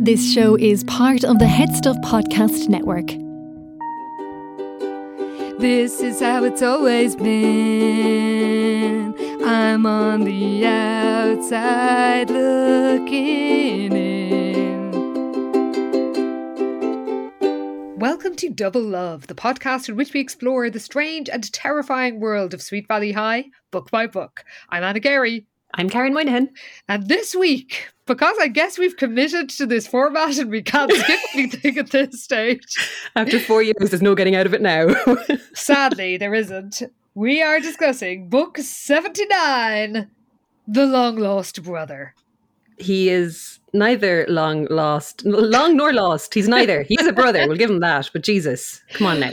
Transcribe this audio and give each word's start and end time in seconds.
This 0.00 0.32
show 0.32 0.54
is 0.54 0.84
part 0.84 1.24
of 1.24 1.40
the 1.40 1.48
Head 1.48 1.74
Stuff 1.74 1.96
Podcast 2.04 2.68
Network. 2.68 3.08
This 5.58 6.00
is 6.00 6.20
how 6.20 6.44
it's 6.44 6.62
always 6.62 7.16
been. 7.16 9.12
I'm 9.44 9.86
on 9.86 10.22
the 10.22 10.64
outside 10.64 12.30
looking 12.30 13.92
in. 13.92 14.92
Welcome 17.98 18.36
to 18.36 18.50
Double 18.50 18.80
Love, 18.80 19.26
the 19.26 19.34
podcast 19.34 19.88
in 19.88 19.96
which 19.96 20.12
we 20.12 20.20
explore 20.20 20.70
the 20.70 20.78
strange 20.78 21.28
and 21.28 21.52
terrifying 21.52 22.20
world 22.20 22.54
of 22.54 22.62
Sweet 22.62 22.86
Valley 22.86 23.10
High, 23.10 23.46
book 23.72 23.90
by 23.90 24.06
book. 24.06 24.44
I'm 24.68 24.84
Anna 24.84 25.00
Carey. 25.00 25.47
I'm 25.74 25.90
Karen 25.90 26.14
Moynihan. 26.14 26.48
And 26.88 27.08
this 27.08 27.34
week, 27.34 27.88
because 28.06 28.36
I 28.40 28.48
guess 28.48 28.78
we've 28.78 28.96
committed 28.96 29.50
to 29.50 29.66
this 29.66 29.86
format 29.86 30.38
and 30.38 30.50
we 30.50 30.62
can't 30.62 30.90
skip 30.94 31.20
anything 31.34 31.78
at 31.78 31.90
this 31.90 32.22
stage. 32.22 32.64
After 33.14 33.38
four 33.38 33.62
years, 33.62 33.90
there's 33.90 34.02
no 34.02 34.14
getting 34.14 34.34
out 34.34 34.46
of 34.46 34.54
it 34.54 34.62
now. 34.62 34.88
Sadly, 35.54 36.16
there 36.16 36.34
isn't. 36.34 36.82
We 37.14 37.42
are 37.42 37.60
discussing 37.60 38.28
book 38.28 38.58
79 38.58 40.08
The 40.66 40.86
Long 40.86 41.16
Lost 41.16 41.62
Brother. 41.62 42.14
He 42.78 43.10
is 43.10 43.58
neither 43.74 44.24
long 44.28 44.66
lost, 44.70 45.24
long 45.24 45.76
nor 45.76 45.92
lost. 45.92 46.32
He's 46.32 46.48
neither. 46.48 46.82
He 46.82 46.96
is 46.98 47.06
a 47.06 47.12
brother. 47.12 47.46
We'll 47.46 47.56
give 47.56 47.70
him 47.70 47.80
that. 47.80 48.08
But 48.12 48.22
Jesus, 48.22 48.80
come 48.92 49.08
on 49.08 49.20
now. 49.20 49.32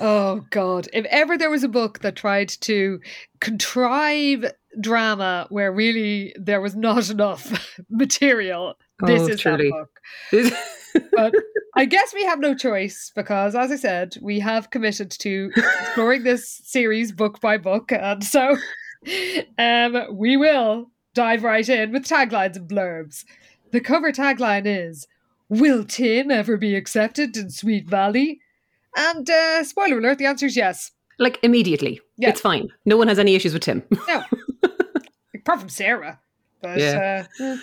oh, 0.00 0.46
God. 0.50 0.88
If 0.94 1.04
ever 1.06 1.36
there 1.36 1.50
was 1.50 1.62
a 1.62 1.68
book 1.68 2.00
that 2.00 2.16
tried 2.16 2.48
to 2.62 3.00
contrive 3.40 4.50
drama 4.80 5.46
where 5.50 5.72
really 5.72 6.34
there 6.38 6.60
was 6.60 6.76
not 6.76 7.10
enough 7.10 7.76
material. 7.90 8.74
This 9.00 9.22
oh, 9.22 9.28
is 9.28 9.40
truly. 9.40 9.70
that 9.70 9.86
book. 10.30 11.10
but 11.12 11.34
I 11.76 11.84
guess 11.84 12.14
we 12.14 12.24
have 12.24 12.40
no 12.40 12.54
choice 12.54 13.12
because, 13.14 13.54
as 13.54 13.70
I 13.70 13.76
said, 13.76 14.16
we 14.22 14.40
have 14.40 14.70
committed 14.70 15.10
to 15.10 15.50
exploring 15.54 16.24
this 16.24 16.60
series 16.64 17.12
book 17.12 17.40
by 17.40 17.58
book, 17.58 17.92
and 17.92 18.24
so 18.24 18.56
um, 19.58 20.06
we 20.12 20.36
will 20.36 20.90
dive 21.14 21.44
right 21.44 21.68
in 21.68 21.92
with 21.92 22.04
taglines 22.04 22.56
and 22.56 22.68
blurbs. 22.68 23.24
The 23.72 23.80
cover 23.80 24.10
tagline 24.12 24.64
is 24.64 25.06
Will 25.48 25.84
Tim 25.84 26.30
ever 26.30 26.56
be 26.56 26.74
accepted 26.74 27.36
in 27.36 27.50
Sweet 27.50 27.88
Valley? 27.88 28.40
And 28.96 29.28
uh, 29.28 29.62
spoiler 29.64 29.98
alert, 29.98 30.18
the 30.18 30.26
answer 30.26 30.46
is 30.46 30.56
yes. 30.56 30.92
Like 31.18 31.38
immediately. 31.42 32.00
Yeah. 32.16 32.30
It's 32.30 32.40
fine. 32.40 32.68
No 32.84 32.96
one 32.96 33.08
has 33.08 33.18
any 33.18 33.34
issues 33.34 33.52
with 33.52 33.62
Tim. 33.62 33.82
No. 34.08 34.24
Apart 35.46 35.60
from 35.60 35.68
Sarah. 35.68 36.18
But 36.60 36.78
yeah. 36.78 37.26
uh, 37.40 37.56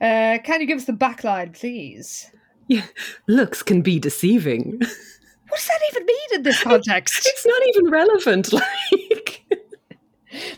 uh, 0.00 0.38
can 0.38 0.60
you 0.60 0.66
give 0.66 0.78
us 0.78 0.84
the 0.84 0.92
backline, 0.92 1.58
please? 1.58 2.30
Yeah, 2.68 2.84
looks 3.26 3.62
can 3.62 3.82
be 3.82 3.98
deceiving. 3.98 4.78
What 5.48 5.58
does 5.58 5.66
that 5.66 5.80
even 5.90 6.06
mean 6.06 6.28
in 6.34 6.42
this 6.42 6.62
context? 6.62 7.26
it's 7.26 7.46
not 7.46 7.62
even 7.68 7.90
relevant. 7.90 8.52
Like, 9.00 9.44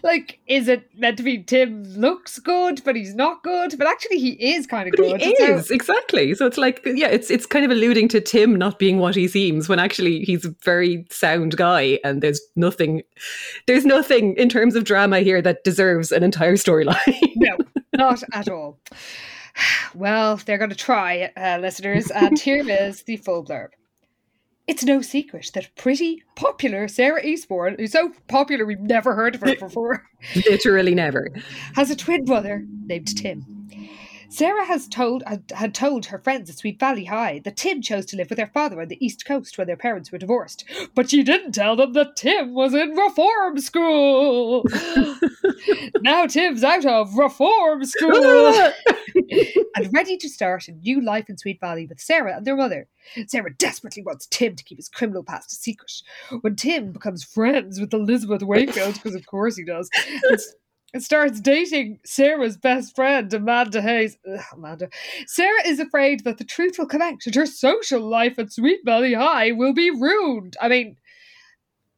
like, 0.02 0.40
is 0.46 0.68
it 0.68 0.88
meant 0.96 1.16
to 1.18 1.22
be 1.22 1.42
Tim 1.42 1.84
looks 1.84 2.38
good, 2.38 2.82
but 2.84 2.96
he's 2.96 3.14
not 3.14 3.42
good? 3.42 3.76
But 3.76 3.86
actually, 3.86 4.18
he 4.18 4.30
is 4.54 4.66
kind 4.66 4.88
of 4.88 4.94
good. 4.94 5.20
He 5.20 5.30
is 5.30 5.70
exactly. 5.70 6.34
So 6.34 6.46
it's 6.46 6.58
like, 6.58 6.82
yeah, 6.84 7.08
it's 7.08 7.30
it's 7.30 7.46
kind 7.46 7.64
of 7.64 7.70
alluding 7.70 8.08
to 8.08 8.20
Tim 8.20 8.56
not 8.56 8.78
being 8.78 8.98
what 8.98 9.14
he 9.14 9.28
seems 9.28 9.68
when 9.68 9.78
actually 9.78 10.20
he's 10.20 10.44
a 10.44 10.54
very 10.64 11.06
sound 11.10 11.56
guy, 11.56 11.98
and 12.04 12.22
there's 12.22 12.40
nothing, 12.56 13.02
there's 13.66 13.84
nothing 13.84 14.34
in 14.36 14.48
terms 14.48 14.74
of 14.74 14.84
drama 14.84 15.20
here 15.20 15.42
that 15.42 15.64
deserves 15.64 16.12
an 16.12 16.22
entire 16.22 16.56
storyline. 16.56 17.32
no, 17.36 17.56
not 17.94 18.22
at 18.32 18.48
all. 18.48 18.78
Well, 19.94 20.36
they're 20.36 20.58
going 20.58 20.70
to 20.70 20.76
try, 20.76 21.32
uh, 21.36 21.58
listeners, 21.60 22.12
and 22.12 22.38
here 22.38 22.68
is 22.68 23.02
the 23.02 23.16
full 23.16 23.44
blurb. 23.44 23.70
It's 24.68 24.84
no 24.84 25.00
secret 25.00 25.50
that 25.54 25.74
pretty 25.76 26.22
popular 26.36 26.88
Sarah 26.88 27.24
Eastbourne, 27.24 27.76
who's 27.78 27.92
so 27.92 28.12
popular 28.28 28.66
we've 28.66 28.78
never 28.78 29.14
heard 29.14 29.34
of 29.34 29.40
her 29.40 29.56
before, 29.58 30.04
literally 30.48 30.94
never, 30.94 31.30
has 31.74 31.90
a 31.90 31.96
twin 31.96 32.26
brother 32.26 32.64
named 32.84 33.16
Tim. 33.16 33.57
Sarah 34.30 34.66
has 34.66 34.86
told 34.86 35.22
had 35.52 35.74
told 35.74 36.06
her 36.06 36.18
friends 36.18 36.50
at 36.50 36.58
Sweet 36.58 36.78
Valley 36.78 37.06
High 37.06 37.40
that 37.44 37.56
Tim 37.56 37.80
chose 37.80 38.04
to 38.06 38.16
live 38.16 38.28
with 38.28 38.36
their 38.36 38.46
father 38.48 38.80
on 38.80 38.88
the 38.88 39.04
East 39.04 39.24
Coast 39.24 39.56
when 39.56 39.66
their 39.66 39.76
parents 39.76 40.12
were 40.12 40.18
divorced. 40.18 40.64
But 40.94 41.08
she 41.10 41.22
didn't 41.22 41.52
tell 41.52 41.76
them 41.76 41.94
that 41.94 42.16
Tim 42.16 42.52
was 42.54 42.74
in 42.74 42.90
reform 42.90 43.58
school. 43.58 44.64
now 46.02 46.26
Tim's 46.26 46.62
out 46.62 46.84
of 46.84 47.16
reform 47.16 47.84
school 47.84 48.54
and 49.76 49.92
ready 49.92 50.16
to 50.18 50.28
start 50.28 50.68
a 50.68 50.72
new 50.72 51.00
life 51.00 51.30
in 51.30 51.38
Sweet 51.38 51.60
Valley 51.60 51.86
with 51.86 52.00
Sarah 52.00 52.36
and 52.36 52.46
their 52.46 52.56
mother. 52.56 52.86
Sarah 53.26 53.54
desperately 53.54 54.02
wants 54.02 54.26
Tim 54.26 54.56
to 54.56 54.64
keep 54.64 54.78
his 54.78 54.88
criminal 54.88 55.24
past 55.24 55.52
a 55.52 55.56
secret. 55.56 55.92
When 56.42 56.56
Tim 56.56 56.92
becomes 56.92 57.24
friends 57.24 57.80
with 57.80 57.94
Elizabeth 57.94 58.42
Wakefield, 58.42 58.94
because 58.94 59.14
of 59.14 59.26
course 59.26 59.56
he 59.56 59.64
does, 59.64 59.88
and 60.94 61.02
starts 61.02 61.40
dating 61.40 62.00
Sarah's 62.04 62.56
best 62.56 62.94
friend, 62.94 63.32
Amanda 63.32 63.82
Hayes. 63.82 64.16
Ugh, 64.30 64.44
Amanda. 64.52 64.88
Sarah 65.26 65.66
is 65.66 65.80
afraid 65.80 66.24
that 66.24 66.38
the 66.38 66.44
truth 66.44 66.78
will 66.78 66.86
come 66.86 67.02
out 67.02 67.26
and 67.26 67.34
her 67.34 67.46
social 67.46 68.00
life 68.00 68.38
at 68.38 68.52
Sweet 68.52 68.80
Valley 68.84 69.14
High 69.14 69.52
will 69.52 69.74
be 69.74 69.90
ruined. 69.90 70.56
I 70.60 70.68
mean, 70.68 70.96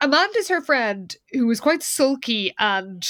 Amanda's 0.01 0.49
her 0.49 0.61
friend 0.61 1.15
who 1.33 1.47
was 1.47 1.61
quite 1.61 1.83
sulky 1.83 2.55
and 2.59 3.07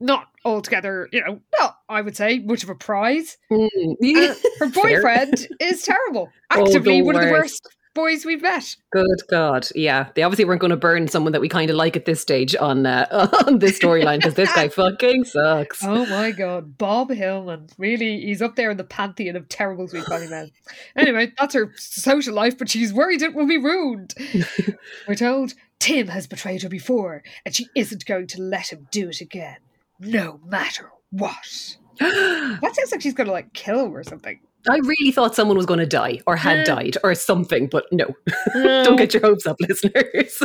not 0.00 0.28
altogether, 0.44 1.08
you 1.12 1.24
know, 1.24 1.40
not, 1.58 1.78
I 1.88 2.02
would 2.02 2.16
say, 2.16 2.40
much 2.40 2.62
of 2.62 2.68
a 2.68 2.74
prize. 2.74 3.38
Mm. 3.50 3.96
Uh, 4.04 4.34
her 4.60 4.68
boyfriend 4.68 5.48
is 5.60 5.82
terrible. 5.82 6.28
Oh, 6.52 6.62
Actively 6.62 7.00
oh, 7.00 7.04
one 7.04 7.16
of 7.16 7.22
the 7.22 7.30
worst 7.32 7.66
boys 7.94 8.26
we've 8.26 8.42
met. 8.42 8.76
Good 8.90 9.22
God, 9.30 9.68
yeah. 9.74 10.08
They 10.14 10.22
obviously 10.22 10.44
weren't 10.44 10.60
going 10.60 10.70
to 10.70 10.76
burn 10.76 11.08
someone 11.08 11.32
that 11.32 11.40
we 11.40 11.48
kind 11.48 11.70
of 11.70 11.76
like 11.76 11.96
at 11.96 12.04
this 12.04 12.20
stage 12.20 12.54
on 12.56 12.84
uh, 12.84 13.06
on 13.46 13.60
this 13.60 13.78
storyline 13.78 14.18
because 14.18 14.34
this 14.34 14.52
guy 14.52 14.68
fucking 14.68 15.24
sucks. 15.24 15.82
Oh 15.82 16.04
my 16.06 16.32
God, 16.32 16.76
Bob 16.76 17.10
Hillman. 17.10 17.68
Really, 17.78 18.20
he's 18.20 18.42
up 18.42 18.56
there 18.56 18.70
in 18.70 18.76
the 18.76 18.84
pantheon 18.84 19.36
of 19.36 19.48
terrible 19.48 19.88
Sweet 19.88 20.06
Valley 20.08 20.28
men. 20.28 20.50
Anyway, 20.96 21.32
that's 21.38 21.54
her 21.54 21.72
social 21.76 22.34
life, 22.34 22.58
but 22.58 22.68
she's 22.68 22.92
worried 22.92 23.22
it 23.22 23.34
will 23.34 23.46
be 23.46 23.58
ruined. 23.58 24.14
We're 25.08 25.14
told 25.14 25.54
Tim 25.78 26.08
has 26.08 26.26
betrayed 26.26 26.62
her 26.62 26.68
before, 26.68 27.22
and 27.44 27.54
she 27.54 27.68
isn't 27.74 28.04
going 28.06 28.26
to 28.28 28.42
let 28.42 28.72
him 28.72 28.88
do 28.90 29.08
it 29.08 29.20
again, 29.20 29.58
no 30.00 30.40
matter 30.44 30.90
what. 31.10 31.76
that 32.00 32.72
sounds 32.74 32.92
like 32.92 33.00
she's 33.00 33.14
going 33.14 33.26
to 33.26 33.32
like 33.32 33.52
kill 33.52 33.86
him 33.86 33.96
or 33.96 34.02
something. 34.02 34.40
I 34.68 34.76
really 34.78 35.12
thought 35.12 35.34
someone 35.34 35.56
was 35.56 35.66
going 35.66 35.80
to 35.80 35.86
die 35.86 36.20
or 36.26 36.36
had 36.36 36.64
died 36.66 36.96
or 37.04 37.14
something, 37.14 37.66
but 37.66 37.86
no. 37.92 38.14
Don't 38.54 38.96
get 38.96 39.12
your 39.12 39.22
hopes 39.22 39.46
up, 39.46 39.56
listeners. 39.68 40.42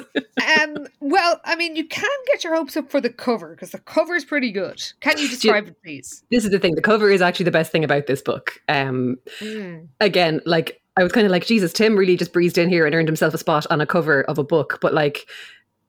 um, 0.59 0.87
well, 0.99 1.39
I 1.45 1.55
mean, 1.55 1.75
you 1.75 1.87
can 1.87 2.09
get 2.27 2.43
your 2.43 2.55
hopes 2.55 2.75
up 2.75 2.91
for 2.91 2.99
the 2.99 3.09
cover 3.09 3.51
because 3.51 3.71
the 3.71 3.79
cover 3.79 4.15
is 4.15 4.25
pretty 4.25 4.51
good. 4.51 4.81
Can 4.99 5.17
you 5.17 5.29
describe 5.29 5.65
you, 5.65 5.71
it, 5.71 5.83
please? 5.83 6.23
This 6.31 6.43
is 6.43 6.51
the 6.51 6.59
thing. 6.59 6.75
The 6.75 6.81
cover 6.81 7.09
is 7.09 7.21
actually 7.21 7.45
the 7.45 7.51
best 7.51 7.71
thing 7.71 7.83
about 7.83 8.07
this 8.07 8.21
book. 8.21 8.61
Um, 8.67 9.17
mm. 9.39 9.87
Again, 10.01 10.41
like, 10.45 10.81
I 10.97 11.03
was 11.03 11.11
kind 11.11 11.25
of 11.25 11.31
like, 11.31 11.45
Jesus, 11.45 11.71
Tim 11.71 11.95
really 11.95 12.17
just 12.17 12.33
breezed 12.33 12.57
in 12.57 12.69
here 12.69 12.85
and 12.85 12.93
earned 12.93 13.07
himself 13.07 13.33
a 13.33 13.37
spot 13.37 13.65
on 13.69 13.79
a 13.79 13.85
cover 13.85 14.23
of 14.23 14.37
a 14.37 14.43
book. 14.43 14.79
But, 14.81 14.93
like, 14.93 15.29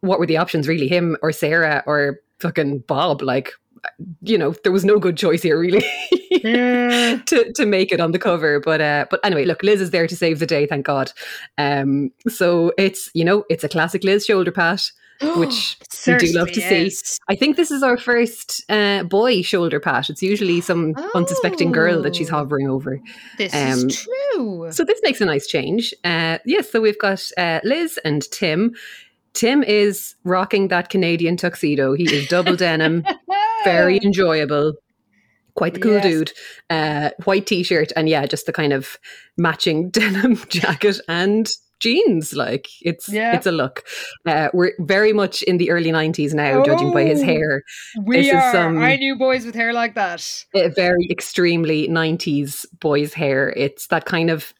what 0.00 0.21
were 0.21 0.26
the 0.26 0.37
options 0.37 0.69
really? 0.69 0.88
Him 0.88 1.17
or 1.23 1.33
Sarah 1.33 1.83
or 1.87 2.21
fucking 2.38 2.81
Bob? 2.81 3.23
Like, 3.23 3.53
you 4.23 4.37
know, 4.38 4.53
there 4.62 4.73
was 4.73 4.85
no 4.85 4.99
good 4.99 5.17
choice 5.17 5.43
here, 5.43 5.59
really, 5.59 5.81
to 6.43 7.53
to 7.55 7.67
make 7.67 7.93
it 7.93 8.00
on 8.00 8.12
the 8.12 8.19
cover. 8.19 8.61
But 8.61 8.81
uh, 8.81 9.06
but 9.11 9.21
anyway, 9.25 9.44
look, 9.44 9.62
Liz 9.62 9.81
is 9.81 9.91
there 9.91 10.06
to 10.06 10.17
save 10.17 10.38
the 10.38 10.47
day, 10.47 10.67
thank 10.67 10.87
God. 10.87 11.12
Um, 11.59 12.11
so 12.29 12.73
it's 12.79 13.11
you 13.15 13.25
know, 13.25 13.44
it's 13.50 13.65
a 13.65 13.69
classic 13.69 14.05
Liz 14.05 14.25
shoulder 14.27 14.53
pat. 14.53 14.82
which 15.37 15.77
we 16.06 16.17
do 16.17 16.32
love 16.32 16.50
to 16.50 16.62
Certainly 16.62 16.88
see. 16.91 17.19
I 17.29 17.35
think 17.35 17.56
this 17.59 17.71
is 17.71 17.82
our 17.82 17.99
first 17.99 18.65
uh, 18.71 19.03
boy 19.03 19.43
shoulder 19.43 19.79
pat. 19.79 20.09
It's 20.09 20.23
usually 20.23 20.62
some 20.62 20.94
unsuspecting 21.15 21.73
girl 21.73 22.00
that 22.00 22.17
she's 22.17 22.31
Oh. 22.31 22.37
hovering 22.37 22.71
over. 22.71 22.99
This 23.37 23.53
Um, 23.55 23.91
is 23.91 24.06
true. 24.33 24.69
So 24.73 24.83
this 24.83 24.99
makes 25.03 25.21
a 25.21 25.26
nice 25.26 25.47
change. 25.47 25.93
Uh, 26.05 26.38
yes, 26.47 26.71
so 26.73 26.81
we've 26.81 26.99
got 26.99 27.23
uh, 27.37 27.61
Liz 27.65 27.99
and 28.03 28.23
Tim. 28.31 28.73
Tim 29.35 29.62
is 29.62 30.15
rocking 30.25 30.69
that 30.69 30.88
Canadian 30.88 31.37
tuxedo. 31.37 31.93
He 31.93 32.05
is 32.05 32.26
double 32.26 32.56
denim, 32.56 33.05
very 33.65 33.99
enjoyable. 34.03 34.75
Quite 35.57 35.75
the 35.75 35.81
cool 35.81 35.93
Yes. 35.95 36.03
dude. 36.05 36.33
Uh, 36.71 37.11
white 37.25 37.47
t-shirt 37.47 37.93
and 37.97 38.09
yeah, 38.09 38.25
just 38.27 38.47
the 38.47 38.53
kind 38.53 38.73
of 38.73 38.97
matching 39.37 39.91
denim 39.97 40.37
jacket 40.49 41.01
and 41.09 41.51
jeans. 41.81 42.35
Like 42.35 42.69
it's 42.83 43.09
Yeah. 43.09 43.35
it's 43.35 43.47
a 43.47 43.53
look. 43.53 43.85
Uh, 44.27 44.49
we're 44.55 44.73
very 44.79 45.12
much 45.12 45.43
in 45.43 45.59
the 45.59 45.71
early 45.71 45.91
nineties 45.91 46.35
now, 46.35 46.62
judging 46.62 46.93
by 46.93 47.05
his 47.05 47.21
Oh. 47.23 47.25
hair. 47.25 47.62
we 48.05 48.19
this 48.19 48.27
is 48.29 48.35
are. 48.35 48.53
some- 48.53 48.79
I 48.79 48.97
knew 48.97 49.17
boys 49.17 49.45
with 49.45 49.55
hair 49.55 49.73
like 49.73 49.95
that. 49.97 50.23
a 50.55 50.69
very 50.69 51.07
extremely 51.11 51.89
90s 51.89 52.65
boys 52.81 53.12
hair 53.15 53.51
it's 53.57 53.89
that 53.89 54.05
kind 54.05 54.31
of 54.31 54.55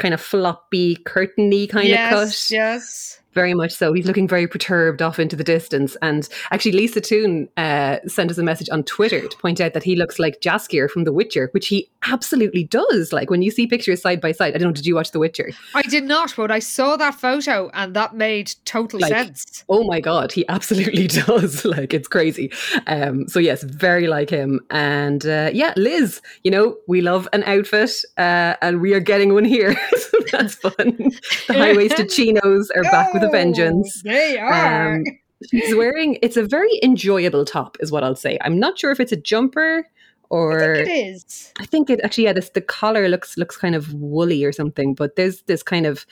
kind 0.00 0.14
of 0.14 0.20
floppy 0.20 0.96
curtainy 0.96 1.68
kind 1.68 1.86
yes, 1.88 2.12
of 2.12 2.18
cut 2.18 2.46
yes. 2.50 3.19
Very 3.32 3.54
much 3.54 3.72
so 3.72 3.92
he's 3.92 4.06
looking 4.06 4.28
very 4.28 4.46
perturbed 4.46 5.02
off 5.02 5.18
into 5.18 5.36
the 5.36 5.44
distance 5.44 5.96
and 6.02 6.28
actually 6.50 6.72
lisa 6.72 7.00
toon 7.00 7.48
uh, 7.56 7.98
sent 8.06 8.30
us 8.30 8.38
a 8.38 8.42
message 8.42 8.68
on 8.70 8.82
twitter 8.84 9.26
to 9.28 9.36
point 9.38 9.60
out 9.60 9.74
that 9.74 9.82
he 9.82 9.96
looks 9.96 10.18
like 10.18 10.40
jaskier 10.40 10.88
from 10.90 11.04
the 11.04 11.12
witcher 11.12 11.48
which 11.52 11.68
he 11.68 11.88
absolutely 12.08 12.64
does 12.64 13.12
like 13.12 13.30
when 13.30 13.42
you 13.42 13.50
see 13.50 13.66
pictures 13.66 14.00
side 14.00 14.20
by 14.20 14.32
side 14.32 14.54
i 14.54 14.58
don't 14.58 14.68
know 14.68 14.72
did 14.72 14.86
you 14.86 14.94
watch 14.94 15.12
the 15.12 15.18
witcher 15.18 15.50
I 15.74 15.82
did 15.82 16.04
not, 16.04 16.34
but 16.36 16.50
I 16.50 16.58
saw 16.58 16.96
that 16.96 17.14
photo 17.14 17.70
and 17.74 17.94
that 17.94 18.14
made 18.14 18.54
total 18.64 19.00
Like, 19.00 19.12
sense. 19.12 19.64
Oh 19.68 19.84
my 19.84 20.00
god, 20.00 20.32
he 20.32 20.46
absolutely 20.48 21.06
does. 21.06 21.64
like 21.70 21.94
it's 21.94 22.08
crazy. 22.08 22.52
Um, 22.86 23.28
so 23.28 23.38
yes, 23.38 23.62
very 23.62 24.06
like 24.06 24.30
him. 24.30 24.60
And 24.70 25.24
uh, 25.26 25.50
yeah, 25.52 25.72
Liz, 25.76 26.20
you 26.44 26.50
know 26.50 26.76
we 26.88 27.00
love 27.00 27.28
an 27.32 27.42
outfit, 27.44 27.90
uh, 28.18 28.54
and 28.62 28.80
we 28.80 28.94
are 28.94 29.00
getting 29.00 29.34
one 29.34 29.44
here. 29.44 29.74
so 29.96 30.18
that's 30.32 30.54
fun. 30.54 30.72
The 31.46 31.54
high 31.54 31.74
waisted 31.74 32.10
chinos 32.10 32.70
are 32.70 32.82
back 32.82 33.12
with 33.14 33.19
a 33.22 33.28
Oh, 33.28 33.30
vengeance. 33.30 34.02
They 34.02 34.38
are. 34.38 34.94
Um, 34.96 35.04
she's 35.50 35.74
wearing. 35.74 36.18
It's 36.22 36.36
a 36.36 36.44
very 36.44 36.78
enjoyable 36.82 37.44
top, 37.44 37.76
is 37.80 37.90
what 37.92 38.02
I'll 38.04 38.16
say. 38.16 38.38
I'm 38.40 38.58
not 38.58 38.78
sure 38.78 38.90
if 38.90 39.00
it's 39.00 39.12
a 39.12 39.16
jumper 39.16 39.86
or 40.28 40.60
I 40.72 40.74
think 40.76 40.88
it 40.88 40.92
is. 40.92 41.52
I 41.58 41.66
think 41.66 41.90
it 41.90 42.00
actually 42.04 42.24
yeah. 42.24 42.32
This 42.32 42.50
the 42.50 42.60
collar 42.60 43.08
looks 43.08 43.36
looks 43.36 43.56
kind 43.56 43.74
of 43.74 43.92
woolly 43.94 44.44
or 44.44 44.52
something, 44.52 44.94
but 44.94 45.16
there's 45.16 45.42
this 45.42 45.62
kind 45.62 45.86
of 45.86 46.06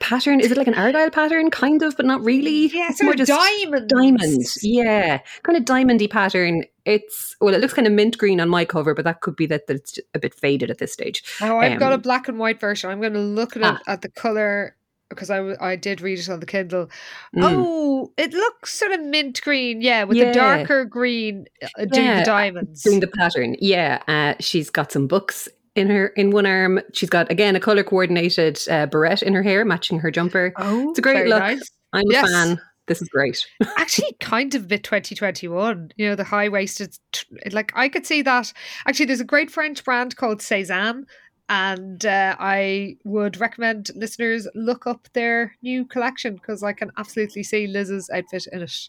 pattern. 0.00 0.40
Is 0.40 0.50
it 0.50 0.56
like 0.56 0.66
an 0.66 0.74
Argyle 0.74 1.10
pattern, 1.10 1.50
kind 1.50 1.82
of, 1.82 1.96
but 1.96 2.06
not 2.06 2.22
really? 2.24 2.68
Yeah, 2.68 2.88
It's 2.90 2.98
sort 3.00 3.20
of 3.20 3.26
diamonds. 3.26 3.92
diamonds. 3.92 4.58
Yeah, 4.62 5.18
kind 5.42 5.58
of 5.58 5.64
diamondy 5.64 6.08
pattern. 6.10 6.64
It's 6.84 7.36
well, 7.40 7.52
it 7.54 7.60
looks 7.60 7.74
kind 7.74 7.86
of 7.86 7.92
mint 7.92 8.16
green 8.16 8.40
on 8.40 8.48
my 8.48 8.64
cover, 8.64 8.94
but 8.94 9.04
that 9.04 9.20
could 9.20 9.36
be 9.36 9.44
that, 9.46 9.66
that 9.66 9.76
it's 9.76 9.98
a 10.14 10.18
bit 10.18 10.32
faded 10.34 10.70
at 10.70 10.78
this 10.78 10.92
stage. 10.92 11.22
Oh, 11.42 11.58
I've 11.58 11.78
got 11.78 11.92
a 11.92 11.96
Um, 11.96 12.00
black 12.00 12.28
and 12.28 12.38
white 12.38 12.60
version. 12.60 12.88
I'm 12.90 13.00
going 13.00 13.12
to 13.12 13.18
look 13.20 13.56
at 13.56 13.62
Ah. 13.62 13.74
it 13.76 13.82
at 13.90 14.00
the 14.02 14.08
color 14.08 14.74
because 15.10 15.30
I, 15.30 15.54
I 15.60 15.76
did 15.76 16.00
read 16.00 16.18
it 16.18 16.28
on 16.28 16.40
the 16.40 16.46
Kindle. 16.46 16.86
Mm. 17.36 17.42
Oh, 17.42 18.12
it 18.16 18.32
looks 18.32 18.74
sort 18.74 18.92
of 18.92 19.00
mint 19.00 19.40
green, 19.42 19.80
yeah, 19.80 20.04
with 20.04 20.16
Yeah. 20.16 20.26
the 20.26 20.32
darker 20.34 20.84
green 20.84 21.46
uh, 21.62 21.84
doing 21.86 22.06
Yeah, 22.06 22.18
the 22.20 22.24
diamonds. 22.24 22.82
doing 22.82 23.00
the 23.00 23.06
pattern. 23.08 23.56
Yeah, 23.60 24.02
uh, 24.08 24.34
she's 24.40 24.70
got 24.70 24.92
some 24.92 25.06
books 25.06 25.48
in 25.74 25.88
her 25.90 26.08
in 26.08 26.30
one 26.30 26.46
arm. 26.46 26.80
She's 26.92 27.10
got 27.10 27.30
again 27.30 27.56
a 27.56 27.60
color 27.60 27.82
coordinated 27.84 28.58
uh, 28.70 28.86
barrette 28.86 29.22
in 29.22 29.32
her 29.34 29.42
hair, 29.42 29.64
matching 29.64 29.98
her 30.00 30.10
jumper. 30.10 30.52
oh, 30.56 30.90
It's 30.90 30.98
a 30.98 31.02
great 31.02 31.26
look. 31.28 31.40
nice. 31.40 31.70
I'm 31.92 32.04
Yes. 32.10 32.28
a 32.28 32.32
fan. 32.32 32.60
This 32.86 33.02
is 33.02 33.08
great. 33.08 33.46
Actually, 33.76 34.14
kind 34.18 34.54
of 34.54 34.66
bit 34.66 34.82
2021. 34.82 35.92
You 35.96 36.08
know, 36.08 36.14
the 36.14 36.24
high 36.24 36.48
waisted. 36.48 36.96
Like 37.52 37.70
I 37.76 37.88
could 37.90 38.06
see 38.06 38.22
that. 38.22 38.50
Actually, 38.86 39.06
there's 39.06 39.20
a 39.20 39.24
great 39.24 39.50
French 39.50 39.84
brand 39.84 40.16
called 40.16 40.38
Sézane. 40.40 41.04
And 41.48 42.04
uh, 42.04 42.36
I 42.38 42.96
would 43.04 43.40
recommend 43.40 43.90
listeners 43.94 44.46
look 44.54 44.86
up 44.86 45.08
their 45.14 45.54
new 45.62 45.84
collection 45.86 46.34
because 46.34 46.62
I 46.62 46.72
can 46.74 46.90
absolutely 46.98 47.42
see 47.42 47.66
Liz's 47.66 48.10
outfit 48.10 48.46
in 48.52 48.62
it. 48.62 48.88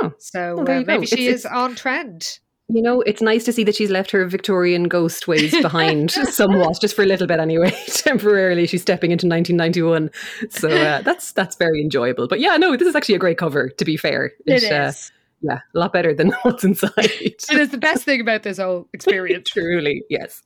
Yeah. 0.00 0.10
So 0.18 0.62
Well, 0.66 0.80
uh, 0.80 0.84
maybe 0.86 1.06
she 1.06 1.26
It's- 1.26 1.40
is 1.40 1.46
on 1.46 1.74
trend. 1.74 2.38
You 2.68 2.80
know, 2.80 3.02
it's 3.02 3.20
nice 3.20 3.44
to 3.44 3.52
see 3.52 3.62
that 3.64 3.74
she's 3.74 3.90
left 3.90 4.10
her 4.12 4.24
Victorian 4.24 4.84
ghost 4.88 5.28
ways 5.28 5.50
behind 5.60 6.10
somewhat, 6.30 6.80
just 6.80 6.96
for 6.96 7.02
a 7.02 7.06
little 7.06 7.26
bit 7.26 7.38
anyway. 7.38 7.70
Temporarily, 7.88 8.66
she's 8.66 8.80
stepping 8.80 9.10
into 9.10 9.26
1991, 9.26 10.10
so 10.48 10.70
uh, 10.70 11.02
that's 11.02 11.32
that's 11.32 11.56
very 11.56 11.82
enjoyable. 11.82 12.26
But 12.26 12.40
yeah, 12.40 12.56
no, 12.56 12.74
this 12.74 12.88
is 12.88 12.96
actually 12.96 13.16
a 13.16 13.18
great 13.18 13.36
cover. 13.36 13.68
To 13.68 13.84
be 13.84 13.98
fair, 13.98 14.32
It 14.46 14.62
It, 14.62 14.72
uh, 14.72 14.86
is. 14.86 15.12
Yeah, 15.44 15.60
a 15.74 15.78
lot 15.78 15.92
better 15.92 16.14
than 16.14 16.30
what's 16.42 16.64
inside. 16.64 16.92
It 16.96 17.50
is 17.50 17.70
the 17.70 17.78
best 17.78 18.04
thing 18.04 18.20
about 18.20 18.44
this 18.44 18.58
whole 18.58 18.88
experience. 18.94 19.50
Truly, 19.50 20.02
yes. 20.08 20.42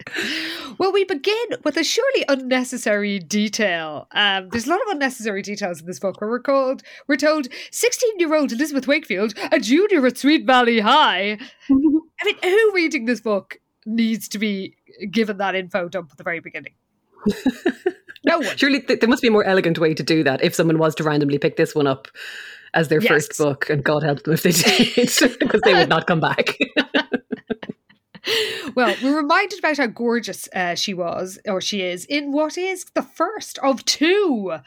Well, 0.78 0.92
we 0.92 1.04
begin 1.04 1.46
with 1.64 1.76
a 1.76 1.84
surely 1.84 2.24
unnecessary 2.28 3.20
detail. 3.20 4.08
Um, 4.12 4.48
there's 4.50 4.66
a 4.66 4.70
lot 4.70 4.80
of 4.82 4.88
unnecessary 4.88 5.42
details 5.42 5.80
in 5.80 5.86
this 5.86 6.00
book 6.00 6.20
where 6.20 6.28
we're 6.28 6.40
called, 6.40 6.82
we're 7.06 7.16
told 7.16 7.46
16 7.70 8.18
year 8.18 8.34
old 8.34 8.50
Elizabeth 8.50 8.88
Wakefield, 8.88 9.34
a 9.52 9.60
junior 9.60 10.04
at 10.06 10.18
Sweet 10.18 10.44
Valley 10.44 10.80
High. 10.80 11.38
I 11.70 12.24
mean, 12.24 12.36
who 12.42 12.72
reading 12.74 13.04
this 13.04 13.20
book 13.20 13.58
needs 13.86 14.28
to 14.28 14.38
be 14.38 14.74
given 15.10 15.38
that 15.38 15.54
info 15.54 15.88
dump 15.88 16.10
at 16.10 16.18
the 16.18 16.24
very 16.24 16.40
beginning? 16.40 16.72
no 18.24 18.38
one. 18.38 18.56
Surely 18.56 18.80
th- 18.80 18.98
there 18.98 19.08
must 19.08 19.22
be 19.22 19.28
a 19.28 19.32
more 19.32 19.44
elegant 19.44 19.78
way 19.78 19.94
to 19.94 20.02
do 20.02 20.24
that 20.24 20.42
if 20.42 20.54
someone 20.54 20.78
was 20.78 20.94
to 20.96 21.04
randomly 21.04 21.38
pick 21.38 21.56
this 21.56 21.74
one 21.74 21.86
up 21.86 22.08
as 22.74 22.88
their 22.88 23.00
Yes. 23.00 23.08
first 23.08 23.38
book, 23.38 23.70
and 23.70 23.82
God 23.84 24.02
help 24.02 24.22
them 24.22 24.34
if 24.34 24.42
they 24.42 24.50
did, 24.94 24.94
because 25.40 25.60
they 25.62 25.74
would 25.74 25.88
not 25.88 26.06
come 26.06 26.20
back. 26.20 26.56
Well, 28.74 28.94
we're 29.02 29.16
reminded 29.16 29.58
about 29.60 29.78
how 29.78 29.86
gorgeous 29.86 30.48
uh, 30.54 30.74
she 30.74 30.92
was, 30.92 31.38
or 31.46 31.60
she 31.62 31.80
is, 31.82 32.04
in 32.04 32.30
what 32.32 32.58
is 32.58 32.84
the 32.94 33.02
first 33.02 33.58
of 33.60 33.84
two 33.86 34.58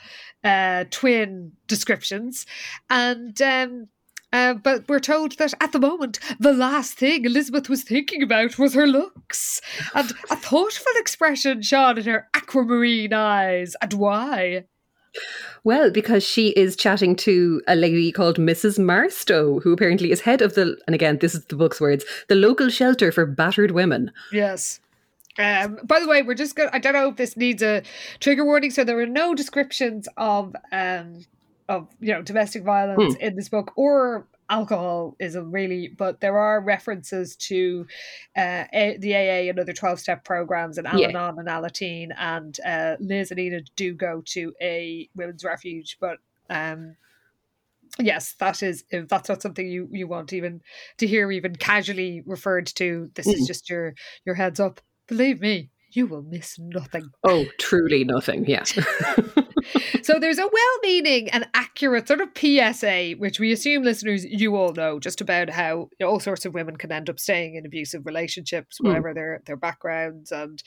uh, 0.44 0.86
twin 0.90 1.52
descriptions. 1.68 2.48
And, 2.90 3.40
um, 3.42 3.88
uh, 4.34 4.56
but 4.56 4.90
we're 4.90 5.00
told 5.00 5.38
that 5.38 5.54
at 5.62 5.74
the 5.74 5.80
moment, 5.80 6.20
the 6.40 6.54
last 6.54 6.94
thing 6.96 7.24
Elizabeth 7.24 7.70
was 7.70 7.84
thinking 7.84 8.24
about 8.24 8.58
was 8.58 8.74
her 8.74 8.88
looks. 8.88 9.62
And 9.94 10.12
a 10.32 10.36
thoughtful 10.36 10.94
expression 10.96 11.62
shone 11.62 12.00
in 12.00 12.06
her 12.06 12.28
aquamarine 12.34 13.14
eyes. 13.14 13.76
And 13.82 13.94
why? 13.94 14.64
Well, 15.64 15.92
because 15.92 16.24
she 16.24 16.50
is 16.50 16.76
chatting 16.76 17.16
to 17.18 17.62
a 17.68 17.76
lady 17.76 18.12
called 18.12 18.38
Mrs. 18.38 18.86
Barstow, 18.86 19.60
who 19.60 19.74
apparently 19.74 20.12
is 20.12 20.22
head 20.22 20.42
of 20.42 20.56
the, 20.56 20.76
and 20.88 20.96
again, 20.96 21.20
this 21.20 21.36
is 21.36 21.46
the 21.46 21.56
book's 21.56 21.80
words, 21.80 22.04
the 22.30 22.36
local 22.36 22.70
shelter 22.70 23.12
for 23.12 23.28
battered 23.28 23.72
women. 23.72 24.12
Yes. 24.32 24.80
Um, 25.38 25.80
by 25.84 26.00
the 26.00 26.08
way, 26.08 26.24
we're 26.24 26.34
just 26.34 26.56
going 26.56 26.70
to, 26.70 26.76
I 26.76 26.80
don't 26.80 26.94
know 26.94 27.10
if 27.10 27.18
this 27.18 27.38
needs 27.38 27.62
a 27.62 27.84
trigger 28.20 28.44
warning. 28.44 28.72
So 28.72 28.84
there 28.84 29.00
are 29.00 29.06
no 29.06 29.36
descriptions 29.36 30.08
of, 30.18 30.56
um, 30.72 31.26
of, 31.70 31.88
you 32.00 32.12
know, 32.12 32.24
domestic 32.24 32.64
violence 32.64 33.16
in 33.20 33.36
this 33.36 33.48
book 33.48 33.72
or 33.76 34.26
alcoholism 34.52 35.52
really, 35.52 35.88
but 35.88 36.20
there 36.20 36.38
are 36.38 36.62
references 36.62 37.36
to 37.38 37.88
uh, 38.38 38.66
a, 38.74 38.98
the 39.00 39.16
AA 39.16 39.50
and 39.50 39.60
other 39.60 39.74
12 39.74 40.00
step 40.00 40.24
programs 40.24 40.78
and 40.78 40.86
Al 40.86 41.00
Yeah. 41.00 41.08
And 41.08 41.48
Alateen. 41.48 42.10
And 42.18 42.60
uh, 42.66 42.98
Liz 43.00 43.32
and 43.32 43.40
Enid 43.40 43.72
do 43.76 43.94
go 43.96 44.22
to 44.28 44.54
a 44.62 45.10
women's 45.16 45.44
refuge, 45.44 45.98
but 46.00 46.18
um, 46.50 46.96
yes, 47.98 48.34
that 48.40 48.62
is 48.62 48.84
if 48.90 49.08
that's 49.08 49.30
not 49.30 49.42
something 49.42 49.68
you 49.68 49.88
you 49.92 50.08
want 50.08 50.34
even 50.34 50.62
to 50.98 51.08
hear 51.08 51.32
even 51.32 51.56
casually 51.56 52.22
referred 52.26 52.68
to. 52.68 53.10
This 53.16 53.28
is 53.28 53.44
Mm. 53.44 53.48
just 53.48 53.70
your 53.70 53.94
your 54.26 54.36
heads 54.36 54.60
up. 54.60 54.82
Believe 55.08 55.42
me, 55.42 55.70
you 55.92 56.08
will 56.08 56.24
miss 56.24 56.58
nothing. 56.60 57.10
Oh, 57.24 57.46
truly 57.60 58.04
nothing. 58.04 58.46
Yeah. 58.48 58.64
So 60.04 60.18
there's 60.20 60.40
a 60.40 60.48
well-meaning 60.52 61.30
and 61.30 61.48
accurate 61.54 62.08
sort 62.08 62.22
of 62.22 62.30
PSA, 62.36 63.12
which 63.20 63.40
we 63.40 63.52
assume 63.52 63.84
listeners 63.84 64.26
you 64.26 64.56
all 64.56 64.74
know, 64.74 65.00
just 65.00 65.22
about 65.22 65.52
how 65.52 65.90
you 66.00 66.06
know, 66.06 66.08
all 66.10 66.20
sorts 66.20 66.44
of 66.46 66.56
women 66.56 66.76
can 66.76 66.92
end 66.92 67.08
up 67.10 67.20
staying 67.20 67.56
in 67.56 67.66
abusive 67.68 68.06
relationships, 68.06 68.80
Mm. 68.82 68.88
whatever 68.88 69.14
their 69.14 69.42
their 69.46 69.56
backgrounds, 69.58 70.32
and 70.32 70.62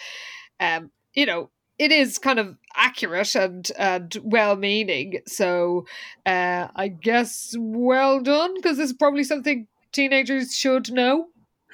um, 0.61 0.91
you 1.15 1.27
know. 1.27 1.51
It 1.77 1.91
is 1.91 2.19
kind 2.19 2.39
of 2.39 2.57
accurate 2.77 3.35
and 3.35 3.69
and 3.77 4.17
well 4.23 4.55
meaning, 4.55 5.23
so 5.27 5.87
uh, 6.25 6.69
I 6.77 6.87
guess 6.87 7.53
well 7.59 8.21
done 8.21 8.55
because 8.55 8.77
this 8.77 8.91
is 8.91 8.97
probably 8.97 9.25
something 9.25 9.67
teenagers 9.91 10.55
should 10.55 10.93
know. 10.93 11.27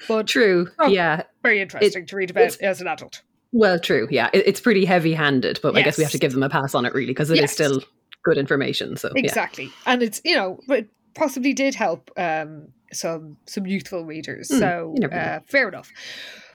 But 0.07 0.25
True. 0.25 0.69
Oh. 0.79 0.87
Yeah. 0.87 1.21
very 1.43 1.61
interesting 1.61 2.07
to 2.07 2.15
read 2.15 2.31
about 2.31 2.57
as 2.59 2.81
an 2.81 2.87
adult. 2.87 3.21
Well, 3.51 3.79
true. 3.79 4.07
Yeah. 4.11 4.29
It, 4.33 4.43
it's 4.47 4.61
pretty 4.61 4.85
heavy 4.85 5.13
handed, 5.13 5.59
but 5.61 5.75
I 5.75 5.81
guess 5.81 5.97
we 5.97 6.03
have 6.03 6.11
to 6.13 6.19
give 6.19 6.31
them 6.33 6.43
a 6.43 6.49
pass 6.49 6.73
on 6.75 6.85
it, 6.85 6.93
really, 6.93 7.07
because 7.07 7.29
it 7.29 7.35
is 7.35 7.41
Yes. 7.41 7.53
still 7.53 7.81
good 8.23 8.37
information. 8.37 8.95
So, 8.97 9.09
yeah. 9.15 9.23
Exactly. 9.23 9.71
And 9.85 10.01
it's, 10.03 10.21
you 10.23 10.35
know, 10.35 10.59
it 10.69 10.87
possibly 11.15 11.53
did 11.53 11.75
help 11.75 12.09
um, 12.17 12.67
some 12.93 13.37
some 13.45 13.65
youthful 13.65 14.05
readers. 14.05 14.49
Hmm, 14.49 14.59
so 14.59 14.93
you 14.95 15.01
never 15.01 15.15
know. 15.15 15.21
uh, 15.21 15.39
fair 15.47 15.67
enough. 15.67 15.89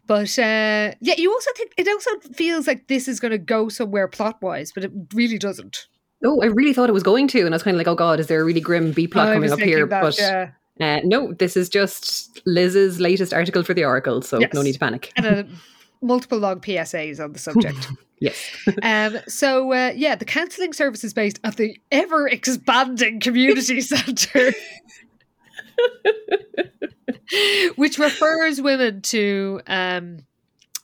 But 0.06 0.38
uh, 0.38 0.94
yeah, 1.00 1.14
you 1.18 1.32
also 1.32 1.50
think 1.56 1.72
it 1.76 1.88
also 1.88 2.10
feels 2.32 2.66
like 2.66 2.86
this 2.86 3.08
is 3.08 3.18
going 3.20 3.32
to 3.32 3.38
go 3.38 3.68
somewhere 3.68 4.06
plot 4.08 4.40
wise, 4.40 4.70
but 4.72 4.84
it 4.84 4.92
really 5.12 5.38
doesn't. 5.38 5.88
Oh, 6.24 6.40
I 6.40 6.46
really 6.46 6.72
thought 6.72 6.88
it 6.88 6.92
was 6.92 7.02
going 7.02 7.28
to, 7.28 7.40
and 7.40 7.48
I 7.48 7.56
was 7.56 7.62
kind 7.62 7.74
of 7.74 7.78
like, 7.78 7.88
oh 7.88 7.94
god, 7.96 8.20
is 8.20 8.28
there 8.28 8.40
a 8.40 8.44
really 8.44 8.60
grim 8.60 8.92
B 8.92 9.06
plot 9.06 9.34
coming 9.34 9.52
up 9.52 9.58
here? 9.58 9.84
that, 9.86 10.00
but 10.00 10.16
yeah. 10.18 10.50
uh, 10.80 11.00
no, 11.04 11.32
this 11.34 11.56
is 11.56 11.68
just 11.68 12.40
Liz's 12.46 13.00
latest 13.00 13.34
article 13.34 13.62
for 13.64 13.74
the 13.74 13.84
Oracle, 13.84 14.22
so 14.22 14.38
Yes. 14.38 14.54
no 14.54 14.62
need 14.62 14.72
to 14.74 14.78
panic. 14.78 15.12
and 15.16 15.26
uh, 15.26 15.42
multiple 16.02 16.38
long 16.38 16.60
PSAs 16.60 17.22
on 17.22 17.32
the 17.32 17.38
subject. 17.38 17.88
yes. 18.20 18.50
um, 18.82 19.18
so 19.28 19.72
uh, 19.72 19.92
yeah, 19.94 20.14
the 20.14 20.24
counselling 20.24 20.72
service 20.72 21.04
is 21.04 21.14
based 21.14 21.40
at 21.44 21.56
the 21.56 21.78
ever 21.90 22.28
expanding 22.28 23.20
community 23.20 23.80
centre, 23.82 24.52
which 27.76 27.98
refers 27.98 28.60
women 28.60 29.02
to 29.02 29.60
um, 29.66 30.18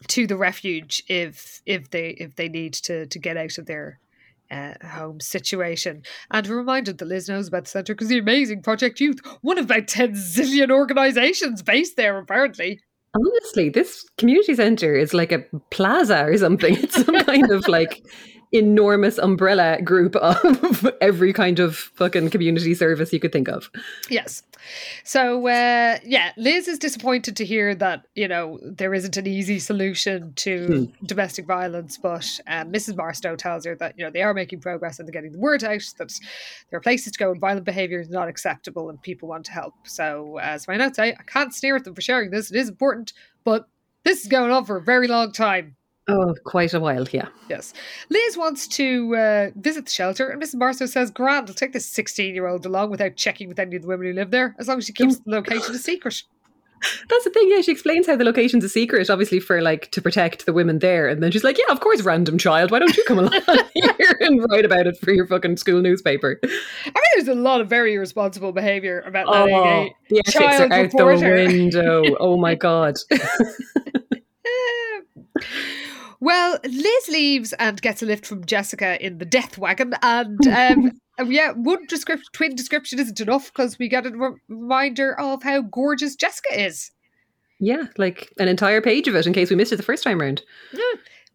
to 0.08 0.26
the 0.26 0.36
refuge 0.36 1.02
if 1.08 1.62
if 1.66 1.90
they 1.90 2.10
if 2.10 2.36
they 2.36 2.48
need 2.48 2.74
to 2.74 3.06
to 3.06 3.18
get 3.18 3.36
out 3.36 3.58
of 3.58 3.66
their. 3.66 3.98
Uh, 4.50 4.74
home 4.86 5.18
situation, 5.18 6.02
and 6.30 6.46
reminded 6.46 6.98
that 6.98 7.08
Liz 7.08 7.26
knows 7.26 7.48
about 7.48 7.64
the 7.64 7.70
centre 7.70 7.94
because 7.94 8.08
the 8.08 8.18
amazing 8.18 8.60
Project 8.60 9.00
Youth, 9.00 9.18
one 9.40 9.56
of 9.56 9.64
about 9.64 9.88
ten 9.88 10.12
zillion 10.12 10.70
organisations 10.70 11.62
based 11.62 11.96
there, 11.96 12.18
apparently. 12.18 12.78
Honestly, 13.14 13.68
this 13.68 14.08
community 14.16 14.54
center 14.54 14.94
is 14.94 15.12
like 15.12 15.32
a 15.32 15.44
plaza 15.70 16.24
or 16.24 16.36
something. 16.38 16.76
It's 16.76 17.04
some 17.04 17.18
kind 17.24 17.50
of 17.50 17.68
like 17.68 18.02
enormous 18.52 19.18
umbrella 19.18 19.80
group 19.82 20.14
of 20.16 20.86
every 21.00 21.32
kind 21.32 21.58
of 21.58 21.76
fucking 21.76 22.28
community 22.30 22.74
service 22.74 23.12
you 23.12 23.18
could 23.18 23.32
think 23.32 23.48
of. 23.48 23.70
Yes. 24.10 24.42
So 25.04 25.46
uh, 25.48 25.98
yeah, 26.04 26.32
Liz 26.36 26.68
is 26.68 26.78
disappointed 26.78 27.36
to 27.36 27.44
hear 27.44 27.74
that 27.74 28.06
you 28.14 28.28
know 28.28 28.58
there 28.62 28.94
isn't 28.94 29.16
an 29.16 29.26
easy 29.26 29.58
solution 29.58 30.34
to 30.36 30.92
domestic 31.04 31.46
violence, 31.46 31.98
but 31.98 32.40
um, 32.46 32.70
Mrs. 32.72 32.94
Barstow 32.94 33.36
tells 33.36 33.64
her 33.64 33.74
that 33.76 33.98
you 33.98 34.04
know 34.04 34.10
they 34.10 34.22
are 34.22 34.34
making 34.34 34.60
progress 34.60 34.98
and 34.98 35.08
they're 35.08 35.12
getting 35.12 35.32
the 35.32 35.38
word 35.38 35.64
out 35.64 35.82
that 35.98 36.12
there 36.70 36.76
are 36.76 36.82
places 36.82 37.12
to 37.12 37.18
go 37.18 37.30
and 37.32 37.40
violent 37.40 37.64
behaviour 37.64 38.00
is 38.00 38.10
not 38.10 38.28
acceptable 38.28 38.90
and 38.90 39.00
people 39.02 39.28
want 39.28 39.46
to 39.46 39.52
help. 39.52 39.74
So 39.84 40.38
as 40.38 40.68
my 40.68 40.76
notes 40.76 40.96
say, 40.96 41.16
I 41.18 41.22
can't 41.24 41.54
sneer 41.54 41.76
at 41.76 41.84
them 41.84 41.94
for 41.94 42.02
sharing 42.02 42.30
this; 42.30 42.50
it 42.50 42.56
is 42.56 42.68
important, 42.68 43.12
but 43.44 43.66
this 44.04 44.22
is 44.22 44.28
going 44.28 44.50
on 44.50 44.64
for 44.64 44.76
a 44.76 44.82
very 44.82 45.08
long 45.08 45.32
time. 45.32 45.76
Oh, 46.08 46.34
quite 46.44 46.74
a 46.74 46.80
while, 46.80 47.06
yeah. 47.12 47.28
Yes. 47.48 47.72
Liz 48.10 48.36
wants 48.36 48.66
to 48.68 49.14
uh, 49.14 49.50
visit 49.54 49.84
the 49.84 49.90
shelter, 49.90 50.28
and 50.28 50.42
Mrs. 50.42 50.58
Barstow 50.58 50.86
says, 50.86 51.10
Grand, 51.10 51.48
I'll 51.48 51.54
take 51.54 51.72
this 51.72 51.86
16 51.86 52.34
year 52.34 52.46
old 52.48 52.66
along 52.66 52.90
without 52.90 53.16
checking 53.16 53.48
with 53.48 53.58
any 53.58 53.76
of 53.76 53.82
the 53.82 53.88
women 53.88 54.08
who 54.08 54.12
live 54.12 54.30
there, 54.30 54.56
as 54.58 54.66
long 54.66 54.78
as 54.78 54.86
she 54.86 54.92
keeps 54.92 55.18
the 55.18 55.30
location 55.30 55.74
a 55.74 55.78
secret. 55.78 56.24
That's 57.08 57.22
the 57.22 57.30
thing, 57.30 57.48
yeah. 57.48 57.60
She 57.60 57.70
explains 57.70 58.08
how 58.08 58.16
the 58.16 58.24
location's 58.24 58.64
a 58.64 58.68
secret, 58.68 59.08
obviously, 59.08 59.38
for 59.38 59.62
like 59.62 59.92
to 59.92 60.02
protect 60.02 60.46
the 60.46 60.52
women 60.52 60.80
there. 60.80 61.06
And 61.06 61.22
then 61.22 61.30
she's 61.30 61.44
like, 61.44 61.56
Yeah, 61.56 61.72
of 61.72 61.78
course, 61.78 62.02
random 62.02 62.38
child. 62.38 62.72
Why 62.72 62.80
don't 62.80 62.96
you 62.96 63.04
come 63.06 63.20
along 63.20 63.40
here 63.74 64.16
and 64.18 64.44
write 64.50 64.64
about 64.64 64.88
it 64.88 64.98
for 64.98 65.12
your 65.12 65.26
fucking 65.28 65.58
school 65.58 65.80
newspaper? 65.80 66.40
I 66.42 66.46
mean, 66.48 66.92
there's 67.14 67.28
a 67.28 67.34
lot 67.34 67.60
of 67.60 67.68
very 67.68 67.94
irresponsible 67.94 68.50
behaviour 68.50 69.00
about 69.02 69.28
Oh, 69.28 69.44
letting 69.44 69.94
the 70.08 70.22
ethics 70.26 70.60
are 70.60 70.72
out 70.72 70.90
the 70.90 71.46
window. 71.46 72.16
Oh 72.18 72.36
my 72.36 72.56
god. 72.56 72.96
Well, 76.20 76.58
Liz 76.64 77.08
leaves 77.08 77.52
and 77.54 77.82
gets 77.82 78.00
a 78.00 78.06
lift 78.06 78.26
from 78.26 78.44
Jessica 78.44 79.04
in 79.04 79.18
the 79.18 79.24
death 79.24 79.58
wagon, 79.58 79.94
and 80.02 80.38
um, 80.46 80.92
yeah, 81.30 81.50
one 81.50 81.84
description, 81.86 82.28
twin 82.32 82.54
description 82.54 83.00
isn't 83.00 83.20
enough 83.20 83.52
because 83.52 83.76
we 83.76 83.88
get 83.88 84.06
a 84.06 84.10
re- 84.10 84.36
reminder 84.48 85.18
of 85.18 85.42
how 85.42 85.62
gorgeous 85.62 86.14
Jessica 86.14 86.62
is. 86.62 86.92
Yeah, 87.58 87.86
like 87.98 88.32
an 88.38 88.48
entire 88.48 88.80
page 88.80 89.08
of 89.08 89.16
it 89.16 89.26
in 89.26 89.32
case 89.32 89.50
we 89.50 89.56
missed 89.56 89.72
it 89.72 89.76
the 89.76 89.82
first 89.82 90.04
time 90.04 90.20
round. 90.20 90.42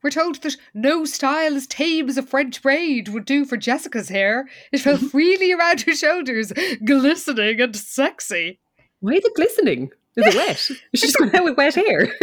We're 0.04 0.10
told 0.10 0.42
that 0.44 0.56
no 0.74 1.06
style 1.06 1.56
as 1.56 1.68
tame 1.68 2.08
as 2.08 2.18
a 2.18 2.24
French 2.24 2.62
braid 2.62 3.10
would 3.10 3.25
do 3.25 3.46
for 3.46 3.58
Jessica's 3.58 4.10
hair. 4.10 4.48
It 4.72 4.80
fell 4.80 4.98
freely 5.12 5.51
around 5.51 5.82
her 5.82 5.96
shoulders, 5.96 6.54
glistening 6.86 7.60
and 7.60 7.75
sexy. 7.75 8.60
Why 9.00 9.13
is 9.13 9.25
it 9.25 9.36
glistening? 9.36 9.92
Is 10.16 10.34
it 10.34 10.36
wet? 10.36 10.58
She's 10.96 11.01
just 11.01 11.18
going 11.18 11.36
out 11.36 11.44
with 11.44 11.58
wet 11.58 11.75
hair. 11.75 12.13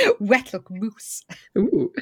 Wet 0.20 0.52
look 0.52 0.70
mousse. 0.70 1.24
Ooh. 1.58 1.92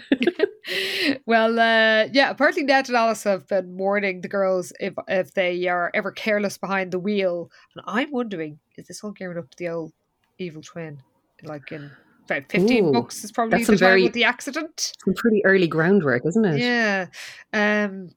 well, 1.26 1.59
uh, 1.59 2.09
yeah, 2.12 2.30
apparently 2.30 2.62
Ned 2.62 2.88
and 2.88 2.97
Alice 2.97 3.25
have 3.25 3.47
been 3.49 3.76
warning 3.76 4.20
the 4.20 4.28
girls 4.28 4.73
if 4.80 4.94
if 5.09 5.35
they 5.35 5.66
are 5.68 5.90
ever 5.94 6.12
careless 6.12 6.59
behind 6.59 6.92
the 6.92 6.99
wheel. 6.99 7.50
And 7.75 7.85
I'm 7.87 8.11
wondering, 8.11 8.59
is 8.76 8.87
this 8.87 9.02
all 9.02 9.12
gearing 9.12 9.38
up 9.38 9.50
to 9.50 9.59
the 9.59 9.68
old 9.68 9.92
evil 10.38 10.62
twin? 10.62 11.00
Like 11.42 11.73
in 11.73 11.90
about 12.26 12.50
15 12.50 12.85
Ooh, 12.85 12.92
books 12.92 13.25
is 13.25 13.32
probably 13.32 13.64
the 13.64 13.73
time 13.73 13.78
very- 13.78 14.02
with 14.04 14.12
the 14.12 14.25
accident. 14.25 14.92
Some 15.04 15.14
pretty 15.14 15.44
early 15.44 15.66
groundwork, 15.66 16.25
isn't 16.26 16.44
it? 16.44 16.61
Yeah. 16.61 17.06
Um, 17.52 18.11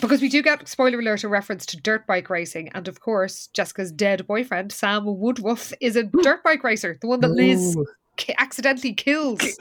because 0.00 0.20
we 0.20 0.28
do 0.28 0.42
get, 0.42 0.66
spoiler 0.68 0.98
alert, 0.98 1.22
a 1.22 1.28
reference 1.28 1.64
to 1.66 1.76
dirt 1.76 2.04
bike 2.06 2.28
racing. 2.28 2.68
And 2.70 2.88
of 2.88 3.00
course, 3.00 3.46
Jessica's 3.52 3.92
dead 3.92 4.26
boyfriend, 4.26 4.72
Sam 4.72 5.04
Woodruff, 5.06 5.72
is 5.80 5.94
a 5.94 6.02
dirt 6.22 6.42
bike 6.42 6.64
racer, 6.64 6.98
the 7.00 7.06
one 7.06 7.20
that 7.20 7.30
Liz 7.30 7.76
Ooh. 7.76 7.86
Ki- 8.16 8.34
accidentally 8.38 8.92
kills. 8.92 9.40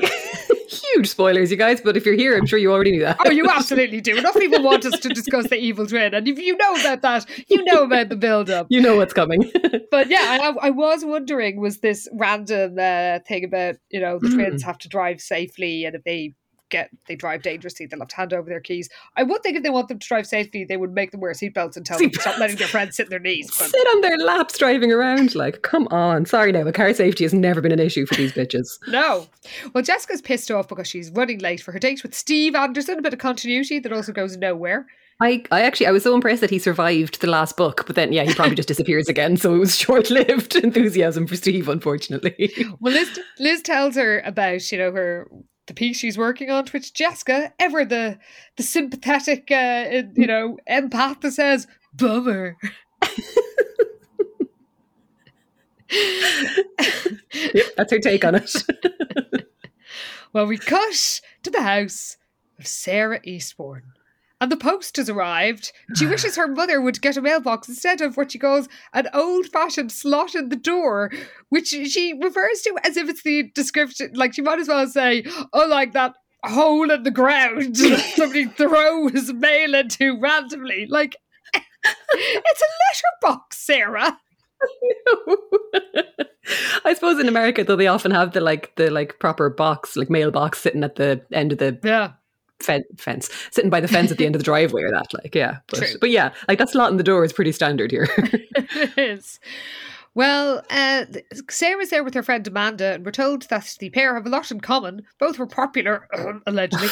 Huge 0.69 1.07
spoilers, 1.07 1.51
you 1.51 1.57
guys, 1.57 1.81
but 1.81 1.95
if 1.95 2.05
you're 2.05 2.15
here, 2.15 2.35
I'm 2.35 2.45
sure 2.45 2.57
you 2.57 2.71
already 2.71 2.91
knew 2.91 3.01
that. 3.03 3.17
Oh, 3.25 3.29
you 3.29 3.47
absolutely 3.49 4.01
do. 4.01 4.17
Enough 4.17 4.35
people 4.35 4.63
want 4.63 4.85
us 4.85 4.99
to 4.99 5.09
discuss 5.09 5.47
the 5.49 5.57
evil 5.57 5.85
twin. 5.85 6.13
And 6.13 6.27
if 6.27 6.39
you 6.39 6.57
know 6.57 6.73
about 6.75 7.01
that, 7.03 7.25
you 7.47 7.63
know 7.63 7.83
about 7.83 8.09
the 8.09 8.15
build 8.15 8.49
up. 8.49 8.67
you 8.69 8.81
know 8.81 8.95
what's 8.95 9.13
coming. 9.13 9.51
But 9.91 10.09
yeah, 10.09 10.39
I, 10.41 10.67
I 10.67 10.69
was 10.71 11.05
wondering 11.05 11.59
was 11.59 11.79
this 11.79 12.07
random 12.13 12.79
uh, 12.79 13.19
thing 13.27 13.43
about, 13.43 13.75
you 13.91 13.99
know, 13.99 14.17
the 14.19 14.29
twins 14.29 14.63
have 14.63 14.79
to 14.79 14.87
drive 14.89 15.21
safely 15.21 15.85
and 15.85 15.95
if 15.95 16.03
they 16.03 16.33
get 16.73 16.89
they 17.07 17.15
drive 17.15 17.41
dangerously, 17.41 17.85
they'll 17.85 17.99
have 17.99 18.09
to 18.09 18.15
hand 18.15 18.33
over 18.33 18.49
their 18.49 18.59
keys. 18.59 18.89
I 19.15 19.23
would 19.23 19.41
think 19.43 19.55
if 19.55 19.63
they 19.63 19.69
want 19.69 19.87
them 19.87 19.99
to 19.99 20.07
drive 20.07 20.27
safely, 20.27 20.65
they 20.65 20.75
would 20.75 20.93
make 20.93 21.11
them 21.11 21.21
wear 21.21 21.31
seatbelts 21.31 21.77
and 21.77 21.85
tell 21.85 21.97
them 21.97 22.09
to 22.09 22.19
stop 22.19 22.39
letting 22.39 22.57
their 22.57 22.67
friends 22.67 22.97
sit 22.97 23.05
in 23.05 23.09
their 23.11 23.19
knees. 23.19 23.49
But 23.57 23.69
Sit 23.69 23.87
on 23.87 24.01
their 24.01 24.17
laps 24.17 24.57
driving 24.57 24.91
around. 24.91 25.35
Like, 25.35 25.61
come 25.61 25.87
on. 25.89 26.25
Sorry 26.25 26.51
now, 26.51 26.63
but 26.63 26.73
car 26.73 26.93
safety 26.93 27.23
has 27.23 27.33
never 27.33 27.61
been 27.61 27.71
an 27.71 27.79
issue 27.79 28.05
for 28.05 28.15
these 28.15 28.33
bitches. 28.33 28.67
no. 28.87 29.27
Well, 29.73 29.83
Jessica's 29.83 30.21
pissed 30.21 30.51
off 30.51 30.67
because 30.67 30.87
she's 30.87 31.11
running 31.11 31.39
late 31.39 31.61
for 31.61 31.71
her 31.71 31.79
date 31.79 32.03
with 32.03 32.13
Steve 32.13 32.55
Anderson, 32.55 32.99
a 32.99 33.01
bit 33.01 33.13
of 33.13 33.19
continuity 33.19 33.79
that 33.79 33.93
also 33.93 34.11
goes 34.11 34.35
nowhere. 34.35 34.87
I, 35.21 35.43
I 35.51 35.61
actually 35.61 35.87
I 35.87 35.91
was 35.91 36.03
so 36.03 36.15
impressed 36.15 36.41
that 36.41 36.49
he 36.49 36.59
survived 36.59 37.21
the 37.21 37.27
last 37.27 37.55
book, 37.55 37.83
but 37.85 37.95
then 37.95 38.11
yeah, 38.11 38.23
he 38.23 38.33
probably 38.33 38.55
just 38.55 38.67
disappears 38.67 39.07
again. 39.07 39.37
So 39.37 39.53
it 39.55 39.59
was 39.59 39.75
short 39.77 40.09
lived 40.09 40.55
enthusiasm 40.63 41.27
for 41.27 41.35
Steve, 41.35 41.69
unfortunately. 41.69 42.51
Well, 42.79 42.93
Liz, 42.93 43.19
Liz 43.39 43.61
tells 43.61 43.95
her 43.95 44.19
about 44.21 44.71
you 44.71 44.77
know 44.77 44.91
her 44.91 45.27
the 45.67 45.73
piece 45.73 45.97
she's 45.97 46.17
working 46.17 46.49
on, 46.49 46.65
to 46.65 46.71
which 46.71 46.93
Jessica, 46.93 47.53
ever 47.59 47.85
the 47.85 48.19
the 48.57 48.63
sympathetic 48.63 49.49
uh, 49.51 50.03
you 50.15 50.27
know 50.27 50.57
empath, 50.69 51.21
that 51.21 51.31
says 51.31 51.67
bummer. 51.93 52.57
yep, 55.89 57.65
that's 57.77 57.91
her 57.91 57.99
take 57.99 58.25
on 58.25 58.35
it. 58.35 58.55
Well, 60.33 60.47
we 60.47 60.57
cut 60.57 61.21
to 61.43 61.51
the 61.51 61.61
house 61.61 62.17
of 62.57 62.65
Sarah 62.65 63.19
Eastbourne. 63.23 63.92
And 64.43 64.51
the 64.51 64.57
post 64.57 64.97
has 64.97 65.09
arrived. 65.09 65.71
She 65.95 66.05
wishes 66.05 66.35
her 66.35 66.49
mother 66.49 66.81
would 66.81 67.01
get 67.01 67.15
a 67.15 67.21
mailbox 67.21 67.69
instead 67.69 68.01
of 68.01 68.17
what 68.17 68.33
she 68.33 68.39
calls 68.39 68.67
an 68.93 69.07
old 69.13 69.45
fashioned 69.45 69.89
slot 69.89 70.35
in 70.35 70.49
the 70.49 70.57
door, 70.57 71.13
which 71.47 71.69
she 71.69 72.13
refers 72.21 72.61
to 72.63 72.75
as 72.83 72.97
if 72.97 73.07
it's 73.07 73.23
the 73.23 73.49
description. 73.55 74.11
Like 74.13 74.33
she 74.33 74.41
might 74.41 74.59
as 74.59 74.67
well 74.67 74.85
say, 74.85 75.23
oh, 75.53 75.65
like 75.65 75.93
that 75.93 76.15
hole 76.43 76.91
in 76.91 77.03
the 77.03 77.11
ground 77.11 77.77
somebody 77.77 78.47
throws 78.47 79.31
mail 79.31 79.75
into 79.75 80.19
randomly. 80.19 80.87
Like, 80.89 81.15
it's 81.53 82.61
a 82.61 83.23
letterbox, 83.23 83.65
Sarah. 83.65 84.19
I 86.83 86.93
suppose 86.93 87.17
in 87.17 87.29
America 87.29 87.63
though 87.63 87.77
they 87.77 87.87
often 87.87 88.11
have 88.11 88.33
the 88.33 88.41
like 88.41 88.75
the 88.75 88.91
like 88.91 89.19
proper 89.19 89.49
box, 89.49 89.95
like 89.95 90.09
mailbox 90.09 90.59
sitting 90.59 90.83
at 90.83 90.95
the 90.95 91.21
end 91.31 91.53
of 91.53 91.59
the 91.59 91.79
Yeah. 91.81 92.11
Fen- 92.59 92.83
fence, 92.97 93.29
sitting 93.51 93.69
by 93.69 93.79
the 93.79 93.87
fence 93.87 94.11
at 94.11 94.17
the 94.17 94.25
end 94.25 94.35
of 94.35 94.39
the 94.39 94.45
driveway 94.51 94.83
or 94.83 94.91
that, 94.91 95.13
like 95.13 95.35
yeah. 95.35 95.57
But, 95.67 95.79
True. 95.79 95.97
but 95.99 96.09
yeah, 96.09 96.33
like 96.47 96.59
that 96.59 96.69
slot 96.69 96.91
in 96.91 96.97
the 96.97 97.03
door 97.03 97.23
is 97.23 97.33
pretty 97.33 97.51
standard 97.51 97.91
here. 97.91 98.07
it 98.17 98.97
is. 98.97 99.39
Well, 100.15 100.61
uh, 100.69 101.05
Sarah's 101.49 101.89
there 101.89 102.03
with 102.03 102.13
her 102.13 102.21
friend 102.21 102.47
Amanda, 102.47 102.93
and 102.93 103.05
we're 103.05 103.11
told 103.11 103.43
that 103.49 103.75
the 103.79 103.89
pair 103.89 104.13
have 104.13 104.27
a 104.27 104.29
lot 104.29 104.51
in 104.51 104.59
common. 104.59 105.03
Both 105.17 105.39
were 105.39 105.47
popular, 105.47 106.07
allegedly, 106.45 106.89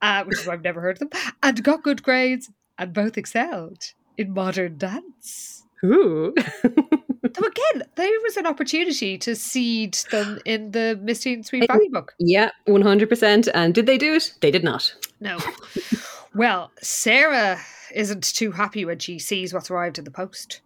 uh, 0.00 0.24
which 0.24 0.40
is 0.40 0.46
why 0.46 0.54
I've 0.54 0.64
never 0.64 0.80
heard 0.80 1.00
of 1.00 1.10
them, 1.10 1.20
and 1.42 1.62
got 1.62 1.82
good 1.82 2.02
grades, 2.02 2.50
and 2.78 2.94
both 2.94 3.18
excelled 3.18 3.92
in 4.16 4.32
modern 4.32 4.78
dance. 4.78 5.64
Ooh. 5.84 6.34
So 7.24 7.46
again, 7.46 7.88
there 7.94 8.20
was 8.22 8.36
an 8.36 8.46
opportunity 8.46 9.16
to 9.18 9.36
seed 9.36 9.94
them 10.10 10.40
in 10.44 10.72
the 10.72 10.98
Miss 11.00 11.20
Teen 11.20 11.44
Sweet 11.44 11.66
Valley 11.68 11.88
book. 11.88 12.14
yeah, 12.18 12.50
one 12.64 12.82
hundred 12.82 13.08
percent. 13.08 13.48
And 13.54 13.74
did 13.74 13.86
they 13.86 13.96
do 13.98 14.14
it? 14.14 14.34
They 14.40 14.50
did 14.50 14.64
not. 14.64 14.92
No. 15.20 15.38
well, 16.34 16.72
Sarah 16.82 17.60
isn't 17.94 18.34
too 18.34 18.50
happy 18.52 18.84
when 18.84 18.98
she 18.98 19.18
sees 19.18 19.54
what's 19.54 19.70
arrived 19.70 19.98
in 19.98 20.04
the 20.04 20.10
post. 20.10 20.60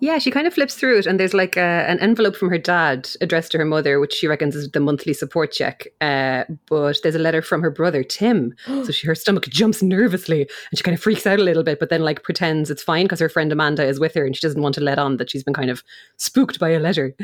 Yeah, 0.00 0.18
she 0.18 0.30
kind 0.30 0.46
of 0.46 0.54
flips 0.54 0.74
through 0.74 0.98
it, 0.98 1.06
and 1.06 1.20
there's 1.20 1.34
like 1.34 1.56
a, 1.56 1.60
an 1.60 1.98
envelope 2.00 2.34
from 2.34 2.48
her 2.48 2.58
dad 2.58 3.10
addressed 3.20 3.52
to 3.52 3.58
her 3.58 3.64
mother, 3.64 4.00
which 4.00 4.14
she 4.14 4.26
reckons 4.26 4.56
is 4.56 4.70
the 4.70 4.80
monthly 4.80 5.12
support 5.12 5.52
check. 5.52 5.86
Uh, 6.00 6.44
but 6.68 6.98
there's 7.02 7.14
a 7.14 7.18
letter 7.18 7.42
from 7.42 7.60
her 7.60 7.70
brother 7.70 8.02
Tim, 8.02 8.54
so 8.66 8.90
she, 8.90 9.06
her 9.06 9.14
stomach 9.14 9.46
jumps 9.48 9.82
nervously, 9.82 10.42
and 10.42 10.78
she 10.78 10.82
kind 10.82 10.94
of 10.94 11.02
freaks 11.02 11.26
out 11.26 11.38
a 11.38 11.44
little 11.44 11.62
bit, 11.62 11.78
but 11.78 11.90
then 11.90 12.02
like 12.02 12.22
pretends 12.22 12.70
it's 12.70 12.82
fine 12.82 13.04
because 13.04 13.20
her 13.20 13.28
friend 13.28 13.52
Amanda 13.52 13.84
is 13.84 14.00
with 14.00 14.14
her, 14.14 14.24
and 14.24 14.34
she 14.34 14.40
doesn't 14.40 14.62
want 14.62 14.74
to 14.76 14.80
let 14.80 14.98
on 14.98 15.18
that 15.18 15.30
she's 15.30 15.44
been 15.44 15.54
kind 15.54 15.70
of 15.70 15.82
spooked 16.16 16.58
by 16.58 16.70
a 16.70 16.80
letter. 16.80 17.14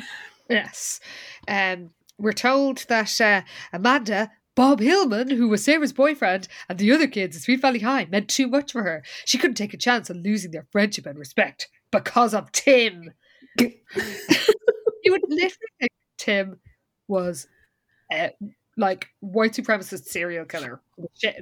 Yes. 0.50 1.00
Um, 1.49 1.90
we're 2.18 2.33
told 2.33 2.85
that 2.88 3.21
uh, 3.21 3.42
Amanda, 3.73 4.30
Bob 4.54 4.80
Hillman, 4.80 5.30
who 5.30 5.49
was 5.49 5.64
Sarah's 5.64 5.92
boyfriend, 5.92 6.49
and 6.68 6.78
the 6.78 6.92
other 6.92 7.06
kids 7.06 7.37
at 7.37 7.42
Sweet 7.42 7.61
Valley 7.61 7.80
High 7.80 8.06
meant 8.11 8.28
too 8.28 8.49
much 8.49 8.73
for 8.73 8.83
her. 8.83 9.02
She 9.25 9.38
couldn't 9.38 9.56
take 9.56 9.75
a 9.75 9.78
chance 9.78 10.11
on 10.11 10.23
losing 10.23 10.50
their 10.50 10.66
friendship 10.71 11.06
and 11.06 11.18
respect 11.18 11.68
because 11.90 12.35
of 12.35 12.50
Tim. 12.52 13.12
you 13.59 13.73
would 15.12 15.23
literally 15.28 15.52
think 15.81 15.90
Tim 16.19 16.59
was 17.09 17.47
uh, 18.12 18.28
like 18.76 19.09
white 19.21 19.52
supremacist 19.52 20.05
serial 20.05 20.45
killer, 20.45 20.81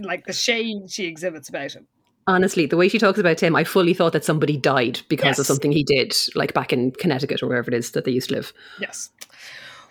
like 0.01 0.27
the 0.27 0.33
shame 0.33 0.87
she 0.89 1.05
exhibits 1.07 1.49
about 1.49 1.73
him. 1.73 1.87
Honestly, 2.27 2.65
the 2.65 2.77
way 2.77 2.89
she 2.89 2.99
talks 2.99 3.19
about 3.19 3.37
Tim, 3.37 3.55
I 3.55 3.65
fully 3.65 3.93
thought 3.93 4.15
that 4.15 4.25
somebody 4.25 4.57
died 4.57 5.01
because 5.09 5.27
Yes. 5.27 5.39
of 5.41 5.47
something 5.47 5.73
he 5.73 5.83
did, 5.85 6.15
like 6.35 6.55
back 6.55 6.73
in 6.73 6.91
Connecticut 6.93 7.43
or 7.43 7.49
wherever 7.49 7.71
it 7.71 7.75
is 7.75 7.91
that 7.91 8.05
they 8.07 8.13
used 8.13 8.29
to 8.31 8.37
live. 8.37 8.53
Yes. 8.81 9.11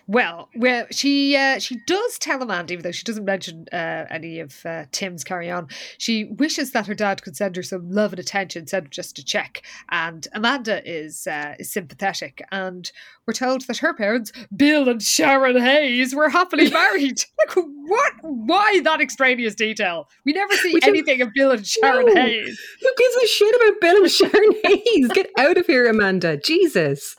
Well, 0.06 0.50
well, 0.54 0.86
she 0.90 1.34
uh, 1.36 1.58
she 1.58 1.78
does 1.86 2.18
tell 2.18 2.42
Amanda, 2.42 2.74
even 2.74 2.82
though 2.82 2.92
she 2.92 3.04
doesn't 3.04 3.24
mention 3.24 3.66
uh, 3.72 4.04
any 4.10 4.38
of 4.40 4.64
uh, 4.66 4.84
Tim's 4.92 5.24
carry 5.24 5.50
on. 5.50 5.68
She 5.96 6.24
wishes 6.24 6.72
that 6.72 6.86
her 6.86 6.94
dad 6.94 7.22
could 7.22 7.36
send 7.36 7.56
her 7.56 7.62
some 7.62 7.90
love 7.90 8.12
and 8.12 8.20
attention 8.20 8.62
instead 8.62 8.84
of 8.84 8.90
just 8.90 9.18
a 9.18 9.24
check. 9.24 9.62
And 9.90 10.26
Amanda 10.34 10.82
is 10.88 11.26
uh, 11.26 11.54
is 11.58 11.72
sympathetic, 11.72 12.42
and 12.52 12.90
we're 13.26 13.32
told 13.32 13.62
that 13.62 13.78
her 13.78 13.94
parents, 13.94 14.30
Bill 14.54 14.88
and 14.90 15.02
Sharon 15.02 15.58
Hayes, 15.58 16.14
were 16.14 16.28
happily 16.28 16.70
married. 16.82 17.22
like, 17.38 17.56
what? 17.56 18.12
Why 18.20 18.80
that 18.84 19.00
extraneous 19.00 19.54
detail? 19.54 20.08
We 20.26 20.32
never 20.32 20.54
see 20.56 20.74
We 20.74 20.80
anything 20.82 21.22
of 21.22 21.32
Bill 21.34 21.50
and 21.50 21.66
Sharon 21.66 22.06
No. 22.06 22.14
Hayes. 22.14 22.60
Who 22.82 22.90
gives 22.98 23.16
a 23.16 23.26
shit 23.26 23.54
about 23.54 23.80
Bill 23.80 23.96
and 24.02 24.10
Sharon 24.10 24.52
Hayes? 24.64 25.08
Get 25.14 25.30
out 25.38 25.56
of 25.56 25.66
here, 25.66 25.86
Amanda. 25.88 26.36
Jesus. 26.36 27.16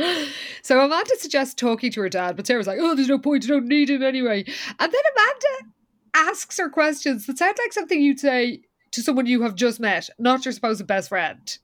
So 0.62 0.78
Amanda 0.78 1.16
suggests 1.16 1.54
talking 1.54 1.90
to 1.92 2.00
her 2.02 2.08
dad, 2.08 2.36
but 2.36 2.46
Sarah's 2.46 2.66
like, 2.66 2.78
"Oh, 2.80 2.94
there's 2.94 3.08
no 3.08 3.18
point. 3.18 3.44
You 3.44 3.48
don't 3.54 3.66
need 3.66 3.88
him 3.88 4.02
anyway." 4.02 4.44
And 4.78 4.92
then 4.92 5.00
Amanda 5.16 5.72
asks 6.14 6.58
her 6.58 6.68
questions 6.68 7.26
that 7.26 7.38
sound 7.38 7.56
like 7.58 7.72
something 7.72 8.00
you'd 8.00 8.20
say 8.20 8.62
to 8.92 9.02
someone 9.02 9.26
you 9.26 9.42
have 9.42 9.54
just 9.54 9.80
met, 9.80 10.10
not 10.18 10.44
your 10.44 10.52
supposed 10.52 10.86
best 10.86 11.08
friend. 11.08 11.58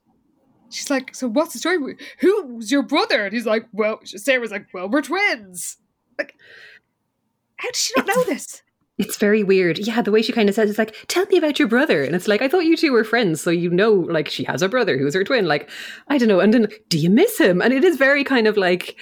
She's 0.69 0.89
like, 0.89 1.13
"So 1.15 1.27
what's 1.29 1.53
the 1.53 1.59
story? 1.59 1.95
Who's 2.19 2.71
your 2.71 2.83
brother?" 2.83 3.25
And 3.25 3.33
he's 3.33 3.45
like, 3.45 3.67
"Well," 3.71 3.99
Sarah's 4.03 4.51
like, 4.51 4.67
"Well, 4.73 4.89
we're 4.89 5.01
twins." 5.03 5.77
Like, 6.17 6.35
how 7.57 7.69
does 7.69 7.79
she 7.81 7.93
not 7.97 8.07
know 8.07 8.23
this? 8.23 8.63
It's 8.97 9.17
very 9.17 9.43
weird. 9.43 9.77
Yeah, 9.79 10.01
the 10.01 10.11
way 10.11 10.21
she 10.23 10.31
kind 10.33 10.49
of 10.49 10.55
says 10.55 10.69
it's 10.69 10.79
like, 10.79 10.95
tell 11.07 11.25
me 11.27 11.37
about 11.37 11.59
your 11.59 11.67
brother. 11.67 12.03
And 12.03 12.15
it's 12.15 12.27
like, 12.27 12.41
I 12.41 12.47
thought 12.47 12.65
you 12.65 12.75
two 12.75 12.91
were 12.91 13.03
friends, 13.03 13.41
so 13.41 13.51
you 13.51 13.69
know, 13.69 13.91
like, 13.93 14.27
she 14.27 14.43
has 14.45 14.61
a 14.63 14.69
brother 14.69 14.97
who's 14.97 15.13
her 15.13 15.23
twin. 15.23 15.45
Like, 15.45 15.69
I 16.07 16.17
don't 16.17 16.27
know. 16.27 16.39
And 16.39 16.53
then, 16.53 16.67
do 16.89 16.97
you 16.97 17.09
miss 17.09 17.37
him? 17.37 17.61
And 17.61 17.73
it 17.73 17.83
is 17.83 17.97
very 17.97 18.23
kind 18.23 18.47
of 18.47 18.57
like 18.57 18.95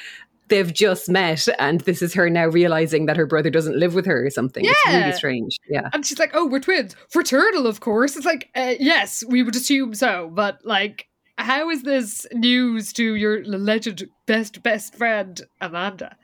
they've 0.49 0.71
just 0.73 1.09
met, 1.09 1.47
and 1.57 1.81
this 1.81 2.01
is 2.01 2.13
her 2.13 2.29
now 2.29 2.45
realizing 2.45 3.05
that 3.07 3.17
her 3.17 3.25
brother 3.25 3.49
doesn't 3.49 3.79
live 3.79 3.95
with 3.95 4.05
her 4.05 4.25
or 4.25 4.29
something. 4.29 4.63
It's 4.65 4.79
Yeah. 4.85 4.99
really 4.99 5.13
strange. 5.13 5.57
Yeah. 5.69 5.89
And 5.93 6.05
she's 6.05 6.19
like, 6.19 6.31
"Oh, 6.35 6.45
we're 6.45 6.59
twins, 6.59 6.95
fraternal, 7.09 7.65
of 7.65 7.79
course." 7.79 8.15
It's 8.15 8.27
like, 8.27 8.49
uh, 8.53 8.75
yes, 8.79 9.23
we 9.27 9.41
would 9.41 9.55
assume 9.55 9.95
so, 9.95 10.29
but 10.33 10.59
like, 10.63 11.07
how 11.39 11.69
is 11.71 11.81
this 11.83 12.27
news 12.33 12.93
to 12.93 13.15
your 13.15 13.41
alleged 13.41 14.03
best 14.27 14.61
best 14.61 14.93
friend 14.95 15.41
Amanda? 15.61 16.15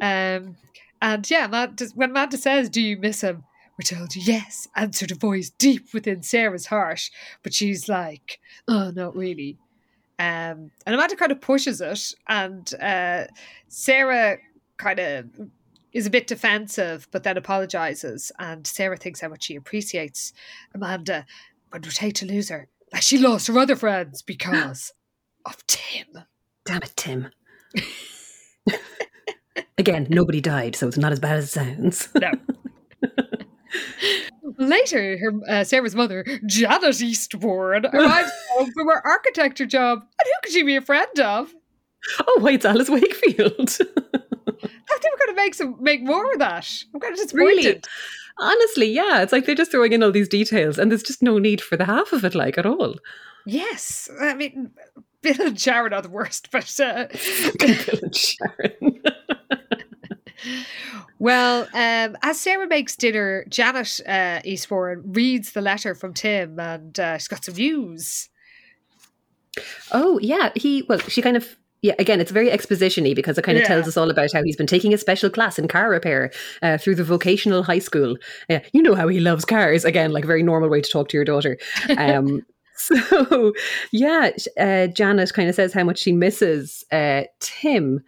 Um, 0.00 0.56
and 1.04 1.30
yeah, 1.30 1.44
Amanda, 1.44 1.86
when 1.94 2.10
Amanda 2.10 2.38
says, 2.38 2.70
"Do 2.70 2.80
you 2.80 2.96
miss 2.96 3.20
him?" 3.20 3.44
We're 3.78 3.96
told 3.96 4.16
yes, 4.16 4.66
answered 4.74 5.10
a 5.10 5.16
voice 5.16 5.50
deep 5.50 5.92
within 5.92 6.22
Sarah's 6.22 6.66
heart, 6.66 7.10
but 7.42 7.52
she's 7.52 7.90
like, 7.90 8.40
"Oh, 8.66 8.90
not 8.90 9.14
really." 9.14 9.58
Um, 10.18 10.70
and 10.86 10.94
Amanda 10.94 11.14
kind 11.16 11.30
of 11.30 11.42
pushes 11.42 11.82
it, 11.82 12.14
and 12.26 12.72
uh, 12.80 13.26
Sarah 13.68 14.38
kind 14.78 14.98
of 14.98 15.26
is 15.92 16.06
a 16.06 16.10
bit 16.10 16.26
defensive, 16.26 17.06
but 17.10 17.22
then 17.22 17.36
apologizes. 17.36 18.32
And 18.38 18.66
Sarah 18.66 18.96
thinks 18.96 19.20
how 19.20 19.28
much 19.28 19.44
she 19.44 19.56
appreciates 19.56 20.32
Amanda, 20.74 21.26
but 21.70 21.84
would 21.84 21.98
hate 21.98 22.16
to 22.16 22.26
lose 22.26 22.48
her. 22.48 22.68
Like 22.94 23.02
she 23.02 23.18
lost 23.18 23.48
her 23.48 23.58
other 23.58 23.76
friends 23.76 24.22
because 24.22 24.90
of 25.44 25.66
Tim. 25.66 26.24
Damn 26.64 26.82
it, 26.82 26.94
Tim. 26.96 27.28
Again, 29.78 30.06
nobody 30.10 30.40
died, 30.40 30.76
so 30.76 30.88
it's 30.88 30.98
not 30.98 31.12
as 31.12 31.20
bad 31.20 31.36
as 31.36 31.44
it 31.44 31.48
sounds. 31.48 32.08
No. 32.20 32.30
Later, 34.56 35.18
her 35.18 35.32
uh, 35.48 35.64
Sarah's 35.64 35.94
mother, 35.96 36.24
Janet 36.46 37.02
Eastbourne, 37.02 37.86
arrives 37.92 38.30
home 38.50 38.70
from 38.72 38.86
her 38.86 39.04
architecture 39.04 39.66
job. 39.66 39.98
And 39.98 40.08
who 40.24 40.32
could 40.42 40.52
she 40.52 40.62
be 40.62 40.76
a 40.76 40.80
friend 40.80 41.20
of? 41.20 41.52
oh, 42.26 42.40
wait, 42.40 42.56
it's 42.56 42.64
Alice 42.64 42.88
Wakefield. 42.88 43.68
I 43.68 44.98
think 44.98 45.14
we're 45.18 45.26
going 45.26 45.28
to 45.28 45.34
make 45.36 45.54
some 45.54 45.76
make 45.80 46.02
more 46.02 46.32
of 46.32 46.38
that. 46.38 46.70
I'm 46.94 47.00
kind 47.00 47.18
of 47.18 47.32
Really? 47.32 47.80
Honestly, 48.38 48.90
yeah, 48.90 49.22
it's 49.22 49.32
like 49.32 49.46
they're 49.46 49.54
just 49.54 49.70
throwing 49.70 49.92
in 49.92 50.02
all 50.02 50.12
these 50.12 50.28
details, 50.28 50.78
and 50.78 50.90
there's 50.90 51.02
just 51.02 51.22
no 51.22 51.38
need 51.38 51.60
for 51.60 51.76
the 51.76 51.84
half 51.84 52.12
of 52.12 52.24
it, 52.24 52.34
like 52.34 52.58
at 52.58 52.66
all. 52.66 52.94
Yes, 53.46 54.08
I 54.20 54.34
mean, 54.34 54.70
Bill 55.22 55.40
and 55.40 55.60
Sharon 55.60 55.92
are 55.92 56.02
the 56.02 56.08
worst, 56.08 56.50
but 56.50 56.80
uh, 56.80 57.06
Bill 57.58 57.98
and 58.02 58.16
Sharon. 58.16 59.02
Well, 61.18 61.62
um, 61.74 62.16
as 62.22 62.40
Sarah 62.40 62.66
makes 62.66 62.96
dinner, 62.96 63.44
Janet 63.48 64.00
uh, 64.06 64.40
Eastbourne 64.44 65.02
reads 65.06 65.52
the 65.52 65.60
letter 65.60 65.94
from 65.94 66.14
Tim 66.14 66.58
and 66.58 66.98
uh, 66.98 67.18
she's 67.18 67.28
got 67.28 67.44
some 67.44 67.54
news. 67.54 68.28
Oh 69.92 70.18
yeah, 70.20 70.50
he 70.56 70.84
well, 70.88 70.98
she 70.98 71.22
kind 71.22 71.36
of 71.36 71.56
yeah. 71.82 71.94
Again, 71.98 72.18
it's 72.20 72.30
very 72.30 72.50
exposition-y 72.50 73.12
because 73.14 73.36
it 73.36 73.42
kind 73.44 73.58
of 73.58 73.62
Yeah. 73.62 73.68
tells 73.68 73.86
us 73.86 73.96
all 73.96 74.10
about 74.10 74.32
how 74.32 74.42
he's 74.42 74.56
been 74.56 74.66
taking 74.66 74.94
a 74.94 74.98
special 74.98 75.28
class 75.30 75.58
in 75.58 75.68
car 75.68 75.90
repair 75.90 76.32
uh, 76.62 76.78
through 76.78 76.94
the 76.94 77.04
vocational 77.04 77.62
high 77.62 77.78
school. 77.78 78.16
Yeah, 78.48 78.60
you 78.72 78.82
know 78.82 78.94
how 78.94 79.06
he 79.08 79.20
loves 79.20 79.44
cars. 79.44 79.84
Again, 79.84 80.10
like 80.12 80.24
a 80.24 80.26
very 80.26 80.42
normal 80.42 80.70
way 80.70 80.80
to 80.80 80.90
talk 80.90 81.08
to 81.10 81.16
your 81.16 81.26
daughter. 81.26 81.58
Um, 81.98 82.40
so 82.76 83.52
yeah, 83.92 84.30
uh, 84.58 84.86
Janet 84.88 85.32
kind 85.34 85.48
of 85.48 85.54
says 85.54 85.72
how 85.72 85.84
much 85.84 85.98
she 85.98 86.12
misses 86.12 86.84
uh, 86.90 87.24
Tim, 87.40 88.00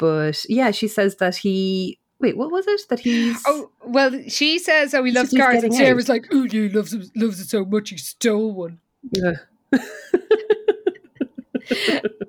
but 0.00 0.44
yeah, 0.48 0.70
she 0.72 0.88
says 0.88 1.16
that 1.16 1.36
he. 1.36 1.98
Wait, 2.18 2.36
what 2.36 2.50
was 2.50 2.66
it? 2.66 2.80
That 2.88 3.00
he's. 3.00 3.42
Oh, 3.46 3.70
well, 3.84 4.10
she 4.28 4.58
says, 4.58 4.92
oh, 4.94 5.04
he 5.04 5.10
He 5.12 5.16
loves 5.16 5.30
cars. 5.30 5.62
And 5.62 5.72
Sarah's 5.74 6.08
like, 6.08 6.26
oh, 6.32 6.44
yeah, 6.44 6.62
he 6.62 6.68
loves, 6.70 6.92
him- 6.92 7.10
loves 7.14 7.40
it 7.40 7.48
so 7.48 7.64
much 7.64 7.90
he 7.90 7.96
stole 7.98 8.52
one. 8.52 8.80
Yeah. 9.12 9.34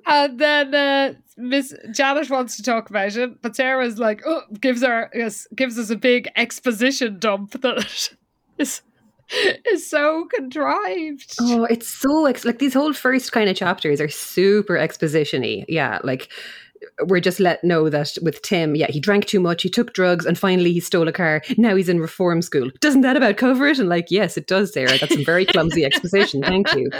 And 0.06 0.38
then 0.38 0.74
uh, 0.74 1.14
Miss 1.36 1.74
Janet 1.92 2.28
wants 2.28 2.56
to 2.56 2.62
talk 2.62 2.90
about 2.90 3.16
it, 3.16 3.40
but 3.40 3.56
Sarah's 3.56 3.98
like, 3.98 4.22
oh, 4.26 4.42
gives 4.60 4.82
her 4.82 5.10
yes, 5.14 5.46
gives 5.54 5.78
us 5.78 5.90
a 5.90 5.96
big 5.96 6.28
exposition 6.36 7.18
dump 7.18 7.52
that 7.62 8.10
is 8.58 8.82
is 9.64 9.88
so 9.88 10.26
contrived. 10.34 11.34
Oh, 11.40 11.64
it's 11.64 11.88
so 11.88 12.26
ex- 12.26 12.44
like 12.44 12.58
these 12.58 12.74
whole 12.74 12.92
first 12.92 13.32
kind 13.32 13.48
of 13.48 13.56
chapters 13.56 14.00
are 14.00 14.08
super 14.08 14.76
exposition-y. 14.76 15.64
Yeah, 15.68 16.00
like 16.04 16.30
we're 17.06 17.20
just 17.20 17.40
let 17.40 17.62
know 17.64 17.88
that 17.88 18.16
with 18.22 18.42
Tim, 18.42 18.74
yeah, 18.74 18.90
he 18.90 19.00
drank 19.00 19.26
too 19.26 19.40
much, 19.40 19.62
he 19.62 19.68
took 19.68 19.92
drugs, 19.92 20.26
and 20.26 20.38
finally 20.38 20.72
he 20.72 20.80
stole 20.80 21.08
a 21.08 21.12
car. 21.12 21.42
Now 21.56 21.76
he's 21.76 21.88
in 21.88 22.00
reform 22.00 22.42
school. 22.42 22.70
Doesn't 22.80 23.02
that 23.02 23.16
about 23.16 23.36
cover 23.36 23.66
it? 23.66 23.78
And 23.78 23.88
like, 23.88 24.10
yes, 24.10 24.36
it 24.36 24.46
does, 24.46 24.72
Sarah. 24.72 24.98
That's 24.98 25.14
some 25.14 25.24
very 25.24 25.46
clumsy 25.46 25.84
exposition. 25.86 26.42
Thank 26.42 26.72
you. 26.74 26.90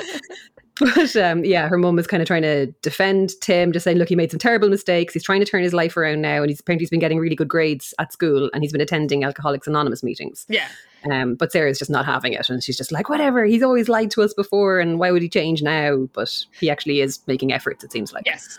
But 0.81 1.15
um, 1.17 1.45
yeah, 1.45 1.69
her 1.69 1.77
mum 1.77 1.99
is 1.99 2.07
kind 2.07 2.23
of 2.23 2.27
trying 2.27 2.43
to 2.43 2.67
defend 2.83 3.33
Tim, 3.41 3.73
just 3.73 3.85
saying, 3.85 3.99
look, 3.99 4.09
he 4.09 4.17
made 4.17 4.31
some 4.31 4.39
terrible 4.39 4.69
mistakes. 4.69 5.13
He's 5.13 5.23
trying 5.23 5.41
to 5.41 5.47
turn 5.47 5.63
his 5.63 5.75
life 5.75 5.97
around 5.97 6.23
now, 6.23 6.41
and 6.43 6.51
he's 6.51 6.61
apparently 6.61 6.83
he's 6.83 6.91
been 6.91 7.01
getting 7.01 7.19
really 7.19 7.37
good 7.37 7.49
grades 7.49 7.95
at 7.99 8.13
school, 8.13 8.51
and 8.55 8.63
he's 8.63 8.73
been 8.73 8.81
attending 8.81 9.23
Alcoholics 9.23 9.67
Anonymous 9.67 10.03
meetings. 10.03 10.47
Yeah. 10.49 10.67
Um, 11.11 11.35
but 11.35 11.53
Sarah's 11.53 11.79
just 11.79 11.91
not 11.91 12.07
having 12.07 12.33
it, 12.33 12.49
and 12.49 12.63
she's 12.63 12.77
just 12.77 12.91
like, 12.91 13.09
whatever. 13.09 13.45
He's 13.45 13.63
always 13.63 13.89
lied 13.89 14.11
to 14.13 14.23
us 14.23 14.33
before, 14.33 14.81
and 14.81 14.99
why 14.99 15.11
would 15.11 15.23
he 15.23 15.29
change 15.29 15.63
now? 15.63 16.09
But 16.15 16.47
he 16.59 16.71
actually 16.71 17.01
is 17.01 17.21
making 17.27 17.53
efforts. 17.53 17.85
It 17.85 17.93
seems 17.93 18.13
like. 18.13 18.25
Yes. 18.25 18.59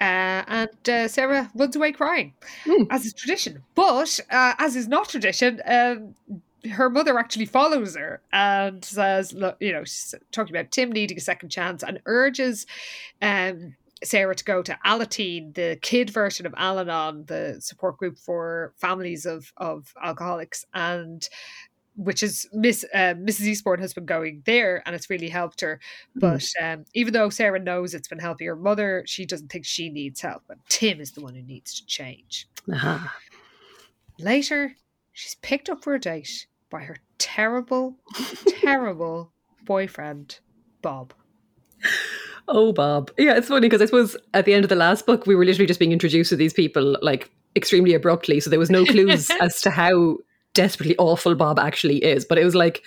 Uh, 0.00 0.42
and 0.48 0.88
uh, 0.88 1.08
Sarah 1.08 1.50
runs 1.54 1.76
away 1.76 1.92
crying, 1.92 2.32
Hmm. 2.64 2.84
as 2.90 3.04
is 3.04 3.12
tradition. 3.12 3.62
But 3.74 4.18
uh, 4.30 4.54
as 4.58 4.74
is 4.76 4.88
not 4.88 5.08
tradition, 5.10 5.60
um, 5.66 6.14
her 6.72 6.88
mother 6.90 7.18
actually 7.18 7.46
follows 7.46 7.96
her 7.96 8.20
and 8.32 8.84
says, 8.84 9.32
"Look, 9.32 9.56
you 9.60 9.72
know, 9.72 9.84
she's 9.84 10.14
talking 10.32 10.54
about 10.54 10.70
Tim 10.70 10.90
needing 10.92 11.18
a 11.18 11.20
second 11.20 11.50
chance, 11.50 11.82
and 11.82 12.00
urges 12.06 12.66
um, 13.20 13.76
Sarah 14.02 14.34
to 14.34 14.44
go 14.44 14.62
to 14.62 14.78
Alateen, 14.86 15.54
the 15.54 15.78
kid 15.82 16.08
version 16.08 16.46
of 16.46 16.54
Al-Anon, 16.56 17.26
the 17.26 17.56
support 17.60 17.98
group 17.98 18.18
for 18.18 18.72
families 18.78 19.26
of 19.26 19.52
of 19.58 19.92
alcoholics, 20.02 20.64
and." 20.72 21.28
Which 21.96 22.22
is 22.22 22.48
Miss 22.52 22.84
uh, 22.94 23.14
Mrs. 23.14 23.42
Eastbourne 23.42 23.80
has 23.80 23.94
been 23.94 24.06
going 24.06 24.42
there, 24.46 24.82
and 24.86 24.94
it's 24.94 25.10
really 25.10 25.28
helped 25.28 25.60
her. 25.60 25.80
Hmm. 26.14 26.20
But 26.20 26.46
um, 26.60 26.84
even 26.94 27.12
though 27.12 27.30
Sarah 27.30 27.58
knows 27.58 27.94
it's 27.94 28.08
been 28.08 28.18
helping 28.18 28.46
her 28.46 28.56
mother, 28.56 29.04
she 29.06 29.26
doesn't 29.26 29.50
think 29.50 29.64
she 29.64 29.90
needs 29.90 30.20
help. 30.20 30.42
But 30.48 30.58
Tim 30.68 31.00
is 31.00 31.12
the 31.12 31.20
one 31.20 31.34
who 31.34 31.42
needs 31.42 31.74
to 31.74 31.86
change. 31.86 32.48
Aha. 32.72 33.14
Later, 34.18 34.76
she's 35.12 35.36
picked 35.36 35.70
up 35.70 35.82
for 35.82 35.94
a 35.94 36.00
date 36.00 36.46
by 36.70 36.82
her 36.82 36.96
terrible, 37.18 37.96
terrible 38.60 39.32
boyfriend, 39.64 40.38
Bob. 40.82 41.12
Oh, 42.48 42.72
Bob. 42.72 43.10
Yeah, 43.16 43.36
it's 43.36 43.48
funny 43.48 43.68
because 43.68 43.80
I 43.80 43.86
suppose 43.86 44.16
at 44.34 44.44
the 44.44 44.54
end 44.54 44.64
of 44.64 44.68
the 44.68 44.76
last 44.76 45.06
book, 45.06 45.26
we 45.26 45.34
were 45.34 45.44
literally 45.44 45.66
just 45.66 45.80
being 45.80 45.92
introduced 45.92 46.30
to 46.30 46.36
these 46.36 46.52
people 46.52 46.96
like 47.00 47.30
extremely 47.56 47.94
abruptly. 47.94 48.40
So 48.40 48.50
there 48.50 48.58
was 48.58 48.70
no 48.70 48.84
clues 48.84 49.30
as 49.40 49.60
to 49.62 49.70
how 49.70 50.18
desperately 50.60 50.96
awful 50.98 51.34
Bob 51.34 51.58
actually 51.58 52.04
is. 52.04 52.24
But 52.24 52.38
it 52.38 52.44
was 52.44 52.54
like 52.54 52.82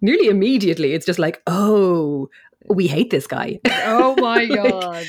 nearly 0.00 0.26
immediately, 0.26 0.92
it's 0.92 1.06
just 1.06 1.20
like, 1.20 1.40
oh, 1.46 2.28
we 2.68 2.86
hate 2.86 3.10
this 3.10 3.26
guy. 3.26 3.60
Oh 3.86 4.14
my 4.18 4.46
god. 4.46 5.06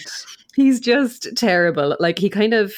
he's 0.56 0.80
just 0.80 1.36
terrible. 1.36 1.98
Like 2.00 2.20
he 2.20 2.30
kind 2.30 2.54
of. 2.54 2.74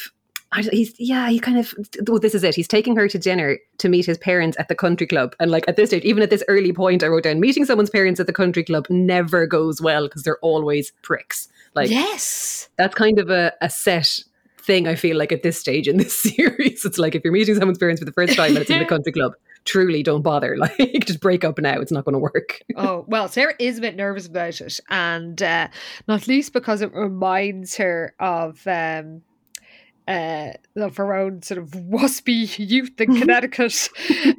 I 0.51 0.61
He's 0.71 0.93
yeah, 0.97 1.29
he 1.29 1.39
kind 1.39 1.57
of. 1.57 1.73
Well, 2.07 2.19
this 2.19 2.35
is 2.35 2.43
it. 2.43 2.55
He's 2.55 2.67
taking 2.67 2.95
her 2.95 3.09
to 3.09 3.19
dinner 3.19 3.57
to 3.79 3.89
meet 3.89 4.05
his 4.05 4.17
parents 4.17 4.55
at 4.57 4.69
the 4.69 4.75
country 4.75 5.07
club, 5.07 5.35
and 5.39 5.51
like 5.51 5.65
at 5.67 5.75
this 5.75 5.89
stage, 5.89 6.05
even 6.05 6.23
at 6.23 6.29
this 6.29 6.43
early 6.47 6.71
point, 6.71 7.03
I 7.03 7.07
wrote 7.07 7.23
down 7.23 7.41
meeting 7.41 7.65
someone's 7.65 7.89
parents 7.89 8.19
at 8.21 8.27
the 8.27 8.33
country 8.41 8.63
club 8.63 8.85
never 8.89 9.47
goes 9.47 9.81
well 9.81 10.07
because 10.07 10.23
they're 10.23 10.39
always 10.39 10.93
pricks. 11.01 11.49
Like 11.73 11.89
yes. 11.89 12.69
that's 12.77 12.95
kind 12.95 13.19
of 13.19 13.29
a, 13.29 13.51
a 13.59 13.69
set 13.69 14.23
thing 14.65 14.87
I 14.87 14.95
feel 14.95 15.17
like 15.17 15.31
at 15.31 15.43
this 15.43 15.59
stage 15.59 15.87
in 15.87 15.97
this 15.97 16.15
series. 16.21 16.85
It's 16.85 16.97
like 16.97 17.15
if 17.15 17.23
you're 17.23 17.33
meeting 17.33 17.55
someone's 17.55 17.77
parents 17.77 17.99
for 18.01 18.05
the 18.05 18.11
first 18.11 18.35
time 18.35 18.49
and 18.49 18.57
it's 18.59 18.69
in 18.69 18.79
the 18.79 18.85
country 18.85 19.11
club, 19.11 19.33
truly 19.63 20.03
don't 20.03 20.21
bother. 20.21 20.55
Like 20.65 21.05
just 21.05 21.19
break 21.19 21.43
up 21.43 21.59
now. 21.59 21.79
It's 21.79 21.91
not 21.91 22.05
going 22.05 22.13
to 22.13 22.19
work. 22.19 22.61
Oh, 22.77 23.05
well, 23.07 23.27
Sarah 23.27 23.53
is 23.59 23.77
a 23.77 23.81
bit 23.81 23.95
nervous 23.95 24.27
about 24.27 24.59
it. 24.59 24.79
And 24.89 25.41
uh, 25.41 25.69
not 26.07 26.27
least 26.27 26.53
because 26.53 26.81
it 26.81 26.93
reminds 26.93 27.77
her 27.77 28.13
of. 28.19 28.65
Um, 28.67 29.21
uh, 30.07 30.51
of 30.75 30.97
her 30.97 31.13
own 31.13 31.41
sort 31.41 31.57
of 31.57 31.71
waspy 31.71 32.47
youth 32.57 32.99
in 32.99 33.19
Connecticut, 33.19 33.89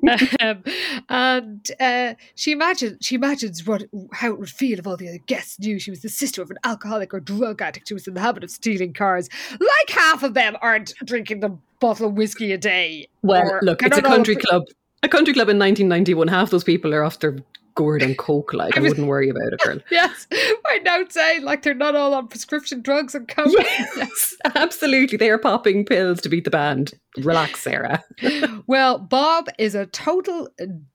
um, 0.40 0.62
and 1.08 1.70
uh, 1.80 2.14
she 2.34 2.52
imagines 2.52 2.98
she 3.00 3.14
imagines 3.14 3.66
what 3.66 3.84
how 4.12 4.28
it 4.28 4.38
would 4.38 4.50
feel 4.50 4.78
if 4.78 4.86
all 4.86 4.96
the 4.96 5.08
other 5.08 5.18
guests 5.26 5.58
knew 5.58 5.78
she 5.78 5.90
was 5.90 6.02
the 6.02 6.08
sister 6.08 6.42
of 6.42 6.50
an 6.50 6.58
alcoholic 6.64 7.12
or 7.12 7.20
drug 7.20 7.60
addict 7.62 7.88
who 7.88 7.94
was 7.94 8.06
in 8.06 8.14
the 8.14 8.20
habit 8.20 8.44
of 8.44 8.50
stealing 8.50 8.92
cars. 8.92 9.28
Like 9.52 9.90
half 9.90 10.22
of 10.22 10.34
them 10.34 10.56
aren't 10.62 10.94
drinking 11.04 11.40
the 11.40 11.56
bottle 11.80 12.08
of 12.08 12.14
whiskey 12.14 12.52
a 12.52 12.58
day. 12.58 13.08
Well, 13.22 13.48
or 13.48 13.60
look, 13.62 13.82
it's 13.82 13.98
a 13.98 14.02
country 14.02 14.36
club. 14.36 14.64
A 15.02 15.08
country 15.08 15.34
club 15.34 15.48
in 15.48 15.58
1991. 15.58 16.28
Half 16.28 16.50
those 16.50 16.64
people 16.64 16.94
are 16.94 17.04
off 17.04 17.20
their 17.20 17.36
gourd 17.76 18.02
and 18.02 18.18
coke. 18.18 18.52
Like 18.52 18.76
I, 18.76 18.80
I 18.80 18.82
wouldn't 18.82 19.06
worry 19.06 19.28
about 19.28 19.52
it, 19.52 19.60
girl. 19.60 19.78
Yes, 19.90 20.26
I 20.32 20.80
now 20.84 21.04
say 21.08 21.38
like 21.38 21.62
they're 21.62 21.74
not 21.74 21.94
all 21.94 22.12
on 22.14 22.26
prescription 22.26 22.82
drugs 22.82 23.14
and 23.14 23.28
coke. 23.28 23.46
Yes, 23.96 24.34
absolutely. 24.54 25.16
They 25.16 25.30
are 25.30 25.38
popping 25.38 25.84
pills 25.84 26.20
to 26.22 26.28
beat 26.28 26.44
the 26.44 26.50
band. 26.50 26.92
Relax, 27.18 27.60
Sarah. 27.60 28.02
Well, 28.66 28.98
Bob 28.98 29.48
is 29.58 29.74
a 29.74 29.86
total 29.86 30.48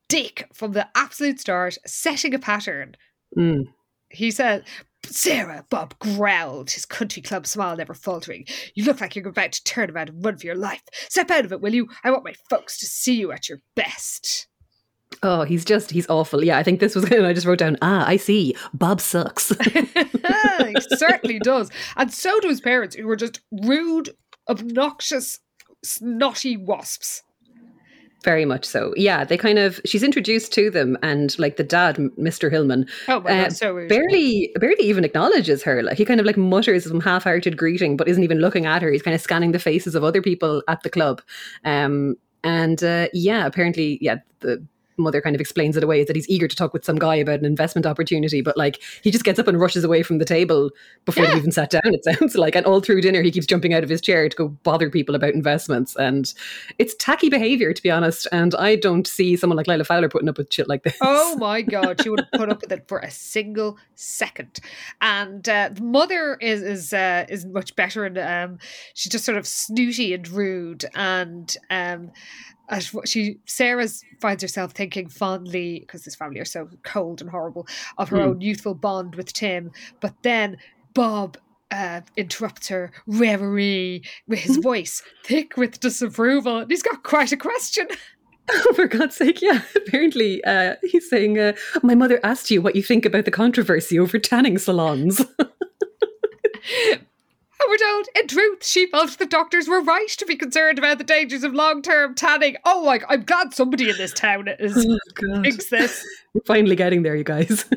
dick 0.10 0.50
from 0.54 0.74
the 0.74 0.88
absolute 0.96 1.40
start, 1.40 1.78
setting 1.86 2.34
a 2.34 2.40
pattern. 2.40 2.96
Mm. 3.38 3.66
He 4.10 4.30
said, 4.32 4.66
Sarah, 5.06 5.66
Bob 5.70 5.98
growled, 6.00 6.72
his 6.72 6.86
country 6.86 7.22
club 7.22 7.48
smile 7.48 7.78
never 7.78 7.94
faltering. 7.94 8.46
You 8.76 8.84
look 8.84 9.00
like 9.00 9.16
you're 9.16 9.28
about 9.28 9.54
to 9.54 9.64
turn 9.64 9.90
around 9.90 10.10
and 10.10 10.26
run 10.26 10.38
for 10.38 10.46
your 10.46 10.56
life. 10.56 10.84
Step 11.10 11.32
out 11.32 11.46
of 11.46 11.54
it, 11.54 11.62
will 11.62 11.74
you? 11.74 11.88
I 12.04 12.12
want 12.12 12.26
my 12.26 12.34
folks 12.50 12.78
to 12.80 12.86
see 12.86 13.16
you 13.16 13.32
at 13.32 13.48
your 13.48 13.60
best. 13.76 14.48
Oh, 15.24 15.44
he's 15.44 15.64
just, 15.64 15.92
he's 15.92 16.10
awful. 16.10 16.44
Yeah, 16.44 16.58
I 16.58 16.64
think 16.64 16.80
this 16.80 16.96
was, 16.96 17.04
and 17.12 17.26
I 17.28 17.34
just 17.34 17.46
wrote 17.46 17.60
down, 17.60 17.78
ah, 17.82 18.06
I 18.08 18.18
see. 18.18 18.56
Bob 18.74 19.00
sucks. 19.02 19.50
he 19.66 20.76
certainly 20.96 21.40
does. 21.40 21.70
And 21.96 22.12
so 22.12 22.40
do 22.40 22.50
his 22.50 22.62
parents, 22.62 22.96
who 22.96 23.06
were 23.08 23.16
just 23.16 23.40
rude, 23.52 24.10
obnoxious, 24.50 25.40
snotty 25.84 26.58
wasps. 26.58 27.24
Very 28.24 28.46
much 28.46 28.66
so. 28.66 28.94
Yeah, 28.96 29.24
they 29.24 29.36
kind 29.38 29.58
of, 29.58 29.82
she's 29.84 30.04
introduced 30.04 30.54
to 30.54 30.70
them, 30.70 30.96
and 31.02 31.38
like 31.40 31.58
the 31.58 31.64
dad, 31.64 31.96
Mr. 32.20 32.52
Hillman, 32.52 32.88
Oh 33.08 33.20
my 33.20 33.32
Uh, 33.32 33.44
god, 33.44 33.54
so 33.54 33.74
rude. 33.74 33.90
barely 33.90 34.52
barely 34.60 34.84
even 34.84 35.04
acknowledges 35.04 35.64
her 35.64 35.82
like 35.82 35.98
he 35.98 36.06
kind 36.06 36.20
of 36.20 36.26
like 36.28 36.38
mutters 36.38 36.84
some 36.84 37.00
half-hearted 37.02 37.58
greeting 37.58 37.98
but 37.98 38.08
isn't 38.08 38.24
even 38.24 38.38
looking 38.40 38.68
at 38.68 38.84
her 38.84 38.92
he's 38.92 39.02
kind 39.02 39.16
of 39.16 39.22
scanning 39.22 39.54
the 39.54 39.60
faces 39.60 39.96
of 39.96 40.04
other 40.04 40.22
people 40.22 40.62
at 40.68 40.84
the 40.84 40.90
club 40.92 41.20
um 41.66 42.16
and 42.44 42.84
uh, 42.84 43.08
yeah 43.12 43.48
apparently 43.48 43.98
yeah 44.02 44.18
the 44.42 44.64
mother 44.98 45.22
kind 45.22 45.36
of 45.36 45.40
explains 45.42 45.78
it 45.78 45.84
away 45.84 46.02
is 46.02 46.08
that 46.08 46.16
he's 46.16 46.30
eager 46.30 46.48
to 46.48 46.56
talk 46.56 46.74
with 46.74 46.86
some 46.86 46.98
guy 46.98 47.16
about 47.16 47.40
an 47.40 47.46
investment 47.46 47.86
opportunity 47.86 48.42
but 48.42 48.56
like 48.58 48.82
he 49.04 49.12
just 49.12 49.24
gets 49.24 49.40
up 49.40 49.48
and 49.48 49.60
rushes 49.60 49.84
away 49.84 50.04
from 50.04 50.18
the 50.18 50.26
table 50.26 50.70
before 51.06 51.26
Yeah. 51.26 51.38
even 51.38 51.52
sat 51.52 51.70
down 51.70 51.82
it 51.86 52.04
sounds 52.20 52.36
like 52.36 52.56
and 52.56 52.66
all 52.66 52.82
through 52.82 53.02
dinner 53.02 53.22
he 53.22 53.32
keeps 53.32 53.46
jumping 53.48 53.74
out 53.74 53.84
of 53.84 53.90
his 53.90 54.02
chair 54.02 54.28
to 54.30 54.36
go 54.36 54.48
bother 54.50 54.90
people 54.90 55.16
about 55.16 55.34
investments 55.34 55.96
and 55.96 56.34
it's 56.80 56.96
tacky 56.96 57.30
behavior 57.30 57.74
to 57.74 57.82
be 57.82 57.90
honest 57.92 58.28
and 58.32 58.54
i 58.56 58.76
don't 58.76 59.08
see 59.08 59.36
someone 59.36 59.58
like 59.58 59.68
lila 59.68 59.84
fowler 59.84 60.10
putting 60.10 60.30
up 60.30 60.38
with 60.38 60.52
shit 60.52 60.68
like 60.68 60.84
this 60.84 60.98
Oh 61.02 61.36
my 61.40 61.62
god, 61.62 62.02
she 62.02 62.10
wouldn't 62.10 62.32
put 62.32 62.50
up 62.50 62.62
with 62.62 62.72
it 62.72 62.88
for 62.88 63.00
a 63.00 63.10
single 63.12 63.78
second. 63.96 64.60
And 65.02 65.48
uh, 65.48 65.70
the 65.74 65.82
mother 65.82 66.38
is 66.42 66.62
is 66.62 66.94
uh, 66.94 67.26
is 67.30 67.46
much 67.46 67.76
better, 67.76 68.06
and 68.06 68.18
um, 68.18 68.60
she's 68.94 69.12
just 69.12 69.26
sort 69.26 69.38
of 69.38 69.48
snooty 69.48 70.14
and 70.14 70.28
rude. 70.28 70.86
And 70.94 71.56
um, 71.70 72.12
as 72.72 72.94
what 72.94 73.08
she 73.08 73.38
Sarah 73.46 73.88
finds 74.20 74.42
herself 74.42 74.72
thinking 74.72 75.08
fondly 75.08 75.82
because 75.82 76.04
this 76.04 76.16
family 76.16 76.40
are 76.40 76.46
so 76.46 76.68
cold 76.84 77.22
and 77.22 77.30
horrible 77.30 77.68
of 78.00 78.10
her 78.10 78.18
Hmm. 78.18 78.24
own 78.24 78.42
youthful 78.42 78.74
bond 78.74 79.16
with 79.16 79.32
Tim. 79.34 79.72
But 80.00 80.16
then 80.24 80.58
Bob. 80.94 81.38
Uh, 81.74 82.02
interrupts 82.18 82.68
her 82.68 82.92
reverie 83.08 84.04
with 84.28 84.40
his 84.40 84.58
voice 84.58 85.02
thick 85.24 85.56
with 85.56 85.80
disapproval. 85.80 86.58
And 86.58 86.70
he's 86.70 86.82
got 86.84 87.02
quite 87.04 87.32
a 87.32 87.38
question. 87.38 87.88
Oh, 88.54 88.74
for 88.74 88.88
God's 88.88 89.16
sake, 89.16 89.42
yeah. 89.42 89.62
Apparently, 89.78 90.44
uh, 90.44 90.76
he's 90.84 91.10
saying, 91.10 91.40
uh, 91.40 91.54
My 91.84 91.96
mother 91.96 92.20
asked 92.24 92.52
you 92.52 92.62
what 92.62 92.76
you 92.76 92.84
think 92.84 93.06
about 93.06 93.24
the 93.24 93.32
controversy 93.32 93.98
over 93.98 94.20
tanning 94.20 94.58
salons. 94.58 95.22
And 97.62 97.70
we're 97.70 97.78
told, 97.78 98.08
in 98.16 98.28
truth, 98.28 98.66
she 98.66 98.88
felt 98.88 99.20
the 99.20 99.26
doctors 99.26 99.68
were 99.68 99.82
right 99.82 100.08
to 100.10 100.26
be 100.26 100.36
concerned 100.36 100.80
about 100.80 100.98
the 100.98 101.04
dangers 101.04 101.44
of 101.44 101.54
long 101.54 101.84
term 101.84 102.16
tanning. 102.16 102.56
Oh 102.66 102.86
my, 102.86 103.02
I'm 103.08 103.24
glad 103.24 103.54
somebody 103.54 103.90
in 103.90 103.98
this 103.98 104.14
town 104.14 104.48
is 104.60 104.86
oh, 104.88 105.42
thinks 105.42 105.70
this. 105.70 106.04
We're 106.34 106.42
finally 106.46 106.76
getting 106.76 107.04
there, 107.04 107.16
you 107.16 107.24
guys. 107.24 107.66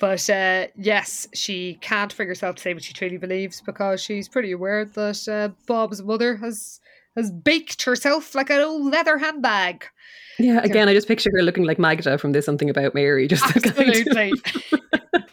But 0.00 0.28
uh, 0.28 0.66
yes, 0.76 1.28
she 1.34 1.78
can't 1.80 2.14
bring 2.14 2.28
herself 2.28 2.56
to 2.56 2.62
say 2.62 2.74
what 2.74 2.82
she 2.82 2.92
truly 2.92 3.16
believes 3.16 3.60
because 3.60 4.02
she's 4.02 4.28
pretty 4.28 4.52
aware 4.52 4.84
that 4.84 5.28
uh, 5.28 5.54
Bob's 5.66 6.02
mother 6.02 6.36
has 6.36 6.80
has 7.16 7.30
baked 7.30 7.82
herself 7.84 8.34
like 8.34 8.50
an 8.50 8.60
old 8.60 8.90
leather 8.92 9.18
handbag. 9.18 9.86
yeah, 10.38 10.60
again, 10.62 10.88
I 10.88 10.94
just 10.94 11.08
picture 11.08 11.30
her 11.34 11.42
looking 11.42 11.64
like 11.64 11.78
Magda 11.78 12.18
from 12.18 12.32
There's 12.32 12.44
Something 12.44 12.68
About 12.70 12.94
Mary. 12.94 13.28
Just 13.28 13.52
the 13.54 13.60
kind 13.60 13.78
of- 13.80 13.88
Absolutely. 13.88 14.32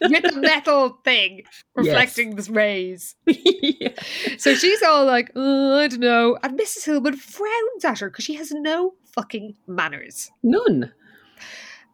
With 0.00 0.22
the 0.22 0.40
metal 0.40 0.98
thing 1.04 1.42
reflecting 1.74 2.34
the 2.36 2.50
rays. 2.52 3.14
yeah. 3.26 3.90
So 4.36 4.54
she's 4.54 4.82
all 4.82 5.04
like, 5.06 5.30
oh, 5.36 5.78
I 5.78 5.88
don't 5.88 6.00
know. 6.00 6.38
And 6.42 6.58
Mrs. 6.58 6.84
Hillman 6.86 7.16
frowns 7.16 7.84
at 7.84 7.98
her 8.00 8.10
because 8.10 8.24
she 8.24 8.34
has 8.34 8.50
no 8.52 8.94
fucking 9.14 9.54
manners. 9.66 10.30
None. 10.42 10.92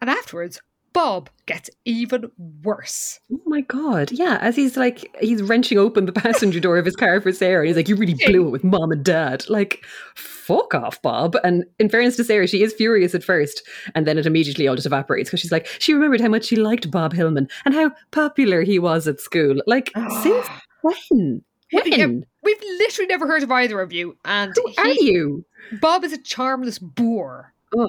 And 0.01 0.11
afterwards, 0.11 0.61
Bob 0.99 1.31
gets 1.47 1.71
even 1.85 2.29
worse. 2.65 3.21
Oh 3.33 3.41
my 3.47 3.61
God. 3.61 4.11
Yeah, 4.11 4.37
as 4.41 4.57
he's 4.57 4.77
like, 4.77 5.09
he's 5.21 5.45
wrenching 5.45 5.79
open 5.79 6.07
the 6.07 6.13
passenger 6.13 6.59
door 6.59 6.77
of 6.77 6.85
his 6.85 6.97
car 6.97 7.21
for 7.21 7.31
Sarah. 7.33 7.61
And 7.61 7.69
he's 7.69 7.77
like, 7.77 7.89
You 7.89 7.95
really 7.95 8.17
blew 8.27 8.49
it 8.49 8.51
with 8.51 8.65
mom 8.65 8.91
and 8.91 9.05
dad. 9.05 9.49
Like, 9.49 9.85
fuck 10.17 10.75
off, 10.75 11.01
Bob. 11.01 11.37
And 11.45 11.65
in 11.79 11.89
fairness 11.89 12.17
to 12.17 12.25
Sarah, 12.25 12.49
she 12.49 12.65
is 12.65 12.75
furious 12.75 13.15
at 13.15 13.23
first. 13.23 13.63
And 13.95 14.09
then 14.09 14.19
it 14.19 14.27
immediately 14.27 14.67
all 14.67 14.75
just 14.75 14.89
evaporates 14.89 15.31
because 15.31 15.39
she's 15.39 15.53
like, 15.53 15.69
She 15.79 15.95
remembered 15.95 16.21
how 16.21 16.31
much 16.31 16.47
she 16.47 16.57
liked 16.57 16.91
Bob 16.91 17.13
Hillman 17.13 17.49
and 17.65 17.75
how 17.75 17.93
popular 18.11 18.63
he 18.63 18.81
was 18.81 19.07
at 19.07 19.21
school. 19.21 19.63
Like, 19.69 19.93
ah. 19.95 20.21
since 20.25 20.49
when? 20.83 21.45
When? 21.71 22.27
We've 22.43 22.63
literally 22.81 23.07
never 23.07 23.29
heard 23.29 23.45
of 23.45 23.53
either 23.53 23.81
of 23.81 23.93
you. 23.93 24.17
And 24.25 24.53
Who 24.57 24.73
are 24.79 24.89
you? 24.89 25.45
Bob 25.81 26.03
is 26.03 26.13
a 26.13 26.19
charmless 26.19 26.81
boor. 26.81 27.55
Oh, 27.77 27.89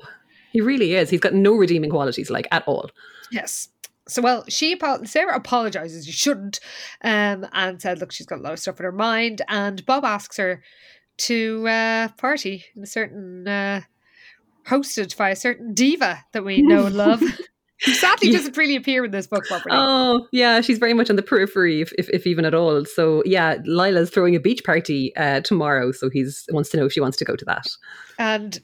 he 0.52 0.62
really 0.62 0.94
is. 0.96 1.10
He's 1.10 1.20
got 1.20 1.34
no 1.34 1.54
redeeming 1.54 1.90
qualities, 1.90 2.30
like, 2.30 2.48
at 2.52 2.64
all. 2.68 2.90
Yes. 3.32 3.70
So, 4.08 4.22
well, 4.22 4.44
she 4.48 4.80
Sarah 5.06 5.36
apologizes. 5.36 6.08
You 6.08 6.14
shouldn't, 6.14 6.60
um, 7.04 7.46
and 7.54 7.80
said, 7.80 8.00
"Look, 8.00 8.12
she's 8.12 8.26
got 8.26 8.40
a 8.40 8.42
lot 8.42 8.54
of 8.54 8.60
stuff 8.60 8.80
in 8.80 8.84
her 8.86 8.92
mind." 8.92 9.44
And 9.48 9.86
Bob 9.86 10.04
asks 10.04 10.38
her 10.38 10.64
to 11.18 11.68
uh, 11.68 12.08
party 12.18 12.66
in 12.76 12.82
a 12.84 12.88
certain, 12.88 13.48
uh, 13.48 13.82
hosted 14.68 15.16
by 15.16 15.30
a 15.30 15.36
certain 15.36 15.74
diva 15.74 16.24
that 16.34 16.44
we 16.44 16.62
know 16.62 16.86
and 16.86 16.96
love. 16.96 17.22
Who 17.86 17.94
sadly 17.94 18.30
Yeah. 18.30 18.38
doesn't 18.40 18.58
really 18.58 18.76
appear 18.76 19.06
in 19.06 19.12
this 19.12 19.26
book 19.28 19.46
properly. 19.46 19.78
Oh, 19.80 20.28
yeah, 20.34 20.60
she's 20.60 20.80
very 20.80 20.94
much 20.94 21.10
on 21.10 21.16
the 21.16 21.22
periphery, 21.22 21.80
if, 21.80 21.94
if, 21.98 22.10
if 22.10 22.28
even 22.28 22.44
at 22.44 22.54
all. 22.54 22.84
So, 22.84 23.24
yeah, 23.26 23.56
Lila's 23.64 24.10
throwing 24.10 24.36
a 24.36 24.40
beach 24.40 24.66
party 24.66 25.16
uh, 25.16 25.40
tomorrow. 25.42 25.94
So, 25.94 26.10
he's 26.10 26.46
wants 26.52 26.70
to 26.72 26.78
know 26.78 26.86
if 26.88 26.92
she 26.92 27.00
wants 27.00 27.16
to 27.18 27.26
go 27.26 27.38
to 27.38 27.46
that. 27.46 27.68
And 28.18 28.60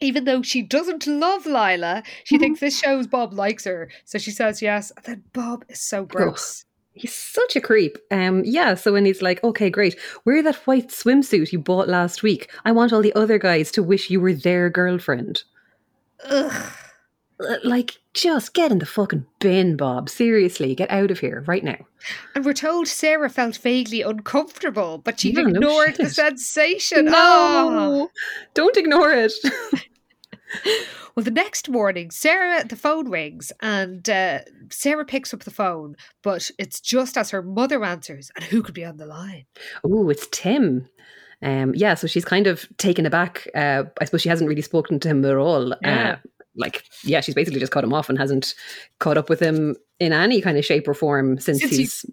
even 0.00 0.24
though 0.24 0.42
she 0.42 0.62
doesn't 0.62 1.06
love 1.06 1.46
Lila, 1.46 2.02
she 2.24 2.38
thinks 2.38 2.60
this 2.60 2.78
shows 2.78 3.06
Bob 3.06 3.32
likes 3.32 3.64
her. 3.64 3.90
So 4.04 4.18
she 4.18 4.30
says 4.30 4.60
yes. 4.60 4.92
And 4.96 5.04
then 5.04 5.24
Bob 5.32 5.64
is 5.68 5.80
so 5.80 6.04
gross. 6.04 6.64
He's 6.92 7.14
such 7.14 7.56
a 7.56 7.60
creep. 7.60 7.98
Um, 8.10 8.42
yeah. 8.44 8.74
So 8.74 8.92
when 8.92 9.04
he's 9.04 9.20
like, 9.20 9.44
"Okay, 9.44 9.68
great, 9.68 9.98
wear 10.24 10.42
that 10.42 10.56
white 10.66 10.88
swimsuit 10.88 11.52
you 11.52 11.58
bought 11.58 11.88
last 11.88 12.22
week. 12.22 12.50
I 12.64 12.72
want 12.72 12.92
all 12.92 13.02
the 13.02 13.14
other 13.14 13.38
guys 13.38 13.70
to 13.72 13.82
wish 13.82 14.08
you 14.08 14.20
were 14.20 14.32
their 14.32 14.70
girlfriend." 14.70 15.42
Ugh. 16.24 16.72
Uh, 17.40 17.56
Like, 17.64 17.98
just 18.14 18.54
get 18.54 18.72
in 18.72 18.78
the 18.78 18.86
fucking 18.86 19.26
bin, 19.40 19.76
Bob. 19.76 20.08
Seriously, 20.08 20.74
get 20.74 20.90
out 20.90 21.10
of 21.10 21.18
here 21.20 21.44
right 21.46 21.62
now. 21.64 21.78
And 22.34 22.44
we're 22.44 22.52
told 22.54 22.88
Sarah 22.88 23.28
felt 23.30 23.56
vaguely 23.58 24.02
uncomfortable, 24.02 24.98
but 24.98 25.20
she 25.20 25.32
Yeah, 25.32 25.42
no 25.42 25.48
ignored 25.48 25.96
the 25.96 26.04
shit. 26.04 26.14
sensation. 26.14 27.08
Oh. 27.10 27.70
No, 27.70 28.10
don't 28.54 28.76
ignore 28.76 29.12
it. 29.12 29.32
Well, 31.14 31.24
the 31.24 31.30
next 31.30 31.70
morning, 31.70 32.10
Sarah, 32.10 32.62
the 32.62 32.76
phone 32.76 33.08
rings 33.08 33.50
and 33.60 34.06
uh, 34.08 34.40
Sarah 34.70 35.04
picks 35.06 35.32
up 35.32 35.44
the 35.44 35.50
phone, 35.50 35.96
but 36.22 36.50
it's 36.58 36.78
just 36.78 37.16
as 37.16 37.30
her 37.30 37.42
mother 37.42 37.82
answers. 37.84 38.30
And 38.36 38.44
who 38.44 38.62
could 38.62 38.74
be 38.74 38.84
on 38.84 38.98
the 38.98 39.06
line? 39.06 39.46
oh, 39.82 40.10
it's 40.10 40.28
Tim. 40.30 40.86
Um, 41.42 41.74
yeah, 41.74 41.94
so 41.94 42.06
she's 42.06 42.24
kind 42.26 42.46
of 42.46 42.66
taken 42.76 43.06
aback. 43.06 43.48
Uh, 43.54 43.84
I 43.98 44.04
suppose 44.04 44.20
she 44.22 44.28
hasn't 44.28 44.48
really 44.48 44.60
spoken 44.60 45.00
to 45.00 45.08
him 45.08 45.24
at 45.24 45.36
all. 45.36 45.74
Yeah. 45.80 46.18
Uh, 46.22 46.28
like, 46.56 46.84
yeah, 47.04 47.20
she's 47.20 47.34
basically 47.34 47.60
just 47.60 47.72
cut 47.72 47.84
him 47.84 47.92
off 47.92 48.08
and 48.08 48.18
hasn't 48.18 48.54
caught 49.00 49.18
up 49.18 49.28
with 49.28 49.40
him 49.40 49.76
in 50.00 50.12
any 50.12 50.40
kind 50.40 50.58
of 50.58 50.64
shape 50.64 50.88
or 50.88 50.94
form 50.94 51.38
since, 51.38 51.60
Since 51.60 51.70
he- 51.72 51.76
he's 51.78 52.04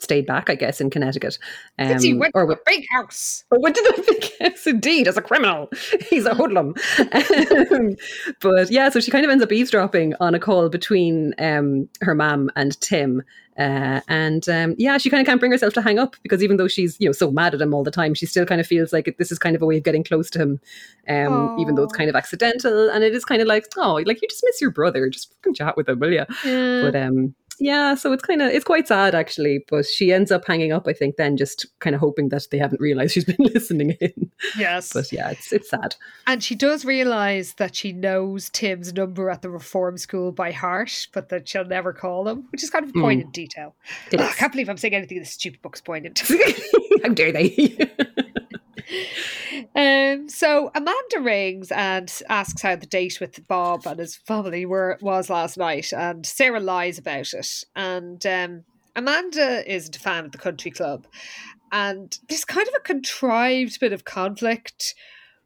stayed 0.00 0.26
back, 0.26 0.50
I 0.50 0.54
guess, 0.54 0.80
in 0.80 0.90
Connecticut. 0.90 1.38
Um, 1.78 2.00
he 2.00 2.14
went 2.14 2.32
or 2.34 2.42
to 2.42 2.48
with 2.48 2.58
a 2.58 2.62
big 2.66 2.86
house. 2.90 3.44
Or 3.50 3.60
went 3.60 3.76
to 3.76 3.94
the 3.96 4.02
big 4.12 4.52
house 4.52 4.66
indeed 4.66 5.06
as 5.06 5.16
a 5.16 5.22
criminal. 5.22 5.70
He's 6.10 6.26
a 6.26 6.34
hoodlum. 6.34 6.74
Um, 6.98 7.96
but 8.40 8.70
yeah, 8.70 8.88
so 8.88 9.00
she 9.00 9.10
kind 9.10 9.24
of 9.24 9.30
ends 9.30 9.44
up 9.44 9.52
eavesdropping 9.52 10.14
on 10.20 10.34
a 10.34 10.40
call 10.40 10.68
between 10.68 11.34
um, 11.38 11.88
her 12.00 12.14
mom 12.14 12.50
and 12.56 12.80
Tim. 12.80 13.22
Uh, 13.58 14.00
and 14.08 14.48
um, 14.48 14.74
yeah, 14.78 14.96
she 14.96 15.10
kind 15.10 15.20
of 15.20 15.26
can't 15.26 15.38
bring 15.38 15.52
herself 15.52 15.74
to 15.74 15.82
hang 15.82 15.98
up 15.98 16.16
because 16.22 16.42
even 16.42 16.56
though 16.56 16.68
she's 16.68 16.98
you 16.98 17.06
know 17.06 17.12
so 17.12 17.30
mad 17.30 17.52
at 17.52 17.60
him 17.60 17.74
all 17.74 17.84
the 17.84 17.90
time, 17.90 18.14
she 18.14 18.24
still 18.24 18.46
kind 18.46 18.60
of 18.60 18.66
feels 18.66 18.90
like 18.90 19.14
this 19.18 19.30
is 19.30 19.38
kind 19.38 19.54
of 19.54 19.60
a 19.60 19.66
way 19.66 19.76
of 19.76 19.82
getting 19.84 20.02
close 20.02 20.30
to 20.30 20.38
him, 20.38 20.60
um, 21.08 21.58
even 21.58 21.74
though 21.74 21.82
it's 21.82 21.92
kind 21.92 22.08
of 22.08 22.16
accidental. 22.16 22.88
And 22.88 23.04
it 23.04 23.14
is 23.14 23.24
kind 23.24 23.42
of 23.42 23.48
like 23.48 23.66
oh, 23.76 24.00
like 24.06 24.22
you 24.22 24.28
just 24.28 24.42
miss 24.44 24.62
your 24.62 24.70
brother, 24.70 25.10
just 25.10 25.34
fucking 25.34 25.54
chat 25.54 25.76
with 25.76 25.90
him, 25.90 25.98
will 25.98 26.12
you? 26.12 26.24
But 26.42 26.96
um, 26.96 27.34
yeah, 27.60 27.94
so 27.94 28.12
it's 28.12 28.22
kind 28.24 28.42
of 28.42 28.50
it's 28.50 28.64
quite 28.64 28.88
sad 28.88 29.14
actually. 29.14 29.64
But 29.68 29.86
she 29.86 30.12
ends 30.12 30.32
up 30.32 30.46
hanging 30.46 30.72
up, 30.72 30.86
I 30.88 30.92
think, 30.92 31.16
then 31.16 31.36
just 31.36 31.66
kind 31.78 31.94
of 31.94 32.00
hoping 32.00 32.30
that 32.30 32.46
they 32.50 32.58
haven't 32.58 32.80
realised 32.80 33.12
she's 33.14 33.24
been 33.32 33.36
listening 33.38 33.90
in. 34.00 34.30
yes. 34.58 34.92
But 34.92 35.12
yeah, 35.12 35.30
it's 35.30 35.52
it's 35.52 35.70
sad. 35.70 35.94
And 36.26 36.42
she 36.42 36.54
does 36.54 36.84
realise 36.84 37.52
that 37.54 37.76
she 37.76 37.92
knows 37.92 38.48
Tim's 38.50 38.92
number 38.94 39.30
at 39.30 39.42
the 39.42 39.50
reform 39.50 39.98
school 39.98 40.32
by 40.32 40.50
heart, 40.52 41.06
but 41.12 41.28
that 41.28 41.48
she'll 41.48 41.64
never 41.64 41.92
call 41.92 42.26
him, 42.28 42.46
which 42.50 42.62
is 42.62 42.70
kind 42.70 42.84
of 42.84 42.90
a 42.90 42.94
Mm. 42.94 43.02
poignant 43.02 43.32
detail. 43.32 43.74
It 44.10 44.20
Ugh, 44.20 44.26
I 44.28 44.32
can't 44.34 44.52
believe 44.52 44.68
I'm 44.68 44.76
saying 44.76 44.94
anything 44.94 45.18
in 45.18 45.22
this 45.22 45.32
stupid 45.32 45.62
book's 45.62 45.80
poignant. 45.80 46.22
How 47.04 47.10
dare 47.10 47.32
they? 47.32 47.76
um, 49.80 50.28
so 50.28 50.70
Amanda 50.74 51.20
rings 51.20 51.70
and 51.72 52.12
asks 52.28 52.62
how 52.62 52.76
the 52.76 52.86
date 52.86 53.18
with 53.20 53.46
Bob 53.48 53.86
and 53.86 53.98
his 53.98 54.16
family 54.16 54.66
were 54.66 54.98
was 55.00 55.30
last 55.30 55.56
night, 55.56 55.92
and 55.92 56.26
Sarah 56.26 56.60
lies 56.60 56.98
about 56.98 57.32
it. 57.32 57.64
And 57.74 58.24
um, 58.26 58.64
Amanda 58.96 59.70
isn't 59.72 59.96
a 59.96 60.00
fan 60.00 60.24
of 60.26 60.32
the 60.32 60.38
country 60.38 60.70
club, 60.70 61.06
and 61.72 62.18
there's 62.28 62.44
kind 62.44 62.68
of 62.68 62.74
a 62.76 62.80
contrived 62.80 63.80
bit 63.80 63.92
of 63.92 64.04
conflict 64.04 64.94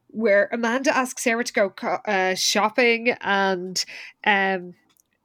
where 0.07 0.49
Amanda 0.51 0.95
asks 0.95 1.23
Sarah 1.23 1.43
to 1.43 1.53
go 1.53 1.73
uh, 2.07 2.35
shopping, 2.35 3.11
and 3.21 3.83
um, 4.25 4.73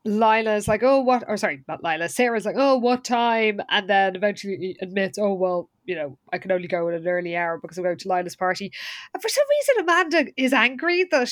Lila's 0.04 0.68
like, 0.68 0.82
"Oh, 0.82 1.00
what?" 1.00 1.24
Or 1.26 1.36
sorry, 1.36 1.64
not 1.66 1.82
Lila. 1.82 2.08
Sarah's 2.08 2.44
like, 2.44 2.56
"Oh, 2.58 2.76
what 2.76 3.04
time?" 3.04 3.60
And 3.70 3.88
then 3.88 4.14
eventually 4.14 4.76
admits, 4.80 5.18
"Oh, 5.18 5.34
well, 5.34 5.69
you 5.84 5.94
know, 5.94 6.18
I 6.32 6.38
can 6.38 6.52
only 6.52 6.68
go 6.68 6.88
at 6.88 6.94
an 6.94 7.06
early 7.08 7.36
hour 7.36 7.58
because 7.60 7.78
I'm 7.78 7.84
going 7.84 7.96
to 7.98 8.08
Lila's 8.08 8.36
party." 8.36 8.70
And 9.14 9.22
for 9.22 9.28
some 9.28 9.44
reason, 9.50 9.84
Amanda 9.84 10.32
is 10.36 10.52
angry 10.52 11.04
that 11.10 11.30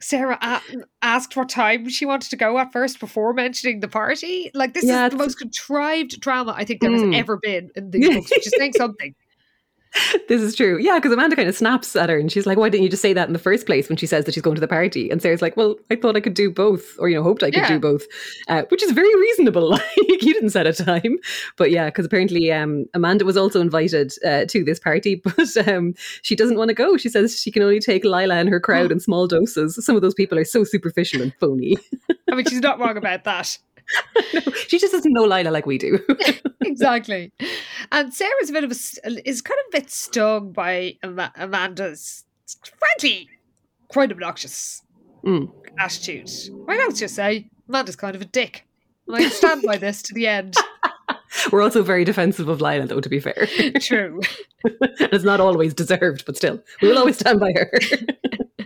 Sarah 0.00 0.38
a- 0.40 0.62
asked 1.02 1.36
what 1.36 1.48
time 1.48 1.88
she 1.88 2.06
wanted 2.06 2.30
to 2.30 2.36
go 2.36 2.56
at 2.58 2.72
first 2.72 3.00
before 3.00 3.32
mentioning 3.32 3.80
the 3.80 3.88
party. 3.88 4.50
Like 4.54 4.74
this 4.74 4.84
Yeah, 4.84 5.06
is 5.06 5.10
the 5.12 5.16
most 5.18 5.38
contrived 5.38 6.20
drama 6.20 6.54
I 6.56 6.64
think 6.64 6.80
there 6.80 6.92
has 6.92 7.02
Mm. 7.02 7.16
ever 7.16 7.36
been 7.42 7.70
in 7.74 7.90
these 7.90 8.08
books, 8.08 8.30
which 8.30 8.46
is 8.46 8.54
saying 8.56 8.72
something. 8.76 9.14
This 10.28 10.42
is 10.42 10.54
true. 10.54 10.78
Yeah, 10.78 10.96
because 10.98 11.12
Amanda 11.12 11.36
kind 11.36 11.48
of 11.48 11.56
snaps 11.56 11.96
at 11.96 12.08
her 12.08 12.18
and 12.18 12.30
she's 12.30 12.46
like, 12.46 12.58
Why 12.58 12.68
didn't 12.68 12.84
you 12.84 12.90
just 12.90 13.02
say 13.02 13.12
that 13.12 13.26
in 13.26 13.32
the 13.32 13.38
first 13.38 13.66
place 13.66 13.88
when 13.88 13.96
she 13.96 14.06
says 14.06 14.24
that 14.24 14.34
she's 14.34 14.42
going 14.42 14.54
to 14.54 14.60
the 14.60 14.68
party? 14.68 15.10
And 15.10 15.20
Sarah's 15.22 15.42
like, 15.42 15.56
Well, 15.56 15.76
I 15.90 15.96
thought 15.96 16.16
I 16.16 16.20
could 16.20 16.34
do 16.34 16.50
both, 16.50 16.96
or, 16.98 17.08
you 17.08 17.16
know, 17.16 17.22
hoped 17.22 17.42
I 17.42 17.46
could 17.50 17.62
Yeah. 17.62 17.68
do 17.68 17.80
both, 17.80 18.04
uh, 18.48 18.62
which 18.68 18.82
is 18.82 18.92
very 18.92 19.14
reasonable. 19.14 19.78
Like, 20.08 20.22
you 20.24 20.32
didn't 20.34 20.50
set 20.50 20.66
a 20.66 20.72
time. 20.72 21.18
But 21.56 21.70
yeah, 21.70 21.86
because 21.86 22.06
apparently 22.06 22.50
um, 22.52 22.86
Amanda 22.94 23.24
was 23.24 23.36
also 23.36 23.60
invited 23.60 24.12
uh, 24.24 24.44
to 24.46 24.64
this 24.64 24.78
party, 24.80 25.14
but 25.24 25.68
um, 25.68 25.94
she 26.22 26.34
doesn't 26.36 26.56
want 26.58 26.68
to 26.68 26.74
go. 26.74 26.96
She 26.96 27.08
says 27.08 27.40
she 27.40 27.50
can 27.50 27.62
only 27.62 27.80
take 27.80 28.04
Lila 28.04 28.34
and 28.36 28.48
her 28.48 28.60
crowd 28.60 28.90
in 28.92 29.00
small 29.00 29.26
doses. 29.26 29.78
Some 29.84 29.96
of 29.96 30.02
those 30.02 30.14
people 30.14 30.38
are 30.38 30.44
so 30.44 30.64
superficial 30.64 31.22
and 31.22 31.32
phony. 31.40 31.76
I 32.30 32.34
mean, 32.34 32.46
she's 32.46 32.60
not 32.60 32.78
wrong 32.78 32.96
about 32.96 33.24
that. 33.24 33.58
She 34.68 34.78
just 34.78 34.92
doesn't 34.92 35.12
know 35.12 35.24
Lila 35.24 35.50
like 35.50 35.66
we 35.66 35.78
do. 35.78 35.98
exactly. 36.62 37.32
And 37.92 38.12
Sarah's 38.12 38.50
a 38.50 38.52
bit 38.52 38.64
of 38.64 38.70
a 38.70 39.28
is 39.28 39.42
kind 39.42 39.58
of 39.66 39.74
a 39.74 39.80
bit 39.80 39.90
stung 39.90 40.52
by 40.52 40.94
Ama- 41.02 41.32
Amanda's 41.36 42.24
frankly 42.78 43.28
quite 43.88 44.10
obnoxious 44.12 44.82
Mm. 45.24 45.50
attitude. 45.78 46.30
Why 46.64 46.76
not 46.76 46.94
just 46.94 47.16
say 47.16 47.50
Amanda's 47.68 47.96
kind 47.96 48.14
of 48.14 48.22
a 48.22 48.24
dick? 48.24 48.64
And 49.08 49.16
I 49.16 49.28
stand 49.30 49.62
by 49.62 49.76
this 49.76 50.00
to 50.02 50.14
the 50.14 50.28
end. 50.28 50.54
We're 51.52 51.62
also 51.62 51.82
very 51.82 52.04
defensive 52.04 52.48
of 52.48 52.60
Lila, 52.60 52.86
though, 52.86 53.00
to 53.00 53.08
be 53.08 53.18
fair. 53.18 53.48
True. 53.80 54.20
it's 54.64 55.24
not 55.24 55.40
always 55.40 55.74
deserved, 55.74 56.24
but 56.24 56.36
still, 56.36 56.62
we 56.80 56.88
will 56.88 56.98
always 56.98 57.18
stand 57.18 57.40
by 57.40 57.52
her. 57.52 57.70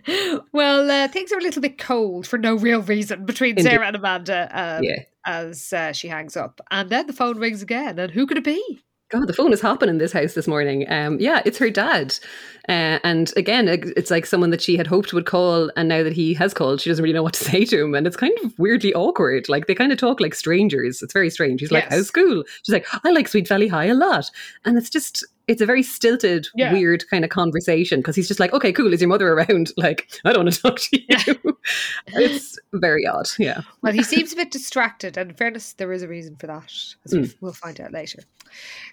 Well, 0.52 0.90
uh, 0.90 1.08
things 1.08 1.32
are 1.32 1.38
a 1.38 1.42
little 1.42 1.62
bit 1.62 1.78
cold 1.78 2.26
for 2.26 2.38
no 2.38 2.54
real 2.54 2.82
reason 2.82 3.24
between 3.24 3.50
Indeed. 3.50 3.64
Sarah 3.64 3.86
and 3.86 3.96
Amanda 3.96 4.48
um, 4.52 4.84
yeah. 4.84 5.04
as 5.26 5.72
uh, 5.72 5.92
she 5.92 6.08
hangs 6.08 6.36
up. 6.36 6.60
And 6.70 6.90
then 6.90 7.06
the 7.06 7.12
phone 7.12 7.38
rings 7.38 7.62
again. 7.62 7.98
And 7.98 8.12
who 8.12 8.26
could 8.26 8.38
it 8.38 8.44
be? 8.44 8.82
God, 9.12 9.26
the 9.26 9.34
phone 9.34 9.52
is 9.52 9.60
hopping 9.60 9.90
in 9.90 9.98
this 9.98 10.12
house 10.12 10.32
this 10.32 10.48
morning. 10.48 10.90
Um, 10.90 11.20
yeah, 11.20 11.42
it's 11.44 11.58
her 11.58 11.68
dad. 11.68 12.18
Uh, 12.66 12.98
and 13.04 13.30
again, 13.36 13.68
it's 13.68 14.10
like 14.10 14.24
someone 14.24 14.48
that 14.50 14.62
she 14.62 14.78
had 14.78 14.86
hoped 14.86 15.12
would 15.12 15.26
call. 15.26 15.70
And 15.76 15.86
now 15.86 16.02
that 16.02 16.14
he 16.14 16.32
has 16.34 16.54
called, 16.54 16.80
she 16.80 16.88
doesn't 16.88 17.02
really 17.02 17.12
know 17.12 17.22
what 17.22 17.34
to 17.34 17.44
say 17.50 17.66
to 17.66 17.82
him. 17.82 17.94
And 17.94 18.06
it's 18.06 18.16
kind 18.16 18.36
of 18.42 18.58
weirdly 18.58 18.94
awkward. 18.94 19.50
Like 19.50 19.66
they 19.66 19.74
kind 19.74 19.92
of 19.92 19.98
talk 19.98 20.18
like 20.18 20.34
strangers. 20.34 21.02
It's 21.02 21.12
very 21.12 21.28
strange. 21.28 21.60
He's 21.60 21.70
like, 21.70 21.84
Yes. 21.84 21.92
How's 21.92 22.08
school? 22.08 22.42
She's 22.62 22.72
like, 22.72 22.86
I 23.04 23.10
like 23.10 23.28
Sweet 23.28 23.48
Valley 23.48 23.68
High 23.68 23.86
a 23.86 23.94
lot. 23.94 24.30
And 24.64 24.78
it's 24.78 24.88
just, 24.88 25.26
it's 25.48 25.61
a 25.61 25.66
very 25.66 25.83
stilted, 25.83 26.46
Yeah. 26.55 26.72
weird 26.72 27.05
kind 27.11 27.24
of 27.24 27.31
conversation 27.31 28.00
because 28.00 28.14
he's 28.16 28.28
just 28.28 28.40
like, 28.40 28.52
Okay, 28.52 28.72
cool. 28.72 28.92
Is 28.92 29.00
your 29.00 29.09
mother 29.09 29.33
around? 29.33 29.72
Like, 29.76 30.11
I 30.24 30.33
don't 30.33 30.44
want 30.44 30.55
to 30.55 30.61
talk 30.62 30.78
to 30.78 31.00
you. 31.00 31.57
it's 32.09 32.59
very 32.72 33.07
odd. 33.07 33.26
Yeah. 33.38 33.62
Well, 33.83 33.92
he 33.92 34.02
seems 34.02 34.33
a 34.33 34.37
bit 34.37 34.50
distracted, 34.50 35.16
and 35.16 35.31
in 35.31 35.37
fairness, 35.37 35.72
there 35.74 35.92
is 35.92 36.02
a 36.02 36.09
reason 36.09 36.37
for 36.37 36.46
that, 36.46 36.72
as 37.05 37.12
we'll- 37.12 37.26
we'll 37.40 37.52
find 37.52 37.81
out 37.81 37.92
later. 37.92 38.20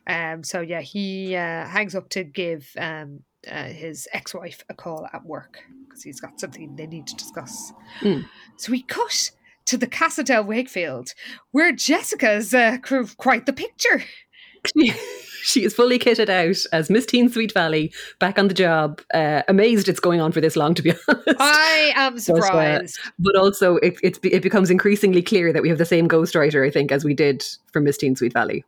Um, 0.07 0.43
so 0.43 0.61
yeah, 0.61 0.81
he 0.81 1.35
uh, 1.35 1.65
hangs 1.67 1.93
up 1.95 2.09
to 2.09 2.23
give 2.23 2.71
um, 2.77 3.19
uh, 3.51 3.65
his 3.65 4.07
ex-wife 4.13 4.63
a 4.69 4.73
call 4.73 5.07
at 5.13 5.25
work 5.25 5.59
because 5.87 6.03
he's 6.03 6.19
got 6.19 6.39
something 6.39 6.75
they 6.75 6.87
need 6.87 7.07
to 7.07 7.15
discuss. 7.15 7.73
Mm. 8.01 8.25
So 8.57 8.71
we 8.71 8.81
cut 8.83 9.31
to 9.65 9.77
the 9.77 9.87
Casa 9.87 10.23
del 10.23 10.45
Wakefield, 10.45 11.13
where 11.51 11.71
Jessica's 11.71 12.53
uh, 12.53 12.77
quite 13.17 13.45
the 13.45 13.53
picture. 13.53 14.03
she 15.43 15.63
is 15.63 15.73
fully 15.73 15.99
kitted 15.99 16.29
out 16.29 16.57
as 16.71 16.89
Miss 16.89 17.05
Teen 17.05 17.29
Sweet 17.29 17.53
Valley, 17.53 17.91
back 18.19 18.37
on 18.37 18.47
the 18.47 18.53
job. 18.53 19.01
Uh, 19.13 19.43
amazed 19.47 19.87
it's 19.87 19.99
going 19.99 20.21
on 20.21 20.31
for 20.31 20.41
this 20.41 20.55
long, 20.55 20.73
to 20.75 20.81
be 20.81 20.91
honest. 21.07 21.39
I 21.39 21.93
am 21.95 22.15
uh, 22.15 22.19
surprised. 22.19 22.99
but 23.19 23.35
also, 23.35 23.77
it, 23.77 23.97
it's, 24.03 24.19
it 24.23 24.41
becomes 24.41 24.69
increasingly 24.69 25.21
clear 25.21 25.51
that 25.53 25.61
we 25.61 25.69
have 25.69 25.77
the 25.77 25.85
same 25.85 26.07
ghostwriter, 26.07 26.65
I 26.65 26.71
think, 26.71 26.91
as 26.91 27.03
we 27.03 27.13
did 27.13 27.45
for 27.71 27.81
Miss 27.81 27.97
Teen 27.97 28.15
Sweet 28.15 28.33
Valley. 28.33 28.63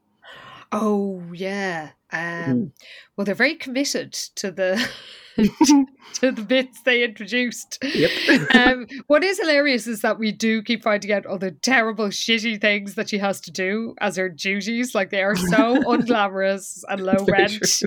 Oh 0.72 1.22
yeah. 1.34 1.90
Um, 2.12 2.22
Mm. 2.22 2.72
Well, 3.16 3.26
they're 3.26 3.36
very 3.36 3.56
committed 3.56 4.14
to 4.14 4.52
the 4.52 4.90
to 6.14 6.32
the 6.32 6.42
bits 6.42 6.82
they 6.82 7.04
introduced. 7.04 7.78
Yep. 7.84 8.12
um, 8.56 8.88
what 9.08 9.24
is 9.24 9.40
hilarious 9.40 9.88
is 9.88 10.02
that 10.02 10.20
we 10.20 10.32
do 10.32 10.62
keep 10.62 10.84
finding 10.84 11.12
out 11.12 11.26
all 11.26 11.38
the 11.38 11.52
terrible, 11.52 12.08
shitty 12.08 12.60
things 12.60 12.96
that 12.96 13.10
she 13.10 13.18
has 13.18 13.42
to 13.42 13.52
do 13.52 13.96
as 14.02 14.18
her 14.18 14.30
duties. 14.30 14.94
Like 14.94 15.10
they 15.10 15.24
are 15.24 15.36
so 15.36 15.82
unglamorous 15.84 16.84
and 16.90 17.02
low 17.02 17.26
rent. 17.28 17.84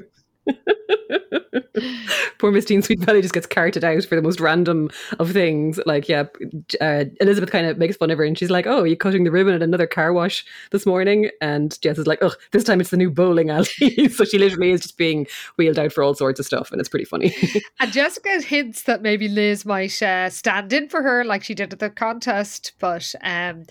Poor 2.39 2.53
Miss 2.53 2.65
Teen 2.65 2.83
Sweet 2.83 3.01
Valley 3.01 3.23
just 3.23 3.35
gets 3.35 3.47
carted 3.47 3.85
out 3.85 4.05
for 4.05 4.17
the 4.17 4.23
most 4.23 4.41
random 4.41 4.91
of 5.19 5.33
things. 5.33 5.81
Like, 5.87 6.09
yeah, 6.09 6.25
uh, 6.81 7.05
Elizabeth 7.21 7.51
kind 7.51 7.67
of 7.67 7.79
makes 7.79 7.97
fun 7.97 8.11
of 8.11 8.19
her 8.19 8.25
and 8.25 8.39
she's 8.39 8.51
like, 8.51 8.67
Oh, 8.67 8.85
you're 8.85 8.97
cutting 8.97 9.25
the 9.25 9.31
ribbon 9.31 9.55
at 9.55 9.63
another 9.63 9.87
car 9.87 10.13
wash 10.13 10.45
this 10.71 10.87
morning? 10.87 11.31
And 11.41 11.81
Jess 11.81 11.99
is 11.99 12.07
like, 12.07 12.21
Oh, 12.23 12.33
this 12.53 12.65
time 12.65 12.81
it's 12.81 12.91
the 12.91 12.97
new 12.97 13.11
bowling 13.11 13.51
alley. 13.51 14.09
so 14.09 14.25
she 14.25 14.39
literally 14.39 14.73
is 14.73 14.83
just 14.83 14.99
being 14.99 15.27
wheeled 15.57 15.79
out 15.79 15.93
for 15.93 16.03
all 16.03 16.15
sorts 16.15 16.41
of 16.41 16.47
stuff. 16.47 16.71
And 16.71 16.81
it's 16.81 16.89
pretty 16.89 17.05
funny. 17.05 17.35
and 17.81 17.93
Jessica 17.93 18.41
hints 18.43 18.83
that 18.85 19.03
maybe 19.03 19.29
Liz 19.29 19.65
might 19.65 20.01
uh, 20.03 20.31
stand 20.31 20.73
in 20.73 20.89
for 20.89 21.03
her 21.03 21.25
like 21.25 21.45
she 21.45 21.55
did 21.55 21.73
at 21.73 21.79
the 21.79 21.91
contest. 21.91 22.73
But 22.79 23.15
um, 23.23 23.65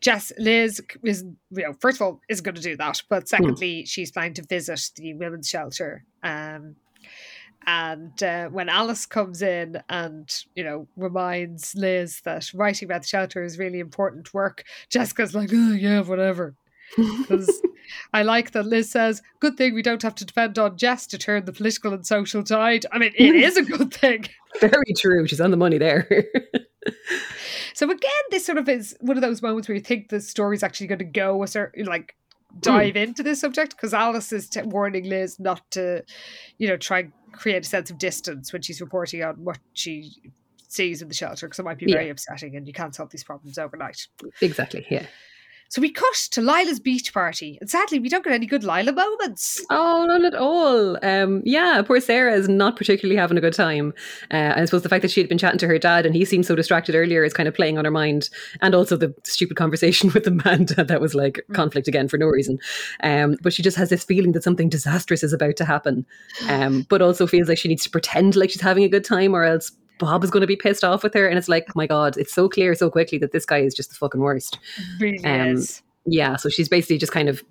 Jess, 0.00 0.32
Liz 0.38 0.80
is, 1.02 1.24
you 1.50 1.62
know, 1.62 1.74
first 1.80 1.98
of 1.98 2.02
all, 2.02 2.20
isn't 2.28 2.44
going 2.44 2.54
to 2.54 2.60
do 2.60 2.76
that. 2.76 3.02
But 3.08 3.22
hmm. 3.22 3.26
secondly, 3.26 3.82
mm. 3.82 3.88
she's 3.88 4.10
planning 4.10 4.34
to 4.34 4.42
visit 4.42 4.90
the 4.96 5.14
women's 5.14 5.48
shelter. 5.48 6.04
Um, 6.22 6.76
and 7.66 8.22
uh, 8.22 8.48
when 8.48 8.68
Alice 8.68 9.06
comes 9.06 9.42
in 9.42 9.82
and, 9.88 10.34
you 10.54 10.64
know, 10.64 10.86
reminds 10.96 11.74
Liz 11.74 12.20
that 12.24 12.52
writing 12.54 12.86
about 12.86 13.02
the 13.02 13.08
shelter 13.08 13.42
is 13.42 13.58
really 13.58 13.80
important 13.80 14.32
work, 14.32 14.64
Jessica's 14.88 15.34
like, 15.34 15.50
oh, 15.52 15.72
yeah, 15.72 16.00
whatever. 16.00 16.54
Because 16.96 17.60
I 18.12 18.22
like 18.22 18.52
that 18.52 18.66
Liz 18.66 18.90
says, 18.90 19.22
good 19.40 19.56
thing 19.56 19.74
we 19.74 19.82
don't 19.82 20.02
have 20.02 20.14
to 20.16 20.24
depend 20.24 20.58
on 20.58 20.78
Jess 20.78 21.06
to 21.08 21.18
turn 21.18 21.44
the 21.44 21.52
political 21.52 21.92
and 21.92 22.06
social 22.06 22.42
tide. 22.42 22.86
I 22.92 22.98
mean, 22.98 23.12
it 23.14 23.34
is 23.34 23.56
a 23.56 23.62
good 23.76 23.92
thing. 23.92 24.26
Very 24.60 24.94
true. 24.96 25.26
She's 25.26 25.40
on 25.40 25.50
the 25.50 25.56
money 25.56 25.78
there. 25.78 26.08
so 27.74 27.90
again, 27.90 28.10
this 28.30 28.46
sort 28.46 28.58
of 28.58 28.68
is 28.68 28.96
one 29.00 29.16
of 29.16 29.22
those 29.22 29.42
moments 29.42 29.68
where 29.68 29.76
you 29.76 29.82
think 29.82 30.08
the 30.08 30.20
story's 30.20 30.62
actually 30.62 30.86
going 30.86 30.98
to 31.00 31.04
go 31.04 31.42
a 31.42 31.46
certain, 31.46 31.84
like, 31.84 32.16
dive 32.60 32.94
mm. 32.94 33.02
into 33.02 33.22
this 33.22 33.40
subject 33.40 33.76
because 33.76 33.94
Alice 33.94 34.32
is 34.32 34.48
t- 34.48 34.62
warning 34.62 35.04
Liz 35.04 35.38
not 35.38 35.62
to, 35.72 36.02
you 36.58 36.68
know, 36.68 36.76
try 36.76 37.00
and 37.00 37.12
create 37.32 37.64
a 37.64 37.68
sense 37.68 37.90
of 37.90 37.98
distance 37.98 38.52
when 38.52 38.62
she's 38.62 38.80
reporting 38.80 39.22
on 39.22 39.34
what 39.44 39.58
she 39.74 40.12
sees 40.68 41.00
in 41.02 41.08
the 41.08 41.14
shelter 41.14 41.46
because 41.46 41.58
it 41.58 41.64
might 41.64 41.78
be 41.78 41.90
very 41.90 42.10
upsetting 42.10 42.56
and 42.56 42.66
you 42.66 42.72
can't 42.72 42.94
solve 42.94 43.10
these 43.10 43.24
problems 43.24 43.58
overnight. 43.58 44.06
Exactly, 44.40 44.86
yeah. 44.90 45.06
So 45.70 45.82
we 45.82 45.90
cut 45.90 46.14
to 46.30 46.40
Lila's 46.40 46.80
beach 46.80 47.12
party, 47.12 47.58
and 47.60 47.68
sadly, 47.68 47.98
we 47.98 48.08
don't 48.08 48.24
get 48.24 48.32
any 48.32 48.46
good 48.46 48.64
Lila 48.64 48.90
moments. 48.90 49.62
Oh, 49.68 50.06
none 50.08 50.24
at 50.24 50.34
all. 50.34 50.96
Um, 51.04 51.42
yeah, 51.44 51.82
poor 51.86 52.00
Sarah 52.00 52.32
is 52.32 52.48
not 52.48 52.76
particularly 52.76 53.18
having 53.18 53.36
a 53.36 53.40
good 53.42 53.52
time. 53.52 53.92
Uh, 54.30 54.54
I 54.56 54.64
suppose 54.64 54.82
the 54.82 54.88
fact 54.88 55.02
that 55.02 55.10
she 55.10 55.20
had 55.20 55.28
been 55.28 55.36
chatting 55.36 55.58
to 55.58 55.66
her 55.66 55.78
dad 55.78 56.06
and 56.06 56.14
he 56.14 56.24
seemed 56.24 56.46
so 56.46 56.54
distracted 56.54 56.94
earlier 56.94 57.22
is 57.22 57.34
kind 57.34 57.46
of 57.46 57.54
playing 57.54 57.76
on 57.76 57.84
her 57.84 57.90
mind, 57.90 58.30
and 58.62 58.74
also 58.74 58.96
the 58.96 59.14
stupid 59.24 59.58
conversation 59.58 60.10
with 60.14 60.26
Amanda 60.26 60.84
that 60.84 61.02
was 61.02 61.14
like 61.14 61.44
mm. 61.50 61.54
conflict 61.54 61.86
again 61.86 62.08
for 62.08 62.16
no 62.16 62.26
reason. 62.26 62.58
Um, 63.02 63.36
but 63.42 63.52
she 63.52 63.62
just 63.62 63.76
has 63.76 63.90
this 63.90 64.04
feeling 64.04 64.32
that 64.32 64.44
something 64.44 64.70
disastrous 64.70 65.22
is 65.22 65.34
about 65.34 65.56
to 65.56 65.66
happen, 65.66 66.06
um, 66.48 66.86
but 66.88 67.02
also 67.02 67.26
feels 67.26 67.48
like 67.48 67.58
she 67.58 67.68
needs 67.68 67.84
to 67.84 67.90
pretend 67.90 68.36
like 68.36 68.50
she's 68.50 68.62
having 68.62 68.84
a 68.84 68.88
good 68.88 69.04
time, 69.04 69.34
or 69.34 69.44
else 69.44 69.70
Bob 69.98 70.24
is 70.24 70.30
going 70.30 70.40
to 70.40 70.46
be 70.46 70.56
pissed 70.56 70.84
off 70.84 71.02
with 71.02 71.14
her. 71.14 71.26
And 71.26 71.38
it's 71.38 71.48
like, 71.48 71.64
oh 71.68 71.72
my 71.74 71.86
God, 71.86 72.16
it's 72.16 72.32
so 72.32 72.48
clear 72.48 72.74
so 72.74 72.90
quickly 72.90 73.18
that 73.18 73.32
this 73.32 73.44
guy 73.44 73.58
is 73.58 73.74
just 73.74 73.90
the 73.90 73.96
fucking 73.96 74.20
worst. 74.20 74.58
Really 75.00 75.24
um, 75.24 75.48
is. 75.48 75.82
Yeah. 76.06 76.36
So 76.36 76.48
she's 76.48 76.68
basically 76.68 76.98
just 76.98 77.12
kind 77.12 77.28
of 77.28 77.42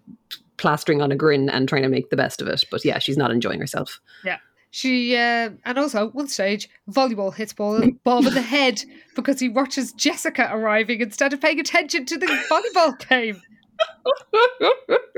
plastering 0.57 1.01
on 1.01 1.11
a 1.11 1.15
grin 1.15 1.49
and 1.49 1.69
trying 1.69 1.83
to 1.83 1.89
make 1.89 2.09
the 2.09 2.17
best 2.17 2.41
of 2.41 2.47
it. 2.47 2.63
But 2.71 2.83
yeah, 2.83 2.99
she's 2.99 3.17
not 3.17 3.31
enjoying 3.31 3.59
herself. 3.59 3.99
Yeah. 4.23 4.37
She 4.71 5.15
uh, 5.15 5.51
and 5.65 5.77
also 5.77 6.09
one 6.09 6.27
stage 6.27 6.69
volleyball 6.89 7.33
hits 7.33 7.53
ball 7.53 7.81
Bob 8.03 8.25
in 8.25 8.33
the 8.33 8.41
head 8.55 8.81
because 9.15 9.39
he 9.39 9.49
watches 9.49 9.93
Jessica 9.93 10.49
arriving 10.51 11.01
instead 11.01 11.33
of 11.33 11.41
paying 11.41 11.59
attention 11.59 12.05
to 12.05 12.17
the 12.17 12.27
volleyball 12.51 13.07
game. 13.07 13.41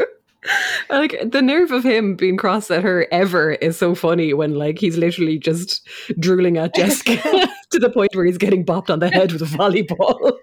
like 0.89 1.19
the 1.25 1.41
nerve 1.41 1.71
of 1.71 1.83
him 1.83 2.15
being 2.15 2.37
cross 2.37 2.71
at 2.71 2.83
her 2.83 3.07
ever 3.11 3.53
is 3.53 3.77
so 3.77 3.95
funny 3.95 4.33
when 4.33 4.55
like 4.55 4.79
he's 4.79 4.97
literally 4.97 5.37
just 5.37 5.87
drooling 6.19 6.57
at 6.57 6.75
Jessica 6.75 7.17
to 7.71 7.79
the 7.79 7.89
point 7.89 8.15
where 8.15 8.25
he's 8.25 8.37
getting 8.37 8.65
bopped 8.65 8.89
on 8.89 8.99
the 8.99 9.09
head 9.09 9.31
with 9.31 9.41
a 9.41 9.45
volleyball. 9.45 10.37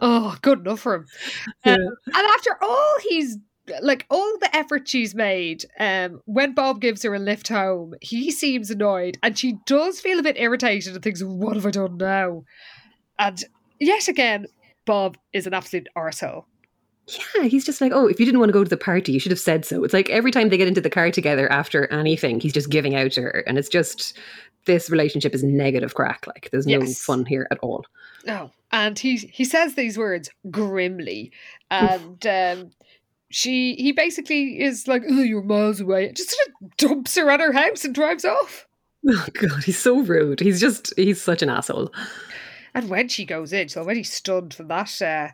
oh, 0.00 0.36
good 0.42 0.60
enough 0.60 0.80
for 0.80 0.94
him. 0.94 1.06
Yeah. 1.64 1.74
Um, 1.74 1.80
and 2.06 2.26
after 2.34 2.56
all 2.62 2.94
he's 3.08 3.38
like 3.82 4.06
all 4.10 4.38
the 4.40 4.54
effort 4.54 4.88
she's 4.88 5.14
made, 5.14 5.64
um, 5.80 6.20
when 6.26 6.54
Bob 6.54 6.80
gives 6.80 7.02
her 7.02 7.14
a 7.14 7.18
lift 7.18 7.48
home, 7.48 7.94
he 8.00 8.30
seems 8.30 8.70
annoyed 8.70 9.18
and 9.22 9.36
she 9.38 9.56
does 9.66 10.00
feel 10.00 10.18
a 10.18 10.22
bit 10.22 10.38
irritated 10.38 10.94
and 10.94 11.02
thinks, 11.02 11.22
What 11.22 11.56
have 11.56 11.66
I 11.66 11.70
done 11.70 11.96
now? 11.96 12.44
And 13.18 13.42
yet 13.80 14.08
again, 14.08 14.46
Bob 14.84 15.18
is 15.32 15.46
an 15.46 15.54
absolute 15.54 15.88
arsehole. 15.96 16.44
Yeah, 17.08 17.44
he's 17.44 17.64
just 17.64 17.80
like, 17.80 17.92
oh, 17.94 18.08
if 18.08 18.18
you 18.18 18.26
didn't 18.26 18.40
want 18.40 18.48
to 18.48 18.52
go 18.52 18.64
to 18.64 18.68
the 18.70 18.76
party, 18.76 19.12
you 19.12 19.20
should 19.20 19.30
have 19.30 19.38
said 19.38 19.64
so. 19.64 19.84
It's 19.84 19.94
like 19.94 20.10
every 20.10 20.32
time 20.32 20.48
they 20.48 20.56
get 20.56 20.66
into 20.66 20.80
the 20.80 20.90
car 20.90 21.12
together 21.12 21.50
after 21.52 21.86
anything, 21.92 22.40
he's 22.40 22.52
just 22.52 22.68
giving 22.68 22.96
out 22.96 23.12
to 23.12 23.22
her. 23.22 23.44
And 23.46 23.58
it's 23.58 23.68
just, 23.68 24.18
this 24.64 24.90
relationship 24.90 25.32
is 25.32 25.44
negative 25.44 25.94
crack. 25.94 26.26
Like, 26.26 26.48
there's 26.50 26.66
no 26.66 26.80
yes. 26.80 27.00
fun 27.00 27.24
here 27.24 27.46
at 27.52 27.58
all. 27.60 27.84
No. 28.24 28.50
And 28.72 28.98
he, 28.98 29.18
he 29.18 29.44
says 29.44 29.74
these 29.74 29.96
words 29.96 30.30
grimly. 30.50 31.30
And 31.70 32.26
um, 32.26 32.72
she, 33.30 33.76
he 33.76 33.92
basically 33.92 34.60
is 34.60 34.88
like, 34.88 35.04
oh, 35.08 35.22
you're 35.22 35.42
miles 35.42 35.80
away. 35.80 36.10
Just 36.12 36.30
sort 36.30 36.48
of 36.48 36.76
dumps 36.76 37.14
her 37.14 37.30
at 37.30 37.38
her 37.38 37.52
house 37.52 37.84
and 37.84 37.94
drives 37.94 38.24
off. 38.24 38.66
Oh, 39.08 39.26
God, 39.34 39.62
he's 39.62 39.78
so 39.78 40.00
rude. 40.00 40.40
He's 40.40 40.60
just, 40.60 40.92
he's 40.96 41.22
such 41.22 41.42
an 41.42 41.50
asshole. 41.50 41.92
And 42.74 42.88
when 42.88 43.08
she 43.08 43.24
goes 43.24 43.52
in, 43.52 43.68
she's 43.68 43.76
already 43.76 44.02
stunned 44.02 44.52
from 44.54 44.66
that. 44.66 45.00
Uh, 45.00 45.28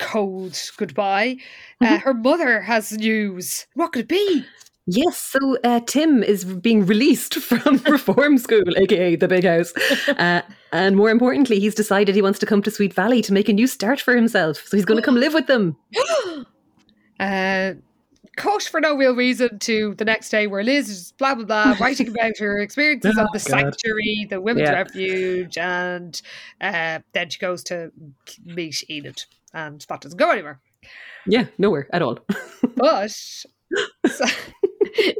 cold 0.00 0.58
goodbye. 0.76 1.36
Uh, 1.80 1.86
mm-hmm. 1.86 1.96
Her 1.96 2.14
mother 2.14 2.62
has 2.62 2.90
news. 2.92 3.66
What 3.74 3.92
could 3.92 4.02
it 4.02 4.08
be? 4.08 4.44
Yes, 4.86 5.18
so 5.18 5.58
uh, 5.62 5.80
Tim 5.86 6.22
is 6.22 6.44
being 6.44 6.84
released 6.84 7.34
from 7.40 7.76
reform 7.88 8.38
school, 8.38 8.76
aka 8.76 9.14
the 9.14 9.28
big 9.28 9.44
house. 9.44 9.72
Uh, 10.08 10.42
and 10.72 10.96
more 10.96 11.10
importantly, 11.10 11.58
he's 11.58 11.74
decided 11.74 12.14
he 12.14 12.22
wants 12.22 12.38
to 12.38 12.46
come 12.46 12.62
to 12.62 12.70
Sweet 12.70 12.94
Valley 12.94 13.22
to 13.22 13.32
make 13.32 13.48
a 13.48 13.52
new 13.52 13.66
start 13.66 14.00
for 14.00 14.14
himself. 14.14 14.66
So 14.66 14.76
he's 14.76 14.84
going 14.84 15.00
to 15.00 15.04
come 15.04 15.16
live 15.16 15.34
with 15.34 15.46
them. 15.46 15.76
uh, 17.20 17.72
cut 18.36 18.62
for 18.62 18.80
no 18.80 18.96
real 18.96 19.14
reason 19.14 19.58
to 19.60 19.94
the 19.96 20.04
next 20.04 20.30
day 20.30 20.46
where 20.46 20.62
Liz 20.62 20.88
is 20.88 21.12
blah 21.18 21.34
blah 21.34 21.44
blah 21.44 21.76
writing 21.80 22.08
about 22.08 22.38
her 22.38 22.58
experiences 22.58 23.16
oh, 23.18 23.24
of 23.24 23.28
the 23.32 23.38
God. 23.38 23.60
sanctuary, 23.60 24.26
the 24.28 24.40
women's 24.40 24.68
yeah. 24.68 24.74
refuge, 24.74 25.58
and 25.58 26.20
uh, 26.60 27.00
then 27.12 27.30
she 27.30 27.38
goes 27.38 27.62
to 27.64 27.92
meet 28.44 28.82
Enid 28.90 29.24
and 29.52 29.84
that 29.88 30.00
doesn't 30.00 30.18
go 30.18 30.30
anywhere. 30.30 30.60
Yeah, 31.26 31.46
nowhere 31.58 31.88
at 31.92 32.02
all. 32.02 32.18
but 32.76 33.10
so, 33.10 33.44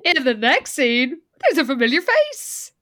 in 0.04 0.24
the 0.24 0.36
next 0.38 0.72
scene, 0.72 1.18
there's 1.42 1.58
a 1.58 1.64
familiar 1.64 2.00
face. 2.00 2.72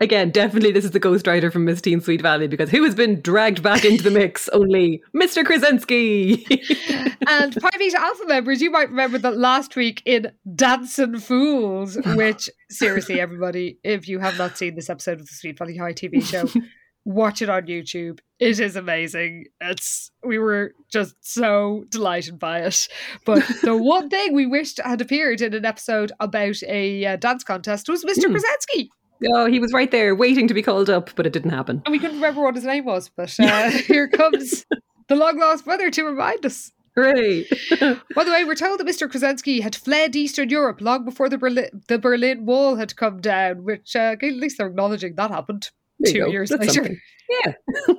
Again, 0.00 0.30
definitely 0.30 0.72
this 0.72 0.84
is 0.84 0.90
the 0.90 1.00
ghostwriter 1.00 1.52
from 1.52 1.64
Miss 1.64 1.80
Teen 1.80 2.00
Sweet 2.00 2.22
Valley 2.22 2.48
because 2.48 2.70
who 2.70 2.82
has 2.84 2.94
been 2.94 3.20
dragged 3.20 3.62
back 3.62 3.84
into 3.84 4.02
the 4.02 4.10
mix? 4.10 4.48
Only 4.52 5.02
Mr. 5.14 5.44
Krasinski. 5.44 6.44
and 7.28 7.54
Pi 7.54 7.70
Beta 7.78 8.00
Alpha 8.00 8.24
members, 8.26 8.60
you 8.60 8.70
might 8.70 8.88
remember 8.88 9.18
that 9.18 9.36
last 9.36 9.76
week 9.76 10.02
in 10.04 10.32
Dancing 10.56 11.18
Fools, 11.18 11.98
which 12.16 12.50
seriously, 12.70 13.20
everybody, 13.20 13.78
if 13.84 14.08
you 14.08 14.18
have 14.18 14.38
not 14.38 14.58
seen 14.58 14.74
this 14.74 14.90
episode 14.90 15.20
of 15.20 15.26
the 15.26 15.34
Sweet 15.34 15.58
Valley 15.58 15.76
High 15.76 15.92
TV 15.92 16.22
show, 16.24 16.48
watch 17.04 17.42
it 17.42 17.48
on 17.48 17.66
YouTube. 17.66 18.20
It 18.38 18.60
is 18.60 18.76
amazing. 18.76 19.46
It's 19.60 20.10
we 20.24 20.38
were 20.38 20.74
just 20.90 21.14
so 21.20 21.84
delighted 21.90 22.38
by 22.38 22.60
it. 22.60 22.88
But 23.24 23.44
the 23.62 23.76
one 23.82 24.08
thing 24.08 24.34
we 24.34 24.46
wished 24.46 24.80
had 24.82 25.00
appeared 25.00 25.40
in 25.40 25.54
an 25.54 25.64
episode 25.64 26.12
about 26.20 26.62
a 26.62 27.04
uh, 27.04 27.16
dance 27.16 27.44
contest 27.44 27.88
was 27.88 28.04
Mr. 28.04 28.24
Mm. 28.24 28.32
Krasinski. 28.32 28.90
Oh, 29.34 29.46
he 29.46 29.60
was 29.60 29.72
right 29.74 29.90
there 29.90 30.14
waiting 30.14 30.48
to 30.48 30.54
be 30.54 30.62
called 30.62 30.88
up, 30.88 31.10
but 31.14 31.26
it 31.26 31.32
didn't 31.34 31.50
happen. 31.50 31.82
And 31.84 31.92
we 31.92 31.98
couldn't 31.98 32.16
remember 32.16 32.42
what 32.42 32.54
his 32.54 32.64
name 32.64 32.86
was, 32.86 33.10
but 33.14 33.34
uh, 33.40 33.70
here 33.70 34.08
comes 34.08 34.64
the 35.08 35.16
long 35.16 35.38
lost 35.38 35.66
brother 35.66 35.90
to 35.90 36.04
remind 36.04 36.46
us. 36.46 36.72
Hooray! 36.96 37.46
By 38.14 38.24
the 38.24 38.32
way, 38.32 38.44
we're 38.44 38.54
told 38.54 38.80
that 38.80 38.86
Mr. 38.86 39.08
Krasinski 39.08 39.60
had 39.60 39.76
fled 39.76 40.16
Eastern 40.16 40.48
Europe 40.48 40.80
long 40.80 41.04
before 41.04 41.28
the 41.28 41.38
Berlin, 41.38 41.82
the 41.88 41.98
Berlin 41.98 42.46
Wall 42.46 42.76
had 42.76 42.96
come 42.96 43.20
down, 43.20 43.64
which 43.64 43.94
uh, 43.94 44.16
at 44.20 44.22
least 44.22 44.58
they're 44.58 44.66
acknowledging 44.66 45.14
that 45.14 45.30
happened 45.30 45.70
two 46.06 46.30
years 46.30 46.50
That's 46.50 46.74
later. 46.74 46.74
Something. 46.74 47.00
Yeah. 47.44 47.94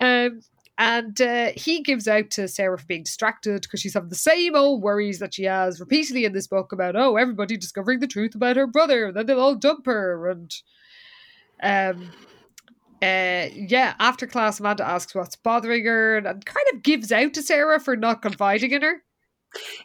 um, 0.26 0.40
and 0.78 1.20
uh, 1.20 1.50
he 1.56 1.82
gives 1.82 2.06
out 2.06 2.30
to 2.30 2.46
Sarah 2.46 2.78
for 2.78 2.86
being 2.86 3.02
distracted 3.02 3.62
because 3.62 3.80
she's 3.80 3.94
having 3.94 4.10
the 4.10 4.14
same 4.14 4.54
old 4.54 4.80
worries 4.80 5.18
that 5.18 5.34
she 5.34 5.42
has 5.44 5.80
repeatedly 5.80 6.24
in 6.24 6.32
this 6.32 6.46
book 6.46 6.70
about, 6.72 6.94
oh, 6.94 7.16
everybody 7.16 7.56
discovering 7.56 7.98
the 7.98 8.06
truth 8.06 8.36
about 8.36 8.56
her 8.56 8.66
brother, 8.66 9.06
and 9.06 9.16
then 9.16 9.26
they'll 9.26 9.40
all 9.40 9.56
dump 9.56 9.86
her. 9.86 10.30
And 10.30 10.54
um, 11.64 12.12
uh, 13.02 13.48
yeah, 13.52 13.94
after 13.98 14.28
class, 14.28 14.60
Amanda 14.60 14.86
asks 14.86 15.16
what's 15.16 15.34
bothering 15.34 15.84
her 15.84 16.16
and, 16.16 16.28
and 16.28 16.46
kind 16.46 16.66
of 16.72 16.84
gives 16.84 17.10
out 17.10 17.34
to 17.34 17.42
Sarah 17.42 17.80
for 17.80 17.96
not 17.96 18.22
confiding 18.22 18.70
in 18.70 18.82
her. 18.82 19.02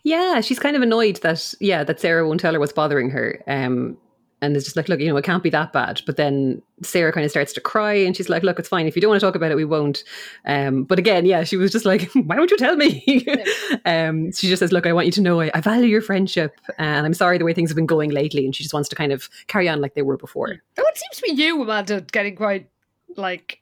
Yeah, 0.04 0.42
she's 0.42 0.60
kind 0.60 0.76
of 0.76 0.82
annoyed 0.82 1.18
that 1.24 1.54
yeah 1.60 1.84
that 1.84 2.00
Sarah 2.00 2.28
won't 2.28 2.42
tell 2.42 2.54
her 2.54 2.60
what's 2.60 2.74
bothering 2.74 3.10
her. 3.10 3.42
Um, 3.48 3.98
and 4.44 4.58
it's 4.58 4.66
just 4.66 4.76
like, 4.76 4.90
look, 4.90 5.00
you 5.00 5.08
know, 5.08 5.16
it 5.16 5.24
can't 5.24 5.42
be 5.42 5.50
that 5.52 5.72
bad. 5.72 6.02
But 6.06 6.18
then 6.18 6.62
Sarah 6.82 7.14
kind 7.14 7.24
of 7.24 7.32
starts 7.32 7.54
to 7.54 7.62
cry 7.62 7.94
and 7.94 8.16
she's 8.16 8.28
like, 8.28 8.44
look, 8.44 8.60
it's 8.60 8.68
fine. 8.68 8.88
If 8.88 8.96
you 8.96 9.02
don't 9.02 9.10
want 9.10 9.22
to 9.22 9.26
talk 9.26 9.36
about 9.36 9.52
it, 9.52 9.56
we 9.56 9.64
won't. 9.64 10.04
Um, 10.46 10.84
but 10.84 11.00
again, 11.00 11.26
yeah, 11.26 11.46
she 11.46 11.56
was 11.56 11.72
just 11.72 11.86
like, 11.86 12.12
why 12.14 12.36
won't 12.36 12.52
you 12.52 12.58
tell 12.58 12.76
me? 12.76 13.26
um, 13.86 14.34
she 14.34 14.50
just 14.50 14.60
says, 14.60 14.74
look, 14.74 14.86
I 14.86 14.92
want 14.92 15.06
you 15.06 15.14
to 15.14 15.22
know 15.22 15.40
I, 15.40 15.50
I, 15.54 15.62
value 15.62 15.88
your 15.88 16.02
friendship 16.02 16.60
and 16.78 17.06
I'm 17.06 17.14
sorry 17.14 17.38
the 17.38 17.46
way 17.46 17.54
things 17.54 17.70
have 17.70 17.78
been 17.78 17.86
going 17.86 18.12
lately. 18.12 18.44
And 18.44 18.54
she 18.54 18.64
just 18.64 18.74
wants 18.74 18.90
to 18.90 18.98
kind 18.98 19.14
of 19.14 19.30
carry 19.48 19.70
on 19.70 19.80
like 19.80 19.94
they 19.94 20.02
were 20.02 20.18
before. 20.18 20.50
Oh, 20.78 20.84
it 20.86 20.98
seems 20.98 21.22
to 21.22 21.22
be 21.22 21.42
you, 21.42 21.62
Amanda, 21.62 22.02
getting 22.02 22.36
quite 22.36 22.70
like, 23.16 23.62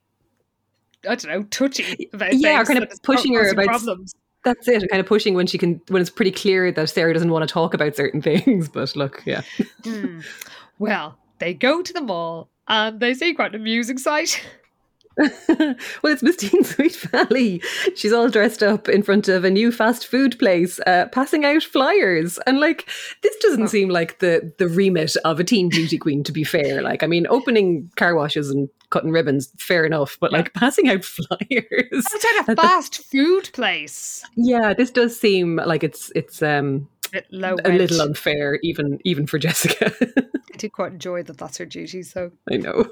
I 1.07 1.13
don't 1.13 1.31
know, 1.31 1.43
touchy 1.43 2.09
about 2.11 2.33
Yeah, 2.33 2.63
kind 2.63 2.81
of 2.81 2.91
pushing 3.03 3.35
her 3.35 3.51
about 3.51 3.65
problems. 3.65 4.15
That's 4.43 4.67
it, 4.67 4.89
kind 4.89 4.99
of 4.99 5.05
pushing 5.05 5.35
when 5.35 5.45
she 5.45 5.59
can, 5.59 5.79
when 5.89 6.01
it's 6.01 6.09
pretty 6.09 6.31
clear 6.31 6.71
that 6.71 6.89
Sarah 6.89 7.13
doesn't 7.13 7.29
want 7.29 7.47
to 7.47 7.51
talk 7.51 7.75
about 7.75 7.95
certain 7.95 8.21
things. 8.23 8.67
But 8.67 8.95
look, 8.95 9.21
yeah. 9.25 9.41
Mm. 9.83 10.25
Well, 10.81 11.19
they 11.37 11.53
go 11.53 11.83
to 11.83 11.93
the 11.93 12.01
mall 12.01 12.49
and 12.67 12.99
they 12.99 13.13
see 13.13 13.35
quite 13.35 13.53
an 13.53 13.61
amusing 13.61 13.99
sight. 13.99 14.43
well, 15.17 15.75
it's 16.05 16.23
Miss 16.23 16.37
Teen 16.37 16.63
Sweet 16.63 16.95
Valley. 16.95 17.61
She's 17.95 18.13
all 18.13 18.29
dressed 18.29 18.63
up 18.63 18.89
in 18.89 19.03
front 19.03 19.27
of 19.27 19.43
a 19.43 19.51
new 19.51 19.71
fast 19.71 20.07
food 20.07 20.39
place, 20.39 20.79
uh, 20.87 21.05
passing 21.11 21.45
out 21.45 21.61
flyers. 21.61 22.39
And 22.47 22.59
like, 22.59 22.89
this 23.21 23.35
doesn't 23.41 23.63
oh. 23.63 23.67
seem 23.67 23.89
like 23.89 24.17
the 24.19 24.53
the 24.57 24.67
remit 24.67 25.15
of 25.23 25.39
a 25.39 25.43
teen 25.43 25.69
beauty 25.69 25.99
queen. 25.99 26.23
To 26.23 26.31
be 26.31 26.43
fair, 26.43 26.81
like, 26.81 27.03
I 27.03 27.07
mean, 27.07 27.27
opening 27.29 27.91
car 27.97 28.15
washes 28.15 28.49
and 28.49 28.67
cutting 28.89 29.11
ribbons, 29.11 29.51
fair 29.59 29.85
enough. 29.85 30.17
But 30.19 30.31
like, 30.31 30.53
passing 30.55 30.89
out 30.89 31.03
flyers 31.03 31.91
outside 31.93 32.47
a 32.47 32.55
fast 32.55 33.03
food 33.03 33.51
place. 33.53 34.23
Yeah, 34.35 34.73
this 34.73 34.89
does 34.89 35.19
seem 35.19 35.57
like 35.57 35.83
it's 35.83 36.11
it's 36.15 36.41
um 36.41 36.87
a, 37.13 37.23
low 37.31 37.55
a 37.63 37.71
little 37.71 38.01
unfair, 38.01 38.59
even 38.63 38.99
even 39.03 39.27
for 39.27 39.37
Jessica. 39.39 39.93
I 40.53 40.57
do 40.57 40.69
quite 40.69 40.93
enjoy 40.93 41.23
that 41.23 41.37
that's 41.37 41.57
her 41.57 41.65
duty. 41.65 42.03
So 42.03 42.31
I 42.51 42.57
know. 42.57 42.89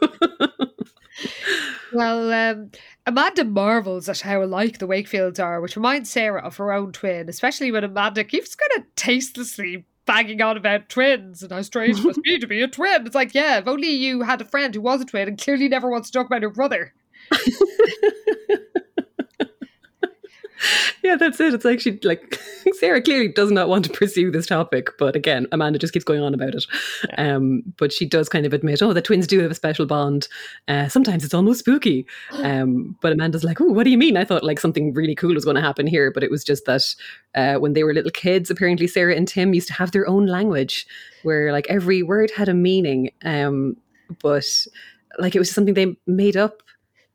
well, 1.94 2.32
um, 2.32 2.72
Amanda 3.06 3.44
marvels 3.46 4.10
at 4.10 4.22
how 4.22 4.44
alike 4.44 4.80
the 4.80 4.88
Wakefields 4.88 5.44
are, 5.44 5.62
which 5.62 5.76
reminds 5.76 6.10
Sarah 6.10 6.42
of 6.42 6.58
her 6.58 6.72
own 6.72 6.92
twin, 6.92 7.30
especially 7.30 7.72
when 7.72 7.84
Amanda 7.84 8.24
keeps 8.24 8.56
kind 8.56 8.82
of 8.82 8.96
tastelessly 8.96 9.86
banging 10.06 10.42
on 10.42 10.58
about 10.58 10.90
twins 10.90 11.44
and 11.44 11.52
how 11.52 11.62
strange 11.62 12.00
it 12.00 12.04
must 12.04 12.24
be 12.24 12.40
to 12.40 12.48
be 12.48 12.64
a 12.64 12.68
twin. 12.68 13.06
It's 13.06 13.14
like, 13.14 13.36
yeah, 13.36 13.60
if 13.60 13.68
only 13.68 13.90
you 13.90 14.22
had 14.22 14.42
a 14.42 14.46
friend 14.46 14.74
who 14.74 14.82
was 14.82 15.02
a 15.02 15.06
twin 15.06 15.28
and 15.28 15.40
clearly 15.40 15.68
never 15.68 15.90
wants 15.90 16.10
to 16.10 16.18
talk 16.18 16.26
about 16.26 16.42
her 16.42 16.50
brother. 16.50 16.94
yeah, 21.04 21.16
that's 21.16 21.40
it. 21.40 21.54
It's 21.54 21.66
like 21.66 21.80
she 21.80 22.00
like 22.04 22.40
Sarah 22.80 23.02
clearly 23.02 23.30
does 23.30 23.52
not 23.52 23.70
want 23.70 23.86
to 23.86 23.92
pursue 23.92 24.32
this 24.32 24.48
topic, 24.48 24.92
but 24.98 25.16
again, 25.16 25.48
Amanda 25.52 25.80
just 25.80 25.94
keeps 25.94 26.06
going 26.06 26.22
on 26.22 26.34
about 26.34 26.56
it. 26.56 26.66
Um, 27.18 27.64
but 27.78 27.92
she 27.92 28.06
does 28.06 28.30
kind 28.30 28.46
of 28.46 28.54
admit, 28.54 28.82
oh, 28.82 28.94
the 28.94 29.02
twins 29.02 29.28
do 29.28 29.40
have 29.40 29.52
a 29.52 29.56
special 29.56 29.86
bond. 29.86 30.28
Uh, 30.68 30.88
sometimes 30.88 31.24
it's 31.24 31.34
almost 31.34 31.60
spooky. 31.60 32.06
Um, 32.50 32.98
but 33.02 33.12
Amanda's 33.12 33.44
like, 33.44 33.62
oh, 33.62 33.66
what 33.66 33.84
do 33.84 33.90
you 33.90 33.98
mean? 33.98 34.18
I 34.18 34.24
thought 34.24 34.44
like 34.44 34.60
something 34.60 34.94
really 34.94 35.14
cool 35.14 35.34
was 35.34 35.46
going 35.46 35.56
to 35.56 35.62
happen 35.62 35.86
here, 35.86 36.10
but 36.10 36.24
it 36.24 36.32
was 36.32 36.44
just 36.44 36.66
that 36.66 36.96
uh, 37.36 37.60
when 37.60 37.74
they 37.74 37.84
were 37.84 37.94
little 37.94 38.12
kids, 38.12 38.50
apparently 38.50 38.88
Sarah 38.88 39.14
and 39.14 39.28
Tim 39.28 39.54
used 39.54 39.68
to 39.68 39.74
have 39.74 39.92
their 39.92 40.08
own 40.08 40.26
language 40.26 40.88
where 41.24 41.52
like 41.52 41.68
every 41.70 42.02
word 42.02 42.32
had 42.32 42.50
a 42.50 42.54
meaning. 42.54 43.12
Um, 43.24 43.76
but 44.22 44.46
like 45.20 45.36
it 45.36 45.40
was 45.40 45.52
something 45.52 45.74
they 45.74 45.96
made 46.08 46.38
up 46.38 46.64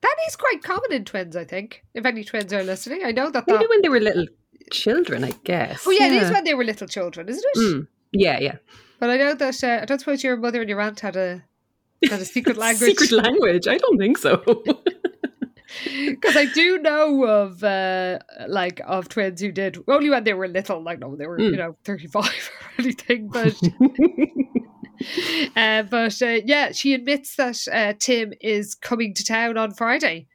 that 0.04 0.16
is 0.28 0.36
quite 0.36 0.62
common 0.62 0.92
in 0.92 1.04
twins, 1.04 1.34
I 1.34 1.44
think. 1.44 1.82
If 1.94 2.04
any 2.04 2.24
twins 2.24 2.52
are 2.52 2.62
listening, 2.62 3.02
I 3.04 3.12
know 3.12 3.30
that. 3.30 3.46
Maybe 3.46 3.58
that... 3.58 3.68
when 3.68 3.82
they 3.82 3.88
were 3.88 4.00
little 4.00 4.26
children, 4.70 5.24
I 5.24 5.32
guess. 5.44 5.84
Oh 5.86 5.90
yeah, 5.90 6.06
yeah, 6.06 6.12
it 6.14 6.22
is 6.24 6.30
when 6.30 6.44
they 6.44 6.54
were 6.54 6.64
little 6.64 6.88
children, 6.88 7.28
isn't 7.28 7.44
it? 7.54 7.58
Mm. 7.58 7.86
Yeah, 8.12 8.38
yeah. 8.38 8.56
But 9.00 9.10
I 9.10 9.16
know 9.16 9.34
that 9.34 9.64
uh, 9.64 9.78
I 9.82 9.84
don't 9.86 9.98
suppose 9.98 10.22
your 10.22 10.36
mother 10.36 10.60
and 10.60 10.68
your 10.68 10.80
aunt 10.80 11.00
had 11.00 11.16
a 11.16 11.42
had 12.08 12.20
a 12.20 12.24
secret 12.24 12.56
language. 12.66 12.96
secret 12.96 13.12
language? 13.12 13.66
I 13.66 13.78
don't 13.78 13.98
think 13.98 14.18
so. 14.18 14.42
Because 16.06 16.36
I 16.36 16.46
do 16.46 16.78
know 16.78 17.24
of 17.24 17.64
uh, 17.64 18.18
like 18.46 18.80
of 18.84 19.08
twins 19.08 19.40
who 19.40 19.50
did 19.50 19.78
only 19.88 20.10
when 20.10 20.24
they 20.24 20.34
were 20.34 20.48
little, 20.48 20.82
like 20.82 20.98
no, 20.98 21.16
they 21.16 21.26
were 21.26 21.38
mm. 21.38 21.50
you 21.50 21.56
know 21.56 21.76
thirty 21.84 22.06
five 22.06 22.50
or 22.78 22.82
anything, 22.82 23.28
but 23.28 23.54
uh, 25.56 25.82
but 25.82 26.20
uh, 26.22 26.40
yeah, 26.44 26.72
she 26.72 26.94
admits 26.94 27.36
that 27.36 27.58
uh, 27.72 27.94
Tim 27.98 28.32
is 28.40 28.74
coming 28.74 29.14
to 29.14 29.24
town 29.24 29.56
on 29.56 29.72
Friday 29.72 30.26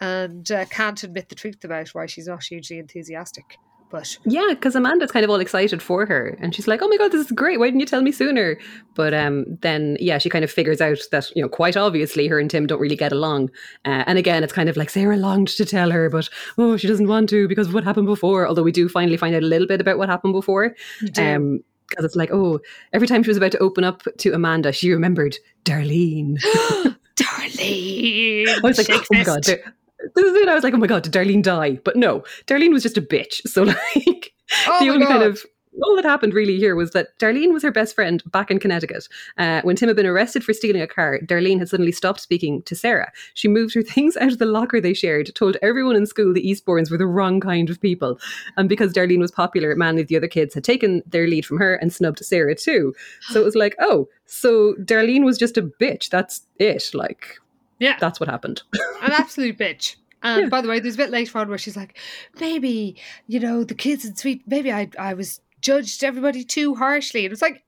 and 0.00 0.50
uh, 0.50 0.64
can't 0.66 1.02
admit 1.02 1.28
the 1.28 1.34
truth 1.34 1.64
about 1.64 1.88
why 1.90 2.06
she's 2.06 2.26
not 2.26 2.44
hugely 2.44 2.78
enthusiastic. 2.78 3.58
But 3.88 4.18
yeah, 4.24 4.48
because 4.50 4.74
Amanda's 4.74 5.12
kind 5.12 5.22
of 5.22 5.30
all 5.30 5.38
excited 5.38 5.80
for 5.80 6.06
her, 6.06 6.36
and 6.40 6.52
she's 6.52 6.66
like, 6.66 6.82
"Oh 6.82 6.88
my 6.88 6.96
god, 6.96 7.12
this 7.12 7.26
is 7.26 7.30
great! 7.30 7.60
Why 7.60 7.66
didn't 7.66 7.78
you 7.78 7.86
tell 7.86 8.02
me 8.02 8.10
sooner?" 8.10 8.58
But 8.96 9.14
um, 9.14 9.44
then 9.62 9.96
yeah, 10.00 10.18
she 10.18 10.28
kind 10.28 10.44
of 10.44 10.50
figures 10.50 10.80
out 10.80 10.98
that 11.12 11.30
you 11.36 11.42
know 11.42 11.48
quite 11.48 11.76
obviously 11.76 12.26
her 12.26 12.40
and 12.40 12.50
Tim 12.50 12.66
don't 12.66 12.80
really 12.80 12.96
get 12.96 13.12
along. 13.12 13.50
Uh, 13.84 14.02
and 14.06 14.18
again, 14.18 14.42
it's 14.42 14.52
kind 14.52 14.68
of 14.68 14.76
like 14.76 14.90
Sarah 14.90 15.16
longed 15.16 15.48
to 15.48 15.64
tell 15.64 15.92
her, 15.92 16.10
but 16.10 16.28
oh, 16.58 16.76
she 16.76 16.88
doesn't 16.88 17.06
want 17.06 17.28
to 17.30 17.46
because 17.46 17.68
of 17.68 17.74
what 17.74 17.84
happened 17.84 18.06
before. 18.06 18.46
Although 18.46 18.64
we 18.64 18.72
do 18.72 18.88
finally 18.88 19.16
find 19.16 19.36
out 19.36 19.44
a 19.44 19.46
little 19.46 19.68
bit 19.68 19.80
about 19.80 19.98
what 19.98 20.08
happened 20.08 20.32
before. 20.32 20.74
Um, 21.16 21.60
because 21.88 22.04
it's 22.04 22.16
like, 22.16 22.30
oh, 22.32 22.60
every 22.92 23.06
time 23.08 23.22
she 23.22 23.28
was 23.28 23.36
about 23.36 23.52
to 23.52 23.58
open 23.58 23.84
up 23.84 24.02
to 24.18 24.32
Amanda, 24.32 24.72
she 24.72 24.90
remembered 24.90 25.36
Darlene. 25.64 26.38
Darlene. 27.16 28.48
I 28.48 28.60
was 28.62 28.78
like, 28.78 28.88
oh 28.90 29.04
my 29.10 29.24
god. 29.24 29.44
This 29.44 30.24
is 30.24 30.34
it. 30.36 30.48
I 30.48 30.54
was 30.54 30.62
like, 30.62 30.74
oh 30.74 30.78
my 30.78 30.86
god, 30.86 31.02
did 31.02 31.12
Darlene 31.12 31.42
die? 31.42 31.80
But 31.84 31.96
no, 31.96 32.24
Darlene 32.46 32.72
was 32.72 32.82
just 32.82 32.98
a 32.98 33.02
bitch. 33.02 33.46
So 33.46 33.62
like, 33.64 34.34
oh 34.66 34.84
the 34.84 34.90
only 34.90 35.06
god. 35.06 35.12
kind 35.12 35.22
of 35.22 35.44
all 35.82 35.96
that 35.96 36.04
happened 36.04 36.34
really 36.34 36.56
here 36.56 36.74
was 36.74 36.92
that 36.92 37.18
Darlene 37.18 37.52
was 37.52 37.62
her 37.62 37.70
best 37.70 37.94
friend 37.94 38.22
back 38.30 38.50
in 38.50 38.58
Connecticut. 38.58 39.08
Uh, 39.36 39.60
when 39.62 39.76
Tim 39.76 39.88
had 39.88 39.96
been 39.96 40.06
arrested 40.06 40.44
for 40.44 40.52
stealing 40.52 40.82
a 40.82 40.86
car, 40.86 41.18
Darlene 41.20 41.58
had 41.58 41.68
suddenly 41.68 41.92
stopped 41.92 42.20
speaking 42.20 42.62
to 42.62 42.74
Sarah. 42.74 43.12
She 43.34 43.48
moved 43.48 43.74
her 43.74 43.82
things 43.96 44.16
out 44.16 44.32
of 44.32 44.38
the 44.38 44.46
locker 44.46 44.80
they 44.80 44.94
shared, 44.94 45.34
told 45.34 45.56
everyone 45.62 45.96
in 45.96 46.06
school 46.06 46.32
the 46.32 46.46
Eastbournes 46.46 46.90
were 46.90 46.98
the 46.98 47.06
wrong 47.06 47.40
kind 47.40 47.70
of 47.70 47.80
people. 47.80 48.18
And 48.56 48.68
because 48.68 48.92
Darlene 48.92 49.20
was 49.20 49.30
popular, 49.30 49.74
many 49.74 50.00
of 50.00 50.08
the 50.08 50.16
other 50.16 50.28
kids 50.28 50.54
had 50.54 50.64
taken 50.64 51.02
their 51.06 51.26
lead 51.26 51.46
from 51.46 51.58
her 51.58 51.74
and 51.74 51.92
snubbed 51.92 52.24
Sarah 52.24 52.54
too. 52.54 52.94
So 53.28 53.40
it 53.40 53.44
was 53.44 53.56
like, 53.56 53.76
oh, 53.78 54.08
so 54.26 54.74
Darlene 54.74 55.24
was 55.24 55.38
just 55.38 55.56
a 55.56 55.62
bitch. 55.62 56.10
That's 56.10 56.42
it. 56.58 56.90
Like, 56.94 57.38
yeah, 57.78 57.96
that's 58.00 58.20
what 58.20 58.28
happened. 58.28 58.62
An 59.02 59.12
absolute 59.12 59.58
bitch. 59.58 59.96
And 60.22 60.42
yeah. 60.42 60.48
by 60.48 60.60
the 60.60 60.68
way, 60.68 60.80
there's 60.80 60.94
a 60.94 60.98
bit 60.98 61.10
later 61.10 61.38
on 61.38 61.48
where 61.48 61.58
she's 61.58 61.76
like, 61.76 61.98
maybe, 62.40 62.96
you 63.26 63.38
know, 63.38 63.64
the 63.64 63.74
kids 63.74 64.04
in 64.04 64.16
Sweet, 64.16 64.42
maybe 64.46 64.72
I, 64.72 64.88
I 64.98 65.14
was 65.14 65.40
judged 65.60 66.04
everybody 66.04 66.44
too 66.44 66.74
harshly. 66.74 67.24
And 67.24 67.30
was 67.30 67.42
like, 67.42 67.62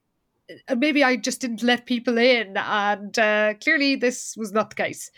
uh, 0.69 0.75
maybe 0.75 1.05
I 1.05 1.17
just 1.17 1.41
didn't 1.41 1.63
let 1.63 1.87
people 1.87 2.19
in. 2.19 2.57
And 2.57 3.19
uh, 3.19 3.55
clearly, 3.55 3.97
this 3.97 4.37
was 4.37 4.53
not 4.53 4.71
the 4.71 4.77
case. 4.77 5.11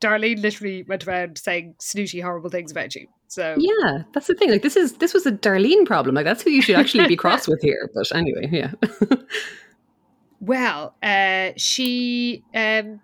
Darlene 0.00 0.42
literally 0.42 0.82
went 0.82 1.06
around 1.06 1.38
saying 1.38 1.76
snooty, 1.80 2.20
horrible 2.20 2.50
things 2.50 2.72
about 2.72 2.94
you. 2.94 3.06
So 3.28 3.54
yeah, 3.58 4.02
that's 4.12 4.26
the 4.26 4.34
thing. 4.34 4.50
Like 4.50 4.62
this 4.62 4.76
is 4.76 4.94
this 4.94 5.14
was 5.14 5.24
a 5.24 5.32
Darlene 5.32 5.86
problem. 5.86 6.14
Like 6.14 6.26
that's 6.26 6.42
who 6.42 6.50
you 6.50 6.60
should 6.60 6.76
actually 6.76 7.06
be 7.06 7.16
cross 7.24 7.48
with 7.48 7.62
here. 7.62 7.90
But 7.94 8.14
anyway, 8.14 8.48
yeah. 8.50 8.72
well, 10.40 10.94
uh, 11.02 11.52
she 11.56 12.44
um, 12.54 13.00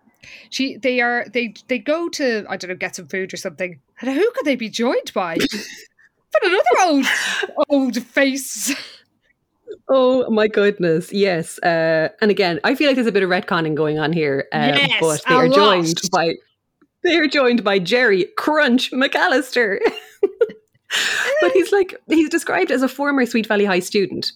she 0.50 0.76
they 0.76 1.00
are 1.00 1.24
they 1.32 1.54
they 1.68 1.78
go 1.78 2.08
to 2.10 2.44
I 2.48 2.56
don't 2.56 2.68
know 2.68 2.76
get 2.76 2.96
some 2.96 3.06
food 3.06 3.32
or 3.32 3.38
something. 3.38 3.80
And 4.00 4.10
who 4.10 4.30
could 4.32 4.44
they 4.44 4.56
be 4.56 4.68
joined 4.68 5.12
by? 5.14 5.38
but 6.32 6.42
another 6.44 6.62
old 6.84 7.06
old 7.68 8.02
face. 8.02 8.74
Oh 9.88 10.28
my 10.30 10.48
goodness, 10.48 11.12
yes. 11.12 11.58
Uh, 11.60 12.08
and 12.20 12.30
again, 12.30 12.60
I 12.64 12.74
feel 12.74 12.88
like 12.88 12.96
there's 12.96 13.06
a 13.06 13.12
bit 13.12 13.22
of 13.22 13.30
retconning 13.30 13.74
going 13.74 13.98
on 13.98 14.12
here. 14.12 14.46
Um, 14.52 14.74
yes, 14.74 15.00
but 15.00 15.22
they 15.28 15.34
are 15.34 15.48
joined 15.48 16.00
by 16.12 16.34
they 17.02 17.16
are 17.16 17.26
joined 17.26 17.64
by 17.64 17.78
Jerry 17.78 18.26
Crunch 18.36 18.90
McAllister. 18.92 19.78
but 21.40 21.52
he's 21.52 21.72
like 21.72 21.94
he's 22.08 22.28
described 22.28 22.70
as 22.70 22.82
a 22.82 22.88
former 22.88 23.24
Sweet 23.26 23.46
Valley 23.46 23.64
High 23.64 23.80
student. 23.80 24.32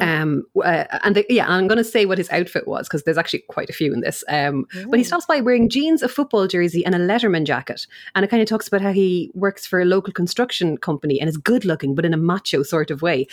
Um, 0.00 0.44
uh, 0.56 0.84
and 1.04 1.16
the, 1.16 1.26
yeah, 1.28 1.46
I'm 1.48 1.68
going 1.68 1.78
to 1.78 1.84
say 1.84 2.06
what 2.06 2.18
his 2.18 2.30
outfit 2.30 2.66
was 2.66 2.88
because 2.88 3.04
there's 3.04 3.18
actually 3.18 3.44
quite 3.48 3.70
a 3.70 3.72
few 3.72 3.92
in 3.92 4.00
this. 4.00 4.24
Um, 4.28 4.66
but 4.88 4.98
he 4.98 5.04
stops 5.04 5.26
by 5.26 5.40
wearing 5.40 5.68
jeans, 5.68 6.02
a 6.02 6.08
football 6.08 6.46
jersey, 6.46 6.84
and 6.84 6.94
a 6.94 6.98
Letterman 6.98 7.44
jacket. 7.44 7.86
And 8.14 8.24
it 8.24 8.28
kind 8.28 8.42
of 8.42 8.48
talks 8.48 8.68
about 8.68 8.80
how 8.80 8.92
he 8.92 9.30
works 9.34 9.66
for 9.66 9.80
a 9.80 9.84
local 9.84 10.12
construction 10.12 10.76
company 10.78 11.20
and 11.20 11.28
is 11.28 11.36
good 11.36 11.64
looking, 11.64 11.94
but 11.94 12.04
in 12.04 12.14
a 12.14 12.18
macho 12.18 12.62
sort 12.62 12.90
of 12.90 13.02
way. 13.02 13.26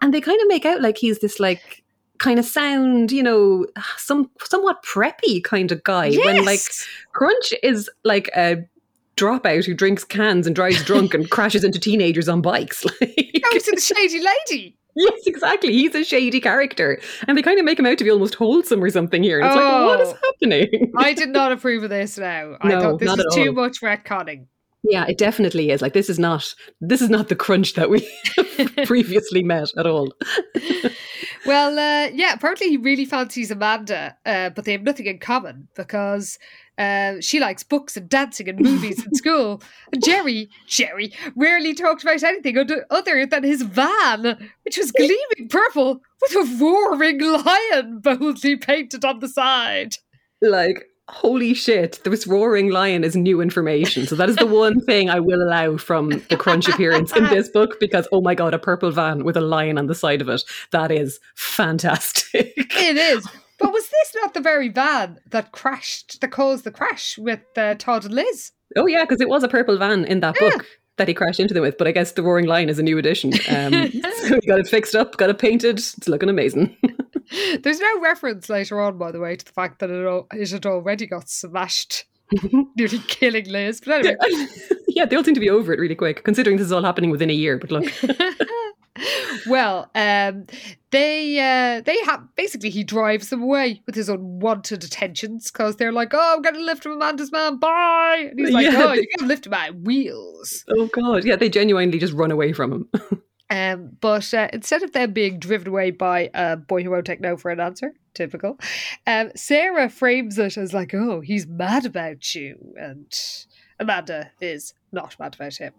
And 0.00 0.12
they 0.14 0.20
kind 0.20 0.40
of 0.40 0.48
make 0.48 0.64
out 0.64 0.80
like 0.80 0.98
he's 0.98 1.18
this 1.18 1.40
like 1.40 1.82
kind 2.18 2.38
of 2.38 2.44
sound, 2.44 3.12
you 3.12 3.22
know, 3.22 3.66
some 3.96 4.30
somewhat 4.44 4.82
preppy 4.84 5.42
kind 5.42 5.72
of 5.72 5.82
guy. 5.84 6.06
Yes. 6.06 6.24
When 6.24 6.44
like 6.44 6.60
Crunch 7.12 7.52
is 7.62 7.90
like 8.04 8.28
a 8.36 8.64
dropout 9.16 9.64
who 9.64 9.74
drinks 9.74 10.04
cans 10.04 10.46
and 10.46 10.54
drives 10.54 10.84
drunk 10.84 11.14
and 11.14 11.28
crashes 11.30 11.64
into 11.64 11.78
teenagers 11.78 12.28
on 12.28 12.42
bikes. 12.42 12.84
Like, 13.00 13.42
oh, 13.44 13.50
he's 13.52 13.66
the 13.66 13.80
shady 13.80 14.20
lady. 14.20 14.76
Yes, 14.96 15.26
exactly. 15.26 15.72
He's 15.72 15.94
a 15.94 16.02
shady 16.02 16.40
character. 16.40 16.98
And 17.28 17.36
they 17.36 17.42
kind 17.42 17.58
of 17.58 17.64
make 17.64 17.78
him 17.78 17.86
out 17.86 17.98
to 17.98 18.04
be 18.04 18.10
almost 18.10 18.34
wholesome 18.34 18.82
or 18.82 18.90
something 18.90 19.22
here. 19.22 19.40
And 19.40 19.48
it's 19.48 19.56
oh, 19.56 19.60
like, 19.60 19.86
what 19.86 20.00
is 20.00 20.08
oh. 20.08 20.32
happening? 20.32 20.92
I 20.96 21.12
did 21.14 21.28
not 21.28 21.52
approve 21.52 21.84
of 21.84 21.90
this 21.90 22.16
now. 22.16 22.56
I 22.62 22.68
no, 22.68 22.80
thought 22.80 23.00
this 23.00 23.12
is 23.12 23.26
too 23.34 23.52
much 23.52 23.82
retconning. 23.82 24.46
Yeah, 24.88 25.04
it 25.06 25.18
definitely 25.18 25.70
is. 25.70 25.82
Like 25.82 25.94
this 25.94 26.08
is 26.08 26.18
not 26.18 26.54
this 26.80 27.02
is 27.02 27.10
not 27.10 27.28
the 27.28 27.34
crunch 27.34 27.74
that 27.74 27.90
we 27.90 28.08
previously 28.86 29.42
met 29.42 29.72
at 29.76 29.86
all. 29.86 30.12
Well, 31.46 31.78
uh, 31.78 32.10
yeah, 32.12 32.32
apparently 32.32 32.68
he 32.68 32.76
really 32.76 33.04
fancies 33.04 33.50
Amanda, 33.50 34.16
uh, 34.26 34.50
but 34.50 34.64
they 34.64 34.72
have 34.72 34.82
nothing 34.82 35.06
in 35.06 35.18
common 35.18 35.68
because 35.76 36.38
uh, 36.78 37.20
she 37.20 37.40
likes 37.40 37.62
books 37.62 37.96
and 37.96 38.08
dancing 38.08 38.48
and 38.48 38.58
movies 38.58 39.04
and 39.04 39.16
school. 39.16 39.62
And 39.92 40.02
Jerry, 40.02 40.50
Jerry, 40.66 41.12
rarely 41.36 41.72
talked 41.74 42.02
about 42.02 42.22
anything 42.22 42.56
other 42.90 43.26
than 43.26 43.44
his 43.44 43.62
van, 43.62 44.50
which 44.64 44.76
was 44.76 44.90
gleaming 44.92 45.48
purple 45.48 46.00
with 46.20 46.32
a 46.34 46.56
roaring 46.60 47.20
lion 47.20 48.00
boldly 48.00 48.56
painted 48.56 49.04
on 49.04 49.20
the 49.20 49.28
side. 49.28 49.96
Like, 50.42 50.84
holy 51.08 51.54
shit, 51.54 52.02
this 52.04 52.26
roaring 52.26 52.70
lion 52.70 53.04
is 53.04 53.14
new 53.14 53.40
information. 53.40 54.06
So 54.06 54.16
that 54.16 54.28
is 54.28 54.36
the 54.36 54.46
one 54.46 54.80
thing 54.86 55.08
I 55.08 55.20
will 55.20 55.42
allow 55.42 55.76
from 55.76 56.10
the 56.28 56.36
Crunch 56.36 56.68
appearance 56.68 57.14
in 57.14 57.24
this 57.24 57.48
book 57.48 57.78
because, 57.78 58.08
oh 58.12 58.20
my 58.20 58.34
God, 58.34 58.54
a 58.54 58.58
purple 58.58 58.90
van 58.90 59.24
with 59.24 59.36
a 59.36 59.40
lion 59.40 59.78
on 59.78 59.86
the 59.86 59.94
side 59.94 60.20
of 60.20 60.28
it. 60.28 60.42
That 60.72 60.90
is 60.90 61.20
fantastic. 61.34 62.54
It 62.56 62.96
is. 62.96 63.26
But 63.58 63.72
was 63.72 63.88
this 63.88 64.14
not 64.14 64.34
the 64.34 64.42
very 64.42 64.68
van 64.68 65.18
that 65.30 65.52
crashed, 65.52 66.20
that 66.20 66.30
caused 66.30 66.64
the 66.64 66.70
crash 66.70 67.16
with 67.16 67.40
uh, 67.56 67.74
Todd 67.78 68.04
and 68.04 68.12
Liz? 68.12 68.52
Oh, 68.76 68.86
yeah, 68.86 69.02
because 69.02 69.22
it 69.22 69.30
was 69.30 69.42
a 69.42 69.48
purple 69.48 69.78
van 69.78 70.04
in 70.04 70.20
that 70.20 70.36
yeah. 70.38 70.50
book 70.50 70.66
that 70.98 71.08
he 71.08 71.14
crashed 71.14 71.40
into 71.40 71.54
them 71.54 71.62
with. 71.62 71.78
But 71.78 71.86
I 71.86 71.92
guess 71.92 72.12
the 72.12 72.22
Roaring 72.22 72.44
Lion 72.44 72.68
is 72.68 72.78
a 72.78 72.82
new 72.82 72.98
addition. 72.98 73.32
Um, 73.48 73.90
so 74.28 74.38
he 74.40 74.46
got 74.46 74.58
it 74.58 74.68
fixed 74.68 74.94
up, 74.94 75.16
got 75.16 75.30
it 75.30 75.38
painted. 75.38 75.78
It's 75.78 76.06
looking 76.06 76.28
amazing. 76.28 76.76
There's 77.62 77.80
no 77.80 78.00
reference 78.00 78.48
later 78.48 78.80
on, 78.80 78.98
by 78.98 79.12
the 79.12 79.20
way, 79.20 79.36
to 79.36 79.44
the 79.44 79.52
fact 79.52 79.78
that 79.80 79.90
it, 79.90 80.26
it 80.32 80.50
had 80.50 80.66
already 80.66 81.06
got 81.06 81.28
smashed, 81.28 82.04
nearly 82.76 82.98
killing 83.06 83.46
Liz. 83.46 83.80
But 83.84 84.06
anyway. 84.06 84.46
yeah, 84.88 85.06
they 85.06 85.16
all 85.16 85.24
seem 85.24 85.34
to 85.34 85.40
be 85.40 85.50
over 85.50 85.72
it 85.72 85.80
really 85.80 85.94
quick, 85.94 86.24
considering 86.24 86.56
this 86.56 86.66
is 86.66 86.72
all 86.72 86.82
happening 86.82 87.10
within 87.10 87.30
a 87.30 87.34
year. 87.34 87.58
But 87.58 87.70
look. 87.70 87.92
well, 89.46 89.90
um, 89.94 90.46
they 90.90 91.38
uh, 91.38 91.82
they 91.82 92.00
have 92.04 92.22
basically 92.36 92.70
he 92.70 92.84
drives 92.84 93.30
them 93.30 93.42
away 93.42 93.82
with 93.86 93.94
his 93.94 94.08
unwanted 94.08 94.84
attentions 94.84 95.50
because 95.50 95.76
they're 95.76 95.92
like, 95.92 96.10
"Oh, 96.14 96.34
I'm 96.36 96.42
gonna 96.42 96.60
lift 96.60 96.86
him, 96.86 96.92
Amanda's 96.92 97.32
man, 97.32 97.58
bye," 97.58 98.28
and 98.30 98.38
he's 98.38 98.50
like, 98.50 98.66
yeah, 98.66 98.82
"Oh, 98.82 98.88
they, 98.88 99.00
you 99.00 99.08
gotta 99.16 99.28
lift 99.28 99.46
him 99.46 99.50
my 99.50 99.70
wheels." 99.70 100.64
Oh 100.68 100.86
God, 100.86 101.24
yeah, 101.24 101.36
they 101.36 101.48
genuinely 101.48 101.98
just 101.98 102.14
run 102.14 102.30
away 102.30 102.52
from 102.52 102.72
him. 102.72 103.22
Um, 103.48 103.96
but 104.00 104.32
uh, 104.34 104.48
instead 104.52 104.82
of 104.82 104.92
them 104.92 105.12
being 105.12 105.38
driven 105.38 105.68
away 105.68 105.90
by 105.90 106.30
a 106.34 106.56
boy 106.56 106.82
who 106.82 106.90
won't 106.90 107.06
take 107.06 107.20
no 107.20 107.36
for 107.36 107.50
an 107.50 107.60
answer, 107.60 107.94
typical, 108.14 108.58
um, 109.06 109.30
Sarah 109.36 109.88
frames 109.88 110.38
it 110.38 110.56
as 110.56 110.74
like, 110.74 110.94
"Oh, 110.94 111.20
he's 111.20 111.46
mad 111.46 111.86
about 111.86 112.34
you," 112.34 112.74
and 112.76 113.12
Amanda 113.78 114.30
is 114.40 114.74
not 114.92 115.16
mad 115.18 115.36
about 115.36 115.56
him. 115.56 115.72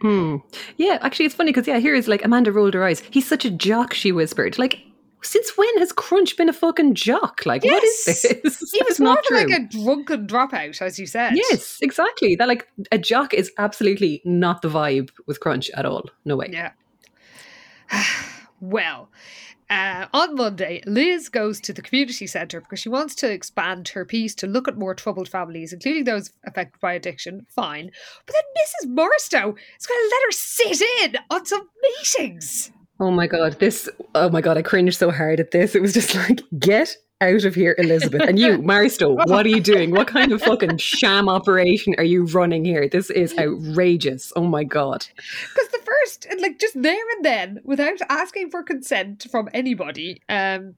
Hmm. 0.00 0.36
Yeah, 0.76 0.98
actually, 1.00 1.26
it's 1.26 1.34
funny 1.34 1.52
because 1.52 1.66
yeah, 1.66 1.78
here 1.78 1.94
is 1.94 2.08
like 2.08 2.24
Amanda 2.24 2.52
rolled 2.52 2.74
her 2.74 2.84
eyes. 2.84 3.02
He's 3.10 3.26
such 3.26 3.44
a 3.44 3.50
jock, 3.50 3.94
she 3.94 4.12
whispered. 4.12 4.58
Like, 4.58 4.80
since 5.22 5.56
when 5.56 5.78
has 5.78 5.92
Crunch 5.92 6.36
been 6.36 6.50
a 6.50 6.52
fucking 6.52 6.94
jock? 6.94 7.46
Like, 7.46 7.64
yes. 7.64 7.72
what 7.72 7.82
is 7.82 8.04
this? 8.04 8.70
He 8.72 8.82
was 8.88 9.00
more 9.00 9.16
like 9.30 9.48
a 9.48 9.60
drunken 9.60 10.26
dropout, 10.26 10.82
as 10.82 10.98
you 10.98 11.06
said. 11.06 11.32
Yes, 11.34 11.78
exactly. 11.80 12.36
That 12.36 12.48
like 12.48 12.68
a 12.92 12.98
jock 12.98 13.32
is 13.32 13.50
absolutely 13.56 14.20
not 14.24 14.60
the 14.60 14.68
vibe 14.68 15.10
with 15.26 15.40
Crunch 15.40 15.70
at 15.70 15.86
all. 15.86 16.04
No 16.26 16.36
way. 16.36 16.50
Yeah. 16.52 16.72
well, 18.60 19.10
uh, 19.68 20.06
on 20.12 20.36
Monday, 20.36 20.80
Liz 20.86 21.28
goes 21.28 21.60
to 21.60 21.72
the 21.72 21.82
community 21.82 22.26
centre 22.26 22.60
because 22.60 22.78
she 22.78 22.88
wants 22.88 23.14
to 23.16 23.30
expand 23.30 23.88
her 23.88 24.04
piece 24.04 24.34
to 24.36 24.46
look 24.46 24.68
at 24.68 24.78
more 24.78 24.94
troubled 24.94 25.28
families, 25.28 25.72
including 25.72 26.04
those 26.04 26.30
affected 26.44 26.80
by 26.80 26.92
addiction. 26.92 27.46
Fine. 27.48 27.90
But 28.26 28.34
then 28.34 28.88
Mrs. 28.90 28.94
Morristow 28.94 29.56
is 29.78 29.86
going 29.86 30.00
to 30.00 30.10
let 30.12 30.22
her 30.26 30.32
sit 30.32 30.82
in 31.02 31.16
on 31.30 31.46
some 31.46 31.68
meetings. 31.82 32.70
Oh 33.00 33.10
my 33.10 33.26
God. 33.26 33.58
This, 33.58 33.88
oh 34.14 34.30
my 34.30 34.40
God, 34.40 34.56
I 34.56 34.62
cringed 34.62 34.96
so 34.96 35.10
hard 35.10 35.40
at 35.40 35.50
this. 35.50 35.74
It 35.74 35.82
was 35.82 35.94
just 35.94 36.14
like, 36.14 36.42
get 36.58 36.96
out 37.20 37.44
of 37.44 37.54
here, 37.54 37.74
Elizabeth. 37.78 38.22
And 38.22 38.38
you, 38.38 38.58
Maristow, 38.58 39.14
what 39.26 39.46
are 39.46 39.50
you 39.50 39.60
doing? 39.60 39.90
What 39.90 40.08
kind 40.08 40.32
of 40.32 40.42
fucking 40.42 40.76
sham 40.78 41.28
operation 41.28 41.94
are 41.98 42.04
you 42.04 42.24
running 42.26 42.64
here? 42.64 42.88
This 42.88 43.10
is 43.10 43.36
outrageous. 43.38 44.32
Oh 44.36 44.44
my 44.44 44.64
God. 44.64 45.06
Because 45.16 45.68
the 45.68 45.80
first, 45.84 46.26
like 46.40 46.58
just 46.58 46.80
there 46.80 47.04
and 47.16 47.24
then, 47.24 47.60
without 47.64 47.98
asking 48.08 48.50
for 48.50 48.62
consent 48.62 49.26
from 49.30 49.48
anybody, 49.54 50.20
um, 50.28 50.74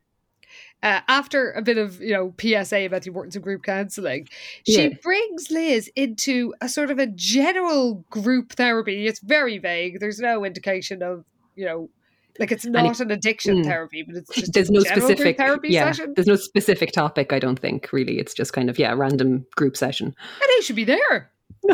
uh, 0.80 1.00
after 1.08 1.50
a 1.52 1.62
bit 1.62 1.76
of 1.76 2.00
you 2.00 2.12
know 2.12 2.32
PSA 2.40 2.84
about 2.84 3.02
the 3.02 3.08
importance 3.08 3.34
of 3.34 3.42
group 3.42 3.64
counselling, 3.64 4.28
she 4.64 4.82
yeah. 4.84 4.94
brings 5.02 5.50
Liz 5.50 5.90
into 5.96 6.54
a 6.60 6.68
sort 6.68 6.92
of 6.92 7.00
a 7.00 7.06
general 7.08 8.04
group 8.10 8.52
therapy. 8.52 9.06
It's 9.08 9.18
very 9.18 9.58
vague. 9.58 9.98
There's 9.98 10.20
no 10.20 10.44
indication 10.44 11.02
of 11.02 11.24
you 11.56 11.66
know 11.66 11.90
like 12.38 12.52
it's 12.52 12.64
not 12.64 13.00
an 13.00 13.10
addiction 13.10 13.58
mm, 13.58 13.64
therapy, 13.64 14.02
but 14.02 14.16
it's 14.16 14.30
just 14.34 14.52
there's 14.52 14.70
no 14.70 14.80
specific 14.80 15.36
therapy 15.36 15.68
yeah, 15.70 15.90
session. 15.90 16.12
There's 16.14 16.26
no 16.26 16.36
specific 16.36 16.92
topic. 16.92 17.32
I 17.32 17.38
don't 17.38 17.58
think 17.58 17.92
really. 17.92 18.18
It's 18.18 18.34
just 18.34 18.52
kind 18.52 18.70
of 18.70 18.78
yeah, 18.78 18.92
random 18.92 19.46
group 19.56 19.76
session. 19.76 20.06
And 20.06 20.50
he 20.56 20.62
should 20.62 20.76
be 20.76 20.84
there. 20.84 21.30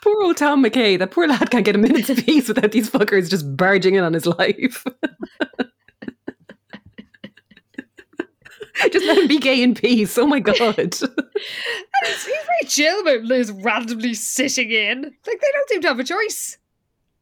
poor 0.00 0.22
old 0.22 0.36
Tom 0.36 0.64
McKay. 0.64 0.98
That 0.98 1.10
poor 1.10 1.26
lad 1.26 1.50
can't 1.50 1.64
get 1.64 1.74
a 1.74 1.78
minute's 1.78 2.22
peace 2.24 2.48
without 2.48 2.72
these 2.72 2.90
fuckers 2.90 3.30
just 3.30 3.56
barging 3.56 3.94
in 3.94 4.04
on 4.04 4.14
his 4.14 4.26
life. 4.26 4.84
just 8.90 9.06
let 9.06 9.18
him 9.18 9.28
be 9.28 9.38
gay 9.38 9.62
in 9.62 9.74
peace. 9.74 10.16
Oh 10.16 10.26
my 10.26 10.40
god. 10.40 10.78
and 10.78 10.88
he's, 10.88 12.24
he's 12.24 12.24
very 12.24 12.66
chill 12.66 13.00
about 13.00 13.22
Liz 13.22 13.52
randomly 13.52 14.14
sitting 14.14 14.70
in. 14.70 15.02
Like 15.02 15.40
they 15.40 15.52
don't 15.52 15.68
seem 15.68 15.82
to 15.82 15.88
have 15.88 16.00
a 16.00 16.04
choice. 16.04 16.56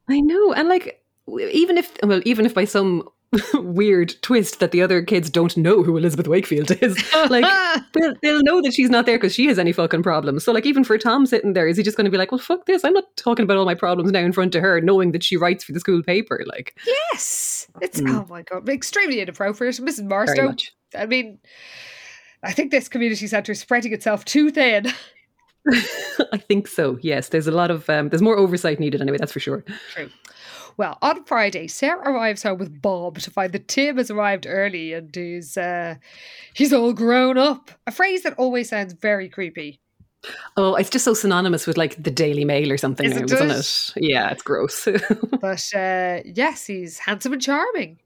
I 0.08 0.20
know, 0.20 0.52
and 0.52 0.68
like 0.68 1.02
even 1.28 1.78
if 1.78 1.96
well, 2.02 2.20
even 2.24 2.46
if 2.46 2.54
by 2.54 2.64
some 2.64 3.08
weird 3.54 4.14
twist 4.22 4.60
that 4.60 4.70
the 4.70 4.82
other 4.82 5.02
kids 5.02 5.28
don't 5.28 5.56
know 5.56 5.82
who 5.82 5.96
Elizabeth 5.96 6.28
Wakefield 6.28 6.70
is. 6.82 6.96
Like 7.28 7.44
they'll, 7.92 8.14
they'll 8.22 8.42
know 8.42 8.62
that 8.62 8.72
she's 8.72 8.90
not 8.90 9.04
there 9.04 9.16
because 9.16 9.34
she 9.34 9.46
has 9.46 9.58
any 9.58 9.72
fucking 9.72 10.04
problems. 10.04 10.44
So 10.44 10.52
like 10.52 10.64
even 10.64 10.84
for 10.84 10.96
Tom 10.96 11.26
sitting 11.26 11.54
there, 11.54 11.66
is 11.66 11.76
he 11.76 11.82
just 11.82 11.96
going 11.96 12.04
to 12.04 12.10
be 12.10 12.18
like, 12.18 12.30
well, 12.30 12.38
fuck 12.38 12.66
this? 12.66 12.84
I'm 12.84 12.92
not 12.92 13.04
talking 13.16 13.42
about 13.42 13.56
all 13.56 13.64
my 13.64 13.74
problems 13.74 14.12
now 14.12 14.20
in 14.20 14.32
front 14.32 14.54
of 14.54 14.62
her, 14.62 14.80
knowing 14.80 15.10
that 15.12 15.24
she 15.24 15.36
writes 15.36 15.64
for 15.64 15.72
the 15.72 15.80
school 15.80 16.04
paper. 16.04 16.44
Like 16.46 16.78
yes, 16.86 17.66
it's 17.80 18.00
mm. 18.00 18.10
oh 18.10 18.26
my 18.28 18.42
god, 18.42 18.68
extremely 18.68 19.20
inappropriate. 19.20 19.76
Mrs. 19.76 20.04
Marstow. 20.04 20.54
I 20.96 21.06
mean, 21.06 21.38
I 22.44 22.52
think 22.52 22.70
this 22.70 22.88
community 22.88 23.26
centre 23.26 23.52
is 23.52 23.60
spreading 23.60 23.92
itself 23.92 24.24
too 24.24 24.50
thin. 24.50 24.92
I 26.32 26.38
think 26.38 26.68
so. 26.68 26.98
Yes, 27.02 27.30
there's 27.30 27.48
a 27.48 27.52
lot 27.52 27.72
of 27.72 27.90
um, 27.90 28.10
there's 28.10 28.22
more 28.22 28.36
oversight 28.36 28.78
needed 28.78 29.02
anyway. 29.02 29.18
That's 29.18 29.32
for 29.32 29.40
sure. 29.40 29.64
True. 29.94 30.10
Well, 30.76 30.98
on 31.00 31.24
Friday, 31.24 31.68
Sarah 31.68 32.10
arrives 32.10 32.42
home 32.42 32.58
with 32.58 32.82
Bob 32.82 33.18
to 33.20 33.30
find 33.30 33.52
that 33.52 33.68
Tim 33.68 33.96
has 33.96 34.10
arrived 34.10 34.46
early 34.46 34.92
and 34.92 35.14
he's 35.14 35.56
uh, 35.56 35.96
he's 36.54 36.72
all 36.72 36.92
grown 36.92 37.38
up. 37.38 37.70
A 37.86 37.92
phrase 37.92 38.22
that 38.24 38.34
always 38.38 38.68
sounds 38.68 38.92
very 38.92 39.28
creepy. 39.28 39.80
Oh, 40.56 40.74
it's 40.74 40.90
just 40.90 41.04
so 41.04 41.14
synonymous 41.14 41.66
with 41.66 41.76
like 41.76 42.02
the 42.02 42.10
Daily 42.10 42.44
Mail 42.44 42.72
or 42.72 42.78
something, 42.78 43.06
isn't, 43.06 43.32
isn't 43.32 43.50
it? 43.50 43.92
it? 43.96 44.10
Yeah, 44.10 44.30
it's 44.30 44.42
gross. 44.42 44.86
but 45.40 45.74
uh, 45.74 46.20
yes, 46.24 46.66
he's 46.66 46.98
handsome 46.98 47.32
and 47.32 47.42
charming. 47.42 47.98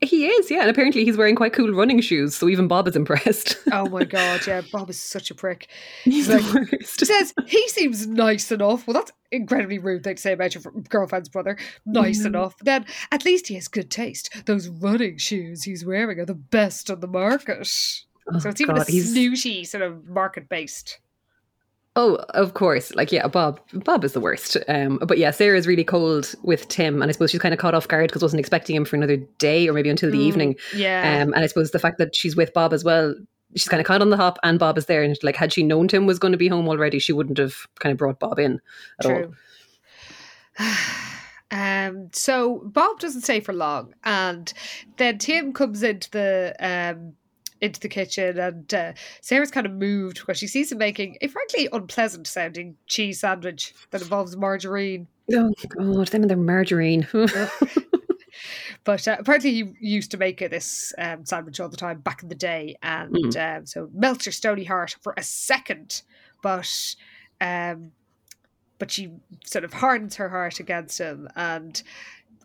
He 0.00 0.26
is, 0.26 0.50
yeah. 0.50 0.60
And 0.60 0.70
apparently 0.70 1.04
he's 1.04 1.16
wearing 1.16 1.34
quite 1.36 1.52
cool 1.52 1.72
running 1.72 2.00
shoes, 2.00 2.34
so 2.34 2.48
even 2.48 2.68
Bob 2.68 2.88
is 2.88 2.96
impressed. 2.96 3.56
oh 3.72 3.88
my 3.88 4.04
god, 4.04 4.46
yeah. 4.46 4.62
Bob 4.72 4.90
is 4.90 4.98
such 4.98 5.30
a 5.30 5.34
prick. 5.34 5.68
He's, 6.04 6.28
like, 6.28 6.42
He 6.70 6.84
says 6.84 7.34
he 7.46 7.68
seems 7.68 8.06
nice 8.06 8.52
enough. 8.52 8.86
Well, 8.86 8.94
that's 8.94 9.12
incredibly 9.32 9.78
rude 9.78 10.04
thing 10.04 10.16
to 10.16 10.22
say 10.22 10.32
about 10.32 10.54
your 10.54 10.62
girlfriend's 10.88 11.28
brother. 11.28 11.56
Nice 11.84 12.22
mm. 12.22 12.26
enough. 12.26 12.56
Then 12.62 12.86
at 13.10 13.24
least 13.24 13.48
he 13.48 13.54
has 13.54 13.68
good 13.68 13.90
taste. 13.90 14.46
Those 14.46 14.68
running 14.68 15.18
shoes 15.18 15.62
he's 15.62 15.84
wearing 15.84 16.18
are 16.20 16.26
the 16.26 16.34
best 16.34 16.90
on 16.90 17.00
the 17.00 17.08
market. 17.08 17.58
Oh, 18.32 18.38
so 18.38 18.48
it's 18.48 18.60
even 18.60 18.76
god, 18.76 18.88
a 18.88 18.92
snooty 18.92 19.64
sort 19.64 19.82
of 19.82 20.08
market 20.08 20.48
based. 20.48 20.98
Oh, 21.96 22.16
of 22.30 22.52
course. 22.52 22.94
Like, 22.94 23.10
yeah, 23.10 23.26
Bob. 23.26 23.58
Bob 23.72 24.04
is 24.04 24.12
the 24.12 24.20
worst. 24.20 24.58
Um, 24.68 24.98
but 24.98 25.16
yeah, 25.16 25.30
Sarah's 25.30 25.66
really 25.66 25.82
cold 25.82 26.34
with 26.42 26.68
Tim, 26.68 27.00
and 27.00 27.08
I 27.08 27.12
suppose 27.12 27.30
she's 27.30 27.40
kind 27.40 27.54
of 27.54 27.58
caught 27.58 27.74
off 27.74 27.88
guard 27.88 28.08
because 28.08 28.22
wasn't 28.22 28.40
expecting 28.40 28.76
him 28.76 28.84
for 28.84 28.96
another 28.96 29.16
day 29.16 29.66
or 29.66 29.72
maybe 29.72 29.88
until 29.88 30.10
the 30.10 30.18
mm, 30.18 30.22
evening. 30.22 30.56
Yeah. 30.74 31.22
Um, 31.22 31.32
and 31.32 31.42
I 31.42 31.46
suppose 31.46 31.70
the 31.70 31.78
fact 31.78 31.96
that 31.96 32.14
she's 32.14 32.36
with 32.36 32.52
Bob 32.52 32.74
as 32.74 32.84
well, 32.84 33.14
she's 33.54 33.68
kind 33.68 33.80
of 33.80 33.86
caught 33.86 34.02
on 34.02 34.10
the 34.10 34.16
hop, 34.18 34.38
and 34.42 34.58
Bob 34.58 34.76
is 34.76 34.86
there. 34.86 35.02
And 35.02 35.16
like, 35.22 35.36
had 35.36 35.54
she 35.54 35.62
known 35.62 35.88
Tim 35.88 36.04
was 36.04 36.18
going 36.18 36.32
to 36.32 36.38
be 36.38 36.48
home 36.48 36.68
already, 36.68 36.98
she 36.98 37.14
wouldn't 37.14 37.38
have 37.38 37.66
kind 37.78 37.92
of 37.92 37.98
brought 37.98 38.20
Bob 38.20 38.38
in 38.38 38.60
at 39.00 39.06
True. 39.06 39.34
all. 40.58 40.66
Um, 41.52 42.08
so 42.12 42.60
Bob 42.64 42.98
doesn't 42.98 43.20
stay 43.20 43.38
for 43.38 43.52
long, 43.52 43.94
and 44.02 44.52
then 44.96 45.18
Tim 45.18 45.52
comes 45.52 45.84
into 45.84 46.10
the 46.10 46.56
um, 46.58 47.12
into 47.66 47.80
the 47.80 47.88
kitchen, 47.88 48.38
and 48.38 48.72
uh, 48.72 48.92
Sarah's 49.20 49.50
kind 49.50 49.66
of 49.66 49.72
moved 49.72 50.20
because 50.20 50.38
she 50.38 50.46
sees 50.46 50.72
him 50.72 50.78
making 50.78 51.18
a 51.20 51.28
frankly 51.28 51.68
unpleasant 51.72 52.26
sounding 52.26 52.76
cheese 52.86 53.20
sandwich 53.20 53.74
that 53.90 54.02
involves 54.02 54.36
margarine. 54.36 55.06
Oh 55.32 55.52
god, 55.68 56.08
them 56.08 56.22
and 56.22 56.30
their 56.30 56.36
margarine. 56.36 57.06
but 58.84 59.06
uh, 59.08 59.16
apparently 59.18 59.52
he 59.52 59.72
used 59.80 60.10
to 60.12 60.16
make 60.16 60.38
this 60.38 60.94
um, 60.98 61.24
sandwich 61.24 61.60
all 61.60 61.68
the 61.68 61.76
time 61.76 62.00
back 62.00 62.22
in 62.22 62.28
the 62.28 62.34
day, 62.34 62.76
and 62.82 63.14
mm. 63.14 63.58
um, 63.58 63.66
so 63.66 63.90
melts 63.92 64.26
your 64.26 64.32
stony 64.32 64.64
heart 64.64 64.96
for 65.02 65.14
a 65.16 65.22
second, 65.22 66.02
but 66.42 66.94
um, 67.40 67.92
but 68.78 68.90
she 68.90 69.10
sort 69.44 69.64
of 69.64 69.72
hardens 69.72 70.16
her 70.16 70.28
heart 70.28 70.60
against 70.60 70.98
him 70.98 71.28
and 71.34 71.82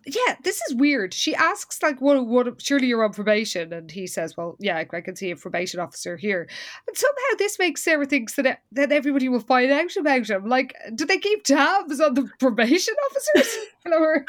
yeah, 0.06 0.36
this 0.42 0.60
is 0.68 0.74
weird. 0.74 1.14
She 1.14 1.34
asks 1.34 1.82
like, 1.82 2.00
"What? 2.00 2.26
What? 2.26 2.60
Surely 2.60 2.88
you're 2.88 3.04
on 3.04 3.12
probation?" 3.12 3.72
And 3.72 3.90
he 3.90 4.06
says, 4.06 4.36
"Well, 4.36 4.56
yeah, 4.58 4.78
I, 4.78 5.00
can 5.00 5.16
see 5.16 5.30
a 5.30 5.36
probation 5.36 5.80
officer 5.80 6.16
here." 6.16 6.48
And 6.86 6.96
somehow 6.96 7.36
this 7.38 7.58
makes 7.58 7.84
Sarah 7.84 8.06
thinks 8.06 8.34
that 8.36 8.60
that 8.72 8.92
everybody 8.92 9.28
will 9.28 9.40
find 9.40 9.70
out 9.70 9.96
about 9.96 10.28
him. 10.28 10.46
Like, 10.46 10.74
do 10.94 11.04
they 11.04 11.18
keep 11.18 11.44
tabs 11.44 12.00
on 12.00 12.14
the 12.14 12.28
probation 12.38 12.94
officers? 13.10 13.56
or 13.92 14.24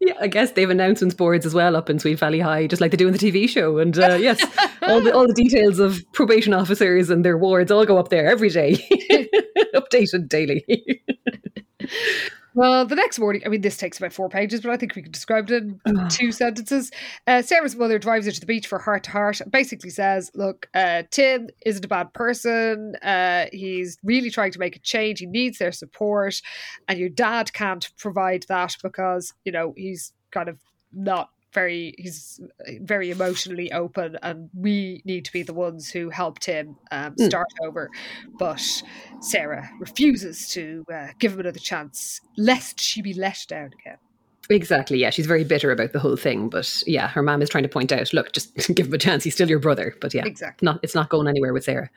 yeah, 0.00 0.14
I 0.20 0.28
guess 0.28 0.52
they 0.52 0.60
have 0.60 0.70
announcements 0.70 1.16
boards 1.16 1.44
as 1.44 1.54
well 1.54 1.74
up 1.74 1.90
in 1.90 1.98
Sweet 1.98 2.20
Valley 2.20 2.38
High, 2.38 2.68
just 2.68 2.80
like 2.80 2.92
they 2.92 2.96
do 2.96 3.08
in 3.08 3.12
the 3.12 3.18
TV 3.18 3.48
show. 3.48 3.78
And 3.78 3.98
uh, 3.98 4.14
yes, 4.20 4.40
all 4.82 5.00
the 5.00 5.12
all 5.12 5.26
the 5.26 5.34
details 5.34 5.80
of 5.80 6.00
probation 6.12 6.54
officers 6.54 7.10
and 7.10 7.24
their 7.24 7.36
wards 7.36 7.72
all 7.72 7.84
go 7.84 7.98
up 7.98 8.08
there 8.08 8.26
every 8.26 8.50
day, 8.50 8.74
updated 9.74 10.28
daily. 10.28 10.64
Well, 12.54 12.86
the 12.86 12.96
next 12.96 13.18
morning, 13.18 13.42
I 13.44 13.48
mean, 13.48 13.60
this 13.60 13.76
takes 13.76 13.98
about 13.98 14.12
four 14.12 14.28
pages, 14.28 14.60
but 14.60 14.70
I 14.70 14.76
think 14.76 14.96
we 14.96 15.02
can 15.02 15.12
describe 15.12 15.50
it 15.50 15.62
in 15.62 16.08
two 16.08 16.32
sentences. 16.32 16.90
Uh, 17.26 17.42
Sarah's 17.42 17.76
mother 17.76 17.98
drives 17.98 18.26
her 18.26 18.32
to 18.32 18.40
the 18.40 18.46
beach 18.46 18.66
for 18.66 18.78
heart 18.78 19.04
to 19.04 19.10
heart 19.10 19.40
basically 19.50 19.90
says, 19.90 20.30
Look, 20.34 20.68
uh, 20.74 21.02
Tim 21.10 21.48
isn't 21.64 21.84
a 21.84 21.88
bad 21.88 22.12
person. 22.14 22.96
Uh, 22.96 23.46
he's 23.52 23.98
really 24.02 24.30
trying 24.30 24.52
to 24.52 24.58
make 24.58 24.76
a 24.76 24.80
change. 24.80 25.20
He 25.20 25.26
needs 25.26 25.58
their 25.58 25.72
support. 25.72 26.40
And 26.88 26.98
your 26.98 27.10
dad 27.10 27.52
can't 27.52 27.88
provide 27.98 28.44
that 28.48 28.76
because, 28.82 29.34
you 29.44 29.52
know, 29.52 29.74
he's 29.76 30.12
kind 30.30 30.48
of 30.48 30.58
not 30.92 31.30
very 31.52 31.94
he's 31.98 32.40
very 32.80 33.10
emotionally 33.10 33.72
open 33.72 34.16
and 34.22 34.50
we 34.54 35.02
need 35.04 35.24
to 35.24 35.32
be 35.32 35.42
the 35.42 35.54
ones 35.54 35.90
who 35.90 36.10
helped 36.10 36.44
him 36.44 36.76
um, 36.90 37.14
hmm. 37.16 37.24
start 37.24 37.46
mm. 37.60 37.66
over 37.66 37.88
but 38.38 38.60
sarah 39.20 39.68
refuses 39.80 40.48
to 40.48 40.84
uh, 40.92 41.08
give 41.18 41.32
him 41.32 41.40
another 41.40 41.58
chance 41.58 42.20
lest 42.36 42.80
she 42.80 43.02
be 43.02 43.14
let 43.14 43.44
down 43.48 43.70
again 43.80 43.98
Exactly. 44.50 44.98
Yeah, 44.98 45.10
she's 45.10 45.26
very 45.26 45.44
bitter 45.44 45.70
about 45.72 45.92
the 45.92 45.98
whole 45.98 46.16
thing, 46.16 46.48
but 46.48 46.82
yeah, 46.86 47.08
her 47.08 47.22
mom 47.22 47.42
is 47.42 47.50
trying 47.50 47.64
to 47.64 47.68
point 47.68 47.92
out, 47.92 48.12
look, 48.14 48.32
just 48.32 48.54
give 48.74 48.86
him 48.86 48.94
a 48.94 48.98
chance. 48.98 49.24
He's 49.24 49.34
still 49.34 49.48
your 49.48 49.58
brother. 49.58 49.94
But 50.00 50.14
yeah, 50.14 50.24
exactly. 50.24 50.64
Not 50.64 50.80
it's 50.82 50.94
not 50.94 51.10
going 51.10 51.28
anywhere 51.28 51.52
with 51.52 51.64
Sarah. 51.64 51.90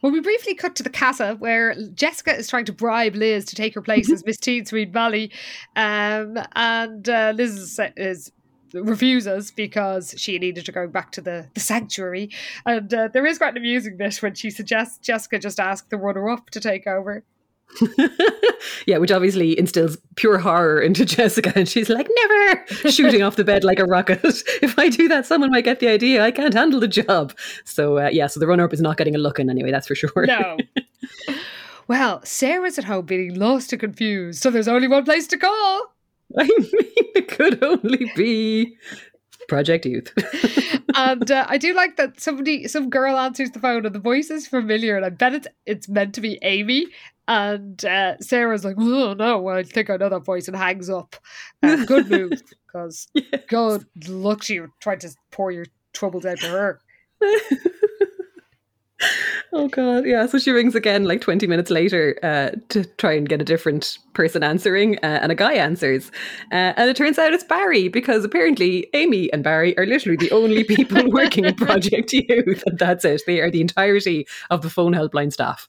Well, 0.00 0.10
we 0.10 0.20
briefly 0.20 0.54
cut 0.54 0.74
to 0.76 0.82
the 0.82 0.90
casa 0.90 1.36
where 1.38 1.76
Jessica 1.94 2.34
is 2.34 2.48
trying 2.48 2.64
to 2.64 2.72
bribe 2.72 3.14
Liz 3.14 3.44
to 3.44 3.54
take 3.54 3.74
her 3.74 3.82
place 3.82 4.10
as 4.10 4.24
Miss 4.26 4.36
Teen 4.36 4.66
Sweet 4.66 4.90
Valley, 4.90 5.30
um, 5.76 6.38
and 6.56 7.08
uh, 7.08 7.32
Liz 7.36 7.56
is, 7.56 7.80
is 7.96 8.32
refuses 8.74 9.50
because 9.50 10.14
she 10.16 10.38
needed 10.38 10.64
to 10.66 10.72
go 10.72 10.86
back 10.86 11.12
to 11.12 11.20
the, 11.20 11.48
the 11.54 11.60
sanctuary. 11.60 12.30
And 12.66 12.92
uh, 12.92 13.08
there 13.12 13.26
is 13.26 13.38
quite 13.38 13.50
an 13.50 13.58
amusing 13.58 13.96
bit 13.96 14.16
when 14.22 14.34
she 14.34 14.50
suggests 14.50 14.98
Jessica 14.98 15.38
just 15.38 15.60
ask 15.60 15.88
the 15.88 15.96
runner 15.96 16.28
up 16.28 16.50
to 16.50 16.60
take 16.60 16.86
over. 16.86 17.24
yeah, 18.86 18.98
which 18.98 19.10
obviously 19.10 19.58
instills 19.58 19.96
pure 20.16 20.38
horror 20.38 20.80
into 20.80 21.04
Jessica. 21.06 21.52
And 21.54 21.68
she's 21.68 21.88
like, 21.88 22.08
never 22.14 22.66
shooting 22.90 23.22
off 23.22 23.36
the 23.36 23.44
bed 23.44 23.64
like 23.64 23.78
a 23.78 23.84
rocket. 23.84 24.20
if 24.62 24.78
I 24.78 24.88
do 24.88 25.08
that, 25.08 25.26
someone 25.26 25.50
might 25.50 25.64
get 25.64 25.80
the 25.80 25.88
idea. 25.88 26.22
I 26.22 26.30
can't 26.30 26.54
handle 26.54 26.80
the 26.80 26.88
job. 26.88 27.36
So, 27.64 27.98
uh, 27.98 28.10
yeah, 28.12 28.26
so 28.26 28.40
the 28.40 28.46
runner 28.46 28.64
up 28.64 28.72
is 28.72 28.80
not 28.80 28.96
getting 28.96 29.14
a 29.14 29.18
look 29.18 29.38
in 29.38 29.50
anyway, 29.50 29.70
that's 29.70 29.86
for 29.86 29.94
sure. 29.94 30.26
No. 30.26 30.58
well, 31.88 32.20
Sarah's 32.24 32.78
at 32.78 32.84
home 32.84 33.06
being 33.06 33.34
lost 33.34 33.72
and 33.72 33.80
confused. 33.80 34.42
So 34.42 34.50
there's 34.50 34.68
only 34.68 34.88
one 34.88 35.04
place 35.04 35.26
to 35.28 35.38
call. 35.38 35.91
I 36.38 36.44
mean, 36.44 36.68
it 37.14 37.28
could 37.28 37.62
only 37.62 38.10
be 38.16 38.76
Project 39.48 39.86
Youth. 39.86 40.12
and 40.94 41.30
uh, 41.30 41.46
I 41.48 41.58
do 41.58 41.74
like 41.74 41.96
that 41.96 42.20
somebody, 42.20 42.68
some 42.68 42.90
girl 42.90 43.18
answers 43.18 43.50
the 43.50 43.58
phone 43.58 43.84
and 43.84 43.94
the 43.94 43.98
voice 43.98 44.30
is 44.30 44.46
familiar, 44.46 44.96
and 44.96 45.04
I 45.04 45.10
bet 45.10 45.34
it's 45.34 45.48
it's 45.66 45.88
meant 45.88 46.14
to 46.14 46.20
be 46.20 46.38
Amy. 46.42 46.86
And 47.28 47.84
uh, 47.84 48.18
Sarah's 48.18 48.64
like, 48.64 48.76
"Oh 48.78 49.14
no, 49.14 49.48
I 49.48 49.62
think 49.62 49.90
I 49.90 49.96
know 49.96 50.08
that 50.08 50.24
voice," 50.24 50.48
and 50.48 50.56
hangs 50.56 50.90
up. 50.90 51.16
Uh, 51.62 51.84
good 51.84 52.10
move, 52.10 52.42
because 52.66 53.08
yes. 53.14 53.42
God, 53.48 53.86
look, 54.08 54.48
you 54.48 54.72
trying 54.80 54.98
to 55.00 55.14
pour 55.30 55.52
your 55.52 55.66
troubles 55.92 56.26
out 56.26 56.38
to 56.38 56.48
her. 56.48 56.80
Oh 59.52 59.68
god. 59.68 60.06
Yeah 60.06 60.26
so 60.26 60.38
she 60.38 60.50
rings 60.50 60.74
again 60.74 61.04
like 61.04 61.20
20 61.20 61.46
minutes 61.46 61.70
later 61.70 62.18
uh, 62.22 62.50
to 62.70 62.84
try 62.96 63.12
and 63.12 63.28
get 63.28 63.40
a 63.40 63.44
different 63.44 63.98
person 64.12 64.42
answering 64.42 64.96
uh, 65.02 65.20
and 65.22 65.32
a 65.32 65.34
guy 65.34 65.54
answers. 65.54 66.10
Uh, 66.50 66.74
and 66.76 66.90
it 66.90 66.96
turns 66.96 67.18
out 67.18 67.32
it's 67.32 67.44
barry 67.44 67.88
because 67.88 68.24
apparently 68.24 68.88
amy 68.94 69.32
and 69.32 69.44
barry 69.44 69.76
are 69.78 69.86
literally 69.86 70.16
the 70.16 70.30
only 70.30 70.64
people 70.76 71.10
working 71.10 71.44
at 71.44 71.56
project 71.56 72.12
youth 72.12 72.62
and 72.66 72.78
that's 72.78 73.04
it. 73.04 73.22
They 73.26 73.40
are 73.40 73.50
the 73.50 73.60
entirety 73.60 74.26
of 74.50 74.62
the 74.62 74.70
phone 74.70 74.92
helpline 74.92 75.32
staff 75.32 75.68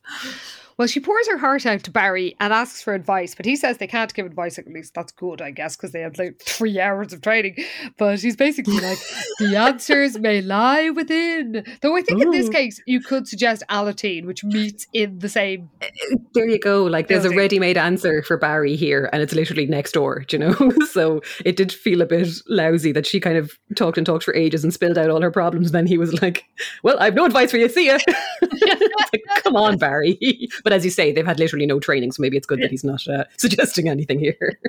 well, 0.78 0.88
she 0.88 1.00
pours 1.00 1.28
her 1.28 1.38
heart 1.38 1.66
out 1.66 1.84
to 1.84 1.92
Barry 1.92 2.36
and 2.40 2.52
asks 2.52 2.82
for 2.82 2.94
advice, 2.94 3.36
but 3.36 3.46
he 3.46 3.56
says 3.56 3.78
they 3.78 3.88
can't 3.88 4.14
give 4.14 4.26
advice. 4.26 4.58
At 4.58 4.68
least 4.68 4.94
that's 4.94 5.12
good, 5.12 5.42
I 5.42 5.52
guess, 5.52 5.76
because 5.76 5.92
they 5.92 6.02
had 6.02 6.18
like 6.18 6.42
three 6.42 6.80
hours 6.80 7.14
of 7.14 7.22
training. 7.22 7.58
But 7.98 8.20
he's 8.20 8.36
basically 8.36 8.80
like, 8.80 9.00
the 9.40 9.56
answers 9.58 10.18
may 10.20 10.42
lie 10.42 10.90
within. 10.90 11.66
Though 11.82 11.96
I 11.96 12.02
think 12.02 12.20
Ooh. 12.20 12.24
in 12.24 12.32
this 12.32 12.50
case, 12.50 12.82
you 12.88 13.02
could 13.02 13.28
suggest 13.28 13.64
Alateen, 13.70 14.26
which 14.26 14.44
meets 14.44 14.88
in 14.94 15.20
the 15.20 15.30
same. 15.30 15.70
Eh, 15.82 15.88
eh, 16.12 16.16
there 16.34 16.48
you 16.48 16.60
go. 16.60 16.84
Like, 16.84 17.08
there's 17.08 17.24
building. 17.24 17.38
a 17.38 17.42
ready 17.42 17.60
made 17.60 17.78
answer 17.78 18.24
for 18.24 18.38
Barry 18.38 18.76
here, 18.76 19.10
and 19.14 19.22
it's 19.22 19.34
literally 19.34 19.66
next 19.66 19.94
door, 19.94 20.26
you 20.32 20.40
know? 20.40 20.72
so 20.92 21.22
it 21.46 21.56
did 21.56 21.72
feel 21.72 22.02
a 22.02 22.06
bit 22.06 22.28
lousy 22.48 22.92
that 22.92 23.06
she 23.06 23.20
kind 23.20 23.38
of 23.38 23.52
talked 23.76 23.98
and 23.98 24.06
talked 24.06 24.24
for 24.24 24.36
ages 24.36 24.64
and 24.64 24.74
spilled 24.74 24.98
out 24.98 25.10
all 25.10 25.22
her 25.22 25.32
problems. 25.32 25.68
And 25.68 25.76
Then 25.76 25.88
he 25.88 25.98
was 25.98 26.22
like, 26.22 26.46
well, 26.84 26.98
I 27.00 27.06
have 27.06 27.16
no 27.16 27.26
advice 27.26 27.52
for 27.52 27.58
you. 27.58 27.70
See 27.70 27.88
ya. 27.88 28.00
like, 28.42 29.22
Come 29.44 29.56
on, 29.56 29.78
Barry. 29.78 30.18
But 30.64 30.74
as 30.74 30.86
you 30.86 30.92
say, 30.92 31.12
they've 31.12 31.26
had 31.26 31.40
literally 31.40 31.66
no 31.66 31.80
training, 31.80 32.12
so 32.14 32.22
maybe 32.22 32.38
it's 32.38 32.48
good 32.48 32.62
that 32.62 32.72
he's 32.72 32.84
not 32.84 33.06
uh, 33.08 33.26
suggesting 33.38 33.90
anything 33.90 34.20
here. 34.20 34.60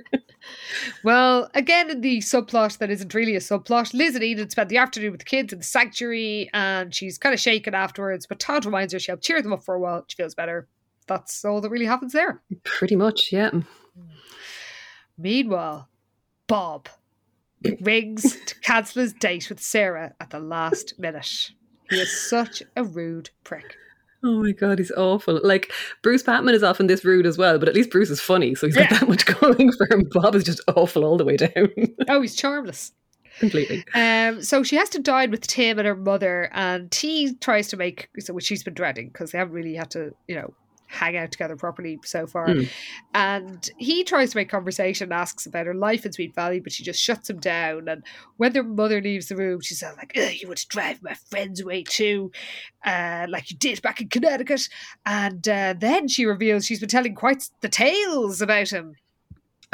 well, 1.05 1.49
again, 1.55 1.89
in 1.89 2.01
the 2.01 2.19
subplot 2.19 2.79
that 2.79 2.91
isn't 2.91 3.15
really 3.15 3.37
a 3.37 3.41
subplot, 3.41 3.95
Liz 3.95 4.15
and 4.15 4.25
Enid 4.25 4.51
spent 4.51 4.69
the 4.69 4.77
afternoon 4.77 5.13
with 5.13 5.21
the 5.21 5.25
kids 5.25 5.53
in 5.53 5.61
the 5.61 5.65
sanctuary, 5.65 6.51
and 6.53 6.95
she's 6.95 7.17
kind 7.17 7.33
of 7.33 7.41
shaken 7.41 7.75
afterwards. 7.75 8.27
But 8.27 8.41
Todd 8.41 8.65
reminds 8.65 8.93
her 8.93 8.99
she'll 8.99 9.17
cheer 9.17 9.41
them 9.41 9.53
up 9.53 9.63
for 9.63 9.75
a 9.75 9.81
while. 9.81 10.05
She 10.09 10.17
feels 10.17 10.35
better. 10.35 10.69
That's 11.07 11.45
all 11.45 11.61
that 11.61 11.71
really 11.71 11.87
happens 11.87 12.13
there. 12.13 12.43
Pretty 12.65 12.97
much, 12.97 13.31
yeah. 13.31 13.51
Meanwhile, 15.17 15.89
Bob 16.49 16.89
rings 17.81 18.37
to 18.47 18.61
cancel 18.61 19.03
his 19.03 19.13
date 19.13 19.49
with 19.49 19.61
Sarah 19.61 20.15
at 20.21 20.31
the 20.31 20.41
last 20.41 20.99
minute. 20.99 21.51
He 21.91 22.01
is 22.01 22.29
such 22.29 22.63
a 22.77 22.83
rude 22.83 23.31
prick. 23.45 23.77
Oh 24.25 24.43
my 24.43 24.53
god, 24.53 24.79
he's 24.79 24.91
awful. 24.93 25.39
Like 25.45 25.71
Bruce 26.03 26.23
Patman 26.23 26.55
is 26.55 26.63
often 26.63 26.87
this 26.87 27.05
rude 27.05 27.27
as 27.27 27.37
well, 27.37 27.59
but 27.59 27.69
at 27.69 27.75
least 27.75 27.91
Bruce 27.91 28.09
is 28.09 28.21
funny, 28.21 28.55
so 28.55 28.67
he's 28.67 28.77
got 28.77 28.89
that 28.89 29.09
much 29.09 29.27
going 29.41 29.71
for 29.73 29.87
him. 29.91 30.09
Bob 30.13 30.35
is 30.35 30.45
just 30.45 30.63
awful 30.75 31.05
all 31.05 31.19
the 31.19 31.25
way 31.25 31.37
down. 31.37 31.69
oh, 32.09 32.23
he's 32.23 32.35
charmless. 32.35 32.93
Completely. 33.39 33.85
Um, 33.95 34.43
so 34.43 34.63
she 34.63 34.77
has 34.77 34.89
to 34.91 35.01
dine 35.01 35.31
with 35.31 35.47
Tim 35.47 35.79
and 35.79 35.87
her 35.87 35.97
mother, 35.97 36.51
and 36.53 36.91
T 36.91 37.35
tries 37.35 37.69
to 37.69 37.77
make 37.77 38.09
so 38.19 38.33
which 38.33 38.47
she's 38.47 38.63
been 38.63 38.75
dreading 38.75 39.09
because 39.09 39.33
they 39.33 39.39
haven't 39.39 39.55
really 39.55 39.75
had 39.75 39.91
to, 39.91 40.15
you 40.27 40.37
know, 40.37 40.55
hang 40.95 41.17
out 41.17 41.33
together 41.33 41.57
properly 41.57 41.99
so 42.05 42.27
far. 42.27 42.49
Mm. 42.49 42.69
And 43.13 43.71
he 43.77 44.05
tries 44.05 44.31
to 44.31 44.37
make 44.37 44.49
conversation, 44.49 45.13
asks 45.13 45.47
about 45.47 45.67
her 45.67 45.75
life 45.75 46.07
in 46.07 46.13
Sweet 46.13 46.35
Valley, 46.35 46.61
but 46.61 46.73
she 46.73 46.83
just 46.83 47.03
shuts 47.03 47.29
him 47.29 47.41
down. 47.41 47.89
And 47.89 48.05
when 48.37 48.53
their 48.53 48.63
mother 48.63 49.01
leaves 49.01 49.29
the 49.29 49.37
room, 49.37 49.61
she's 49.61 49.83
like, 49.83 50.13
You 50.15 50.49
want 50.49 50.59
to 50.59 50.69
drive 50.69 51.03
my 51.03 51.15
friends 51.15 51.61
away 51.61 51.83
too, 51.83 52.33
uh, 52.85 53.27
like 53.29 53.51
you 53.51 53.57
did 53.57 53.83
back 53.83 54.01
in 54.01 54.09
Connecticut. 54.09 54.69
And 55.05 55.47
uh, 55.49 55.75
then 55.77 56.09
she 56.09 56.25
reveals 56.27 56.67
she's 56.67 56.81
been 56.81 56.89
telling 56.89 57.15
quite 57.15 57.51
the 57.61 57.69
tales 57.69 58.41
about 58.41 58.71
him. 58.71 58.97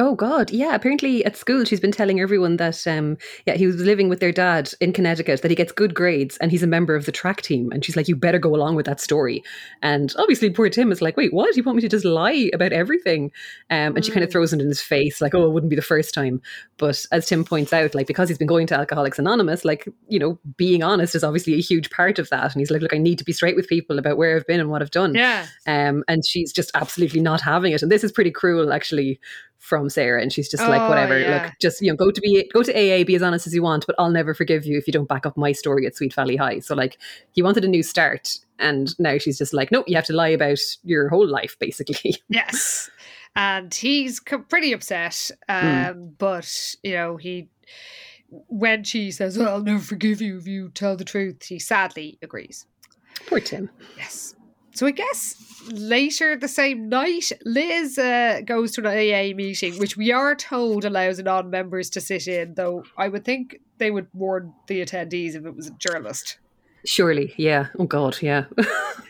Oh 0.00 0.14
God, 0.14 0.50
yeah. 0.50 0.74
Apparently 0.74 1.22
at 1.26 1.36
school 1.36 1.62
she's 1.64 1.78
been 1.78 1.92
telling 1.92 2.20
everyone 2.20 2.56
that 2.56 2.86
um 2.86 3.18
yeah, 3.46 3.54
he 3.54 3.66
was 3.66 3.76
living 3.76 4.08
with 4.08 4.18
their 4.18 4.32
dad 4.32 4.72
in 4.80 4.94
Connecticut, 4.94 5.42
that 5.42 5.50
he 5.50 5.54
gets 5.54 5.72
good 5.72 5.94
grades 5.94 6.38
and 6.38 6.50
he's 6.50 6.62
a 6.62 6.66
member 6.66 6.94
of 6.94 7.04
the 7.04 7.12
track 7.12 7.42
team. 7.42 7.70
And 7.70 7.84
she's 7.84 7.96
like, 7.96 8.08
You 8.08 8.16
better 8.16 8.38
go 8.38 8.54
along 8.54 8.76
with 8.76 8.86
that 8.86 8.98
story. 8.98 9.44
And 9.82 10.14
obviously 10.16 10.48
poor 10.48 10.70
Tim 10.70 10.90
is 10.90 11.02
like, 11.02 11.18
Wait, 11.18 11.34
what? 11.34 11.54
You 11.54 11.62
want 11.64 11.76
me 11.76 11.82
to 11.82 11.88
just 11.88 12.06
lie 12.06 12.50
about 12.54 12.72
everything? 12.72 13.24
Um, 13.68 13.94
and 13.94 13.96
mm. 13.98 14.04
she 14.04 14.10
kind 14.10 14.24
of 14.24 14.32
throws 14.32 14.54
it 14.54 14.60
in 14.62 14.68
his 14.68 14.80
face, 14.80 15.20
like, 15.20 15.34
Oh, 15.34 15.44
it 15.44 15.52
wouldn't 15.52 15.68
be 15.68 15.76
the 15.76 15.82
first 15.82 16.14
time. 16.14 16.40
But 16.78 17.04
as 17.12 17.26
Tim 17.26 17.44
points 17.44 17.74
out, 17.74 17.94
like 17.94 18.06
because 18.06 18.30
he's 18.30 18.38
been 18.38 18.46
going 18.46 18.66
to 18.68 18.78
Alcoholics 18.78 19.18
Anonymous, 19.18 19.66
like, 19.66 19.86
you 20.08 20.18
know, 20.18 20.38
being 20.56 20.82
honest 20.82 21.14
is 21.14 21.24
obviously 21.24 21.52
a 21.52 21.60
huge 21.60 21.90
part 21.90 22.18
of 22.18 22.30
that. 22.30 22.54
And 22.54 22.60
he's 22.60 22.70
like, 22.70 22.80
Look, 22.80 22.94
I 22.94 22.98
need 22.98 23.18
to 23.18 23.24
be 23.24 23.34
straight 23.34 23.54
with 23.54 23.68
people 23.68 23.98
about 23.98 24.16
where 24.16 24.34
I've 24.34 24.46
been 24.46 24.60
and 24.60 24.70
what 24.70 24.80
I've 24.80 24.90
done. 24.90 25.14
Yeah. 25.14 25.46
Um, 25.66 26.04
and 26.08 26.24
she's 26.24 26.54
just 26.54 26.70
absolutely 26.72 27.20
not 27.20 27.42
having 27.42 27.72
it. 27.72 27.82
And 27.82 27.92
this 27.92 28.02
is 28.02 28.12
pretty 28.12 28.30
cruel 28.30 28.72
actually 28.72 29.20
from 29.60 29.90
Sarah, 29.90 30.20
and 30.20 30.32
she's 30.32 30.48
just 30.48 30.62
oh, 30.62 30.68
like, 30.68 30.88
whatever. 30.88 31.18
Yeah. 31.18 31.44
Look, 31.44 31.52
just 31.60 31.80
you 31.80 31.90
know, 31.90 31.96
go 31.96 32.10
to 32.10 32.20
be 32.20 32.50
go 32.52 32.62
to 32.62 32.72
AA, 32.72 33.04
be 33.04 33.14
as 33.14 33.22
honest 33.22 33.46
as 33.46 33.54
you 33.54 33.62
want, 33.62 33.86
but 33.86 33.94
I'll 33.98 34.10
never 34.10 34.34
forgive 34.34 34.66
you 34.66 34.76
if 34.76 34.86
you 34.86 34.92
don't 34.92 35.08
back 35.08 35.26
up 35.26 35.36
my 35.36 35.52
story 35.52 35.86
at 35.86 35.94
Sweet 35.94 36.14
Valley 36.14 36.36
High. 36.36 36.58
So 36.58 36.74
like, 36.74 36.98
he 37.32 37.42
wanted 37.42 37.64
a 37.64 37.68
new 37.68 37.82
start, 37.82 38.38
and 38.58 38.98
now 38.98 39.18
she's 39.18 39.38
just 39.38 39.52
like, 39.52 39.70
no, 39.70 39.84
you 39.86 39.94
have 39.94 40.06
to 40.06 40.14
lie 40.14 40.28
about 40.28 40.58
your 40.82 41.08
whole 41.08 41.28
life, 41.28 41.56
basically. 41.58 42.16
Yes, 42.28 42.90
and 43.36 43.72
he's 43.72 44.20
pretty 44.20 44.72
upset. 44.72 45.30
Hmm. 45.48 45.66
Um, 45.66 45.94
mm. 45.94 46.12
but 46.18 46.76
you 46.82 46.94
know, 46.94 47.16
he 47.16 47.48
when 48.48 48.84
she 48.84 49.10
says, 49.10 49.38
"I'll 49.38 49.62
never 49.62 49.80
forgive 49.80 50.20
you 50.20 50.38
if 50.38 50.46
you 50.46 50.70
tell 50.70 50.96
the 50.96 51.04
truth," 51.04 51.44
he 51.44 51.58
sadly 51.58 52.18
agrees. 52.22 52.66
Poor 53.26 53.40
Tim. 53.40 53.70
Yes. 53.96 54.34
So 54.72 54.86
I 54.86 54.90
guess 54.90 55.36
later 55.70 56.36
the 56.36 56.48
same 56.48 56.88
night, 56.88 57.32
Liz 57.44 57.98
uh, 57.98 58.40
goes 58.44 58.72
to 58.72 58.80
an 58.80 58.86
AA 58.86 59.34
meeting, 59.34 59.78
which 59.78 59.96
we 59.96 60.12
are 60.12 60.34
told 60.34 60.84
allows 60.84 61.18
non-members 61.18 61.90
to 61.90 62.00
sit 62.00 62.28
in. 62.28 62.54
Though 62.54 62.84
I 62.96 63.08
would 63.08 63.24
think 63.24 63.60
they 63.78 63.90
would 63.90 64.08
warn 64.12 64.52
the 64.66 64.84
attendees 64.84 65.34
if 65.34 65.44
it 65.44 65.54
was 65.54 65.68
a 65.68 65.72
journalist. 65.72 66.38
Surely, 66.84 67.34
yeah. 67.36 67.66
Oh 67.78 67.84
God, 67.84 68.18
yeah. 68.22 68.44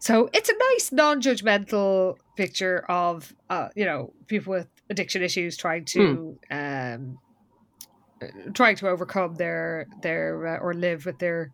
So 0.00 0.30
it's 0.32 0.48
a 0.48 0.54
nice 0.58 0.92
non-judgmental 0.92 2.16
picture 2.34 2.84
of 2.88 3.34
uh, 3.50 3.68
you 3.76 3.84
know 3.84 4.12
people 4.26 4.52
with 4.52 4.66
addiction 4.88 5.22
issues 5.22 5.58
trying 5.58 5.84
to 5.84 6.38
um, 6.50 7.18
uh, 8.22 8.26
trying 8.54 8.76
to 8.76 8.88
overcome 8.88 9.34
their 9.34 9.86
their 10.00 10.46
uh, 10.46 10.58
or 10.58 10.72
live 10.72 11.04
with 11.04 11.18
their 11.18 11.52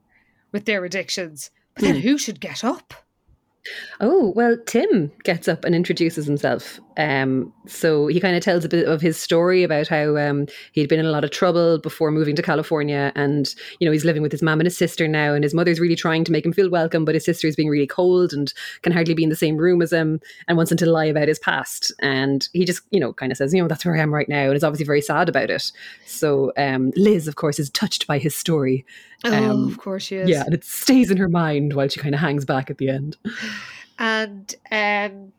with 0.52 0.64
their 0.64 0.84
addictions. 0.84 1.50
But 1.74 1.82
then 1.82 1.96
who 1.96 2.16
should 2.16 2.40
get 2.40 2.62
up? 2.62 2.94
Oh, 4.00 4.32
well, 4.36 4.56
Tim 4.66 5.10
gets 5.24 5.48
up 5.48 5.64
and 5.64 5.74
introduces 5.74 6.26
himself. 6.26 6.80
Um, 6.98 7.52
so 7.66 8.06
he 8.06 8.20
kind 8.20 8.36
of 8.36 8.42
tells 8.42 8.64
a 8.64 8.70
bit 8.70 8.88
of 8.88 9.00
his 9.00 9.18
story 9.18 9.62
about 9.62 9.86
how 9.86 10.16
um, 10.16 10.46
he'd 10.72 10.88
been 10.88 11.00
in 11.00 11.06
a 11.06 11.10
lot 11.10 11.24
of 11.24 11.30
trouble 11.30 11.78
before 11.78 12.10
moving 12.10 12.36
to 12.36 12.42
California. 12.42 13.12
And, 13.14 13.54
you 13.80 13.86
know, 13.86 13.92
he's 13.92 14.04
living 14.04 14.22
with 14.22 14.32
his 14.32 14.42
mom 14.42 14.60
and 14.60 14.66
his 14.66 14.78
sister 14.78 15.06
now. 15.06 15.34
And 15.34 15.44
his 15.44 15.54
mother's 15.54 15.80
really 15.80 15.96
trying 15.96 16.24
to 16.24 16.32
make 16.32 16.44
him 16.44 16.52
feel 16.52 16.70
welcome, 16.70 17.04
but 17.04 17.14
his 17.14 17.24
sister 17.24 17.46
is 17.46 17.56
being 17.56 17.68
really 17.68 17.86
cold 17.86 18.32
and 18.32 18.52
can 18.82 18.92
hardly 18.92 19.14
be 19.14 19.24
in 19.24 19.28
the 19.28 19.36
same 19.36 19.56
room 19.56 19.82
as 19.82 19.92
him 19.92 20.20
and 20.48 20.56
wants 20.56 20.72
him 20.72 20.78
to 20.78 20.86
lie 20.86 21.04
about 21.04 21.28
his 21.28 21.38
past. 21.38 21.92
And 22.00 22.48
he 22.52 22.64
just, 22.64 22.82
you 22.90 23.00
know, 23.00 23.12
kind 23.12 23.30
of 23.30 23.38
says, 23.38 23.52
you 23.52 23.60
know, 23.60 23.68
that's 23.68 23.84
where 23.84 23.96
I 23.96 24.00
am 24.00 24.14
right 24.14 24.28
now. 24.28 24.46
And 24.46 24.56
is 24.56 24.64
obviously 24.64 24.86
very 24.86 25.02
sad 25.02 25.28
about 25.28 25.50
it. 25.50 25.72
So 26.06 26.52
um, 26.56 26.92
Liz, 26.96 27.28
of 27.28 27.36
course, 27.36 27.58
is 27.58 27.70
touched 27.70 28.06
by 28.06 28.18
his 28.18 28.34
story. 28.34 28.86
Oh, 29.24 29.32
Um, 29.50 29.68
of 29.68 29.78
course 29.78 30.04
she 30.04 30.16
is. 30.16 30.28
Yeah, 30.28 30.44
and 30.44 30.54
it 30.54 30.64
stays 30.64 31.10
in 31.10 31.16
her 31.16 31.28
mind 31.28 31.72
while 31.72 31.88
she 31.88 32.00
kind 32.00 32.14
of 32.14 32.20
hangs 32.20 32.44
back 32.44 32.70
at 32.70 32.78
the 32.78 32.88
end. 32.88 33.16
and 33.98 34.54
um 34.70 35.32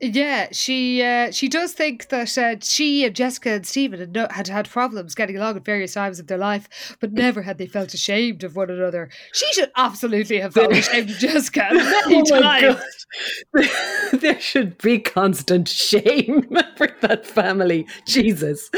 yeah 0.00 0.48
she 0.52 1.02
uh, 1.02 1.30
she 1.30 1.48
does 1.48 1.72
think 1.72 2.08
that 2.08 2.36
uh, 2.36 2.56
she 2.60 3.06
and 3.06 3.16
Jessica 3.16 3.52
and 3.52 3.66
Stephen 3.66 3.98
had, 4.00 4.12
no, 4.12 4.26
had 4.30 4.48
had 4.48 4.68
problems 4.68 5.14
getting 5.14 5.36
along 5.38 5.56
at 5.56 5.64
various 5.64 5.94
times 5.94 6.18
of 6.18 6.26
their 6.26 6.36
life, 6.36 6.96
but 7.00 7.12
never 7.12 7.40
had 7.40 7.56
they 7.56 7.66
felt 7.66 7.94
ashamed 7.94 8.44
of 8.44 8.56
one 8.56 8.68
another. 8.68 9.08
She 9.32 9.50
should 9.54 9.70
absolutely 9.76 10.40
have 10.40 10.52
felt 10.52 10.72
ashamed 10.76 11.10
of 11.10 11.16
Jessica 11.16 11.68
many 11.72 12.22
Oh 12.30 12.40
times. 12.40 12.82
There 14.12 14.40
should 14.40 14.76
be 14.78 14.98
constant 14.98 15.68
shame 15.68 16.42
for 16.76 16.88
that 17.00 17.24
family. 17.24 17.86
Jesus. 18.06 18.68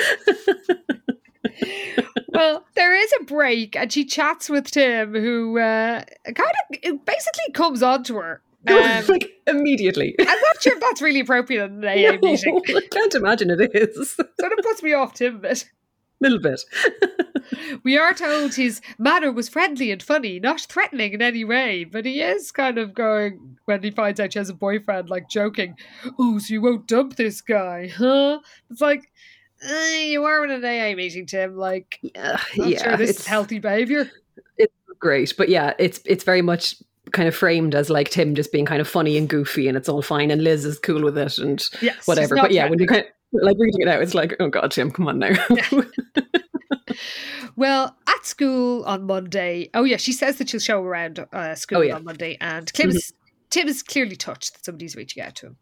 Well, 2.37 2.65
there 2.75 2.95
is 2.95 3.13
a 3.21 3.25
break, 3.25 3.75
and 3.77 3.93
she 3.93 4.05
chats 4.05 4.49
with 4.49 4.71
Tim, 4.71 5.15
who 5.15 5.59
uh, 5.59 6.03
kind 6.25 6.51
of 6.85 7.05
basically 7.05 7.53
comes 7.53 7.83
on 7.83 8.03
to 8.05 8.17
her. 8.17 8.43
Um, 8.69 9.05
like 9.07 9.31
immediately. 9.47 10.17
I'm 10.21 10.27
not 10.27 10.61
sure 10.61 10.75
if 10.75 10.81
that's 10.81 11.01
really 11.01 11.21
appropriate 11.21 11.67
in 11.67 11.85
an 11.85 11.89
AA 11.89 12.19
meeting. 12.21 12.61
I 12.69 12.81
can't 12.91 13.15
imagine 13.15 13.51
it 13.51 13.61
is. 13.73 14.17
Sort 14.17 14.53
of 14.53 14.59
puts 14.61 14.83
me 14.83 14.93
off 14.93 15.15
Tim 15.15 15.37
a 15.37 15.39
bit. 15.39 15.67
little 16.21 16.41
bit. 16.41 16.61
We 17.85 17.97
are 17.97 18.13
told 18.13 18.57
his 18.57 18.81
manner 18.99 19.31
was 19.31 19.49
friendly 19.49 19.93
and 19.93 20.03
funny, 20.03 20.41
not 20.41 20.63
threatening 20.63 21.13
in 21.13 21.23
any 21.23 21.45
way, 21.45 21.85
but 21.85 22.05
he 22.05 22.21
is 22.21 22.51
kind 22.51 22.77
of 22.77 22.93
going, 22.93 23.57
when 23.67 23.85
he 23.85 23.93
finds 23.93 24.19
out 24.19 24.33
she 24.33 24.41
has 24.41 24.49
a 24.51 24.55
boyfriend, 24.55 25.09
like 25.09 25.29
joking, 25.29 25.77
Oh, 26.19 26.41
so 26.41 26.53
you 26.53 26.61
won't 26.61 26.89
dump 26.89 27.15
this 27.15 27.41
guy, 27.41 27.87
huh? 27.97 28.41
It's 28.69 28.81
like, 28.81 29.13
eh, 29.67 30.05
you 30.05 30.25
are 30.25 30.45
in 30.45 30.51
an 30.51 30.65
AA 30.65 30.95
meeting, 30.97 31.27
Tim. 31.27 31.57
Like, 31.57 31.99
Yeah, 32.03 32.41
yeah, 32.57 32.83
sure 32.83 32.97
this 32.97 33.11
it's 33.11 33.21
is 33.21 33.27
healthy 33.27 33.59
behavior. 33.59 34.11
It's 34.57 34.73
great, 34.99 35.35
but 35.37 35.49
yeah, 35.49 35.75
it's 35.79 36.01
it's 36.07 36.25
very 36.25 36.43
much 36.43 36.77
kind 37.13 37.29
of 37.29 37.35
framed 37.37 37.75
as 37.75 37.89
like 37.91 38.11
Tim 38.11 38.35
just 38.35 38.51
being 38.53 38.65
kind 38.67 38.81
of 38.81 38.89
funny 38.89 39.17
and 39.17 39.29
goofy, 39.29 39.69
and 39.69 39.77
it's 39.77 39.89
all 39.89 40.03
fine, 40.03 40.31
and 40.31 40.43
Liz 40.43 40.65
is 40.65 40.79
cool 40.79 41.03
with 41.03 41.17
it, 41.19 41.39
and 41.39 41.63
Yes, 41.83 42.07
whatever. 42.07 42.35
But 42.37 42.51
yeah, 42.53 42.69
when 42.69 42.79
you 42.79 42.87
kind 42.87 43.05
of 43.05 43.43
like 43.43 43.57
reading 43.59 43.81
it 43.83 43.89
out, 43.89 44.03
it's 44.03 44.15
like, 44.15 44.35
oh 44.41 44.49
god, 44.49 44.71
Tim, 44.71 44.91
come 44.91 45.09
on 45.09 45.19
now. 45.19 45.35
Well, 47.57 47.97
at 48.07 48.27
school 48.27 48.85
on 48.85 49.07
Monday, 49.07 49.71
oh 49.73 49.85
yeah, 49.85 49.97
she 49.97 50.13
says 50.13 50.37
that 50.39 50.49
she'll 50.51 50.61
show 50.61 50.83
around 50.83 51.25
uh, 51.33 51.55
school 51.55 51.79
Oh, 51.79 51.83
yeah. 51.83 51.95
on 51.97 52.05
Monday, 52.05 52.37
and 52.41 52.67
Tim 52.69 52.91
is, 52.91 53.13
Tim 53.51 53.67
is 53.67 53.83
clearly 53.83 54.15
touched 54.17 54.53
that 54.55 54.65
somebody's 54.65 54.95
reaching 54.95 55.23
out 55.23 55.35
to 55.37 55.47
him. 55.47 55.57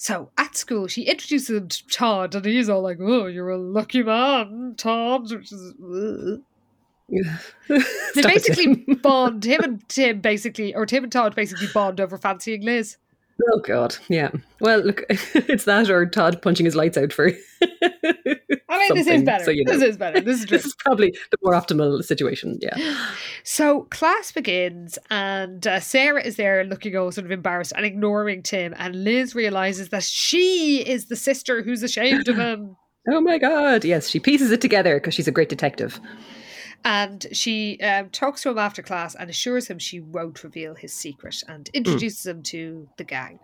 So 0.00 0.30
at 0.38 0.56
school, 0.56 0.86
she 0.86 1.02
introduces 1.02 1.50
him 1.50 1.68
to 1.68 1.86
Todd, 1.88 2.34
and 2.34 2.46
he's 2.46 2.70
all 2.70 2.80
like, 2.80 2.96
"Oh, 3.02 3.26
you're 3.26 3.50
a 3.50 3.58
lucky 3.58 4.02
man, 4.02 4.72
Todd." 4.78 5.30
Which 5.30 5.52
is, 5.52 5.74
ugh. 5.78 6.40
they 8.14 8.22
basically 8.22 8.76
bond. 9.02 9.44
Him 9.44 9.60
and 9.62 9.88
Tim 9.90 10.22
basically, 10.22 10.74
or 10.74 10.86
Tim 10.86 11.02
and 11.02 11.12
Todd 11.12 11.34
basically 11.36 11.66
bond 11.74 12.00
over 12.00 12.16
fancying 12.16 12.62
Liz. 12.62 12.96
Oh 13.52 13.58
god, 13.58 13.94
yeah. 14.08 14.30
Well, 14.58 14.78
look, 14.78 15.04
it's 15.10 15.64
that 15.64 15.90
or 15.90 16.06
Todd 16.06 16.40
punching 16.40 16.64
his 16.64 16.76
lights 16.76 16.96
out 16.96 17.12
for. 17.12 17.32
I 18.70 18.78
mean, 18.78 18.94
this 18.94 19.06
is 19.06 19.22
better. 19.22 19.44
so 19.44 19.50
you 19.50 19.64
know. 19.64 19.72
This 19.72 19.82
is 19.82 19.96
better. 19.96 20.20
This 20.20 20.40
is. 20.40 20.46
This 20.50 20.64
is 20.64 20.74
probably 20.76 21.10
the 21.30 21.38
more 21.42 21.54
optimal 21.54 22.02
situation. 22.04 22.58
Yeah. 22.60 22.76
So 23.42 23.84
class 23.90 24.32
begins, 24.32 24.98
and 25.10 25.66
uh, 25.66 25.80
Sarah 25.80 26.22
is 26.22 26.36
there 26.36 26.62
looking 26.64 26.94
all 26.96 27.10
sort 27.10 27.24
of 27.24 27.30
embarrassed 27.32 27.72
and 27.74 27.84
ignoring 27.86 28.42
Tim. 28.42 28.74
And 28.78 29.02
Liz 29.02 29.34
realizes 29.34 29.88
that 29.88 30.02
she 30.04 30.86
is 30.86 31.06
the 31.06 31.16
sister 31.16 31.62
who's 31.62 31.82
ashamed 31.82 32.28
of 32.28 32.36
him. 32.36 32.76
Oh 33.08 33.20
my 33.20 33.38
god. 33.38 33.82
Yes, 33.82 34.10
she 34.10 34.20
pieces 34.20 34.50
it 34.52 34.60
together 34.60 35.00
because 35.00 35.14
she's 35.14 35.26
a 35.26 35.32
great 35.32 35.48
detective. 35.48 35.98
And 36.84 37.26
she 37.32 37.80
um, 37.80 38.10
talks 38.10 38.42
to 38.42 38.50
him 38.50 38.58
after 38.58 38.82
class 38.82 39.14
and 39.14 39.30
assures 39.30 39.68
him 39.68 39.78
she 39.78 40.00
won't 40.00 40.44
reveal 40.44 40.74
his 40.74 40.92
secret 40.92 41.42
and 41.48 41.68
introduces 41.72 42.26
him 42.26 42.42
to 42.44 42.88
the 42.98 43.04
gang. 43.04 43.38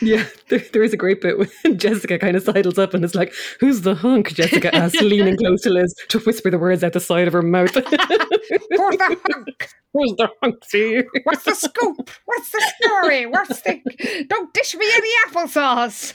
Yeah, 0.00 0.24
there, 0.48 0.60
there 0.72 0.82
is 0.82 0.92
a 0.92 0.96
great 0.96 1.20
bit 1.20 1.38
when 1.38 1.50
Jessica 1.76 2.18
kind 2.18 2.36
of 2.36 2.42
sidles 2.42 2.78
up 2.78 2.94
and 2.94 3.04
is 3.04 3.14
like, 3.14 3.32
"Who's 3.60 3.82
the 3.82 3.94
hunk?" 3.94 4.34
Jessica 4.34 4.74
asks, 4.74 5.00
leaning 5.02 5.36
close 5.36 5.62
to 5.62 5.70
Liz 5.70 5.94
to 6.08 6.18
whisper 6.20 6.50
the 6.50 6.58
words 6.58 6.82
out 6.84 6.92
the 6.92 7.00
side 7.00 7.26
of 7.26 7.32
her 7.32 7.42
mouth. 7.42 7.74
Who's 7.74 7.82
the 7.82 9.18
hunk? 9.28 9.68
Who's 9.92 10.14
the 10.16 10.28
hunk? 10.42 10.64
See? 10.64 11.02
What's 11.24 11.44
the 11.44 11.54
scoop? 11.54 12.10
What's 12.24 12.50
the 12.50 12.72
story? 12.82 13.26
What's 13.26 13.60
the. 13.62 14.26
Don't 14.28 14.52
dish 14.54 14.74
me 14.74 14.86
any 14.92 15.10
applesauce. 15.28 16.14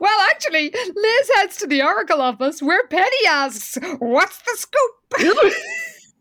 Well, 0.00 0.20
actually, 0.30 0.70
Liz 0.70 1.30
heads 1.34 1.56
to 1.58 1.66
the 1.66 1.82
Oracle 1.82 2.22
office 2.22 2.62
where 2.62 2.86
Penny 2.88 3.26
asks, 3.28 3.76
What's 3.98 4.38
the 4.38 4.56
scoop? 4.56 4.92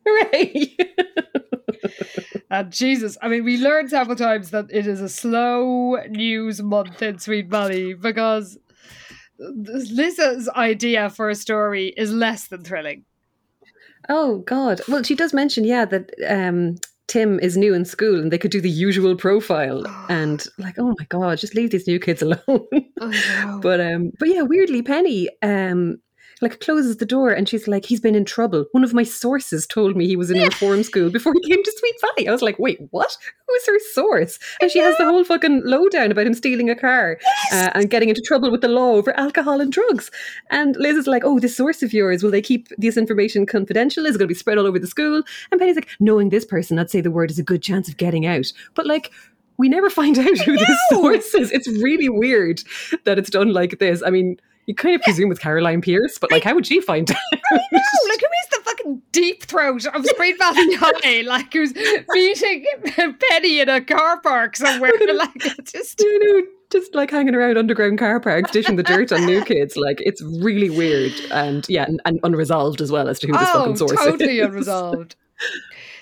Hooray! 0.06 0.76
And 2.49 2.71
Jesus, 2.71 3.17
I 3.21 3.27
mean, 3.27 3.43
we 3.43 3.57
learned 3.57 3.89
several 3.89 4.15
times 4.15 4.51
that 4.51 4.65
it 4.69 4.87
is 4.87 5.01
a 5.01 5.09
slow 5.09 5.95
news 6.09 6.61
month 6.61 7.01
in 7.01 7.19
Sweet 7.19 7.49
Valley 7.49 7.93
because 7.93 8.57
Liz's 9.39 10.47
idea 10.49 11.09
for 11.09 11.29
a 11.29 11.35
story 11.35 11.93
is 11.97 12.11
less 12.11 12.47
than 12.47 12.63
thrilling. 12.63 13.05
Oh 14.07 14.39
God! 14.39 14.81
Well, 14.87 15.03
she 15.03 15.15
does 15.15 15.33
mention, 15.33 15.63
yeah, 15.63 15.85
that 15.85 16.11
um, 16.27 16.75
Tim 17.07 17.39
is 17.39 17.57
new 17.57 17.73
in 17.73 17.85
school 17.85 18.21
and 18.21 18.31
they 18.31 18.37
could 18.37 18.51
do 18.51 18.61
the 18.61 18.69
usual 18.69 19.15
profile, 19.15 19.83
and 20.09 20.45
like, 20.57 20.75
oh 20.77 20.93
my 20.99 21.05
God, 21.09 21.39
just 21.39 21.55
leave 21.55 21.71
these 21.71 21.87
new 21.87 21.99
kids 21.99 22.21
alone. 22.21 22.39
but 23.61 23.81
um, 23.81 24.11
but 24.19 24.29
yeah, 24.29 24.43
weirdly, 24.43 24.83
Penny 24.83 25.29
um, 25.41 25.97
like 26.41 26.59
closes 26.59 26.97
the 26.97 27.05
door 27.05 27.31
and 27.31 27.47
she's 27.47 27.67
like, 27.67 27.86
he's 27.86 27.99
been 27.99 28.15
in 28.15 28.25
trouble. 28.25 28.65
One 28.71 28.83
of 28.83 28.93
my 28.93 29.03
sources 29.03 29.65
told 29.65 29.95
me 29.95 30.07
he 30.07 30.15
was 30.15 30.29
in 30.29 30.38
a 30.38 30.45
reform 30.45 30.83
school 30.83 31.09
before 31.09 31.33
he 31.33 31.49
came 31.49 31.63
to 31.63 31.73
Sweet 31.77 31.95
Valley. 32.01 32.27
I 32.27 32.31
was 32.31 32.41
like, 32.41 32.59
wait, 32.59 32.79
what? 32.91 33.15
Who 33.47 33.53
is 33.53 33.67
her 33.67 33.79
source? 33.93 34.39
And 34.59 34.69
she 34.69 34.79
has 34.79 34.97
the 34.97 35.05
whole 35.05 35.23
fucking 35.23 35.61
lowdown 35.63 36.11
about 36.11 36.27
him 36.27 36.33
stealing 36.33 36.69
a 36.69 36.75
car 36.75 37.17
uh, 37.51 37.69
and 37.73 37.89
getting 37.89 38.09
into 38.09 38.21
trouble 38.21 38.51
with 38.51 38.61
the 38.61 38.67
law 38.67 38.93
over 38.93 39.17
alcohol 39.17 39.61
and 39.61 39.71
drugs. 39.71 40.11
And 40.49 40.75
Liz 40.77 40.97
is 40.97 41.07
like, 41.07 41.23
oh, 41.23 41.39
this 41.39 41.55
source 41.55 41.81
of 41.83 41.93
yours, 41.93 42.23
will 42.23 42.31
they 42.31 42.41
keep 42.41 42.67
this 42.77 42.97
information 42.97 43.45
confidential? 43.45 44.05
Is 44.05 44.15
it 44.15 44.19
going 44.19 44.27
to 44.27 44.33
be 44.33 44.38
spread 44.38 44.57
all 44.57 44.67
over 44.67 44.79
the 44.79 44.88
school? 44.88 45.23
And 45.51 45.59
Penny's 45.59 45.75
like, 45.75 45.89
knowing 45.99 46.29
this 46.29 46.45
person, 46.45 46.79
I'd 46.79 46.89
say 46.89 47.01
the 47.01 47.11
word 47.11 47.31
is 47.31 47.39
a 47.39 47.43
good 47.43 47.61
chance 47.61 47.88
of 47.88 47.97
getting 47.97 48.25
out. 48.25 48.51
But 48.73 48.88
like, 48.88 49.11
we 49.57 49.69
never 49.69 49.89
find 49.89 50.17
out 50.17 50.38
who 50.39 50.57
this 50.57 50.79
source 50.89 51.33
is. 51.33 51.51
It's 51.51 51.67
really 51.81 52.09
weird 52.09 52.61
that 53.05 53.17
it's 53.17 53.29
done 53.29 53.53
like 53.53 53.79
this. 53.79 54.03
I 54.05 54.09
mean, 54.09 54.38
you 54.66 54.76
kind 54.76 54.95
of 54.95 55.01
presume 55.01 55.30
with 55.30 55.39
Caroline 55.39 55.82
Pearce, 55.82 56.18
but 56.18 56.32
like, 56.32 56.43
how 56.43 56.55
would 56.55 56.66
she 56.66 56.82
find 56.82 57.09
out? 57.11 57.18
No, 57.32 57.39
like 57.51 57.51
who 57.72 58.09
is 58.09 58.49
the 58.51 58.61
fucking 58.63 59.01
deep 59.11 59.43
throat 59.43 59.86
of 59.86 60.05
Sweet 60.16 60.38
Valley 60.38 60.76
High? 60.76 61.22
Like 61.22 61.53
who's 61.53 61.74
meeting 62.09 62.66
Penny 63.30 63.59
in 63.59 63.70
a 63.70 63.82
car 63.82 64.20
park 64.22 64.55
somewhere? 64.55 64.91
Like 65.13 65.30
it's 65.36 65.72
just 65.72 65.99
you 65.99 66.20
know, 66.20 66.47
just 66.72 66.95
like 66.95 67.11
hanging 67.11 67.36
around 67.36 67.57
underground 67.57 67.99
car 67.99 68.20
parks, 68.20 68.51
dishing 68.51 68.76
the 68.76 68.84
dirt 68.84 69.11
on 69.11 69.26
new 69.26 69.43
kids. 69.43 69.78
Like, 69.78 70.01
it's 70.01 70.22
really 70.22 70.70
weird. 70.70 71.13
And 71.32 71.66
yeah, 71.70 71.86
and, 71.86 72.01
and 72.05 72.20
unresolved 72.24 72.82
as 72.82 72.91
well 72.91 73.07
as 73.07 73.20
to 73.20 73.28
who 73.28 73.34
this 73.34 73.49
oh, 73.53 73.59
fucking 73.59 73.76
source 73.78 73.91
totally 73.91 74.11
is. 74.11 74.20
Totally 74.20 74.39
unresolved. 74.39 75.16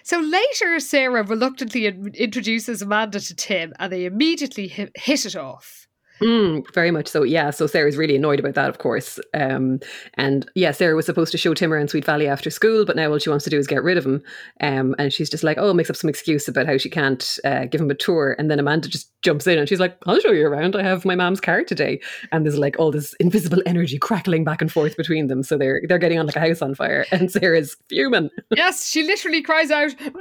So 0.04 0.20
later, 0.20 0.80
Sarah 0.80 1.24
reluctantly 1.24 1.86
introduces 1.86 2.82
Amanda 2.82 3.20
to 3.22 3.36
Tim, 3.36 3.74
and 3.80 3.92
they 3.92 4.06
immediately 4.06 4.68
hit 4.68 4.92
it 4.96 5.36
off. 5.36 5.83
Mm, 6.22 6.72
very 6.74 6.92
much 6.92 7.08
so. 7.08 7.24
Yeah. 7.24 7.50
So 7.50 7.68
Sarah's 7.68 7.98
really 7.98 8.16
annoyed 8.16 8.40
about 8.40 8.54
that, 8.56 8.70
of 8.70 8.78
course. 8.78 9.20
Um, 9.34 9.80
and 10.16 10.50
yeah, 10.56 10.72
Sarah 10.72 10.96
was 10.96 11.06
supposed 11.06 11.32
to 11.32 11.38
show 11.38 11.54
Tim 11.54 11.74
around 11.74 11.90
Sweet 11.90 12.06
Valley 12.06 12.28
after 12.28 12.50
school, 12.50 12.86
but 12.86 12.96
now 12.96 13.12
all 13.12 13.20
she 13.20 13.30
wants 13.30 13.44
to 13.46 13.50
do 13.50 13.58
is 13.58 13.68
get 13.68 13.84
rid 13.84 13.98
of 13.98 14.06
him. 14.06 14.22
Um, 14.62 14.96
and 15.00 15.12
she's 15.12 15.30
just 15.30 15.44
like, 15.44 15.58
oh, 15.58 15.74
makes 15.74 15.90
up 15.90 15.96
some 15.96 16.10
excuse 16.10 16.48
about 16.48 16.68
how 16.68 16.78
she 16.78 16.90
can't 16.90 17.40
uh, 17.44 17.66
give 17.66 17.82
him 17.82 17.90
a 17.90 17.96
tour. 17.96 18.36
And 18.38 18.50
then 18.50 18.60
Amanda 18.60 18.88
just 18.88 19.10
jumps 19.24 19.48
in 19.48 19.58
and 19.58 19.68
she's 19.68 19.80
like, 19.80 19.98
I'll 20.06 20.20
show 20.20 20.32
you 20.32 20.46
around. 20.46 20.76
I 20.76 20.84
have 20.84 21.06
my 21.06 21.16
mom's 21.16 21.42
car 21.42 21.64
today. 21.64 22.00
And 22.32 22.46
there's 22.46 22.58
like 22.58 22.78
all 22.78 22.92
this 22.92 23.14
invisible 23.16 23.64
energy 23.66 23.98
crackling 23.98 24.44
back 24.44 24.62
and 24.62 24.72
forth 24.72 24.96
between 24.96 25.28
them. 25.28 25.44
So 25.44 25.58
they're 25.58 25.82
they're 25.88 25.98
getting 25.98 26.20
on 26.20 26.28
like 26.28 26.36
a 26.36 26.42
house 26.42 26.62
on 26.62 26.76
fire. 26.76 27.06
And 27.12 27.32
Sarah's 27.32 27.76
fuming. 27.90 28.30
yes, 28.56 28.88
she 28.88 29.04
literally 29.04 29.42
cries 29.42 29.72
out, 29.72 29.96
"No!" 30.00 30.14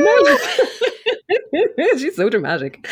No. 0.00 0.38
she's 1.98 2.16
so 2.16 2.28
dramatic. 2.28 2.86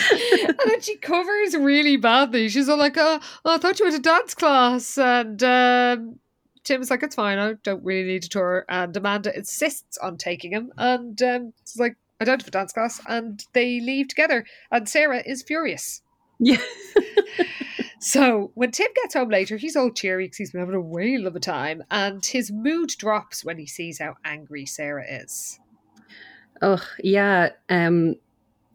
and 0.46 0.58
then 0.66 0.80
she 0.80 0.96
covers 0.96 1.56
really 1.56 1.96
badly. 1.96 2.41
She's 2.48 2.68
all 2.68 2.78
like, 2.78 2.96
"Oh, 2.96 3.20
oh 3.44 3.54
I 3.54 3.58
thought 3.58 3.78
you 3.78 3.86
went 3.86 3.96
to 3.96 4.02
dance 4.02 4.34
class," 4.34 4.98
and 4.98 5.42
um, 5.42 6.18
Tim's 6.64 6.90
like, 6.90 7.02
"It's 7.02 7.14
fine. 7.14 7.38
I 7.38 7.54
don't 7.62 7.84
really 7.84 8.08
need 8.08 8.24
a 8.24 8.28
tour." 8.28 8.64
And 8.68 8.96
Amanda 8.96 9.36
insists 9.36 9.98
on 9.98 10.16
taking 10.16 10.52
him, 10.52 10.72
and 10.76 11.20
um, 11.22 11.52
it's 11.60 11.76
like, 11.76 11.96
"I 12.20 12.24
don't 12.24 12.40
have 12.40 12.48
a 12.48 12.52
dance 12.52 12.72
class," 12.72 13.00
and 13.08 13.44
they 13.52 13.80
leave 13.80 14.08
together. 14.08 14.44
And 14.70 14.88
Sarah 14.88 15.22
is 15.24 15.42
furious. 15.42 16.02
Yeah. 16.38 16.60
So 18.02 18.50
when 18.54 18.72
Tim 18.72 18.88
gets 18.96 19.14
home 19.14 19.28
later, 19.28 19.56
he's 19.56 19.76
all 19.76 19.88
cheery 19.88 20.24
because 20.24 20.38
he's 20.38 20.50
been 20.50 20.58
having 20.58 20.74
a 20.74 20.80
whale 20.80 21.28
of 21.28 21.36
a 21.36 21.40
time, 21.40 21.84
and 21.88 22.26
his 22.26 22.50
mood 22.50 22.88
drops 22.98 23.44
when 23.44 23.58
he 23.58 23.66
sees 23.66 24.00
how 24.00 24.16
angry 24.24 24.66
Sarah 24.66 25.06
is. 25.08 25.60
Oh 26.60 26.84
yeah. 26.98 27.50
Um 27.68 28.16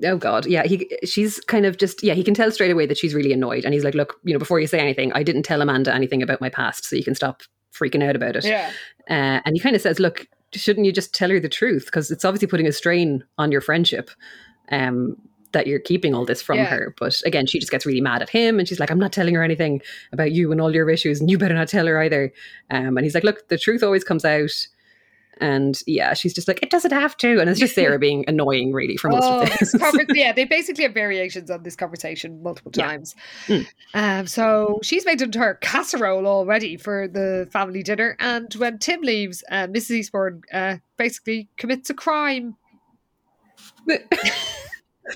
oh 0.04 0.18
god. 0.18 0.46
Yeah 0.46 0.64
he 0.64 0.90
she's 1.06 1.40
kind 1.42 1.66
of 1.66 1.78
just 1.78 2.04
yeah 2.04 2.14
he 2.14 2.24
can 2.24 2.34
tell 2.34 2.52
straight 2.52 2.72
away 2.72 2.86
that 2.86 2.98
she's 2.98 3.14
really 3.14 3.34
annoyed. 3.34 3.66
And 3.66 3.74
he's 3.74 3.84
like 3.84 3.96
look 3.96 4.16
you 4.24 4.34
know 4.34 4.40
before 4.40 4.60
you 4.60 4.68
say 4.68 4.80
anything 4.80 5.12
i 5.14 5.24
didn't 5.24 5.44
tell 5.44 5.62
amanda 5.62 5.94
anything 5.94 6.22
about 6.22 6.42
my 6.42 6.50
past 6.50 6.86
so 6.86 6.96
you 6.96 7.04
can 7.04 7.16
stop 7.16 7.42
freaking 7.74 8.04
out 8.04 8.16
about 8.16 8.36
it. 8.36 8.46
Yeah. 8.46 8.72
uh, 9.10 9.42
and 9.46 9.56
he 9.56 9.60
kind 9.60 9.76
of 9.76 9.82
says 9.82 10.00
look 10.00 10.28
shouldn't 10.54 10.86
you 10.86 10.92
just 10.94 11.14
tell 11.14 11.30
her 11.30 11.40
the 11.42 11.50
truth? 11.50 11.86
Because 11.86 12.10
it's 12.10 12.24
obviously 12.26 12.48
putting 12.48 12.68
a 12.68 12.72
strain 12.72 13.24
on 13.38 13.52
your 13.52 13.62
friendship 13.62 14.10
um 14.72 15.16
that 15.54 15.66
you're 15.66 15.80
keeping 15.80 16.14
all 16.14 16.26
this 16.26 16.42
from 16.42 16.58
Yeah. 16.58 16.66
her. 16.66 16.94
But 17.00 17.22
again 17.26 17.46
she 17.48 17.58
just 17.60 17.72
gets 17.72 17.86
really 17.86 18.02
mad 18.02 18.22
at 18.22 18.30
him 18.30 18.60
and 18.60 18.68
she's 18.68 18.80
like 18.80 18.92
i'm 18.92 19.00
not 19.00 19.12
telling 19.14 19.34
her 19.36 19.44
anything 19.44 19.82
about 20.12 20.32
you 20.32 20.52
and 20.52 20.60
all 20.62 20.74
your 20.76 20.90
issues 20.90 21.20
and 21.22 21.30
you 21.32 21.38
better 21.38 21.54
not 21.56 21.68
tell 21.70 21.88
her 21.88 22.00
either. 22.02 22.32
Um 22.70 22.98
and 22.98 23.04
he's 23.06 23.16
like 23.16 23.24
look 23.24 23.48
the 23.48 23.58
truth 23.58 23.82
always 23.84 24.04
comes 24.04 24.26
out 24.26 24.52
and 25.42 25.82
yeah 25.88 26.14
she's 26.14 26.34
just 26.34 26.48
like 26.48 26.62
it 26.64 26.70
doesn't 26.70 26.92
have 26.92 27.16
to 27.18 27.40
and 27.40 27.50
it's 27.50 27.60
just 27.60 27.76
sarah 27.76 28.00
being 28.08 28.24
annoying 28.28 28.72
really 28.74 28.98
for 28.98 29.10
most 29.10 29.24
Oh, 29.24 29.42
of 29.42 29.50
this 29.60 29.74
conver- 29.76 30.06
yeah, 30.16 30.32
they 30.32 30.46
basically 30.46 30.84
have 30.84 30.94
variations 30.94 31.50
on 31.52 31.64
this 31.64 31.76
conversation 31.76 32.42
multiple 32.44 32.72
Yeah. 32.76 32.88
times. 32.88 33.16
Mm. 33.48 33.68
Um, 33.94 34.28
so 34.28 34.80
she's 34.84 35.06
made 35.06 35.22
an 35.22 35.28
entire 35.30 35.56
casserole 35.56 36.26
already 36.28 36.78
for 36.78 37.08
the 37.08 37.48
family 37.52 37.84
dinner, 37.84 38.16
and 38.20 38.54
when 38.56 38.80
Tim 38.80 39.02
leaves, 39.02 39.44
uh, 39.52 39.68
Mrs. 39.68 39.92
Eastbourne 39.92 40.42
uh, 40.54 40.78
basically 40.98 41.50
commits 41.58 41.90
a 41.90 41.94
crime. 41.94 42.56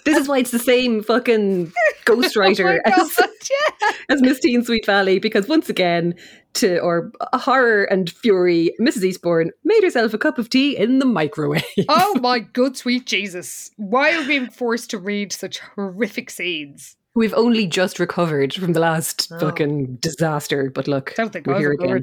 This 0.06 0.18
is 0.18 0.28
why 0.28 0.40
it's 0.40 0.52
the 0.52 0.60
same 0.60 1.04
fucking 1.04 1.72
ghostwriter 2.06 2.80
Oh 2.86 3.02
as, 3.02 3.20
yeah. 3.20 3.92
as 4.10 4.22
Miss 4.22 4.40
Teen 4.40 4.64
Sweet 4.64 4.86
Valley 4.86 5.20
because 5.20 5.48
once 5.48 5.70
again, 5.70 6.16
to 6.54 6.80
or 6.80 7.12
uh, 7.22 7.38
horror 7.38 7.84
and 7.86 8.10
fury, 8.10 8.72
Mrs. 8.82 9.04
Eastbourne 9.04 9.52
made 9.64 9.84
herself 9.84 10.14
a 10.14 10.18
cup 10.18 10.38
of 10.38 10.50
tea 10.50 10.76
in 10.78 11.00
the 11.00 11.06
microwave. 11.06 11.64
Oh 11.90 12.18
my 12.22 12.40
good 12.40 12.76
sweet 12.78 13.06
Jesus! 13.06 13.72
Why 13.78 14.14
are 14.16 14.22
we 14.22 14.28
being 14.28 14.50
forced 14.50 14.90
to 14.92 14.98
read 14.98 15.32
such 15.32 15.60
horrific 15.60 16.30
scenes? 16.30 16.96
We've 17.14 17.34
only 17.34 17.68
just 17.68 18.00
recovered 18.00 18.54
from 18.54 18.72
the 18.72 18.80
last 18.80 19.30
Oh. 19.34 19.40
fucking 19.40 19.98
disaster, 19.98 20.70
but 20.74 20.88
look, 20.88 21.12
I 21.12 21.24
don't 21.24 21.34
think 21.34 21.46
we're 21.48 21.56
I've 21.56 21.60
here 21.60 21.72
again. 21.74 22.02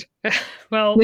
well, 0.70 0.96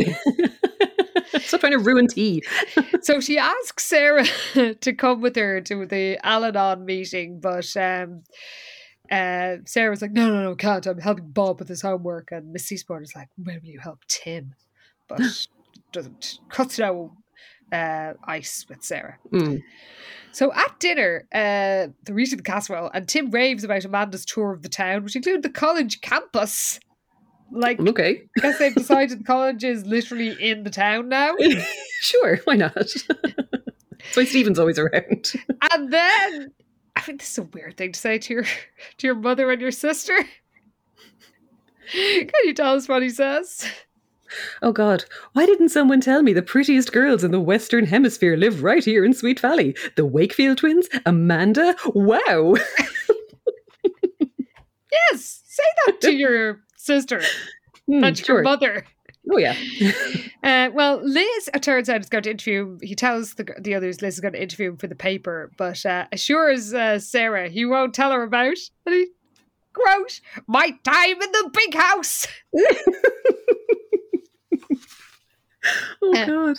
Stop 1.40 1.60
trying 1.60 1.72
to 1.72 1.78
ruin 1.78 2.06
tea. 2.06 2.42
so 3.02 3.20
she 3.20 3.38
asks 3.38 3.84
Sarah 3.84 4.24
to 4.80 4.92
come 4.92 5.20
with 5.20 5.36
her 5.36 5.60
to 5.62 5.86
the 5.86 6.18
Al-Anon 6.24 6.84
meeting, 6.84 7.40
but 7.40 7.76
um, 7.76 8.22
uh, 9.10 9.56
Sarah's 9.66 10.02
like, 10.02 10.12
no, 10.12 10.28
no, 10.28 10.42
no, 10.42 10.54
can't. 10.54 10.86
I'm 10.86 10.98
helping 10.98 11.30
Bob 11.30 11.58
with 11.58 11.68
his 11.68 11.82
homework. 11.82 12.28
And 12.32 12.52
Miss 12.52 12.70
Eastbourne 12.70 13.02
is 13.02 13.14
like, 13.14 13.28
when 13.36 13.60
will 13.62 13.70
you 13.70 13.80
help 13.80 14.00
Tim? 14.08 14.54
But 15.08 15.20
doesn't 15.92 16.38
cuts 16.48 16.78
no 16.78 17.16
uh, 17.72 18.14
ice 18.24 18.66
with 18.68 18.82
Sarah. 18.82 19.18
Mm. 19.32 19.62
So 20.32 20.52
at 20.52 20.78
dinner, 20.80 21.26
uh, 21.32 21.92
they're 22.02 22.18
eating 22.18 22.38
the 22.38 22.42
casserole, 22.42 22.90
and 22.92 23.08
Tim 23.08 23.30
raves 23.30 23.64
about 23.64 23.84
Amanda's 23.84 24.24
tour 24.24 24.52
of 24.52 24.62
the 24.62 24.68
town, 24.68 25.04
which 25.04 25.16
included 25.16 25.42
the 25.42 25.50
college 25.50 26.00
campus. 26.00 26.80
Like, 27.50 27.78
Okay, 27.80 28.22
I 28.38 28.40
guess 28.40 28.58
they've 28.58 28.74
decided 28.74 29.20
the 29.20 29.24
college 29.24 29.62
is 29.64 29.86
literally 29.86 30.36
in 30.40 30.64
the 30.64 30.70
town 30.70 31.08
now. 31.08 31.34
sure, 32.00 32.40
why 32.44 32.56
not? 32.56 32.74
That's 32.74 34.16
why 34.16 34.24
Stephen's 34.24 34.58
always 34.58 34.78
around. 34.78 35.32
And 35.72 35.92
then 35.92 36.52
I 36.94 37.00
think 37.00 37.20
this 37.20 37.30
is 37.32 37.38
a 37.38 37.42
weird 37.42 37.76
thing 37.76 37.92
to 37.92 37.98
say 37.98 38.18
to 38.18 38.34
your 38.34 38.44
to 38.44 39.06
your 39.06 39.14
mother 39.14 39.50
and 39.50 39.60
your 39.60 39.70
sister. 39.70 40.14
Can 41.92 42.28
you 42.44 42.54
tell 42.54 42.74
us 42.74 42.88
what 42.88 43.02
he 43.02 43.10
says? 43.10 43.66
Oh 44.62 44.72
God, 44.72 45.04
why 45.34 45.46
didn't 45.46 45.68
someone 45.68 46.00
tell 46.00 46.22
me 46.22 46.32
the 46.32 46.42
prettiest 46.42 46.92
girls 46.92 47.22
in 47.24 47.30
the 47.30 47.40
Western 47.40 47.86
Hemisphere 47.86 48.36
live 48.36 48.62
right 48.62 48.84
here 48.84 49.04
in 49.04 49.12
Sweet 49.12 49.38
Valley? 49.40 49.76
The 49.96 50.06
Wakefield 50.06 50.58
twins? 50.58 50.88
Amanda? 51.06 51.76
Wow! 51.94 52.54
Yes, 55.10 55.42
say 55.46 55.62
that 55.86 56.00
to 56.02 56.12
your 56.14 56.60
sister 56.84 57.20
Hmm, 57.86 58.02
and 58.04 58.28
your 58.28 58.42
mother. 58.42 58.84
Oh 59.30 59.38
yeah. 59.38 59.56
Uh, 60.44 60.68
well, 60.74 61.00
Liz, 61.02 61.48
it 61.54 61.62
turns 61.62 61.88
out, 61.88 62.02
is 62.02 62.10
going 62.10 62.22
to 62.24 62.30
interview 62.30 62.60
him. 62.66 62.78
He 62.82 62.94
tells 62.94 63.32
the, 63.34 63.44
the 63.58 63.74
others 63.74 64.02
Liz 64.02 64.14
is 64.14 64.20
going 64.20 64.34
to 64.34 64.42
interview 64.42 64.68
him 64.68 64.76
for 64.76 64.86
the 64.88 64.94
paper, 64.94 65.50
but 65.56 65.84
uh, 65.86 66.04
assures 66.12 66.74
uh, 66.74 66.98
Sarah 66.98 67.48
he 67.48 67.64
won't 67.64 67.94
tell 67.94 68.12
her 68.12 68.22
about. 68.22 68.58
And 68.84 68.94
he, 68.94 69.06
quote, 69.72 70.20
my 70.46 70.72
time 70.84 71.22
in 71.22 71.32
the 71.32 71.50
big 71.52 71.74
house. 71.74 72.26
Oh 76.02 76.12
Uh, 76.14 76.26
God. 76.26 76.56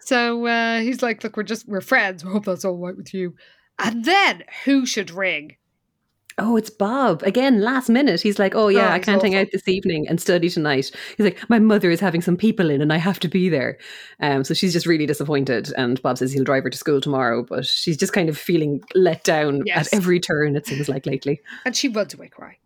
So 0.00 0.46
uh, 0.46 0.80
he's 0.80 1.02
like, 1.02 1.24
look, 1.24 1.36
we're 1.36 1.44
just, 1.44 1.66
we're 1.66 1.80
friends. 1.80 2.22
I 2.24 2.28
hope 2.28 2.44
that's 2.44 2.64
all 2.64 2.76
right 2.76 2.96
with 2.96 3.14
you. 3.14 3.34
And 3.78 4.04
then 4.04 4.44
who 4.66 4.84
should 4.84 5.10
ring? 5.10 5.56
Oh, 6.38 6.56
it's 6.56 6.70
Bob 6.70 7.22
again. 7.24 7.60
Last 7.60 7.88
minute, 7.88 8.20
he's 8.20 8.38
like, 8.38 8.54
"Oh 8.54 8.68
yeah, 8.68 8.88
Oh, 8.88 8.92
I 8.92 8.98
can't 8.98 9.20
hang 9.22 9.32
awful. 9.34 9.42
out 9.42 9.48
this 9.52 9.68
evening 9.68 10.06
and 10.08 10.20
study 10.20 10.48
tonight." 10.48 10.90
He's 11.16 11.24
like, 11.24 11.38
"My 11.50 11.58
mother 11.58 11.90
is 11.90 12.00
having 12.00 12.22
some 12.22 12.36
people 12.36 12.70
in, 12.70 12.80
and 12.80 12.92
I 12.92 12.96
have 12.96 13.20
to 13.20 13.28
be 13.28 13.48
there." 13.48 13.78
Um, 14.20 14.44
so 14.44 14.54
she's 14.54 14.72
just 14.72 14.86
really 14.86 15.06
disappointed. 15.06 15.72
And 15.76 16.00
Bob 16.02 16.18
says 16.18 16.32
he'll 16.32 16.44
drive 16.44 16.64
her 16.64 16.70
to 16.70 16.78
school 16.78 17.00
tomorrow, 17.00 17.44
but 17.48 17.66
she's 17.66 17.96
just 17.96 18.12
kind 18.12 18.28
of 18.28 18.38
feeling 18.38 18.82
let 18.94 19.24
down 19.24 19.62
Yes. 19.66 19.88
at 19.92 19.96
every 19.96 20.20
turn. 20.20 20.56
It 20.56 20.66
seems 20.66 20.88
like 20.88 21.06
lately. 21.06 21.40
And 21.64 21.76
she 21.76 21.88
runs 21.88 22.14
away 22.14 22.28
crying. 22.28 22.56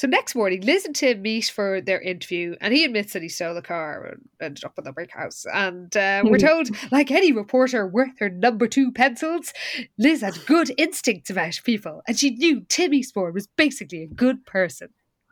So 0.00 0.06
next 0.06 0.34
morning, 0.34 0.62
Liz 0.62 0.86
and 0.86 0.96
Tim 0.96 1.20
meet 1.20 1.52
for 1.54 1.82
their 1.82 2.00
interview, 2.00 2.56
and 2.62 2.72
he 2.72 2.86
admits 2.86 3.12
that 3.12 3.20
he 3.20 3.28
stole 3.28 3.52
the 3.52 3.60
car 3.60 4.02
and 4.06 4.22
ended 4.40 4.64
up 4.64 4.78
in 4.78 4.84
the 4.84 4.92
brick 4.92 5.10
house. 5.10 5.44
And 5.52 5.94
uh, 5.94 6.22
we're 6.24 6.38
told, 6.38 6.70
like 6.90 7.10
any 7.10 7.32
reporter 7.32 7.86
worth 7.86 8.18
her 8.18 8.30
number 8.30 8.66
two 8.66 8.92
pencils, 8.92 9.52
Liz 9.98 10.22
had 10.22 10.38
good 10.46 10.72
instincts 10.78 11.28
about 11.28 11.60
people, 11.64 12.00
and 12.08 12.18
she 12.18 12.30
knew 12.30 12.64
Tim 12.70 12.94
Eastbourne 12.94 13.34
was 13.34 13.46
basically 13.46 14.02
a 14.02 14.06
good 14.06 14.46
person. 14.46 14.88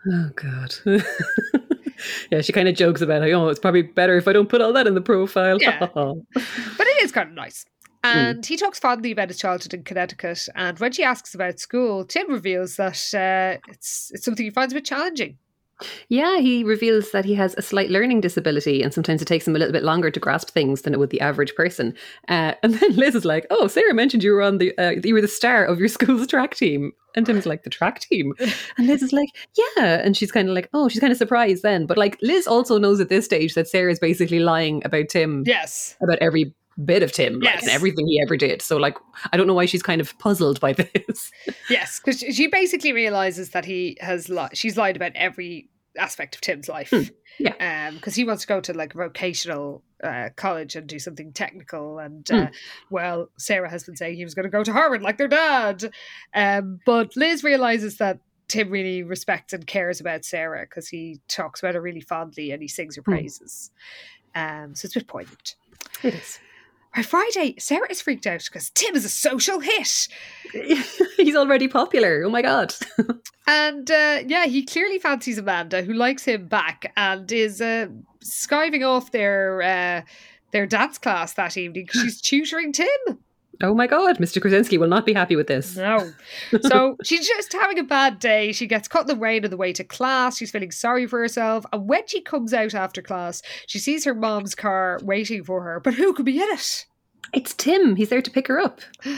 Oh 0.06 0.28
God. 0.36 0.74
yeah, 2.30 2.42
she 2.42 2.52
kind 2.52 2.68
of 2.68 2.74
jokes 2.74 3.00
about, 3.00 3.26
it. 3.26 3.32
"Oh, 3.32 3.48
it's 3.48 3.58
probably 3.58 3.80
better 3.80 4.18
if 4.18 4.28
I 4.28 4.34
don't 4.34 4.50
put 4.50 4.60
all 4.60 4.74
that 4.74 4.86
in 4.86 4.92
the 4.92 5.00
profile." 5.00 5.56
Yeah. 5.62 5.86
But 5.94 6.86
it 6.86 7.02
is 7.04 7.10
kind 7.10 7.30
of 7.30 7.34
nice. 7.34 7.64
And 8.04 8.44
he 8.46 8.56
talks 8.56 8.78
fondly 8.78 9.10
about 9.10 9.28
his 9.28 9.38
childhood 9.38 9.74
in 9.74 9.82
Connecticut. 9.82 10.48
And 10.54 10.78
when 10.78 10.92
she 10.92 11.02
asks 11.04 11.34
about 11.34 11.58
school, 11.58 12.04
Tim 12.04 12.30
reveals 12.30 12.76
that 12.76 12.98
uh, 13.14 13.60
it's 13.68 14.10
it's 14.14 14.24
something 14.24 14.44
he 14.44 14.50
finds 14.50 14.72
a 14.72 14.76
bit 14.76 14.84
challenging. 14.84 15.38
Yeah, 16.08 16.38
he 16.38 16.64
reveals 16.64 17.12
that 17.12 17.24
he 17.24 17.34
has 17.34 17.54
a 17.54 17.62
slight 17.62 17.88
learning 17.88 18.20
disability, 18.20 18.82
and 18.82 18.92
sometimes 18.92 19.22
it 19.22 19.28
takes 19.28 19.46
him 19.46 19.54
a 19.54 19.60
little 19.60 19.72
bit 19.72 19.84
longer 19.84 20.10
to 20.10 20.18
grasp 20.18 20.50
things 20.50 20.82
than 20.82 20.92
it 20.92 20.98
would 20.98 21.10
the 21.10 21.20
average 21.20 21.54
person. 21.54 21.94
Uh, 22.28 22.54
and 22.62 22.74
then 22.74 22.96
Liz 22.96 23.14
is 23.14 23.24
like, 23.24 23.46
"Oh, 23.50 23.68
Sarah 23.68 23.94
mentioned 23.94 24.24
you 24.24 24.32
were 24.32 24.42
on 24.42 24.58
the 24.58 24.76
uh, 24.78 24.94
you 25.04 25.14
were 25.14 25.20
the 25.20 25.28
star 25.28 25.64
of 25.64 25.78
your 25.78 25.88
school's 25.96 26.26
track 26.26 26.56
team," 26.56 26.92
and 27.14 27.24
Tim's 27.26 27.46
like, 27.46 27.62
"The 27.62 27.70
track 27.70 28.00
team," 28.00 28.34
and 28.76 28.86
Liz 28.86 29.02
is 29.02 29.12
like, 29.12 29.28
"Yeah," 29.56 30.00
and 30.04 30.16
she's 30.16 30.32
kind 30.32 30.48
of 30.48 30.54
like, 30.54 30.68
"Oh," 30.72 30.88
she's 30.88 31.00
kind 31.00 31.12
of 31.12 31.18
surprised 31.18 31.62
then, 31.62 31.86
but 31.86 31.96
like 31.98 32.18
Liz 32.22 32.46
also 32.48 32.78
knows 32.78 32.98
at 33.00 33.08
this 33.08 33.24
stage 33.24 33.54
that 33.54 33.68
Sarah 33.68 33.92
is 33.92 34.00
basically 34.00 34.40
lying 34.40 34.82
about 34.84 35.08
Tim, 35.08 35.44
Yes. 35.46 35.96
about 36.02 36.18
every 36.20 36.52
bit 36.84 37.02
of 37.02 37.12
Tim, 37.12 37.40
like 37.40 37.54
Yes. 37.62 37.68
everything 37.68 38.06
he 38.06 38.20
ever 38.22 38.36
did. 38.36 38.62
So 38.62 38.76
like, 38.76 38.96
I 39.32 39.36
don't 39.36 39.46
know 39.46 39.54
why 39.54 39.66
she's 39.66 39.82
kind 39.82 40.00
of 40.00 40.16
puzzled 40.18 40.60
by 40.60 40.72
this. 40.74 41.30
Yes, 41.68 42.00
because 42.00 42.20
she 42.20 42.46
basically 42.46 42.92
realizes 42.92 43.50
that 43.50 43.64
he 43.64 43.96
has 44.00 44.28
lied. 44.28 44.56
she's 44.56 44.76
lied 44.76 44.96
about 44.96 45.12
every 45.14 45.68
aspect 45.98 46.34
of 46.36 46.40
Tim's 46.40 46.68
life. 46.68 46.90
Hmm, 46.90 47.02
yeah. 47.40 47.88
Um, 47.88 47.96
because 47.96 48.14
he 48.14 48.24
wants 48.24 48.42
to 48.42 48.48
go 48.48 48.60
to 48.60 48.72
like 48.72 48.92
vocational 48.92 49.82
uh, 50.04 50.28
college 50.36 50.76
and 50.76 50.86
do 50.86 50.98
something 51.00 51.32
technical, 51.32 51.98
and 51.98 52.30
uh, 52.30 52.46
well, 52.90 53.30
Sarah 53.38 53.68
has 53.68 53.82
been 53.82 53.96
saying 53.96 54.14
he 54.16 54.24
was 54.24 54.34
going 54.34 54.44
to 54.44 54.50
go 54.50 54.62
to 54.62 54.72
Harvard 54.72 55.02
like 55.02 55.18
their 55.18 55.26
dad. 55.28 55.90
Um, 56.34 56.78
but 56.86 57.16
Liz 57.16 57.42
realizes 57.42 57.96
that 57.96 58.20
Tim 58.46 58.70
really 58.70 59.02
respects 59.02 59.52
and 59.52 59.66
cares 59.66 60.00
about 60.00 60.24
Sarah 60.24 60.62
because 60.62 60.88
he 60.88 61.18
talks 61.26 61.60
about 61.60 61.74
her 61.74 61.80
really 61.80 62.00
fondly 62.00 62.52
and 62.52 62.62
he 62.62 62.68
sings 62.68 62.94
her 62.94 63.02
praises. 63.02 63.72
Um, 64.36 64.74
so 64.76 64.86
it's 64.86 64.94
a 64.94 65.00
bit 65.00 65.08
poignant. 65.08 65.56
It 66.04 66.14
is. 66.14 66.38
By 66.98 67.02
Friday, 67.02 67.54
Sarah 67.60 67.86
is 67.88 68.00
freaked 68.00 68.26
out 68.26 68.42
because 68.42 68.70
Tim 68.70 68.96
is 68.96 69.04
a 69.04 69.08
social 69.08 69.60
hit. 69.60 70.08
He's 71.16 71.36
already 71.36 71.68
popular. 71.68 72.24
Oh 72.24 72.28
my 72.28 72.42
god. 72.42 72.74
And 73.46 73.88
uh, 73.88 74.24
yeah, 74.26 74.44
he 74.46 74.62
clearly 74.64 74.98
fancies 74.98 75.38
Amanda, 75.38 75.82
who 75.82 75.94
likes 75.94 76.24
him 76.24 76.48
back 76.48 76.92
and 76.98 77.30
is 77.32 77.62
uh, 77.62 77.86
skiving 78.22 78.86
off 78.86 79.12
their 79.12 79.62
uh, 79.62 80.02
their 80.50 80.66
dance 80.66 80.98
class 80.98 81.34
that 81.34 81.56
evening. 81.56 81.88
She's 81.90 82.20
tutoring 82.20 82.72
Tim. 82.72 82.88
oh 83.62 83.74
my 83.74 83.86
god, 83.86 84.18
Mr. 84.18 84.42
Krasinski 84.42 84.76
will 84.76 84.88
not 84.88 85.06
be 85.06 85.14
happy 85.14 85.36
with 85.36 85.46
this. 85.46 85.76
No. 85.76 86.12
So 86.62 86.96
she's 87.04 87.26
just 87.26 87.52
having 87.52 87.78
a 87.78 87.84
bad 87.84 88.18
day. 88.18 88.52
She 88.52 88.66
gets 88.66 88.88
caught 88.88 89.08
in 89.08 89.16
the 89.16 89.16
rain 89.16 89.44
on 89.44 89.50
the 89.50 89.56
way 89.56 89.72
to 89.72 89.84
class. 89.84 90.36
She's 90.36 90.50
feeling 90.50 90.72
sorry 90.72 91.06
for 91.06 91.20
herself. 91.20 91.64
And 91.72 91.88
when 91.88 92.06
she 92.08 92.20
comes 92.20 92.52
out 92.52 92.74
after 92.74 93.00
class, 93.00 93.40
she 93.68 93.78
sees 93.78 94.04
her 94.04 94.14
mom's 94.14 94.56
car 94.56 94.98
waiting 95.02 95.44
for 95.44 95.62
her. 95.62 95.78
But 95.80 95.94
who 95.94 96.12
could 96.12 96.26
be 96.26 96.42
in 96.42 96.48
it? 96.50 96.86
It's 97.34 97.54
Tim. 97.54 97.96
He's 97.96 98.08
there 98.08 98.22
to 98.22 98.30
pick 98.30 98.48
her 98.48 98.58
up. 98.60 98.80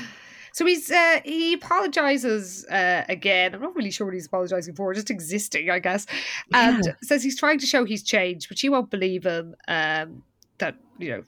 So 0.53 0.67
he's 0.67 0.91
uh, 0.91 1.21
he 1.25 1.53
apologizes 1.53 2.67
uh, 2.67 3.05
again. 3.09 3.55
I'm 3.55 3.61
not 3.63 3.77
really 3.77 3.93
sure 3.93 4.05
what 4.09 4.15
he's 4.15 4.27
apologizing 4.27 4.75
for, 4.75 4.93
just 4.93 5.09
existing, 5.09 5.71
I 5.71 5.79
guess. 5.79 6.07
And 6.53 6.85
Yeah. 6.85 6.93
says 7.05 7.23
he's 7.23 7.39
trying 7.39 7.61
to 7.61 7.67
show 7.67 7.85
he's 7.85 8.03
changed, 8.03 8.49
but 8.49 8.59
she 8.59 8.69
won't 8.69 8.91
believe 8.91 9.23
him. 9.25 9.55
Um, 9.69 10.25
that 10.59 10.75
you 10.99 11.11
know, 11.11 11.23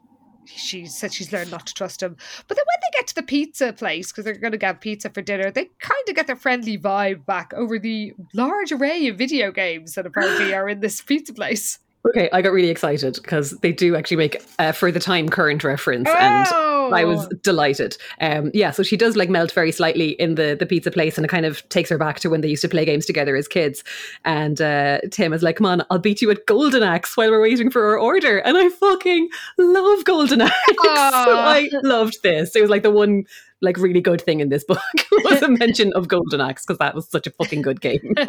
she 0.44 0.86
said 0.86 1.12
she's 1.12 1.32
learned 1.32 1.52
not 1.52 1.66
to 1.66 1.72
trust 1.74 2.02
him. 2.02 2.16
But 2.48 2.56
then 2.56 2.64
when 2.66 2.80
they 2.82 2.98
get 2.98 3.06
to 3.06 3.14
the 3.14 3.22
pizza 3.22 3.72
place, 3.72 4.10
because 4.10 4.24
they're 4.24 4.34
going 4.34 4.50
to 4.50 4.58
get 4.58 4.80
pizza 4.80 5.08
for 5.08 5.22
dinner, 5.22 5.52
they 5.52 5.66
kind 5.78 6.08
of 6.08 6.16
get 6.16 6.26
their 6.26 6.34
friendly 6.34 6.76
vibe 6.76 7.24
back 7.24 7.54
over 7.54 7.78
the 7.78 8.12
large 8.34 8.72
array 8.72 9.06
of 9.06 9.16
video 9.18 9.52
games 9.52 9.94
that 9.94 10.04
apparently 10.04 10.52
are 10.54 10.68
in 10.68 10.80
this 10.80 11.00
pizza 11.00 11.32
place. 11.32 11.78
Okay, 12.08 12.28
I 12.32 12.42
got 12.42 12.52
really 12.52 12.68
excited 12.68 13.14
because 13.22 13.52
they 13.62 13.70
do 13.70 13.94
actually 13.94 14.16
make 14.16 14.42
uh, 14.58 14.72
for 14.72 14.90
the 14.90 14.98
time 14.98 15.28
current 15.28 15.62
reference, 15.62 16.08
and 16.08 16.48
I 16.92 17.04
was 17.04 17.26
Oh! 17.26 17.36
delighted. 17.44 17.96
Um, 18.20 18.50
yeah, 18.52 18.72
so 18.72 18.82
she 18.82 18.96
does 18.96 19.16
like 19.16 19.30
melt 19.30 19.52
very 19.52 19.70
slightly 19.70 20.10
in 20.20 20.34
the 20.34 20.56
the 20.58 20.66
pizza 20.66 20.90
place, 20.90 21.16
and 21.16 21.24
it 21.24 21.28
kind 21.28 21.46
of 21.46 21.66
takes 21.68 21.90
her 21.90 21.98
back 21.98 22.18
to 22.20 22.28
when 22.28 22.40
they 22.40 22.48
used 22.48 22.62
to 22.62 22.68
play 22.68 22.84
games 22.84 23.06
together 23.06 23.36
as 23.36 23.46
kids. 23.46 23.84
And 24.24 24.60
uh, 24.60 24.98
Tim 25.12 25.32
is 25.32 25.44
like, 25.44 25.56
"Come 25.56 25.66
on, 25.66 25.84
I'll 25.90 25.98
beat 26.00 26.20
you 26.20 26.30
at 26.32 26.44
Golden 26.46 26.82
Axe 26.82 27.16
while 27.16 27.30
we're 27.30 27.40
waiting 27.40 27.70
for 27.70 27.84
our 27.86 27.98
order." 27.98 28.38
And 28.38 28.56
I 28.58 28.68
fucking 28.68 29.28
love 29.58 30.04
Golden 30.04 30.40
Axe. 30.40 30.54
so 30.82 30.88
I 30.88 31.68
loved 31.84 32.16
this. 32.24 32.56
It 32.56 32.62
was 32.62 32.70
like 32.70 32.82
the 32.82 32.90
one 32.90 33.24
like 33.60 33.76
really 33.78 34.00
good 34.00 34.20
thing 34.20 34.40
in 34.40 34.48
this 34.48 34.64
book 34.64 34.80
was 35.24 35.40
a 35.40 35.48
mention 35.48 35.92
of 35.92 36.08
Golden 36.08 36.40
Axe 36.40 36.66
because 36.66 36.78
that 36.78 36.96
was 36.96 37.08
such 37.08 37.28
a 37.28 37.30
fucking 37.30 37.62
good 37.62 37.80
game. 37.80 38.14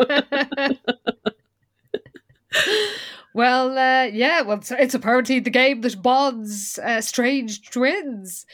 well, 3.34 3.78
uh, 3.78 4.06
yeah, 4.06 4.42
well, 4.42 4.58
it's, 4.58 4.72
it's 4.72 4.94
apparently 4.94 5.40
the 5.40 5.50
game 5.50 5.82
that 5.82 6.02
bonds 6.02 6.80
uh, 6.80 7.02
strange 7.02 7.70
twins. 7.70 8.46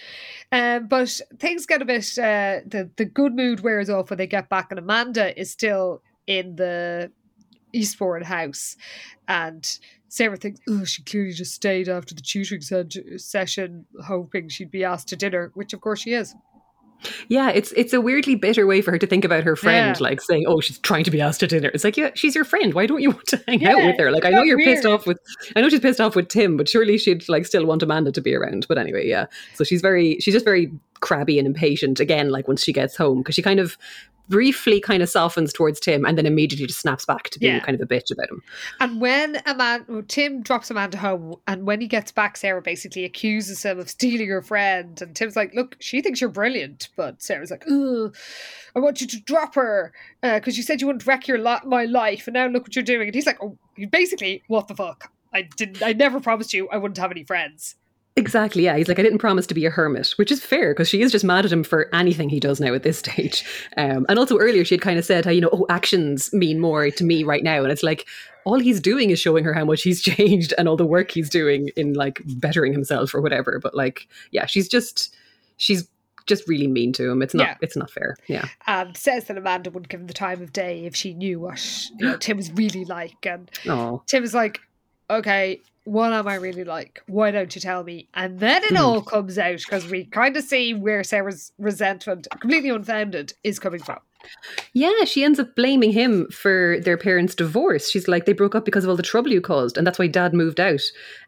Um, 0.52 0.88
but 0.88 1.20
things 1.38 1.66
get 1.66 1.82
a 1.82 1.86
bit, 1.86 2.18
uh, 2.18 2.62
the, 2.66 2.90
the 2.96 3.06
good 3.06 3.36
mood 3.36 3.60
wears 3.60 3.90
off 3.90 4.10
when 4.10 4.18
they 4.18 4.28
get 4.28 4.50
back, 4.50 4.68
and 4.72 4.80
Amanda 4.80 5.40
is 5.40 5.52
still 5.52 6.02
in 6.28 6.56
the 6.56 7.12
Eastbourne 7.74 8.24
house. 8.24 8.78
And 9.28 9.80
Sarah 10.08 10.38
thinks, 10.38 10.60
oh, 10.68 10.86
she 10.86 11.04
clearly 11.04 11.34
just 11.34 11.54
stayed 11.54 11.88
after 11.88 12.16
the 12.16 12.22
tutoring 12.22 12.62
se- 12.62 13.18
session, 13.18 13.86
hoping 14.06 14.50
she'd 14.50 14.72
be 14.72 14.84
asked 14.84 15.10
to 15.10 15.16
dinner, 15.16 15.52
which 15.54 15.74
of 15.74 15.82
course 15.82 16.02
she 16.02 16.14
is. 16.14 16.36
Yeah, 17.28 17.50
it's 17.50 17.72
it's 17.74 17.94
a 17.94 18.02
weirdly 18.02 18.36
bitter 18.36 18.68
way 18.68 18.82
for 18.82 18.92
her 18.92 18.98
to 18.98 19.08
think 19.08 19.24
about 19.24 19.44
her 19.44 19.56
friend, 19.56 19.96
Yeah. 19.98 20.04
like 20.04 20.22
saying, 20.22 20.46
"Oh, 20.48 20.60
she's 20.60 20.78
trying 20.80 21.04
to 21.06 21.12
be 21.12 21.22
asked 21.22 21.40
to 21.40 21.48
dinner." 21.48 21.72
It's 21.74 21.84
like, 21.84 21.96
yeah, 21.98 22.12
she's 22.14 22.36
your 22.36 22.44
friend. 22.46 22.74
Why 22.74 22.86
don't 22.88 23.02
you 23.02 23.12
want 23.12 23.28
to 23.28 23.44
hang 23.48 23.66
out 23.66 23.78
with 23.86 23.98
her? 24.00 24.12
Like, 24.12 24.26
I 24.26 24.30
know 24.30 24.44
you're 24.44 24.58
pissed 24.60 24.86
off 24.86 25.08
with, 25.08 25.18
I 25.56 25.62
know 25.62 25.70
she's 25.70 25.80
pissed 25.80 26.02
off 26.02 26.16
with 26.16 26.28
Tim, 26.28 26.58
but 26.58 26.68
surely 26.68 26.98
she'd 26.98 27.28
like 27.30 27.46
still 27.46 27.66
want 27.66 27.84
Amanda 27.84 28.12
to 28.12 28.22
be 28.22 28.36
around. 28.36 28.66
But 28.68 28.78
anyway, 28.78 29.08
yeah. 29.08 29.28
So 29.56 29.64
she's 29.64 29.82
very, 29.82 30.18
she's 30.20 30.34
just 30.34 30.46
very 30.46 30.72
crabby 31.00 31.38
and 31.40 31.48
impatient 31.48 32.00
again. 32.02 32.30
Like 32.30 32.48
once 32.48 32.64
she 32.64 32.74
gets 32.74 32.96
home, 32.98 33.20
because 33.20 33.36
she 33.36 33.42
kind 33.42 33.60
of 33.60 33.78
briefly 34.30 34.80
kind 34.80 35.02
of 35.04 35.10
softens 35.10 35.52
towards 35.52 35.80
Tim, 35.80 36.06
and 36.06 36.18
then 36.18 36.26
immediately 36.26 36.68
just 36.68 36.80
snaps 36.80 37.06
back 37.06 37.30
to 37.32 37.40
being 37.40 37.56
Yeah. 37.56 37.60
kind 37.66 37.76
of 37.76 37.82
a 37.82 37.86
bitch 37.94 38.12
about 38.12 38.30
him. 38.30 38.42
And 38.80 39.02
when 39.02 39.42
Amanda, 39.46 39.86
well, 39.90 40.04
Tim 40.08 40.42
drops 40.42 40.70
Amanda 40.70 40.98
home, 40.98 41.36
and 41.48 41.66
when 41.66 41.82
he 41.82 41.88
gets 41.88 42.12
back, 42.12 42.38
Sarah 42.38 42.62
basically 42.62 43.04
accuses 43.06 43.64
him 43.64 43.80
of 43.80 43.90
stealing 43.90 44.30
her 44.30 44.42
friend. 44.42 45.02
And 45.02 45.16
Tim's 45.16 45.36
like, 45.36 45.54
"Look, 45.54 45.76
she 45.80 46.02
thinks 46.02 46.22
you're 46.22 46.30
brilliant," 46.30 46.90
but 46.96 47.22
Sarah's 47.22 47.52
like, 47.52 47.66
"Ugh, 47.70 48.16
I 48.76 48.80
want 48.80 49.02
you 49.02 49.08
to 49.08 49.20
drop 49.22 49.56
her 49.56 49.92
uh, 50.24 50.36
because 50.40 50.56
you 50.58 50.64
said 50.64 50.80
you 50.82 50.88
wouldn't 50.88 51.06
wreck 51.08 51.28
your 51.28 51.40
li- 51.40 51.66
my 51.66 51.86
life, 51.86 52.28
and 52.28 52.36
now 52.36 52.48
look 52.48 52.64
what 52.64 52.76
you're 52.76 52.84
doing." 52.84 53.08
And 53.08 53.16
he's 53.16 53.26
like, 53.26 53.42
"Oh, 53.44 53.58
you 53.76 53.88
basically, 53.88 54.44
what 54.48 54.68
the 54.68 54.76
fuck? 54.76 55.12
I 55.34 55.42
didn't. 55.44 55.82
I 55.84 55.94
never 55.94 56.20
promised 56.20 56.54
you 56.54 56.68
I 56.70 56.78
wouldn't 56.78 56.98
have 56.98 57.12
any 57.12 57.24
friends." 57.24 57.76
Exactly, 58.20 58.64
yeah. 58.66 58.76
He's 58.78 58.88
like, 58.90 59.00
I 59.00 59.02
didn't 59.04 59.20
promise 59.20 59.48
to 59.48 59.54
be 59.54 59.66
a 59.66 59.70
hermit, 59.70 60.10
which 60.18 60.32
is 60.32 60.44
fair 60.44 60.74
because 60.74 60.90
she 60.90 61.02
is 61.02 61.12
just 61.12 61.24
mad 61.24 61.46
at 61.46 61.52
him 61.52 61.64
for 61.64 61.90
anything 61.96 62.30
he 62.30 62.40
does 62.40 62.60
now 62.60 62.74
at 62.74 62.84
this 62.84 63.00
stage. 63.00 63.46
Um, 63.78 64.06
and 64.10 64.20
also 64.20 64.38
earlier, 64.38 64.66
she 64.66 64.76
had 64.76 64.82
kind 64.82 65.00
of 65.00 65.06
said 65.06 65.24
how, 65.26 65.32
you 65.32 65.42
know, 65.42 65.50
oh, 65.54 65.66
actions 65.70 66.32
mean 66.34 66.60
more 66.60 66.92
to 66.92 67.04
me 67.04 67.24
right 67.24 67.44
now. 67.44 67.64
And 67.64 67.72
it's 67.72 67.84
like, 67.84 68.06
all 68.44 68.60
he's 68.60 68.80
doing 68.82 69.10
is 69.10 69.20
showing 69.20 69.44
her 69.46 69.54
how 69.54 69.64
much 69.66 69.84
he's 69.84 70.02
changed 70.12 70.54
and 70.58 70.68
all 70.68 70.76
the 70.76 70.86
work 70.86 71.12
he's 71.12 71.30
doing 71.30 71.70
in 71.78 71.94
like 71.94 72.22
bettering 72.26 72.74
himself 72.74 73.16
or 73.16 73.22
whatever. 73.22 73.60
But 73.64 73.74
like, 73.74 74.08
yeah, 74.32 74.46
she's 74.46 74.68
just, 74.68 75.16
she's 75.58 75.88
just 76.26 76.48
really 76.48 76.68
mean 76.68 76.94
to 76.94 77.10
him. 77.10 77.22
It's 77.22 77.34
not, 77.34 77.48
Yeah. 77.48 77.56
it's 77.62 77.76
not 77.76 77.90
fair. 77.90 78.16
Yeah. 78.28 78.48
And 78.68 78.96
says 78.98 79.26
that 79.26 79.38
Amanda 79.38 79.72
wouldn't 79.72 79.90
give 79.90 80.02
him 80.02 80.08
the 80.08 80.14
time 80.14 80.42
of 80.42 80.54
day 80.54 80.86
if 80.86 80.96
she 80.96 81.14
knew 81.14 81.40
what 81.40 81.90
you 81.98 82.06
know, 82.06 82.18
Tim 82.18 82.38
was 82.38 82.52
really 82.52 82.86
like. 82.86 83.26
And 83.26 83.50
Oh, 83.68 84.04
Tim 84.06 84.24
is 84.24 84.34
like, 84.34 84.60
okay, 85.10 85.60
what 85.86 86.14
am 86.14 86.28
I 86.28 86.36
really 86.36 86.64
like? 86.64 87.02
Why 87.08 87.32
don't 87.32 87.54
you 87.56 87.62
tell 87.62 87.84
me? 87.84 88.10
And 88.14 88.40
then 88.40 88.64
it 88.64 88.76
Mhm. 88.76 88.80
all 88.80 89.02
comes 89.02 89.38
out 89.38 89.58
because 89.60 89.88
we 89.88 90.06
kind 90.06 90.36
of 90.38 90.44
see 90.44 90.74
where 90.74 91.04
Sarah's 91.04 91.52
resentment, 91.58 92.28
completely 92.40 92.70
unfounded, 92.70 93.34
is 93.44 93.60
coming 93.60 93.84
from. 93.84 94.00
Yeah, 94.74 95.06
she 95.06 95.24
ends 95.24 95.40
up 95.40 95.56
blaming 95.56 95.92
him 95.92 96.28
for 96.28 96.78
their 96.82 96.98
parents' 96.98 97.36
divorce. 97.36 97.90
She's 97.90 98.08
like, 98.08 98.26
they 98.26 98.34
broke 98.34 98.56
up 98.56 98.66
because 98.66 98.84
of 98.84 98.90
all 98.90 98.96
the 98.96 99.04
trouble 99.04 99.32
you 99.32 99.42
caused, 99.42 99.78
and 99.78 99.86
that's 99.86 100.00
why 100.00 100.08
dad 100.08 100.34
moved 100.34 100.60
out. 100.60 100.82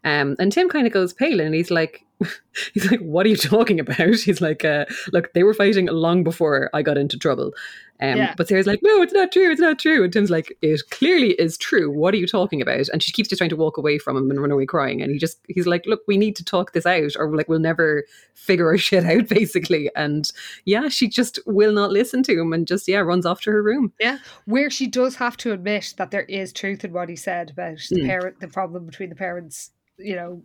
Um, 0.04 0.36
and 0.40 0.52
Tim 0.52 0.70
kind 0.70 0.88
of 0.88 0.94
goes 0.94 1.14
pale 1.14 1.40
and 1.40 1.56
he's 1.56 1.72
like, 1.72 2.06
he's 2.74 2.90
like, 2.90 3.00
what 3.00 3.26
are 3.26 3.30
you 3.30 3.36
talking 3.36 3.80
about? 3.80 3.98
He's 4.26 4.42
like, 4.42 4.64
uh, 4.64 4.86
look, 5.12 5.34
they 5.34 5.44
were 5.44 5.54
fighting 5.54 5.88
long 5.88 6.24
before 6.24 6.70
I 6.74 6.82
got 6.82 6.98
into 6.98 7.18
trouble. 7.18 7.52
Um, 8.00 8.18
Yeah. 8.18 8.34
But 8.36 8.48
Sarah's 8.48 8.68
like, 8.68 8.82
no, 8.84 9.02
it's 9.02 9.14
not 9.14 9.32
true. 9.32 9.52
It's 9.52 9.62
not 9.62 9.80
true. 9.80 10.04
And 10.04 10.12
Tim's 10.12 10.32
like, 10.32 10.58
it 10.62 10.82
clearly 10.90 11.32
is 11.34 11.58
true. 11.58 11.92
What 11.92 12.14
are 12.14 12.18
you 12.18 12.28
talking 12.28 12.62
about? 12.62 12.90
And 12.90 13.02
she 13.02 13.12
keeps 13.12 13.30
just 13.30 13.40
trying 13.40 13.52
to 13.52 13.56
walk 13.56 13.78
away 13.78 13.98
from 14.00 14.18
him 14.18 14.30
and 14.30 14.42
run 14.42 14.52
away 14.52 14.66
crying. 14.66 15.02
And 15.02 15.12
he 15.12 15.20
just, 15.20 15.40
he's 15.48 15.68
like, 15.68 15.86
look, 15.86 16.02
we 16.08 16.18
need 16.18 16.36
to 16.38 16.46
talk 16.46 16.74
this 16.74 16.86
out 16.86 17.12
or 17.18 17.36
like 17.36 17.48
we'll 17.48 17.60
never 17.60 18.06
figure 18.34 18.68
our 18.68 18.78
shit 18.80 19.06
out, 19.06 19.28
basically. 19.28 19.90
And 19.96 20.32
yeah, 20.66 20.90
she 20.90 21.08
just 21.08 21.40
will 21.46 21.74
not 21.74 21.92
listen 21.92 22.24
to 22.24 22.40
him 22.40 22.54
and 22.54 22.68
just, 22.68 22.81
yeah, 22.88 23.00
runs 23.00 23.26
off 23.26 23.42
to 23.42 23.52
her 23.52 23.62
room. 23.64 23.94
Yeah, 24.00 24.18
where 24.46 24.70
she 24.70 24.88
does 24.88 25.16
have 25.16 25.38
to 25.38 25.52
admit 25.54 25.94
that 25.98 26.12
there 26.12 26.24
is 26.24 26.52
truth 26.54 26.84
in 26.84 26.94
what 26.94 27.10
he 27.10 27.16
said 27.16 27.52
about 27.52 27.78
the 27.90 28.02
Mm. 28.02 28.06
parent, 28.08 28.40
the 28.40 28.48
problem 28.48 28.86
between 28.86 29.10
the 29.10 29.16
parents, 29.16 29.72
you 29.98 30.16
know, 30.16 30.44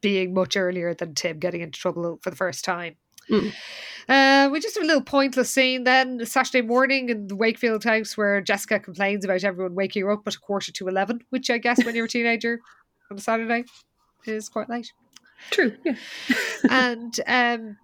being 0.00 0.34
much 0.34 0.56
earlier 0.56 0.94
than 0.94 1.14
Tim 1.14 1.38
getting 1.38 1.60
into 1.60 1.78
trouble 1.78 2.18
for 2.22 2.30
the 2.30 2.36
first 2.36 2.64
time. 2.64 2.96
Mm. 3.30 3.52
Uh, 4.08 4.48
we 4.52 4.60
just 4.60 4.76
have 4.76 4.84
a 4.84 4.86
little 4.86 5.02
pointless 5.02 5.50
scene 5.50 5.82
then 5.82 6.24
Saturday 6.24 6.62
morning 6.62 7.08
in 7.08 7.26
the 7.26 7.34
Wakefield 7.34 7.82
house 7.82 8.16
where 8.16 8.40
Jessica 8.40 8.78
complains 8.78 9.24
about 9.24 9.42
everyone 9.42 9.74
waking 9.74 10.02
her 10.04 10.12
up 10.12 10.22
at 10.26 10.36
a 10.36 10.38
quarter 10.38 10.70
to 10.70 10.86
11, 10.88 11.24
which 11.30 11.50
I 11.50 11.58
guess 11.58 11.84
when 11.84 11.96
you're 11.96 12.04
a 12.04 12.08
teenager 12.08 12.60
on 13.10 13.16
a 13.16 13.20
Saturday 13.20 13.64
is 14.26 14.48
quite 14.48 14.68
late. 14.70 14.92
True. 15.50 15.72
Yeah. 15.84 15.94
and 16.70 17.20
um, 17.26 17.76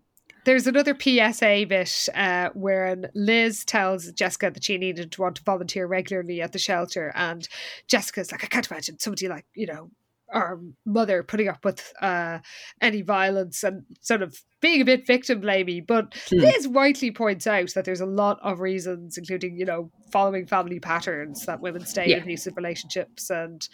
there's 0.45 0.67
another 0.67 0.97
PSA 0.99 1.67
bit 1.69 2.09
uh, 2.15 2.51
wherein 2.55 3.07
Liz 3.15 3.65
tells 3.65 4.11
Jessica 4.13 4.51
that 4.51 4.65
she 4.65 4.79
needed 4.79 5.13
to 5.13 5.21
want 5.23 5.37
to 5.37 5.43
volunteer 5.43 5.87
regularly 5.87 6.41
at 6.43 6.53
the 6.53 6.59
shelter, 6.59 7.13
and 7.15 7.49
Jessica's 7.89 8.33
like, 8.33 8.45
I 8.45 8.49
can't 8.49 8.71
imagine 8.71 8.99
somebody 8.99 9.29
like 9.29 9.47
you 9.55 9.67
know 9.67 9.91
our 10.33 10.59
mother 10.87 11.23
putting 11.23 11.47
up 11.49 11.63
with 11.63 11.93
uh, 12.01 12.39
any 12.81 13.03
violence 13.03 13.63
and 13.63 13.85
sort 14.01 14.23
of 14.23 14.35
being 14.63 14.81
a 14.81 14.85
bit 14.85 15.07
victim 15.07 15.43
blamey. 15.43 15.87
But 15.87 16.15
Hmm. 16.31 16.39
Liz 16.39 16.67
rightly 16.69 17.11
points 17.11 17.47
out 17.47 17.75
that 17.75 17.85
there's 17.85 18.01
a 18.01 18.07
lot 18.07 18.39
of 18.43 18.61
reasons, 18.61 19.19
including 19.19 19.59
you 19.59 19.67
know 19.67 19.91
following 20.11 20.47
family 20.47 20.81
patterns 20.81 21.45
that 21.47 21.61
women 21.61 21.85
stay 21.85 22.07
Yeah. 22.09 22.17
in 22.17 22.23
abusive 22.23 22.57
relationships 22.57 23.31
and. 23.31 23.69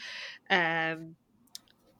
Um, 0.50 1.14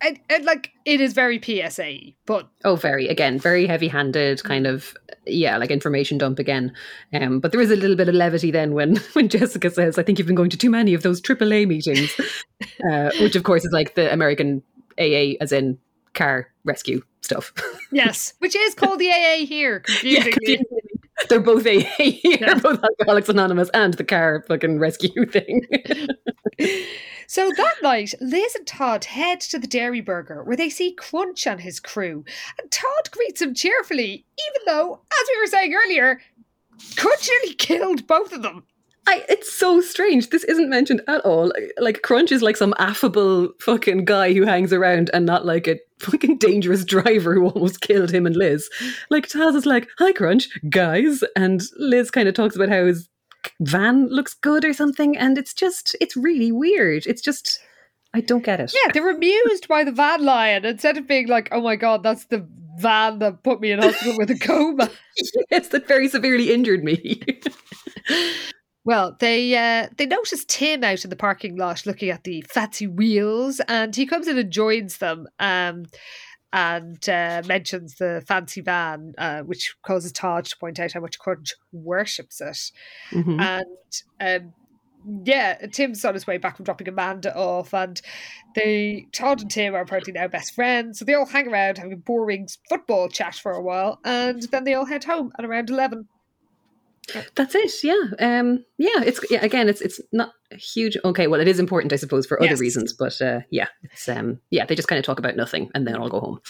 and, 0.01 0.19
and 0.31 0.45
like 0.45 0.71
it 0.85 1.01
is 1.01 1.13
very 1.13 1.41
PSA, 1.43 1.99
but 2.27 2.49
Oh, 2.65 2.77
very 2.77 3.09
again, 3.09 3.39
very 3.39 3.67
heavy-handed, 3.67 4.43
kind 4.45 4.67
of 4.67 4.95
yeah, 5.27 5.57
like 5.57 5.71
information 5.71 6.19
dump 6.19 6.39
again. 6.39 6.73
Um, 7.13 7.41
but 7.41 7.53
there 7.53 7.61
is 7.61 7.71
a 7.71 7.77
little 7.77 7.97
bit 7.97 8.09
of 8.09 8.15
levity 8.15 8.51
then 8.51 8.73
when 8.75 8.97
when 9.15 9.29
Jessica 9.29 9.71
says, 9.71 9.99
"I 9.99 10.03
think 10.03 10.19
you've 10.19 10.27
been 10.27 10.37
going 10.37 10.51
to 10.51 10.57
too 10.57 10.71
many 10.71 10.95
of 10.95 11.03
those 11.03 11.21
AAA 11.21 11.67
meetings," 11.67 12.15
uh, 12.91 13.11
which 13.21 13.37
of 13.37 13.43
course 13.45 13.65
is 13.65 13.73
like 13.73 13.95
the 13.95 14.13
American 14.13 14.63
AA, 14.99 15.35
as 15.41 15.53
in 15.53 15.79
car 16.15 16.49
rescue 16.65 17.03
stuff. 17.21 17.53
Yes, 17.91 18.35
which 18.41 18.55
is 18.55 18.75
called 18.75 18.99
the 18.99 19.09
AA 19.11 19.47
here, 19.47 19.83
Yeah, 20.03 20.23
confusingly. 20.23 20.33
confusingly. 20.33 20.78
They're 21.29 21.41
both 21.41 21.67
AA. 21.67 22.37
They're 22.39 22.57
both 22.57 22.83
Alcoholics 22.83 23.29
Anonymous 23.29 23.71
and 23.75 23.95
the 23.95 24.05
car 24.05 24.45
fucking 24.49 24.79
rescue 24.79 25.27
thing. 25.27 25.67
So 27.31 27.51
that 27.59 27.75
night, 27.83 28.15
Liz 28.23 28.55
and 28.55 28.67
Todd 28.67 29.05
head 29.05 29.43
to 29.43 29.59
the 29.59 29.67
Dairi 29.67 30.03
Burger 30.03 30.43
where 30.43 30.57
they 30.57 30.71
see 30.71 30.95
Crunch 30.95 31.47
and 31.47 31.61
his 31.61 31.79
crew. 31.79 32.25
And 32.59 32.71
Todd 32.71 33.11
greets 33.11 33.43
him 33.43 33.53
cheerfully, 33.53 34.25
even 34.49 34.63
though, 34.65 35.03
as 35.13 35.29
we 35.29 35.39
were 35.39 35.47
saying 35.47 35.75
earlier, 35.75 36.23
Crunch 36.97 37.29
nearly 37.29 37.55
killed 37.55 38.07
both 38.07 38.33
of 38.33 38.41
them. 38.41 38.65
I, 39.07 39.27
it's 39.29 39.53
so 39.53 39.83
strange. 39.83 40.31
This 40.31 40.45
isn't 40.45 40.71
mentioned 40.71 41.03
at 41.07 41.21
all. 41.21 41.53
Like 41.79 42.01
Crunch 42.01 42.33
is 42.33 42.41
like 42.41 42.57
some 42.57 42.73
affable 42.79 43.51
fucking 43.61 44.07
guy 44.07 44.33
who 44.33 44.47
hangs 44.47 44.73
around 44.73 45.11
and 45.13 45.27
not 45.27 45.45
like 45.45 45.69
a 45.69 45.79
fucking 46.01 46.39
dangerous 46.39 46.85
driver 46.85 47.35
who 47.35 47.49
almost 47.49 47.81
killed 47.81 48.11
him 48.11 48.27
and 48.27 48.37
Liz. 48.37 48.69
Like 49.11 49.29
Taz 49.29 49.55
is 49.55 49.67
like, 49.67 49.89
"Hi 49.99 50.13
Crunch, 50.13 50.49
guys," 50.69 51.23
and 51.37 51.63
Liz 51.77 52.11
kind 52.11 52.29
of 52.29 52.35
talks 52.35 52.57
about 52.57 52.69
how 52.69 52.87
his 52.87 53.09
van 53.61 54.09
looks 54.09 54.35
good 54.35 54.65
or 54.65 54.73
something, 54.73 55.17
and 55.17 55.39
it's 55.39 55.55
just 55.55 55.97
it's 56.01 56.17
really 56.17 56.53
weird. 56.53 57.07
It's 57.07 57.23
just 57.23 57.61
I 58.15 58.21
don't 58.21 58.45
get 58.45 58.61
it. 58.61 58.73
Yeah, 58.75 58.93
they 58.93 59.01
were 59.01 59.11
amused 59.11 59.69
by 59.69 59.85
the 59.85 59.93
van 59.93 60.25
lion 60.25 60.65
instead 60.65 60.97
of 60.97 61.07
being 61.07 61.29
like, 61.29 61.49
"Oh 61.53 61.61
my 61.61 61.77
god, 61.77 62.03
that's 62.03 62.27
the 62.27 62.47
van 62.79 63.19
that 63.19 63.43
put 63.43 63.61
me 63.61 63.73
in 63.73 63.81
hospital 63.81 64.17
with 64.17 64.31
a 64.31 64.39
coma." 64.39 64.91
yes, 65.51 65.69
that 65.69 65.87
very 65.87 66.09
severely 66.09 66.53
injured 66.53 66.85
me. 66.85 67.23
Well, 68.89 69.19
they 69.21 69.55
uh, 69.55 69.89
they 69.99 70.07
notice 70.07 70.47
Tim 70.47 70.83
out 70.83 71.05
in 71.05 71.11
the 71.11 71.17
parking 71.17 71.57
lot 71.57 71.85
looking 71.85 72.09
at 72.09 72.25
the 72.25 72.41
fancy 72.49 72.87
wheels, 72.87 73.61
and 73.69 73.95
he 73.95 74.07
comes 74.07 74.27
in 74.27 74.39
and 74.39 74.51
joins 74.51 74.97
them. 74.97 75.27
Um, 75.39 75.85
and 76.55 77.07
uh, 77.07 77.43
mentions 77.47 77.97
the 77.97 78.25
fancy 78.27 78.63
van, 78.63 79.13
uh, 79.19 79.41
which 79.41 79.77
causes 79.83 80.11
Todd 80.11 80.47
to 80.47 80.57
point 80.57 80.81
out 80.81 80.93
how 80.93 81.01
much 81.01 81.19
Crunch 81.19 81.53
worships 81.71 82.41
it. 82.41 82.73
Mhm. 83.11 83.39
And 83.39 84.45
um, 84.47 84.55
yeah, 85.27 85.67
Tim's 85.67 86.03
on 86.07 86.15
his 86.15 86.27
way 86.27 86.39
back 86.39 86.57
from 86.57 86.65
dropping 86.65 86.89
Amanda 86.89 87.37
off, 87.37 87.75
and 87.75 88.01
they 88.55 89.07
Todd 89.13 89.43
and 89.43 89.51
Tim 89.51 89.75
are 89.75 89.83
apparently 89.83 90.15
now 90.15 90.29
best 90.29 90.55
friends. 90.55 90.99
So 90.99 91.05
they 91.05 91.13
all 91.13 91.27
hang 91.27 91.49
around 91.49 91.77
having 91.77 91.93
a 91.93 91.97
boring 91.97 92.49
football 92.71 93.11
chat 93.11 93.35
for 93.35 93.53
a 93.53 93.61
while, 93.61 94.01
and 94.03 94.45
then 94.45 94.65
they 94.65 94.73
all 94.73 94.87
head 94.87 95.05
home 95.05 95.31
at 95.39 95.45
around 95.45 95.69
eleven. 95.69 96.09
That's 97.35 97.55
it. 97.55 97.73
Yeah. 97.83 97.95
Um. 98.39 98.65
Yeah. 98.79 99.03
It's 99.03 99.21
yeah. 99.31 99.45
Again, 99.45 99.69
it's 99.69 99.81
it's 99.81 100.01
not 100.13 100.33
a 100.51 100.57
huge. 100.57 100.97
Okay. 101.05 101.27
Well, 101.27 101.41
it 101.41 101.49
is 101.49 101.59
important, 101.59 101.93
I 101.93 101.97
suppose, 101.97 102.27
for 102.27 102.39
other 102.41 102.51
Yes. 102.51 102.61
reasons. 102.61 102.93
But 102.93 103.21
uh, 103.21 103.41
yeah, 103.51 103.69
it's 103.83 104.09
um. 104.09 104.41
Yeah, 104.51 104.67
they 104.67 104.75
just 104.75 104.89
kind 104.89 104.99
of 104.99 105.05
talk 105.05 105.19
about 105.19 105.37
nothing, 105.37 105.71
and 105.75 105.87
then 105.87 105.95
I'll 105.97 106.09
go 106.09 106.21
home. 106.21 106.41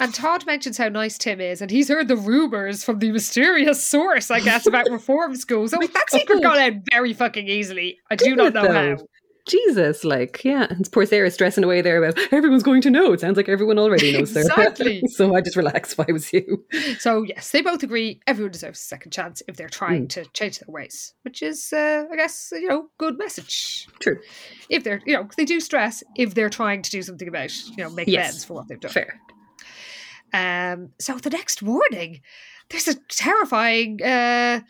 And 0.00 0.14
Todd 0.14 0.46
mentions 0.46 0.78
how 0.78 0.88
nice 0.88 1.18
Tim 1.18 1.40
is, 1.40 1.60
and 1.62 1.70
he's 1.70 1.88
heard 1.88 2.08
the 2.08 2.16
rumors 2.16 2.84
from 2.84 2.98
the 2.98 3.10
mysterious 3.12 3.82
source, 3.82 4.30
I 4.30 4.40
guess, 4.40 4.66
about 4.66 4.86
reform 4.90 5.34
school. 5.36 5.68
So 5.68 5.76
that 5.78 6.10
secret 6.10 6.42
got 6.42 6.58
out 6.58 6.72
very 6.90 7.12
fucking 7.12 7.48
easily. 7.48 7.98
I 8.10 8.16
do 8.16 8.34
not 8.36 8.52
Did 8.52 8.54
know 8.54 8.62
though? 8.68 8.96
how. 8.96 9.06
Jesus, 9.46 10.04
like, 10.04 10.44
yeah, 10.44 10.66
and 10.70 10.90
poor 10.92 11.04
Sarah 11.04 11.30
stressing 11.30 11.64
away 11.64 11.80
there 11.80 12.02
about 12.02 12.18
everyone's 12.32 12.62
going 12.62 12.80
to 12.82 12.90
know. 12.90 13.12
It 13.12 13.20
sounds 13.20 13.36
like 13.36 13.48
everyone 13.48 13.78
already 13.78 14.12
knows, 14.12 14.32
Sarah. 14.32 14.46
Exactly. 14.46 15.02
so 15.08 15.34
I 15.34 15.40
just 15.40 15.56
relax 15.56 15.92
if 15.92 16.00
I 16.00 16.12
was 16.12 16.32
you. 16.32 16.64
So 16.98 17.22
yes, 17.22 17.50
they 17.50 17.60
both 17.60 17.82
agree 17.82 18.20
everyone 18.26 18.52
deserves 18.52 18.78
a 18.78 18.82
second 18.84 19.10
chance 19.12 19.42
if 19.48 19.56
they're 19.56 19.68
trying 19.68 20.06
to 20.08 20.24
change 20.32 20.60
their 20.60 20.72
ways, 20.72 21.14
which 21.22 21.42
is, 21.42 21.72
uh, 21.72 22.04
I 22.12 22.16
guess, 22.16 22.52
you 22.52 22.68
know, 22.68 22.88
good 22.98 23.18
message. 23.18 23.88
True. 24.00 24.20
If 24.68 24.84
they're, 24.84 25.00
you 25.06 25.14
know, 25.14 25.28
they 25.36 25.44
do 25.44 25.60
stress 25.60 26.04
if 26.16 26.34
they're 26.34 26.50
trying 26.50 26.82
to 26.82 26.90
do 26.90 27.02
something 27.02 27.26
about, 27.26 27.52
you 27.70 27.78
know, 27.78 27.90
make 27.90 28.08
Yes. 28.08 28.30
amends 28.30 28.44
for 28.44 28.54
what 28.54 28.68
they've 28.68 28.80
done. 28.80 28.92
Fair. 28.92 29.20
Um, 30.34 30.90
so 30.98 31.16
the 31.16 31.30
next 31.30 31.62
morning, 31.62 32.20
there's 32.70 32.88
a 32.88 32.94
terrifying 33.08 34.02
uh, 34.02 34.60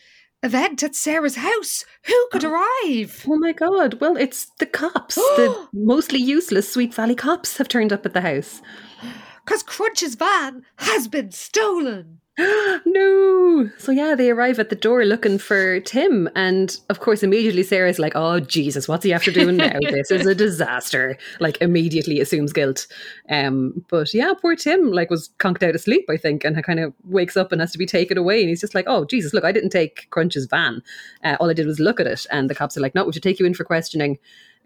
event 0.42 0.82
at 0.82 0.94
Sarah's 0.94 1.36
house. 1.36 1.84
Who 2.06 2.28
could 2.32 2.44
oh. 2.44 2.50
arrive? 2.50 3.24
Oh 3.28 3.38
my 3.38 3.52
god. 3.52 4.00
Well, 4.00 4.16
it's 4.16 4.46
the 4.58 4.66
cops. 4.66 5.14
the 5.14 5.68
mostly 5.72 6.18
useless 6.18 6.72
Sweet 6.72 6.94
Valley 6.94 7.14
cops 7.14 7.58
have 7.58 7.68
turned 7.68 7.92
up 7.92 8.06
at 8.06 8.14
the 8.14 8.20
house. 8.20 8.62
Because 9.44 9.64
Crunch's 9.64 10.14
van 10.14 10.62
has 10.76 11.08
been 11.08 11.32
stolen. 11.32 12.20
no. 12.86 13.70
So 13.76 13.92
yeah, 13.92 14.14
they 14.14 14.30
arrive 14.30 14.58
at 14.58 14.70
the 14.70 14.76
door 14.76 15.04
looking 15.04 15.36
for 15.36 15.80
Tim, 15.80 16.30
and 16.34 16.74
of 16.88 17.00
course, 17.00 17.22
immediately 17.22 17.62
Sarah's 17.62 17.98
like, 17.98 18.14
"Oh 18.14 18.40
Jesus, 18.40 18.88
what's 18.88 19.04
he 19.04 19.12
after 19.12 19.30
doing 19.30 19.58
now? 19.58 19.78
this 19.82 20.10
is 20.10 20.26
a 20.26 20.34
disaster." 20.34 21.18
Like 21.40 21.60
immediately 21.60 22.20
assumes 22.20 22.54
guilt. 22.54 22.86
Um, 23.28 23.84
but 23.90 24.14
yeah, 24.14 24.32
poor 24.40 24.56
Tim 24.56 24.92
like 24.92 25.10
was 25.10 25.28
conked 25.38 25.62
out 25.62 25.74
of 25.74 25.82
sleep, 25.82 26.06
I 26.08 26.16
think, 26.16 26.42
and 26.44 26.62
kind 26.64 26.80
of 26.80 26.94
wakes 27.04 27.36
up 27.36 27.52
and 27.52 27.60
has 27.60 27.72
to 27.72 27.78
be 27.78 27.86
taken 27.86 28.16
away, 28.16 28.40
and 28.40 28.48
he's 28.48 28.62
just 28.62 28.74
like, 28.74 28.86
"Oh 28.88 29.04
Jesus, 29.04 29.34
look, 29.34 29.44
I 29.44 29.52
didn't 29.52 29.70
take 29.70 30.08
Crunch's 30.08 30.46
van. 30.46 30.82
Uh, 31.22 31.36
all 31.38 31.50
I 31.50 31.54
did 31.54 31.66
was 31.66 31.80
look 31.80 32.00
at 32.00 32.06
it." 32.06 32.24
And 32.30 32.48
the 32.48 32.54
cops 32.54 32.78
are 32.78 32.80
like, 32.80 32.94
"No, 32.94 33.04
we 33.04 33.12
should 33.12 33.22
take 33.22 33.40
you 33.40 33.46
in 33.46 33.52
for 33.54 33.64
questioning." 33.64 34.18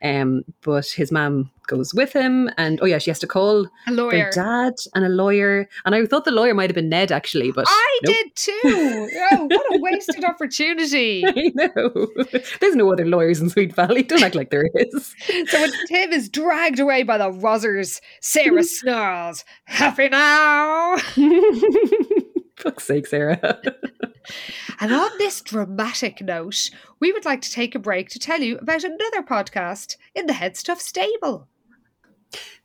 Um, 0.03 0.45
but 0.63 0.87
his 0.87 1.11
mom 1.11 1.51
goes 1.69 1.93
with 1.95 2.13
him, 2.13 2.51
and 2.59 2.79
oh 2.83 2.85
yeah, 2.85 2.99
she 2.99 3.11
has 3.11 3.19
to 3.21 3.27
call 3.27 3.67
A 3.89 3.93
lawyer. 3.93 4.31
dad 4.33 4.75
and 4.95 5.05
a 5.05 5.09
lawyer. 5.09 5.69
And 5.85 5.95
I 5.95 6.05
thought 6.07 6.25
the 6.25 6.31
lawyer 6.31 6.55
might 6.55 6.69
have 6.71 6.75
been 6.75 6.91
Ned 6.91 7.11
actually, 7.11 7.51
but 7.51 7.65
I 7.67 8.01
nope. 8.05 8.15
did 8.15 8.37
too. 8.37 9.09
Oh, 9.33 9.47
what 9.51 9.67
a 9.75 9.81
wasted 9.81 10.25
opportunity. 10.29 11.25
I 11.27 11.51
know. 11.55 12.09
There's 12.61 12.77
no 12.77 12.93
other 12.93 13.07
lawyers 13.07 13.41
in 13.41 13.49
Sweet 13.51 13.75
Valley. 13.75 14.03
Don't 14.03 14.23
act 14.23 14.35
like 14.35 14.51
there 14.51 14.69
is. 14.75 15.15
So 15.49 15.61
when 15.61 15.73
Tim 15.89 16.13
is 16.13 16.29
dragged 16.29 16.79
away 16.79 17.03
by 17.03 17.19
the 17.19 17.31
Rozzers, 17.31 18.01
Sarah 18.21 18.63
snarls, 18.65 19.45
Happy 19.65 20.09
now! 20.09 20.97
Fuck's 22.57 22.85
sake, 22.85 23.07
Sarah. 23.07 23.61
And 24.81 24.93
on 24.93 25.11
this 25.19 25.41
dramatic 25.41 26.21
note, 26.21 26.71
we 27.01 27.13
would 27.13 27.25
like 27.25 27.43
to 27.43 27.53
take 27.53 27.75
a 27.75 27.79
break 27.79 28.09
to 28.11 28.19
tell 28.19 28.41
you 28.41 28.59
about 28.59 28.85
another 28.85 29.23
podcast 29.23 29.97
in 30.15 30.27
the 30.27 30.33
Headstuff 30.33 30.79
stable. 30.79 31.49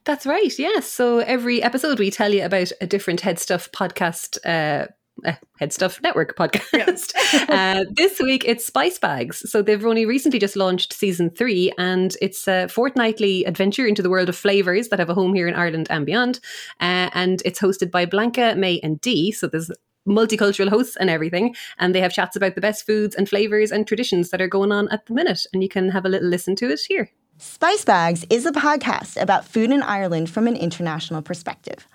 That's 0.03 0.26
right. 0.26 0.57
Yes. 0.57 0.88
So 0.88 1.20
every 1.20 1.62
episode 1.62 1.99
we 1.99 2.09
tell 2.09 2.34
you 2.34 2.43
about 2.43 2.72
a 2.82 2.88
different 2.88 3.22
Head 3.22 3.39
Stuff 3.39 3.72
podcast. 3.72 4.38
Uh, 4.45 4.88
uh, 5.26 5.34
Head 5.59 5.72
Stuff 5.72 6.01
Network 6.01 6.36
podcast. 6.36 7.14
uh, 7.49 7.86
this 7.91 8.20
week 8.20 8.43
it's 8.45 8.66
Spice 8.66 8.97
Bags. 8.97 9.49
So 9.49 9.62
they've 9.62 9.86
only 9.86 10.05
recently 10.05 10.39
just 10.39 10.55
launched 10.55 10.93
season 10.93 11.30
three, 11.30 11.72
and 11.78 12.16
it's 12.22 12.47
a 12.47 12.68
fortnightly 12.68 13.43
adventure 13.45 13.86
into 13.86 14.01
the 14.01 14.09
world 14.09 14.30
of 14.30 14.36
flavors 14.36 14.88
that 14.88 14.99
have 14.99 15.09
a 15.09 15.14
home 15.14 15.36
here 15.36 15.47
in 15.47 15.53
Ireland 15.53 15.88
and 15.91 16.05
beyond. 16.05 16.39
Uh, 16.80 17.12
and 17.14 17.41
it's 17.45 17.59
hosted 17.59 17.91
by 17.91 18.05
Blanca, 18.05 18.55
May, 18.55 18.80
and 18.80 18.99
Dee. 19.01 19.32
So 19.32 19.47
there's 19.47 19.70
multicultural 20.08 20.70
hosts 20.70 20.95
and 20.97 21.10
everything. 21.10 21.56
And 21.80 21.93
they 21.95 22.02
have 22.02 22.14
chats 22.14 22.36
about 22.36 22.56
the 22.56 22.62
best 22.62 22.86
foods 22.86 23.16
and 23.16 23.28
flavors 23.28 23.72
and 23.72 23.88
traditions 23.88 24.30
that 24.30 24.41
are 24.41 24.47
going 24.47 24.72
on 24.72 24.89
at 24.89 25.06
the 25.06 25.14
minute. 25.14 25.45
And 25.54 25.64
you 25.64 25.70
can 25.70 25.89
have 25.89 26.06
a 26.06 26.10
little 26.10 26.30
listen 26.30 26.56
to 26.58 26.70
it 26.70 26.82
here. 26.88 27.10
Spice 27.38 27.86
Bags 27.86 28.26
is 28.30 28.45
a 28.45 28.52
podcast 28.52 29.20
about 29.20 29.45
food 29.45 29.72
in 29.72 29.82
Ireland 29.82 30.30
from 30.30 30.47
an 30.47 30.56
international 30.56 31.22
perspective. 31.22 31.88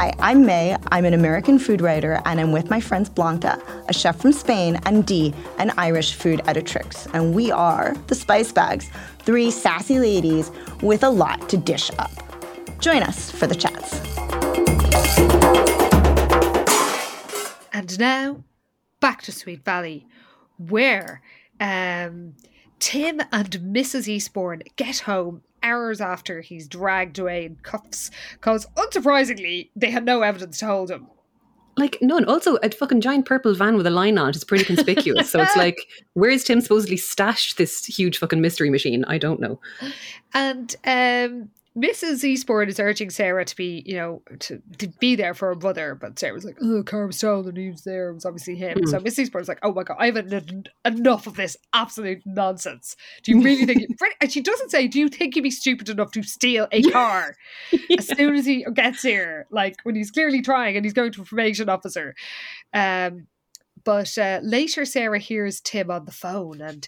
Hi, 0.00 0.14
I'm 0.20 0.46
May. 0.46 0.76
I'm 0.92 1.04
an 1.04 1.12
American 1.12 1.58
food 1.58 1.80
writer, 1.80 2.22
and 2.24 2.38
I'm 2.38 2.52
with 2.52 2.70
my 2.70 2.80
friends 2.80 3.08
Blanca, 3.08 3.60
a 3.88 3.92
chef 3.92 4.20
from 4.20 4.32
Spain, 4.32 4.78
and 4.86 5.04
Dee, 5.04 5.34
an 5.58 5.72
Irish 5.76 6.14
food 6.14 6.38
editrix. 6.44 7.12
And 7.12 7.34
we 7.34 7.50
are 7.50 7.96
the 8.06 8.14
Spice 8.14 8.52
Bags, 8.52 8.88
three 9.18 9.50
sassy 9.50 9.98
ladies 9.98 10.52
with 10.82 11.02
a 11.02 11.08
lot 11.08 11.48
to 11.48 11.56
dish 11.56 11.90
up. 11.98 12.12
Join 12.78 13.02
us 13.02 13.32
for 13.32 13.48
the 13.48 13.56
chats. 13.56 13.98
And 17.72 17.98
now, 17.98 18.44
back 19.00 19.22
to 19.22 19.32
Sweet 19.32 19.64
Valley, 19.64 20.06
where 20.58 21.22
um, 21.58 22.34
Tim 22.78 23.20
and 23.32 23.50
Mrs. 23.50 24.06
Eastbourne 24.06 24.62
get 24.76 25.00
home 25.00 25.42
hours 25.62 26.00
after 26.00 26.40
he's 26.40 26.68
dragged 26.68 27.18
away 27.18 27.46
in 27.46 27.56
cuffs, 27.62 28.10
because 28.32 28.66
unsurprisingly, 28.76 29.70
they 29.76 29.90
had 29.90 30.04
no 30.04 30.22
evidence 30.22 30.58
to 30.58 30.66
hold 30.66 30.90
him. 30.90 31.06
Like 31.76 31.98
none. 32.02 32.24
Also, 32.24 32.56
a 32.56 32.70
fucking 32.70 33.00
giant 33.00 33.24
purple 33.24 33.54
van 33.54 33.76
with 33.76 33.86
a 33.86 33.90
line 33.90 34.18
on 34.18 34.30
it 34.30 34.36
is 34.36 34.42
pretty 34.42 34.64
conspicuous. 34.64 35.30
so 35.30 35.40
it's 35.40 35.56
like, 35.56 35.78
where's 36.14 36.42
Tim 36.42 36.60
supposedly 36.60 36.96
stashed 36.96 37.56
this 37.56 37.84
huge 37.84 38.18
fucking 38.18 38.40
mystery 38.40 38.68
machine? 38.68 39.04
I 39.04 39.18
don't 39.18 39.38
know. 39.38 39.60
And 40.34 40.74
um, 40.84 41.50
Mrs. 41.78 42.24
Eastbourne 42.24 42.68
is 42.68 42.80
urging 42.80 43.10
Sarah 43.10 43.44
to 43.44 43.56
be, 43.56 43.82
you 43.86 43.94
know, 43.94 44.22
to, 44.40 44.60
to 44.78 44.88
be 44.98 45.14
there 45.14 45.34
for 45.34 45.48
her 45.48 45.54
brother, 45.54 45.94
but 45.94 46.18
Sarah's 46.18 46.44
like, 46.44 46.56
oh, 46.60 46.82
car 46.82 47.06
was 47.06 47.16
stolen, 47.16 47.54
he 47.54 47.72
there, 47.84 48.10
it 48.10 48.14
was 48.14 48.26
obviously 48.26 48.56
him. 48.56 48.86
So 48.86 48.98
Mrs. 48.98 49.20
Eastbourne's 49.20 49.48
like, 49.48 49.60
oh 49.62 49.72
my 49.72 49.84
god, 49.84 49.96
I've 50.00 50.16
had 50.16 50.32
en- 50.32 50.64
enough 50.84 51.26
of 51.26 51.36
this 51.36 51.56
absolute 51.72 52.22
nonsense. 52.26 52.96
Do 53.22 53.32
you 53.32 53.42
really 53.42 53.66
think, 53.66 53.82
and 54.20 54.32
she 54.32 54.40
doesn't 54.40 54.70
say, 54.70 54.88
do 54.88 54.98
you 54.98 55.08
think 55.08 55.34
he'd 55.34 55.42
be 55.42 55.50
stupid 55.50 55.88
enough 55.88 56.10
to 56.12 56.22
steal 56.22 56.66
a 56.72 56.82
car 56.82 57.36
as 57.98 58.08
soon 58.08 58.34
as 58.34 58.46
he 58.46 58.64
gets 58.74 59.02
here, 59.02 59.46
like 59.50 59.76
when 59.84 59.94
he's 59.94 60.10
clearly 60.10 60.42
trying 60.42 60.76
and 60.76 60.84
he's 60.84 60.94
going 60.94 61.12
to 61.12 61.22
a 61.22 61.24
probation 61.24 61.68
officer. 61.68 62.14
Um, 62.72 63.28
but 63.84 64.18
uh, 64.18 64.40
later, 64.42 64.84
Sarah 64.84 65.18
hears 65.18 65.60
Tim 65.60 65.90
on 65.90 66.04
the 66.04 66.12
phone 66.12 66.60
and 66.60 66.86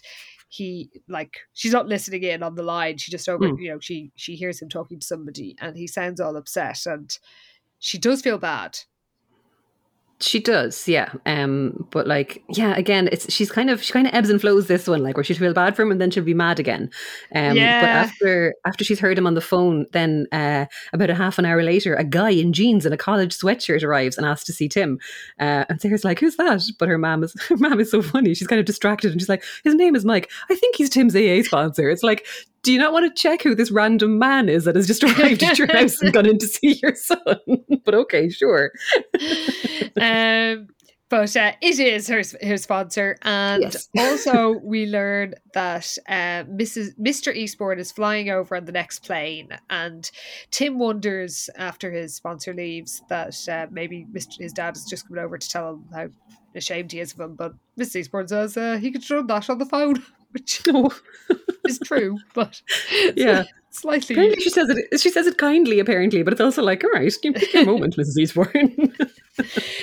he 0.53 0.89
like 1.07 1.37
she's 1.53 1.71
not 1.71 1.87
listening 1.87 2.23
in 2.23 2.43
on 2.43 2.55
the 2.55 2.61
line. 2.63 2.97
She 2.97 3.09
just 3.09 3.29
over 3.29 3.47
Mm. 3.47 3.61
you 3.61 3.69
know 3.71 3.79
she 3.79 4.11
she 4.17 4.35
hears 4.35 4.61
him 4.61 4.67
talking 4.67 4.99
to 4.99 5.07
somebody 5.07 5.55
and 5.61 5.77
he 5.77 5.87
sounds 5.87 6.19
all 6.19 6.35
upset 6.35 6.85
and 6.85 7.17
she 7.79 7.97
does 7.97 8.21
feel 8.21 8.37
bad. 8.37 8.77
She 10.21 10.39
does, 10.39 10.87
yeah. 10.87 11.11
Um, 11.25 11.87
but 11.89 12.05
like, 12.07 12.43
yeah, 12.49 12.75
again, 12.77 13.09
it's 13.11 13.31
she's 13.33 13.51
kind 13.51 13.69
of 13.71 13.81
she 13.81 13.91
kind 13.91 14.05
of 14.05 14.13
ebbs 14.13 14.29
and 14.29 14.39
flows 14.39 14.67
this 14.67 14.87
one, 14.87 15.01
like 15.01 15.17
where 15.17 15.23
she'd 15.23 15.37
feel 15.37 15.53
bad 15.53 15.75
for 15.75 15.81
him 15.81 15.91
and 15.91 15.99
then 15.99 16.11
she'll 16.11 16.23
be 16.23 16.35
mad 16.35 16.59
again. 16.59 16.91
Um, 17.33 17.55
Yeah. 17.57 17.81
but 17.81 17.89
after 17.89 18.53
after 18.65 18.83
she's 18.83 18.99
heard 18.99 19.17
him 19.17 19.25
on 19.25 19.33
the 19.33 19.41
phone, 19.41 19.87
then 19.93 20.27
uh, 20.31 20.65
about 20.93 21.09
a 21.09 21.15
half 21.15 21.39
an 21.39 21.45
hour 21.45 21.63
later, 21.63 21.95
a 21.95 22.03
guy 22.03 22.29
in 22.29 22.53
jeans 22.53 22.85
and 22.85 22.93
a 22.93 22.97
college 22.97 23.35
sweatshirt 23.35 23.83
arrives 23.83 24.15
and 24.17 24.25
asks 24.27 24.45
to 24.45 24.53
see 24.53 24.69
Tim. 24.69 24.99
Uh, 25.39 25.65
and 25.69 25.81
Sarah's 25.81 26.03
like, 26.05 26.19
"Who's 26.19 26.35
that?" 26.37 26.61
But 26.77 26.87
her 26.89 26.99
mom 26.99 27.23
is 27.23 27.33
her 27.49 27.57
mom 27.57 27.79
is 27.79 27.89
so 27.89 28.01
funny. 28.03 28.33
She's 28.35 28.47
kind 28.47 28.59
of 28.59 28.65
distracted 28.65 29.11
and 29.11 29.19
she's 29.19 29.29
like, 29.29 29.43
"His 29.63 29.73
name 29.75 29.95
is 29.95 30.05
Mike. 30.05 30.29
I 30.51 30.55
think 30.55 30.75
he's 30.75 30.89
Tim's 30.91 31.15
AA 31.15 31.41
sponsor." 31.43 31.89
It's 31.89 32.03
like. 32.03 32.25
Do 32.63 32.71
you 32.71 32.77
not 32.77 32.93
want 32.93 33.13
to 33.13 33.21
check 33.21 33.41
who 33.41 33.55
this 33.55 33.71
random 33.71 34.19
man 34.19 34.47
is 34.47 34.65
that 34.65 34.75
has 34.75 34.85
just 34.87 35.03
arrived 35.03 35.41
at 35.43 35.57
your 35.57 35.67
house 35.71 35.99
and 36.01 36.13
gone 36.13 36.27
in 36.27 36.37
to 36.37 36.47
see 36.47 36.79
your 36.81 36.95
son? 36.95 37.17
but 37.85 37.95
okay, 37.95 38.29
sure. 38.29 38.71
um, 39.99 40.67
but 41.09 41.35
uh, 41.35 41.51
it 41.61 41.79
is 41.79 42.07
her 42.07 42.21
her 42.41 42.55
sponsor, 42.57 43.17
and 43.23 43.63
Yes. 43.63 43.89
also 43.97 44.59
we 44.63 44.85
learn 44.85 45.33
that 45.53 45.97
uh, 46.07 46.45
Mrs. 46.45 46.97
Mr. 46.97 47.35
Eastbourne 47.35 47.79
is 47.79 47.91
flying 47.91 48.29
over 48.29 48.55
on 48.55 48.63
the 48.63 48.71
next 48.71 49.03
plane, 49.03 49.49
and 49.69 50.09
Tim 50.51 50.79
wonders 50.79 51.49
after 51.57 51.91
his 51.91 52.15
sponsor 52.15 52.53
leaves 52.53 53.01
that 53.09 53.35
uh, 53.49 53.67
maybe 53.71 54.07
Mr. 54.13 54.39
his 54.39 54.53
dad 54.53 54.77
is 54.77 54.85
just 54.85 55.05
coming 55.07 55.21
over 55.21 55.37
to 55.37 55.49
tell 55.49 55.71
him 55.71 55.85
how 55.93 56.07
ashamed 56.55 56.93
he 56.93 57.01
is 57.01 57.11
of 57.11 57.19
him. 57.19 57.35
But 57.35 57.55
Mrs. 57.77 57.95
Eastbourne 57.97 58.29
says 58.29 58.55
uh, 58.55 58.77
he 58.77 58.91
could 58.91 59.09
run 59.11 59.27
that 59.27 59.49
on 59.49 59.57
the 59.57 59.65
phone, 59.65 60.01
which 60.31 60.61
is 61.65 61.79
true, 61.79 62.17
but 62.33 62.61
Yeah. 63.15 63.43
slightly. 63.73 64.15
Apparently, 64.15 64.41
she 64.41 64.49
says 64.49 64.69
it. 64.69 64.99
She 64.99 65.09
says 65.09 65.27
it 65.27 65.37
kindly, 65.37 65.79
apparently, 65.79 66.23
but 66.23 66.33
it's 66.33 66.41
also 66.41 66.61
like, 66.61 66.83
all 66.83 66.89
right, 66.91 67.11
give 67.23 67.35
me 67.35 67.41
a 67.55 67.65
moment, 67.65 67.95
Mrs. 67.95 68.17
Eastbourne. 68.17 68.93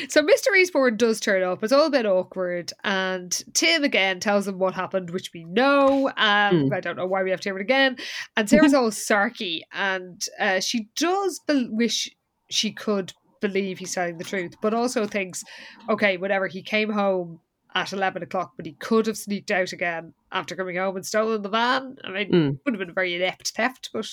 So 0.09 0.23
Mr. 0.23 0.55
Eastbourne 0.57 0.97
does 0.99 1.21
turn 1.21 1.43
up. 1.43 1.65
It's 1.65 1.73
all 1.73 1.87
a 1.87 1.91
bit 1.91 2.05
awkward, 2.05 2.71
and 2.85 3.33
Tim 3.55 3.83
again 3.85 4.21
tells 4.21 4.47
him 4.47 4.59
what 4.59 4.75
happened, 4.75 5.11
which 5.11 5.31
we 5.33 5.45
know. 5.45 6.09
Um, 6.17 6.67
Hmm. 6.67 6.73
I 6.75 6.81
don't 6.81 6.97
know 6.97 7.07
why 7.07 7.23
we 7.23 7.31
have 7.31 7.41
to 7.41 7.49
hear 7.49 7.59
it 7.59 7.63
again. 7.63 7.97
And 8.37 8.49
Sarah's 8.49 8.75
all 8.75 8.91
sarky, 8.91 9.63
and 9.73 10.23
uh, 10.39 10.61
she 10.61 10.89
does 10.97 11.41
bel 11.47 11.67
wish 11.71 12.11
she 12.51 12.73
could 12.73 13.13
believe 13.41 13.79
he's 13.79 13.95
telling 13.95 14.19
the 14.19 14.25
truth, 14.25 14.55
but 14.61 14.75
also 14.75 15.07
thinks, 15.07 15.43
okay, 15.89 16.17
whatever. 16.19 16.47
He 16.47 16.63
came 16.63 16.91
home 16.91 17.41
at 17.79 17.93
eleven 17.93 18.23
o'clock, 18.23 18.53
but 18.57 18.67
he 18.67 18.73
could 18.73 19.07
have 19.07 19.17
sneaked 19.17 19.51
out 19.51 19.73
again 19.73 20.13
after 20.33 20.55
coming 20.57 20.77
home 20.77 20.97
and 20.97 21.07
stolen 21.07 21.43
the 21.43 21.49
van. 21.49 21.97
I 22.05 22.11
mean, 22.11 22.29
Hmm. 22.29 22.51
would 22.65 22.75
have 22.75 22.79
been 22.79 22.91
a 22.91 22.93
very 22.93 23.15
inept 23.15 23.51
theft, 23.51 23.91
but 23.93 24.07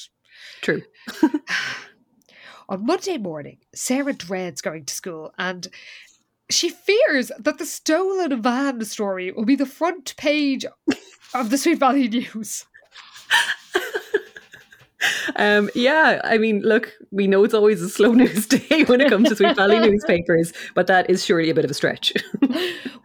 True. 0.61 0.81
on 2.69 2.85
Monday 2.85 3.17
morning, 3.17 3.57
Sarah 3.73 4.13
dreads 4.13 4.61
going 4.61 4.85
to 4.85 4.93
school 4.93 5.33
and 5.37 5.67
she 6.49 6.69
fears 6.69 7.31
that 7.39 7.57
the 7.57 7.65
stolen 7.65 8.41
van 8.41 8.83
story 8.85 9.31
will 9.31 9.45
be 9.45 9.55
the 9.55 9.65
front 9.65 10.15
page 10.17 10.65
of 11.33 11.49
the 11.49 11.57
Sweet 11.57 11.79
Valley 11.79 12.07
News. 12.07 12.65
Um, 15.35 15.69
yeah, 15.75 16.21
I 16.23 16.37
mean, 16.37 16.61
look, 16.61 16.93
we 17.11 17.27
know 17.27 17.43
it's 17.43 17.53
always 17.53 17.81
a 17.81 17.89
slow 17.89 18.13
news 18.13 18.47
day 18.47 18.83
when 18.85 19.01
it 19.01 19.09
comes 19.09 19.29
to 19.29 19.35
Sweet 19.35 19.55
Valley 19.55 19.77
newspapers, 19.89 20.53
but 20.73 20.87
that 20.87 21.09
is 21.09 21.23
surely 21.23 21.49
a 21.49 21.53
bit 21.53 21.65
of 21.65 21.71
a 21.71 21.73
stretch. 21.75 22.13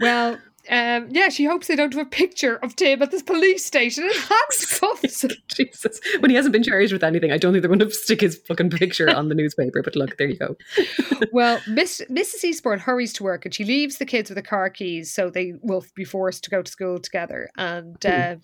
Well, 0.01 0.39
um, 0.71 1.09
yeah, 1.11 1.29
she 1.31 1.45
hopes 1.45 1.67
they 1.67 1.75
don't 1.75 1.93
have 1.93 2.07
a 2.07 2.09
picture 2.09 2.57
of 2.57 2.77
Tim 2.77 3.03
at 3.03 3.11
this 3.11 3.23
police 3.23 3.65
station 3.65 4.05
in 4.05 4.11
handcuffs. 4.15 5.25
Jesus, 5.49 6.01
when 6.21 6.31
he 6.31 6.37
hasn't 6.37 6.53
been 6.53 6.63
charged 6.63 6.93
with 6.93 7.03
anything, 7.03 7.33
I 7.33 7.39
don't 7.39 7.53
think 7.53 7.63
they're 7.63 7.69
going 7.69 7.81
to 7.81 7.91
stick 7.91 8.21
his 8.21 8.37
fucking 8.47 8.71
picture 8.71 9.11
on 9.11 9.29
the 9.29 9.35
newspaper. 9.35 9.83
But 9.83 9.97
look, 9.97 10.17
there 10.17 10.29
you 10.29 10.37
go. 10.37 10.57
well, 11.33 11.61
Miss 11.67 12.01
Mrs. 12.09 12.45
Eastbourne 12.45 12.79
hurries 12.79 13.13
to 13.15 13.25
work 13.25 13.45
and 13.45 13.53
she 13.53 13.65
leaves 13.65 13.99
the 13.99 14.07
kids 14.07 14.31
with 14.31 14.37
the 14.37 14.43
car 14.43 14.71
keys 14.71 15.13
so 15.13 15.29
they 15.29 15.55
will 15.61 15.85
be 15.97 16.05
forced 16.05 16.45
to 16.45 16.51
go 16.51 16.63
to 16.63 16.71
school 16.71 17.01
together. 17.01 17.51
And 17.57 18.07
uh, 18.07 18.37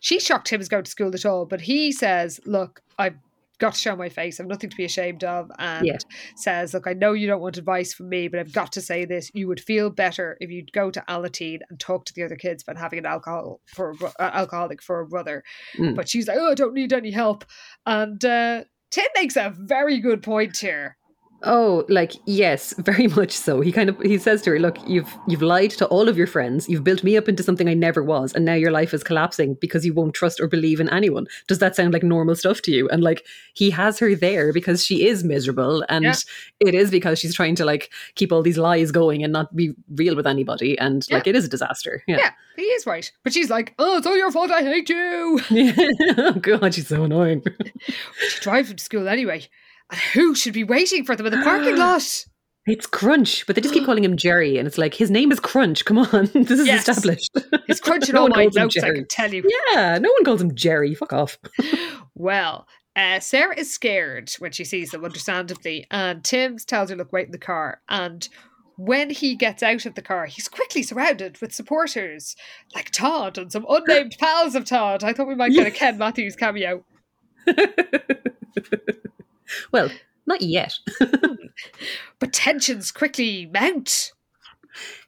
she's 0.00 0.24
shocked 0.24 0.48
him 0.48 0.60
as 0.60 0.68
going 0.68 0.84
to 0.84 0.90
school 0.90 1.14
at 1.14 1.24
all, 1.24 1.46
but 1.46 1.60
he 1.60 1.92
says, 1.92 2.40
"Look, 2.44 2.82
I've 2.98 3.18
got 3.62 3.74
to 3.74 3.80
show 3.86 3.96
my 3.96 4.10
face. 4.10 4.38
I've 4.38 4.46
nothing 4.54 4.70
to 4.70 4.76
be 4.76 4.84
ashamed 4.92 5.24
of." 5.24 5.50
And 5.58 5.86
Yeah. 5.86 5.98
says, 6.36 6.74
"Look, 6.74 6.86
I 6.86 6.94
know 7.02 7.12
you 7.12 7.26
don't 7.26 7.40
want 7.46 7.56
advice 7.64 7.94
from 7.94 8.08
me, 8.14 8.28
but 8.28 8.38
I've 8.40 8.52
got 8.60 8.70
to 8.72 8.80
say 8.90 9.04
this: 9.06 9.30
you 9.34 9.46
would 9.48 9.60
feel 9.70 9.88
better 10.04 10.36
if 10.40 10.50
you'd 10.50 10.72
go 10.72 10.90
to 10.90 11.02
Alateen 11.08 11.60
and 11.70 11.78
talk 11.80 12.04
to 12.06 12.12
the 12.14 12.24
other 12.26 12.36
kids 12.36 12.62
about 12.62 12.78
having 12.84 12.98
an 12.98 13.06
alcohol 13.06 13.60
for 13.76 13.86
a 14.02 14.22
uh, 14.22 14.30
alcoholic 14.42 14.82
for 14.82 15.00
a 15.00 15.06
brother." 15.06 15.42
Mm. 15.78 15.94
But 15.96 16.08
she's 16.08 16.26
like, 16.28 16.38
"Oh, 16.38 16.50
I 16.52 16.54
don't 16.54 16.74
need 16.74 16.92
any 16.92 17.12
help," 17.12 17.44
and. 17.86 18.22
uh 18.24 18.64
Tim 18.92 19.06
makes 19.16 19.36
a 19.36 19.54
very 19.56 19.98
good 20.00 20.22
point 20.22 20.58
here. 20.58 20.98
Oh, 21.44 21.84
like 21.88 22.12
yes, 22.26 22.72
very 22.78 23.08
much 23.08 23.32
so. 23.32 23.60
He 23.60 23.72
kind 23.72 23.88
of 23.88 23.98
he 24.00 24.16
says 24.18 24.42
to 24.42 24.50
her, 24.50 24.58
"Look, 24.60 24.76
you've 24.88 25.12
you've 25.28 25.42
lied 25.42 25.70
to 25.72 25.86
all 25.86 26.08
of 26.08 26.16
your 26.16 26.26
friends. 26.26 26.68
You've 26.68 26.84
built 26.84 27.02
me 27.02 27.16
up 27.16 27.28
into 27.28 27.42
something 27.42 27.68
I 27.68 27.74
never 27.74 28.02
was, 28.02 28.32
and 28.32 28.44
now 28.44 28.54
your 28.54 28.70
life 28.70 28.94
is 28.94 29.02
collapsing 29.02 29.54
because 29.60 29.84
you 29.84 29.92
won't 29.94 30.14
trust 30.14 30.40
or 30.40 30.46
believe 30.46 30.80
in 30.80 30.88
anyone." 30.90 31.26
Does 31.48 31.58
that 31.58 31.74
sound 31.76 31.92
like 31.92 32.02
normal 32.02 32.34
stuff 32.36 32.62
to 32.62 32.70
you? 32.72 32.88
And 32.90 33.02
like 33.02 33.24
he 33.54 33.70
has 33.70 33.98
her 33.98 34.14
there 34.14 34.52
because 34.52 34.84
she 34.84 35.06
is 35.06 35.24
miserable, 35.24 35.84
and 35.88 36.04
Yeah. 36.04 36.14
it 36.60 36.74
is 36.74 36.90
because 36.90 37.18
she's 37.18 37.34
trying 37.34 37.56
to 37.56 37.64
like 37.64 37.90
keep 38.14 38.30
all 38.32 38.42
these 38.42 38.58
lies 38.58 38.90
going 38.92 39.24
and 39.24 39.32
not 39.32 39.54
be 39.56 39.74
real 39.94 40.14
with 40.14 40.26
anybody, 40.26 40.78
and 40.78 41.04
Yeah. 41.08 41.16
like 41.16 41.26
it 41.26 41.34
is 41.36 41.44
a 41.44 41.48
disaster. 41.48 42.02
Yeah. 42.06 42.18
Yeah, 42.18 42.30
he 42.56 42.62
is 42.62 42.86
right. 42.86 43.10
But 43.24 43.32
she's 43.32 43.50
like, 43.50 43.74
oh, 43.78 43.96
it's 43.98 44.06
all 44.06 44.16
your 44.16 44.30
fault. 44.30 44.50
I 44.50 44.62
hate 44.62 44.88
you. 44.88 45.40
oh 46.18 46.32
god, 46.40 46.74
she's 46.74 46.88
so 46.88 47.04
annoying. 47.04 47.42
She 48.28 48.40
drives 48.40 48.70
him 48.70 48.76
to 48.76 48.84
school 48.84 49.08
anyway. 49.08 49.48
And 49.92 50.00
who 50.00 50.34
should 50.34 50.54
be 50.54 50.64
waiting 50.64 51.04
for 51.04 51.14
them 51.14 51.26
in 51.26 51.32
the 51.32 51.44
parking 51.44 51.76
lot? 51.78 52.24
It's 52.66 52.86
Crunch, 52.86 53.44
but 53.46 53.54
they 53.56 53.60
just 53.62 53.74
keep 53.74 53.84
calling 53.84 54.04
him 54.04 54.16
Jerry, 54.16 54.56
and 54.56 54.66
it's 54.68 54.78
like 54.78 54.94
his 54.94 55.10
name 55.10 55.30
is 55.32 55.38
Crunch. 55.40 55.84
Come 55.84 55.98
on, 55.98 56.26
this 56.34 56.50
is 56.60 56.66
Yes. 56.66 56.88
established. 56.88 57.30
He's 57.66 57.80
crunching 57.80 58.14
No 58.14 58.22
all 58.22 58.28
my 58.28 58.44
notes, 58.54 58.76
I 58.76 58.80
Jerry. 58.80 58.98
can 59.00 59.08
tell 59.08 59.34
you. 59.34 59.42
Yeah, 59.72 59.98
no 60.00 60.10
one 60.12 60.24
calls 60.24 60.40
him 60.40 60.54
Jerry. 60.54 60.94
Fuck 60.94 61.12
off. 61.12 61.38
Well, 62.14 62.66
uh, 62.94 63.18
Sarah 63.20 63.58
is 63.58 63.72
scared 63.72 64.30
when 64.38 64.52
she 64.52 64.64
sees 64.64 64.90
them, 64.90 65.04
understandably. 65.04 65.86
And 65.90 66.22
Tim 66.22 66.56
tells 66.58 66.90
her, 66.90 66.94
look, 66.96 67.10
wait 67.12 67.24
in 67.26 67.32
the 67.32 67.38
car. 67.38 67.80
And 67.88 68.28
when 68.76 69.10
he 69.10 69.34
gets 69.34 69.62
out 69.62 69.86
of 69.86 69.94
the 69.94 70.02
car, 70.02 70.26
he's 70.26 70.46
quickly 70.46 70.82
surrounded 70.82 71.40
with 71.40 71.54
supporters 71.54 72.36
like 72.76 72.90
Todd 72.92 73.38
and 73.38 73.50
some 73.50 73.66
unnamed 73.68 74.16
pals 74.20 74.54
of 74.54 74.66
Todd. 74.66 75.02
I 75.02 75.14
thought 75.14 75.26
we 75.26 75.34
might 75.34 75.52
get 75.52 75.66
a 75.66 75.70
Ken 75.70 75.98
Matthews 75.98 76.36
cameo. 76.36 76.84
Well, 79.72 79.90
not 80.26 80.40
yet. 80.42 80.74
But 82.18 82.32
tensions 82.32 82.90
quickly 82.90 83.50
mount. 83.52 84.12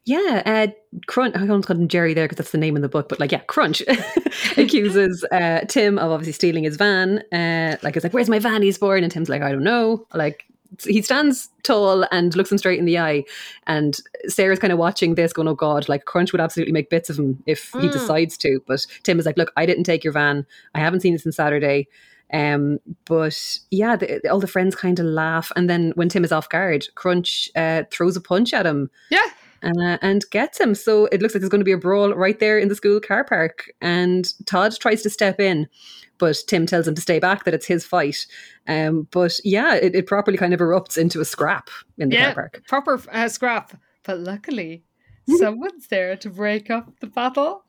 yeah, 0.04 0.42
uh, 0.44 0.66
Crunch. 1.06 1.34
I 1.36 1.40
almost 1.42 1.66
called 1.68 1.78
him 1.80 1.88
Jerry 1.88 2.12
there 2.12 2.24
because 2.26 2.36
that's 2.38 2.50
the 2.50 2.58
name 2.58 2.76
in 2.76 2.82
the 2.82 2.88
book. 2.88 3.08
But 3.08 3.20
like, 3.20 3.32
yeah, 3.32 3.40
Crunch 3.46 3.82
accuses 4.56 5.24
uh, 5.32 5.60
Tim 5.68 5.98
of 5.98 6.10
obviously 6.10 6.32
stealing 6.32 6.64
his 6.64 6.76
van. 6.76 7.18
Uh, 7.32 7.76
like, 7.82 7.96
it's 7.96 8.04
like, 8.04 8.12
where's 8.12 8.28
my 8.28 8.38
van? 8.38 8.62
He's 8.62 8.78
born, 8.78 9.02
and 9.04 9.12
Tim's 9.12 9.28
like, 9.28 9.42
I 9.42 9.52
don't 9.52 9.64
know. 9.64 10.06
Like. 10.14 10.44
He 10.82 11.02
stands 11.02 11.50
tall 11.62 12.04
and 12.10 12.34
looks 12.34 12.50
him 12.50 12.58
straight 12.58 12.80
in 12.80 12.84
the 12.84 12.98
eye, 12.98 13.22
and 13.68 13.96
Sarah's 14.26 14.58
kind 14.58 14.72
of 14.72 14.78
watching 14.80 15.14
this, 15.14 15.32
going, 15.32 15.46
"Oh 15.46 15.54
God!" 15.54 15.88
Like 15.88 16.04
Crunch 16.04 16.32
would 16.32 16.40
absolutely 16.40 16.72
make 16.72 16.90
bits 16.90 17.08
of 17.08 17.16
him 17.16 17.40
if 17.46 17.70
he 17.74 17.86
Mm. 17.86 17.92
decides 17.92 18.36
to. 18.38 18.60
But 18.66 18.84
Tim 19.04 19.20
is 19.20 19.24
like, 19.24 19.36
"Look, 19.36 19.52
I 19.56 19.66
didn't 19.66 19.84
take 19.84 20.02
your 20.02 20.12
van. 20.12 20.44
I 20.74 20.80
haven't 20.80 20.98
seen 20.98 21.14
it 21.14 21.20
since 21.20 21.36
Saturday. 21.36 21.86
Um, 22.34 22.78
but 23.06 23.58
yeah, 23.70 23.94
the, 23.96 24.28
all 24.28 24.40
the 24.40 24.46
friends 24.48 24.74
kind 24.74 24.98
of 24.98 25.06
laugh, 25.06 25.50
and 25.56 25.70
then 25.70 25.92
when 25.94 26.08
Tim 26.08 26.24
is 26.24 26.32
off 26.32 26.48
guard, 26.48 26.84
Crunch 26.96 27.48
uh, 27.54 27.84
throws 27.92 28.16
a 28.16 28.20
punch 28.20 28.52
at 28.52 28.66
him 28.66 28.90
Yeah. 29.10 29.22
uh, 29.62 29.98
and 30.02 30.24
gets 30.32 30.58
him. 30.60 30.74
So 30.74 31.06
it 31.06 31.22
looks 31.22 31.32
like 31.34 31.40
there's 31.42 31.48
going 31.50 31.60
to 31.60 31.64
be 31.64 31.72
a 31.72 31.78
brawl 31.78 32.12
right 32.12 32.38
there 32.40 32.58
in 32.58 32.68
the 32.68 32.74
school 32.74 32.98
car 33.00 33.22
park. 33.24 33.70
And 33.80 34.28
Todd 34.46 34.74
tries 34.80 35.02
to 35.04 35.10
step 35.10 35.38
in, 35.38 35.68
but 36.18 36.36
Tim 36.48 36.66
tells 36.66 36.88
him 36.88 36.96
to 36.96 37.00
stay 37.00 37.20
back, 37.20 37.44
that 37.44 37.54
it's 37.54 37.66
his 37.66 37.86
fight. 37.86 38.26
Um, 38.66 39.06
but 39.12 39.38
yeah, 39.44 39.74
it, 39.76 39.94
it 39.94 40.06
properly 40.08 40.36
kind 40.36 40.52
of 40.52 40.58
erupts 40.60 40.98
into 40.98 41.20
a 41.20 41.24
scrap 41.24 41.70
in 41.98 42.08
the 42.08 42.16
Yeah. 42.16 42.24
car 42.26 42.34
park. 42.34 42.62
Proper 42.66 43.00
uh, 43.12 43.28
scrap. 43.28 43.80
But 44.02 44.18
luckily, 44.18 44.82
someone's 45.38 45.86
there 45.86 46.16
to 46.16 46.30
break 46.30 46.68
up 46.68 46.98
the 47.00 47.06
battle. 47.06 47.64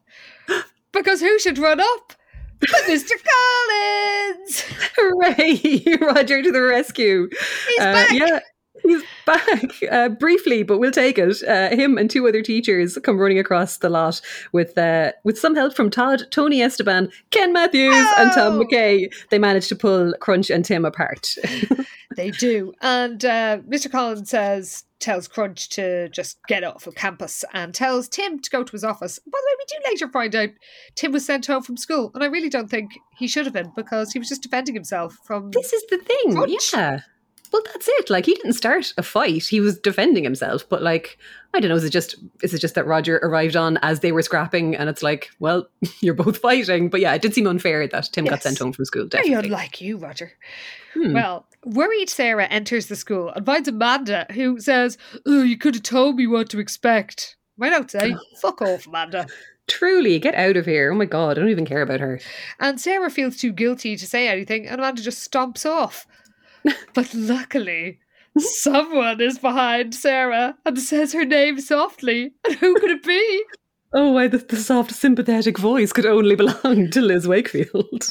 Because 0.92 1.20
who 1.20 1.38
should 1.40 1.58
run 1.58 1.82
up? 1.82 2.14
But 2.62 2.70
Mr. 2.88 3.12
Collins! 3.30 4.62
Hooray! 4.98 5.98
Roger 6.02 6.42
to 6.42 6.52
the 6.52 6.62
rescue. 6.62 7.28
He's 7.68 7.80
Uh, 7.80 7.92
back! 7.94 8.12
Yeah. 8.12 8.40
He's 8.84 9.04
back 9.26 9.72
uh, 9.92 10.10
briefly, 10.10 10.64
but 10.64 10.80
we'll 10.80 10.92
take 10.92 11.18
it. 11.18 11.44
Uh, 11.44 11.70
him 11.70 11.98
and 11.98 12.10
two 12.10 12.28
other 12.28 12.42
teachers 12.42 12.98
come 13.04 13.18
running 13.18 13.40
across 13.40 13.78
the 13.78 13.90
lot 13.90 14.22
with 14.52 14.78
uh, 14.78 15.12
with 15.24 15.40
some 15.40 15.56
help 15.56 15.76
from 15.76 15.90
Todd, 15.90 16.24
Tony 16.32 16.62
Esteban, 16.62 17.10
Ken 17.32 17.54
Matthews, 17.54 17.94
oh! 17.96 18.16
and 18.18 18.32
Tom 18.34 18.60
oh! 18.60 18.64
McKay. 18.64 19.12
They 19.30 19.40
manage 19.40 19.68
to 19.70 19.76
pull 19.76 20.14
Crunch 20.20 20.50
and 20.50 20.64
Tim 20.64 20.86
apart. 20.86 21.36
they 22.16 22.32
do, 22.32 22.74
and 22.82 23.24
uh, 23.24 23.60
Mr. 23.68 23.92
Collins 23.92 24.30
says 24.30 24.84
tells 25.00 25.28
Crunch 25.28 25.70
to 25.70 26.10
just 26.10 26.38
get 26.48 26.64
off 26.64 26.88
of 26.88 26.96
campus 26.96 27.44
and 27.54 27.74
tells 27.74 28.08
Tim 28.08 28.40
to 28.40 28.50
go 28.50 28.64
to 28.64 28.72
his 28.72 28.84
office. 28.84 29.20
By 29.20 29.38
the 29.40 29.48
way, 29.48 29.56
we 29.60 29.66
do 29.68 29.90
later 29.92 30.12
find 30.12 30.36
out 30.36 30.50
Tim 30.96 31.12
was 31.12 31.26
sent 31.26 31.46
home 31.46 31.64
from 31.64 31.78
school, 31.78 32.12
and 32.14 32.24
I 32.24 32.28
really 32.28 32.50
don't 32.50 32.70
think 32.70 32.92
he 33.18 33.28
should 33.28 33.46
have 33.46 33.54
been 33.54 33.72
because 33.76 34.14
he 34.14 34.20
was 34.20 34.30
just 34.30 34.44
defending 34.44 34.76
himself 34.76 35.18
from. 35.24 35.52
This 35.52 35.74
is 35.74 35.84
the 35.90 35.98
thing, 35.98 36.36
Crunch. 36.36 36.74
yeah. 36.74 37.02
Well, 37.52 37.62
that's 37.66 37.88
it. 37.88 38.10
Like 38.10 38.26
he 38.26 38.34
didn't 38.34 38.54
start 38.54 38.94
a 38.98 39.04
fight; 39.04 39.46
he 39.46 39.60
was 39.60 39.78
defending 39.78 40.24
himself. 40.24 40.68
But 40.68 40.82
like, 40.82 41.18
I 41.54 41.60
don't 41.60 41.70
know. 41.70 41.76
Is 41.76 41.84
it 41.84 41.92
just 41.92 42.16
is 42.42 42.54
it 42.54 42.60
just 42.60 42.76
that 42.76 42.86
Roger 42.86 43.18
arrived 43.18 43.56
on 43.56 43.78
as 43.78 44.00
they 44.00 44.12
were 44.12 44.22
scrapping, 44.22 44.76
and 44.76 44.90
it's 44.90 45.04
like, 45.04 45.30
well, 45.40 45.68
you're 46.02 46.14
both 46.14 46.38
fighting. 46.38 46.90
But 46.90 47.02
yeah, 47.02 47.14
it 47.14 47.22
did 47.22 47.34
seem 47.34 47.48
unfair 47.48 47.88
that 47.88 48.10
Tim 48.12 48.26
yes. 48.26 48.32
got 48.32 48.44
sent 48.44 48.60
home 48.60 48.74
from 48.74 48.86
school. 48.86 49.08
Definitely, 49.08 49.36
Very 49.36 49.46
unlike 49.46 49.82
you, 49.82 49.98
Roger. 49.98 50.32
Hmm. 50.94 51.14
Well, 51.14 51.48
worried 51.66 52.10
Sarah 52.10 52.46
enters 52.46 52.88
the 52.88 52.96
school 52.96 53.30
and 53.30 53.46
finds 53.46 53.68
Amanda, 53.68 54.28
who 54.32 54.60
says, 54.60 54.98
"Oh, 55.26 55.44
you 55.44 55.58
could 55.58 55.76
have 55.76 55.84
told 55.84 56.16
me 56.16 56.28
what 56.28 56.50
to 56.50 56.60
expect." 56.60 57.36
My 57.58 57.70
notes 57.70 57.94
say, 57.94 58.16
"Fuck 58.42 58.62
off, 58.62 58.88
Amanda." 58.88 59.28
Truly, 59.68 60.20
get 60.20 60.36
out 60.36 60.58
of 60.58 60.66
here. 60.68 60.92
Oh 60.92 60.96
my 60.96 61.06
god, 61.06 61.38
I 61.38 61.42
don't 61.42 61.50
even 61.50 61.66
care 61.66 61.82
about 61.82 62.00
her. 62.00 62.20
And 62.60 62.80
Sarah 62.80 63.10
feels 63.10 63.38
too 63.38 63.52
guilty 63.52 63.96
to 63.96 64.06
say 64.06 64.28
anything, 64.28 64.68
and 64.68 64.80
Amanda 64.80 65.02
just 65.02 65.30
stomps 65.30 65.66
off. 65.66 66.06
but 66.94 67.14
luckily, 67.14 68.00
someone 68.38 69.22
is 69.22 69.40
behind 69.40 69.94
Sarah 69.96 70.56
and 70.66 70.80
says 70.80 71.14
her 71.14 71.26
name 71.26 71.60
softly. 71.60 72.34
And 72.46 72.56
who 72.56 72.76
could 72.76 72.92
it 72.92 73.04
be? 73.04 73.44
Oh, 73.98 74.12
why 74.12 74.28
the, 74.28 74.40
the 74.40 74.58
soft, 74.58 74.92
sympathetic 74.92 75.58
voice 75.58 75.94
could 75.94 76.06
only 76.06 76.36
belong 76.36 76.90
to 76.90 77.02
Liz 77.02 77.30
Wakefield. 77.30 78.04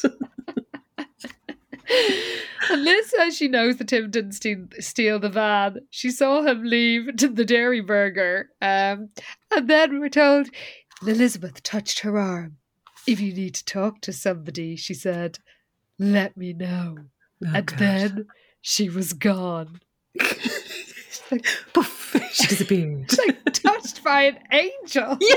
and 2.70 2.82
Liz 2.82 3.10
says 3.10 3.36
she 3.36 3.48
knows 3.48 3.76
that 3.76 3.88
Tim 3.88 4.10
didn't 4.10 4.32
steal, 4.32 4.64
steal 4.80 5.18
the 5.18 5.28
van. 5.28 5.80
She 5.90 6.10
saw 6.10 6.40
him 6.40 6.62
leave 6.62 7.14
to 7.18 7.28
the 7.28 7.44
Dairi 7.44 7.86
Burger. 7.86 8.48
Um, 8.62 9.10
and 9.54 9.68
then 9.68 10.00
we're 10.00 10.08
told 10.08 10.48
Elizabeth 11.02 11.62
touched 11.62 11.98
her 12.00 12.18
arm. 12.18 12.56
If 13.06 13.20
you 13.20 13.34
need 13.34 13.54
to 13.56 13.64
talk 13.66 14.00
to 14.02 14.12
somebody, 14.14 14.76
she 14.76 14.94
said, 14.94 15.38
let 15.98 16.34
me 16.34 16.54
know. 16.54 16.96
Oh, 17.44 17.50
and 17.52 17.66
God. 17.66 17.78
then 17.78 18.26
she 18.66 18.88
was 18.88 19.12
gone. 19.12 19.78
like, 21.30 21.46
Poof, 21.74 22.16
she 22.32 22.46
disappeared. 22.46 23.10
like 23.18 23.52
touched 23.52 24.02
by 24.02 24.22
an 24.22 24.38
angel. 24.50 25.18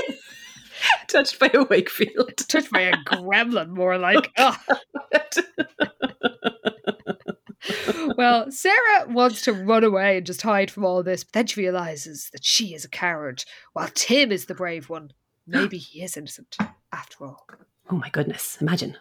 Yeah. 0.80 0.96
Touched 1.08 1.40
by 1.40 1.50
a 1.52 1.64
Wakefield. 1.64 2.36
Touched 2.36 2.70
by 2.70 2.82
a 2.82 2.92
gremlin, 2.98 3.70
more 3.70 3.98
like. 3.98 4.30
Oh. 4.38 4.56
well, 8.16 8.48
Sarah 8.52 9.08
wants 9.08 9.42
to 9.42 9.52
run 9.52 9.82
away 9.82 10.18
and 10.18 10.26
just 10.26 10.40
hide 10.40 10.70
from 10.70 10.84
all 10.84 11.02
this, 11.02 11.24
but 11.24 11.32
then 11.32 11.46
she 11.48 11.62
realizes 11.62 12.30
that 12.30 12.44
she 12.44 12.74
is 12.74 12.84
a 12.84 12.88
coward, 12.88 13.44
while 13.72 13.90
Tim 13.92 14.30
is 14.30 14.46
the 14.46 14.54
brave 14.54 14.88
one. 14.88 15.10
Maybe 15.48 15.78
he 15.78 16.04
is 16.04 16.16
innocent 16.16 16.56
after 16.92 17.24
all. 17.24 17.44
Oh 17.90 17.96
my 17.96 18.10
goodness! 18.10 18.56
Imagine. 18.60 18.96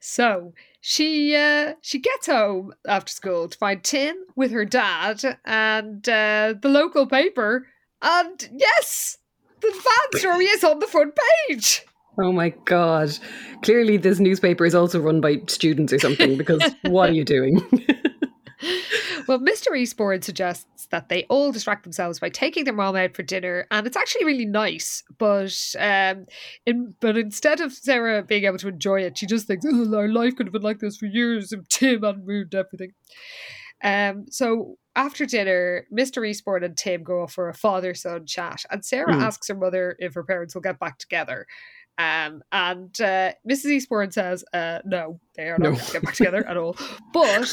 So 0.00 0.52
she 0.80 1.34
uh, 1.34 1.74
she 1.80 1.98
gets 1.98 2.26
home 2.26 2.72
after 2.86 3.12
school 3.12 3.48
to 3.48 3.58
find 3.58 3.82
Tim 3.82 4.16
with 4.36 4.50
her 4.52 4.64
dad 4.64 5.38
and 5.44 6.08
uh, 6.08 6.54
the 6.60 6.68
local 6.68 7.06
paper, 7.06 7.66
and 8.02 8.48
yes, 8.52 9.18
the 9.60 9.70
van 9.70 10.20
story 10.20 10.46
is 10.46 10.64
on 10.64 10.78
the 10.78 10.86
front 10.86 11.18
page. 11.48 11.84
Oh 12.20 12.32
my 12.32 12.50
god! 12.64 13.16
Clearly, 13.62 13.96
this 13.96 14.18
newspaper 14.18 14.64
is 14.64 14.74
also 14.74 15.00
run 15.00 15.20
by 15.20 15.42
students 15.46 15.92
or 15.92 15.98
something. 15.98 16.36
Because 16.36 16.62
what 16.82 17.10
are 17.10 17.14
you 17.14 17.24
doing? 17.24 17.60
well, 19.28 19.38
Mr. 19.38 19.78
Eastbourne 19.78 20.22
suggests 20.22 20.86
that 20.90 21.10
they 21.10 21.24
all 21.24 21.52
distract 21.52 21.84
themselves 21.84 22.18
by 22.18 22.30
taking 22.30 22.64
their 22.64 22.72
mom 22.72 22.96
out 22.96 23.14
for 23.14 23.22
dinner, 23.22 23.66
and 23.70 23.86
it's 23.86 23.96
actually 23.96 24.24
really 24.24 24.46
nice. 24.46 25.04
But 25.18 25.54
um, 25.78 26.26
in, 26.64 26.94
but 27.00 27.18
instead 27.18 27.60
of 27.60 27.72
Sarah 27.72 28.22
being 28.22 28.44
able 28.44 28.58
to 28.58 28.68
enjoy 28.68 29.02
it, 29.02 29.18
she 29.18 29.26
just 29.26 29.46
thinks, 29.46 29.66
"Oh, 29.68 29.94
our 29.94 30.08
life 30.08 30.34
could 30.34 30.46
have 30.46 30.52
been 30.54 30.62
like 30.62 30.78
this 30.78 30.96
for 30.96 31.06
years 31.06 31.52
if 31.52 31.68
Tim 31.68 32.02
hadn't 32.02 32.24
ruined 32.24 32.54
everything." 32.54 32.92
Um, 33.84 34.24
so 34.30 34.76
after 34.96 35.26
dinner, 35.26 35.86
Mr. 35.96 36.26
Eastbourne 36.26 36.64
and 36.64 36.76
Tim 36.76 37.02
go 37.02 37.22
off 37.22 37.34
for 37.34 37.48
a 37.48 37.54
father-son 37.54 38.26
chat, 38.26 38.64
and 38.70 38.84
Sarah 38.84 39.12
mm. 39.12 39.22
asks 39.22 39.48
her 39.48 39.54
mother 39.54 39.94
if 39.98 40.14
her 40.14 40.24
parents 40.24 40.54
will 40.54 40.62
get 40.62 40.80
back 40.80 40.98
together. 40.98 41.46
Um, 41.98 42.42
and 42.52 43.00
uh, 43.00 43.32
Mrs. 43.48 43.66
Eastbourne 43.66 44.12
says, 44.12 44.44
uh, 44.54 44.78
no, 44.84 45.18
they 45.34 45.48
are 45.48 45.58
not 45.58 45.70
no. 45.70 45.70
going 45.72 45.84
to 45.84 45.92
get 45.92 46.02
back 46.02 46.14
together 46.14 46.46
at 46.46 46.56
all. 46.56 46.76
But, 47.12 47.52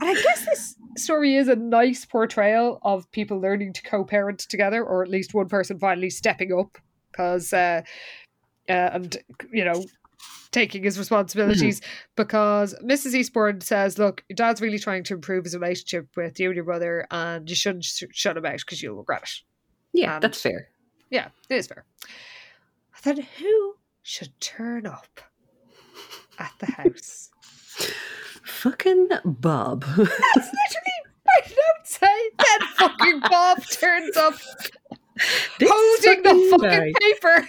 and 0.00 0.02
I 0.02 0.14
guess 0.14 0.46
this 0.46 0.76
story 0.96 1.36
is 1.36 1.48
a 1.48 1.56
nice 1.56 2.06
portrayal 2.06 2.78
of 2.82 3.10
people 3.12 3.38
learning 3.38 3.74
to 3.74 3.82
co 3.82 4.02
parent 4.04 4.40
together, 4.40 4.82
or 4.82 5.02
at 5.02 5.10
least 5.10 5.34
one 5.34 5.48
person 5.48 5.78
finally 5.78 6.08
stepping 6.08 6.52
up 6.52 6.78
because, 7.10 7.52
uh, 7.52 7.82
uh, 8.68 8.72
and, 8.72 9.18
you 9.52 9.64
know, 9.64 9.84
taking 10.52 10.84
his 10.84 10.98
responsibilities 10.98 11.80
mm-hmm. 11.80 11.90
because 12.16 12.74
Mrs. 12.82 13.14
Eastbourne 13.14 13.60
says, 13.60 13.98
look, 13.98 14.24
your 14.28 14.36
dad's 14.36 14.62
really 14.62 14.78
trying 14.78 15.04
to 15.04 15.14
improve 15.14 15.44
his 15.44 15.54
relationship 15.54 16.08
with 16.16 16.40
you 16.40 16.48
and 16.48 16.56
your 16.56 16.64
brother, 16.64 17.06
and 17.10 17.48
you 17.48 17.56
shouldn't 17.56 17.84
sh- 17.84 18.04
shut 18.12 18.38
him 18.38 18.46
out 18.46 18.58
because 18.58 18.82
you'll 18.82 18.96
regret 18.96 19.22
it. 19.22 19.30
Yeah, 19.92 20.14
and, 20.14 20.22
that's 20.22 20.40
fair. 20.40 20.68
Yeah, 21.10 21.28
it 21.50 21.56
is 21.56 21.66
fair. 21.66 21.84
Then 23.02 23.26
who 23.38 23.74
should 24.02 24.38
turn 24.40 24.86
up 24.86 25.20
at 26.38 26.52
the 26.58 26.66
house. 26.66 27.30
Fucking 28.44 29.08
Bob. 29.24 29.84
That's 29.96 30.06
literally 30.06 31.00
my 31.26 31.40
notes. 31.40 31.98
Then 31.98 32.68
fucking 32.76 33.20
Bob 33.30 33.64
turns 33.66 34.16
up 34.16 34.34
holding 35.60 36.22
the 36.22 36.48
fucking 36.50 36.68
guy. 36.68 36.92
paper. 37.00 37.48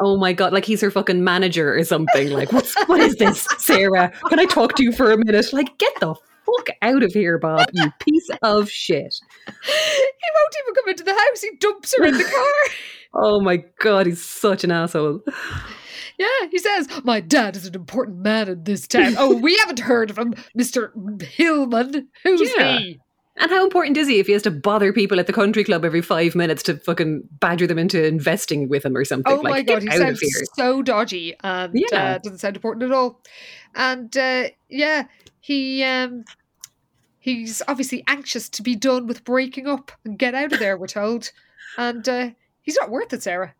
Oh 0.00 0.16
my 0.18 0.32
god, 0.32 0.52
like 0.52 0.64
he's 0.64 0.80
her 0.80 0.90
fucking 0.90 1.22
manager 1.22 1.74
or 1.74 1.84
something. 1.84 2.30
Like, 2.30 2.52
what's 2.52 2.74
what 2.86 3.00
is 3.00 3.14
this, 3.16 3.46
Sarah? 3.58 4.12
Can 4.28 4.40
I 4.40 4.44
talk 4.44 4.74
to 4.76 4.82
you 4.82 4.92
for 4.92 5.12
a 5.12 5.16
minute? 5.16 5.52
Like, 5.52 5.78
get 5.78 5.98
the 6.00 6.14
fuck 6.14 6.68
out 6.82 7.02
of 7.02 7.12
here, 7.12 7.38
Bob, 7.38 7.66
you 7.72 7.90
piece 8.00 8.28
of 8.42 8.68
shit. 8.68 9.14
He 9.46 10.30
won't 10.34 10.56
even 10.62 10.74
come 10.74 10.88
into 10.88 11.04
the 11.04 11.12
house, 11.12 11.40
he 11.42 11.50
dumps 11.60 11.94
her 11.96 12.04
in 12.04 12.18
the 12.18 12.24
car. 13.14 13.22
oh 13.22 13.40
my 13.40 13.64
god, 13.80 14.06
he's 14.06 14.22
such 14.22 14.64
an 14.64 14.72
asshole. 14.72 15.20
Yeah, 16.18 16.48
he 16.50 16.58
says, 16.58 16.88
My 17.02 17.20
dad 17.20 17.56
is 17.56 17.66
an 17.66 17.74
important 17.74 18.18
man 18.18 18.48
in 18.48 18.64
this 18.64 18.86
town. 18.86 19.14
oh, 19.18 19.36
we 19.36 19.56
haven't 19.58 19.80
heard 19.80 20.10
of 20.10 20.18
him, 20.18 20.34
Mr. 20.56 21.22
Hillman. 21.22 22.08
Who's 22.22 22.52
yeah. 22.56 22.78
he? 22.78 23.00
And 23.36 23.50
how 23.50 23.64
important 23.64 23.96
is 23.96 24.06
he 24.06 24.20
if 24.20 24.28
he 24.28 24.32
has 24.32 24.42
to 24.42 24.50
bother 24.52 24.92
people 24.92 25.18
at 25.18 25.26
the 25.26 25.32
country 25.32 25.64
club 25.64 25.84
every 25.84 26.02
five 26.02 26.36
minutes 26.36 26.62
to 26.64 26.76
fucking 26.76 27.24
badger 27.40 27.66
them 27.66 27.78
into 27.78 28.06
investing 28.06 28.68
with 28.68 28.84
him 28.84 28.96
or 28.96 29.04
something? 29.04 29.32
Oh 29.32 29.40
like, 29.40 29.50
my 29.50 29.62
god, 29.62 29.82
he 29.82 29.90
sounds 29.90 30.22
so 30.54 30.82
dodgy 30.82 31.34
and 31.42 31.72
yeah. 31.74 32.14
uh, 32.14 32.18
doesn't 32.18 32.38
sound 32.38 32.54
important 32.54 32.84
at 32.84 32.92
all. 32.92 33.20
And 33.74 34.16
uh, 34.16 34.50
yeah, 34.68 35.06
he 35.40 35.82
um, 35.82 36.24
he's 37.18 37.60
obviously 37.66 38.04
anxious 38.06 38.48
to 38.50 38.62
be 38.62 38.76
done 38.76 39.08
with 39.08 39.24
breaking 39.24 39.66
up 39.66 39.90
and 40.04 40.16
get 40.16 40.36
out 40.36 40.52
of 40.52 40.60
there. 40.60 40.78
We're 40.78 40.86
told, 40.86 41.32
and 41.76 42.08
uh, 42.08 42.30
he's 42.62 42.76
not 42.80 42.90
worth 42.90 43.12
it, 43.12 43.24
Sarah. 43.24 43.54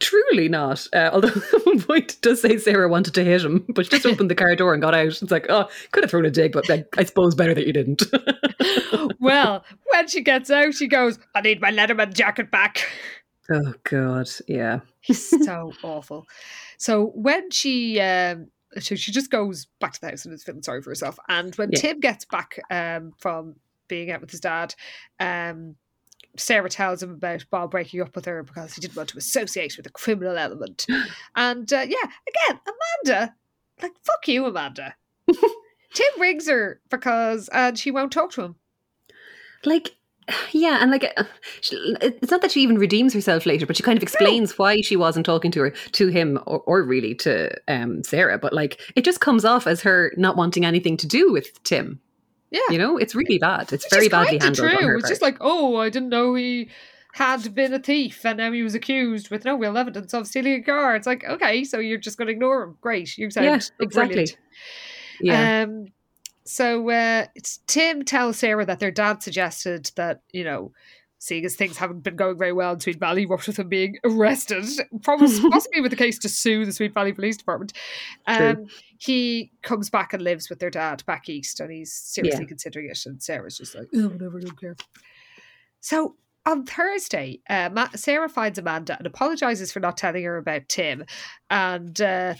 Truly 0.00 0.48
not. 0.48 0.86
Uh, 0.92 1.10
although 1.12 1.28
at 1.54 1.66
one 1.66 1.80
point 1.80 2.20
does 2.20 2.40
say 2.40 2.56
Sarah 2.58 2.88
wanted 2.88 3.14
to 3.14 3.24
hit 3.24 3.44
him, 3.44 3.64
but 3.68 3.86
she 3.86 3.90
just 3.90 4.06
opened 4.06 4.30
the 4.30 4.34
car 4.34 4.54
door 4.54 4.72
and 4.72 4.82
got 4.82 4.94
out. 4.94 5.06
It's 5.06 5.30
like, 5.30 5.46
oh, 5.48 5.68
could 5.92 6.04
have 6.04 6.10
thrown 6.10 6.24
a 6.24 6.30
dig, 6.30 6.52
but 6.52 6.68
I 6.70 7.04
suppose 7.04 7.34
better 7.34 7.54
that 7.54 7.66
you 7.66 7.72
didn't. 7.72 8.02
well, 9.20 9.64
when 9.90 10.08
she 10.08 10.22
gets 10.22 10.50
out, 10.50 10.74
she 10.74 10.86
goes, 10.86 11.18
I 11.34 11.40
need 11.40 11.60
my 11.60 11.72
Letterman 11.72 12.14
jacket 12.14 12.50
back. 12.50 12.88
Oh, 13.50 13.74
God. 13.84 14.28
Yeah. 14.46 14.80
He's 15.00 15.28
so 15.28 15.72
awful. 15.82 16.26
So 16.76 17.06
when 17.14 17.50
she. 17.50 18.00
Um, 18.00 18.48
so 18.78 18.94
she 18.94 19.12
just 19.12 19.30
goes 19.30 19.66
back 19.80 19.94
to 19.94 20.00
the 20.00 20.10
house 20.10 20.26
and 20.26 20.34
is 20.34 20.44
feeling 20.44 20.62
sorry 20.62 20.82
for 20.82 20.90
herself. 20.90 21.18
And 21.28 21.54
when 21.54 21.70
yeah. 21.72 21.80
Tim 21.80 22.00
gets 22.00 22.26
back 22.26 22.60
um, 22.70 23.12
from 23.16 23.56
being 23.88 24.10
out 24.10 24.20
with 24.20 24.30
his 24.30 24.40
dad, 24.40 24.74
um, 25.18 25.76
Sarah 26.38 26.70
tells 26.70 27.02
him 27.02 27.10
about 27.10 27.44
Bob 27.50 27.70
breaking 27.70 28.00
up 28.00 28.14
with 28.14 28.24
her 28.24 28.42
because 28.42 28.74
he 28.74 28.80
didn't 28.80 28.96
want 28.96 29.10
to 29.10 29.18
associate 29.18 29.76
with 29.76 29.86
a 29.86 29.90
criminal 29.90 30.38
element. 30.38 30.86
and 31.36 31.72
uh, 31.72 31.86
yeah, 31.88 32.10
again, 32.28 32.60
Amanda, 33.04 33.34
like, 33.82 33.92
fuck 34.02 34.26
you, 34.26 34.46
Amanda. 34.46 34.94
Tim 35.94 36.20
rings 36.20 36.48
her 36.48 36.80
because, 36.90 37.48
and 37.48 37.78
she 37.78 37.90
won't 37.90 38.12
talk 38.12 38.32
to 38.32 38.42
him. 38.42 38.56
Like, 39.64 39.96
yeah, 40.52 40.78
and 40.82 40.90
like 40.90 41.10
uh, 41.16 41.24
it's 41.72 42.30
not 42.30 42.42
that 42.42 42.50
she 42.50 42.60
even 42.60 42.78
redeems 42.78 43.14
herself 43.14 43.46
later, 43.46 43.66
but 43.66 43.76
she 43.76 43.82
kind 43.82 43.96
of 43.96 44.02
explains 44.02 44.50
no. 44.50 44.56
why 44.56 44.80
she 44.82 44.96
wasn't 44.96 45.24
talking 45.24 45.50
to 45.52 45.60
her 45.60 45.70
to 45.70 46.08
him 46.08 46.38
or, 46.46 46.60
or 46.60 46.82
really 46.82 47.14
to 47.16 47.50
um, 47.66 48.04
Sarah. 48.04 48.38
But 48.38 48.52
like, 48.52 48.80
it 48.94 49.04
just 49.04 49.20
comes 49.20 49.44
off 49.44 49.66
as 49.66 49.80
her 49.82 50.12
not 50.16 50.36
wanting 50.36 50.66
anything 50.66 50.96
to 50.98 51.06
do 51.06 51.32
with 51.32 51.62
Tim. 51.62 52.00
Yeah. 52.50 52.60
You 52.70 52.78
know, 52.78 52.96
it's 52.96 53.14
really 53.14 53.38
bad. 53.38 53.72
It's 53.72 53.86
very 53.92 54.08
badly 54.08 54.38
handled. 54.38 54.70
True. 54.70 54.98
It's 54.98 55.08
just 55.08 55.22
like, 55.22 55.36
oh, 55.40 55.76
I 55.76 55.90
didn't 55.90 56.08
know 56.08 56.34
he 56.34 56.68
had 57.12 57.54
been 57.54 57.74
a 57.74 57.78
thief 57.78 58.24
and 58.24 58.38
now 58.38 58.52
he 58.52 58.62
was 58.62 58.74
accused 58.74 59.30
with 59.30 59.44
no 59.44 59.56
real 59.56 59.76
evidence 59.76 60.14
of 60.14 60.26
stealing 60.26 60.54
a 60.54 60.62
car. 60.62 60.96
It's 60.96 61.06
like, 61.06 61.24
okay, 61.24 61.64
so 61.64 61.78
you're 61.78 61.98
just 61.98 62.16
going 62.16 62.26
to 62.26 62.32
ignore 62.32 62.62
him. 62.62 62.78
Great. 62.80 63.18
You 63.18 63.30
sound 63.30 63.46
Yeah, 63.46 63.60
exactly. 63.80 64.14
brilliant. 64.14 64.36
yeah. 65.20 65.62
Um, 65.62 65.86
so 66.44 66.88
uh, 66.88 67.26
it's 67.34 67.60
Tim 67.66 68.04
tells 68.04 68.38
Sarah 68.38 68.64
that 68.64 68.78
their 68.80 68.90
dad 68.90 69.22
suggested 69.22 69.90
that, 69.96 70.22
you 70.32 70.44
know, 70.44 70.72
seeing 71.18 71.44
as 71.44 71.56
things 71.56 71.76
haven't 71.76 72.00
been 72.00 72.16
going 72.16 72.38
very 72.38 72.52
well 72.52 72.72
in 72.72 72.80
Sweet 72.80 72.98
Valley, 73.00 73.26
what 73.26 73.46
with 73.46 73.58
him 73.58 73.68
being 73.68 73.96
arrested, 74.04 74.64
probably 75.02 75.28
possibly 75.50 75.80
with 75.80 75.90
the 75.90 75.96
case 75.96 76.18
to 76.20 76.28
sue 76.28 76.64
the 76.64 76.72
Sweet 76.72 76.94
Valley 76.94 77.12
Police 77.12 77.36
Department, 77.36 77.72
um, 78.26 78.66
he 78.98 79.50
comes 79.62 79.90
back 79.90 80.12
and 80.12 80.22
lives 80.22 80.48
with 80.48 80.58
their 80.60 80.70
dad 80.70 81.04
back 81.06 81.28
east, 81.28 81.60
and 81.60 81.70
he's 81.72 81.92
seriously 81.92 82.44
Yeah. 82.44 82.48
considering 82.48 82.88
it. 82.90 83.00
And 83.06 83.22
Sarah's 83.22 83.58
just 83.58 83.74
like, 83.74 83.88
oh, 83.94 84.08
whatever, 84.08 84.40
don't 84.40 84.60
care. 84.60 84.76
So 85.80 86.16
on 86.46 86.64
Thursday, 86.64 87.40
uh, 87.50 87.70
Ma- 87.72 87.88
Sarah 87.94 88.28
finds 88.28 88.58
Amanda 88.58 88.96
and 88.96 89.06
apologizes 89.06 89.70
for 89.72 89.80
not 89.80 89.96
telling 89.96 90.24
her 90.24 90.36
about 90.36 90.68
Tim, 90.68 91.04
and 91.50 92.00
uh, 92.00 92.34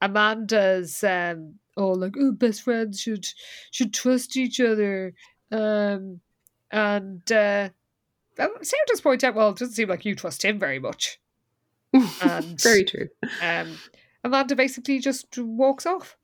Amanda's 0.00 1.04
um, 1.04 1.54
oh 1.76 1.90
like 1.92 2.14
oh 2.18 2.32
best 2.32 2.62
friends 2.62 3.00
should 3.00 3.26
should 3.70 3.94
trust 3.94 4.36
each 4.36 4.58
other, 4.60 5.14
um, 5.50 6.20
and 6.70 7.30
uh, 7.30 7.68
Sarah 8.36 8.84
does 8.86 9.00
point 9.00 9.24
out, 9.24 9.34
well, 9.34 9.50
it 9.50 9.58
doesn't 9.58 9.74
seem 9.74 9.88
like 9.88 10.04
you 10.04 10.14
trust 10.14 10.44
him 10.44 10.58
very 10.58 10.78
much, 10.78 11.18
and 11.92 12.60
very 12.60 12.84
true. 12.84 13.08
um, 13.42 13.76
Amanda 14.24 14.54
basically 14.56 14.98
just 15.00 15.36
walks 15.38 15.84
off. 15.86 16.16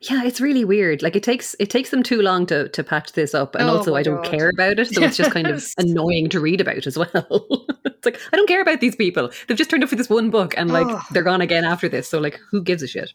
Yeah, 0.00 0.24
it's 0.24 0.40
really 0.40 0.64
weird. 0.64 1.02
Like 1.02 1.14
it 1.14 1.22
takes 1.22 1.54
it 1.60 1.68
takes 1.68 1.90
them 1.90 2.02
too 2.02 2.22
long 2.22 2.46
to 2.46 2.70
to 2.70 2.82
patch 2.82 3.12
this 3.12 3.34
up, 3.34 3.54
and 3.54 3.68
Oh 3.68 3.76
also 3.76 3.94
I 3.94 4.02
don't 4.02 4.22
God. 4.22 4.30
care 4.30 4.48
about 4.48 4.78
it, 4.78 4.88
so 4.88 5.02
it's 5.02 5.18
just 5.18 5.30
kind 5.30 5.46
of 5.46 5.62
annoying 5.78 6.30
to 6.30 6.40
read 6.40 6.62
about 6.62 6.86
as 6.86 6.96
well. 6.96 7.06
it's 7.84 8.06
like 8.06 8.18
I 8.32 8.36
don't 8.36 8.48
care 8.48 8.62
about 8.62 8.80
these 8.80 8.96
people. 8.96 9.30
They've 9.46 9.58
just 9.58 9.68
turned 9.68 9.82
up 9.84 9.90
for 9.90 9.96
this 9.96 10.08
one 10.08 10.30
book, 10.30 10.54
and 10.56 10.70
like 10.70 10.86
Oh. 10.88 11.02
they're 11.12 11.22
gone 11.22 11.42
again 11.42 11.64
after 11.64 11.86
this. 11.86 12.08
So 12.08 12.18
like, 12.18 12.40
who 12.50 12.62
gives 12.62 12.82
a 12.82 12.86
shit? 12.86 13.12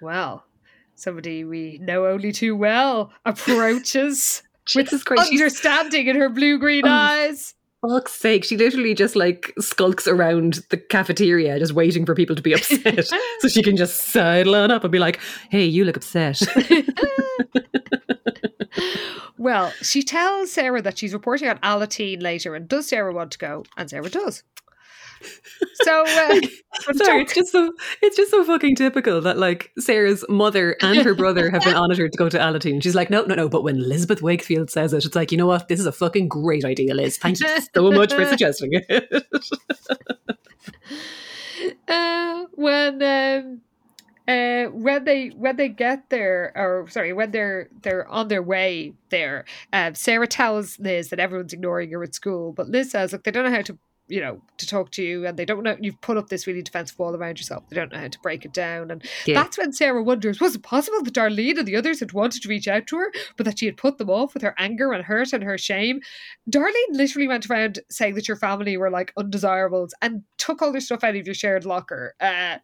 Well, 0.00 0.44
somebody 0.96 1.44
we 1.44 1.78
know 1.80 2.06
only 2.06 2.32
too 2.32 2.56
well 2.56 3.12
approaches 3.24 4.42
Jesus 4.66 5.02
Christ, 5.02 5.28
she's 5.30 5.40
understanding 5.40 6.06
in 6.06 6.16
her 6.16 6.28
blue 6.28 6.58
green 6.58 6.86
Oh. 6.86 6.90
eyes. 6.90 7.54
fuck's 7.86 8.12
sake, 8.12 8.44
she 8.44 8.56
literally 8.56 8.94
just 8.94 9.16
like 9.16 9.52
skulks 9.58 10.06
around 10.06 10.60
the 10.70 10.76
cafeteria, 10.76 11.58
just 11.58 11.72
waiting 11.72 12.06
for 12.06 12.14
people 12.14 12.36
to 12.36 12.42
be 12.42 12.52
upset, 12.54 13.06
so 13.40 13.48
she 13.48 13.62
can 13.62 13.76
just 13.76 13.96
sidle 14.12 14.54
on 14.54 14.70
up 14.70 14.84
and 14.84 14.92
be 14.92 14.98
like, 15.00 15.18
"Hey, 15.50 15.64
you 15.64 15.84
look 15.84 15.96
upset." 15.96 16.40
Well, 19.38 19.72
she 19.82 20.02
tells 20.04 20.52
Sarah 20.52 20.80
that 20.82 20.98
she's 20.98 21.12
reporting 21.12 21.48
on 21.48 21.58
Alateen 21.58 22.22
later, 22.22 22.54
and 22.54 22.68
does 22.68 22.86
Sarah 22.88 23.12
want 23.12 23.32
to 23.32 23.38
go? 23.38 23.64
And 23.76 23.90
Sarah 23.90 24.08
does. 24.08 24.44
So, 25.84 26.04
uh, 26.06 26.40
Sorry, 26.94 27.22
it's 27.22 27.34
just 27.34 27.52
so 27.52 27.72
it's 28.00 28.16
just 28.16 28.30
so 28.30 28.44
fucking 28.44 28.76
typical 28.76 29.20
that 29.22 29.38
like 29.38 29.70
Sarah's 29.78 30.24
mother 30.28 30.76
and 30.82 30.98
her 31.02 31.14
brother 31.14 31.50
have 31.50 31.62
been 31.62 31.74
honoured 31.76 31.98
her 31.98 32.08
to 32.08 32.16
go 32.16 32.28
to 32.28 32.38
Alateen. 32.38 32.82
She's 32.82 32.94
like, 32.94 33.10
no, 33.10 33.24
no, 33.24 33.34
no. 33.34 33.48
But 33.48 33.62
when 33.62 33.76
Elizabeth 33.76 34.22
Wakefield 34.22 34.70
says 34.70 34.92
it, 34.92 35.04
it's 35.04 35.16
like, 35.16 35.32
you 35.32 35.38
know 35.38 35.46
what? 35.46 35.68
This 35.68 35.80
is 35.80 35.86
a 35.86 35.92
fucking 35.92 36.28
great 36.28 36.64
idea, 36.64 36.94
Liz. 36.94 37.18
Thank 37.18 37.40
you 37.40 37.48
so 37.74 37.90
much 37.92 38.12
for 38.12 38.24
suggesting 38.26 38.70
it. 38.72 39.26
uh, 41.88 42.44
when 42.54 43.02
um, 43.02 43.60
uh, 44.28 44.66
when 44.66 45.04
they 45.04 45.28
when 45.28 45.56
they 45.56 45.68
get 45.68 46.08
there, 46.10 46.52
or 46.54 46.86
sorry, 46.88 47.12
when 47.12 47.30
they're 47.32 47.68
they're 47.82 48.06
on 48.08 48.28
their 48.28 48.42
way 48.42 48.94
there, 49.10 49.44
um, 49.72 49.94
Sarah 49.94 50.28
tells 50.28 50.78
Liz 50.78 51.08
that 51.08 51.18
everyone's 51.18 51.52
ignoring 51.52 51.90
her 51.90 52.02
at 52.02 52.14
school, 52.14 52.52
but 52.52 52.68
Liz 52.68 52.92
says, 52.92 53.12
look, 53.12 53.24
they 53.24 53.30
don't 53.30 53.44
know 53.44 53.50
how 53.50 53.62
to. 53.62 53.78
You 54.12 54.20
know, 54.20 54.42
to 54.58 54.66
talk 54.66 54.90
to 54.92 55.02
you, 55.02 55.26
and 55.26 55.38
they 55.38 55.46
don't 55.46 55.62
know 55.62 55.74
you've 55.80 55.98
put 56.02 56.18
up 56.18 56.28
this 56.28 56.46
really 56.46 56.60
defensive 56.60 56.98
wall 56.98 57.16
around 57.16 57.38
yourself. 57.38 57.64
They 57.70 57.76
don't 57.76 57.90
know 57.90 57.98
how 57.98 58.08
to 58.08 58.18
break 58.20 58.44
it 58.44 58.52
down, 58.52 58.90
and 58.90 59.02
Yeah. 59.24 59.42
that's 59.42 59.56
when 59.56 59.72
Sarah 59.72 60.02
wonders: 60.02 60.38
was 60.38 60.54
it 60.54 60.62
possible 60.62 61.02
that 61.02 61.14
Darlene 61.14 61.56
and 61.58 61.66
the 61.66 61.76
others 61.76 62.00
had 62.00 62.12
wanted 62.12 62.42
to 62.42 62.48
reach 62.50 62.68
out 62.68 62.86
to 62.88 62.98
her, 62.98 63.10
but 63.38 63.46
that 63.46 63.58
she 63.58 63.64
had 63.64 63.78
put 63.78 63.96
them 63.96 64.10
off 64.10 64.34
with 64.34 64.42
her 64.42 64.54
anger 64.58 64.92
and 64.92 65.02
hurt 65.04 65.32
and 65.32 65.42
her 65.42 65.56
shame? 65.56 66.00
Darlene 66.50 66.90
literally 66.90 67.26
went 67.26 67.48
around 67.48 67.78
saying 67.88 68.14
that 68.16 68.28
your 68.28 68.36
family 68.36 68.76
were 68.76 68.90
like 68.90 69.14
undesirables 69.16 69.94
and 70.02 70.24
took 70.36 70.60
all 70.60 70.72
their 70.72 70.82
stuff 70.82 71.02
out 71.04 71.16
of 71.16 71.24
your 71.26 71.34
shared 71.34 71.64
locker. 71.64 72.14
Uh, 72.20 72.58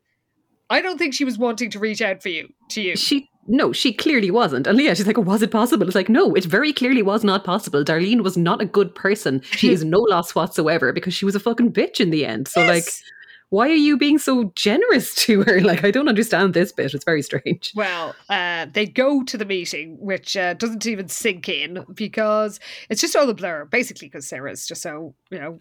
I 0.70 0.82
don't 0.82 0.98
think 0.98 1.14
she 1.14 1.24
was 1.24 1.38
wanting 1.38 1.70
to 1.70 1.78
reach 1.78 2.02
out 2.02 2.22
for 2.22 2.28
you 2.28 2.52
to 2.70 2.82
you. 2.82 2.96
She 2.96 3.30
no, 3.48 3.72
she 3.72 3.92
clearly 3.92 4.30
wasn't. 4.30 4.66
And 4.66 4.76
Leah, 4.76 4.94
she's 4.94 5.06
like, 5.06 5.16
was 5.16 5.42
it 5.42 5.50
possible? 5.50 5.86
It's 5.86 5.94
like, 5.94 6.08
no, 6.08 6.34
it 6.34 6.44
very 6.44 6.72
clearly 6.72 7.02
was 7.02 7.24
not 7.24 7.44
possible. 7.44 7.82
Darlene 7.82 8.22
was 8.22 8.36
not 8.36 8.60
a 8.60 8.66
good 8.66 8.94
person. 8.94 9.40
She 9.50 9.72
is 9.72 9.84
no 9.84 10.00
loss 10.00 10.34
whatsoever 10.34 10.92
because 10.92 11.14
she 11.14 11.24
was 11.24 11.34
a 11.34 11.40
fucking 11.40 11.72
bitch 11.72 11.98
in 12.00 12.10
the 12.10 12.26
end. 12.26 12.46
So 12.46 12.64
like, 12.64 12.84
why 13.50 13.70
are 13.70 13.74
you 13.74 13.96
being 13.96 14.18
so 14.18 14.52
generous 14.54 15.14
to 15.26 15.42
her? 15.44 15.60
Like, 15.68 15.84
I 15.84 15.90
don't 15.90 16.08
understand 16.08 16.54
this 16.54 16.72
bit. 16.72 16.94
It's 16.94 17.04
very 17.04 17.20
strange. 17.20 17.72
Well, 17.74 18.14
uh, 18.30 18.66
they 18.72 18.86
go 18.86 19.22
to 19.24 19.36
the 19.36 19.44
meeting, 19.44 19.98
which 19.98 20.34
uh, 20.36 20.54
doesn't 20.54 20.86
even 20.86 21.08
sink 21.08 21.48
in 21.48 21.84
because 21.92 22.58
it's 22.88 23.02
just 23.02 23.14
all 23.16 23.28
a 23.28 23.34
blur. 23.34 23.66
Basically, 23.66 24.08
because 24.08 24.26
Sarah's 24.26 24.66
just 24.66 24.80
so 24.80 25.14
you 25.30 25.38
know, 25.38 25.58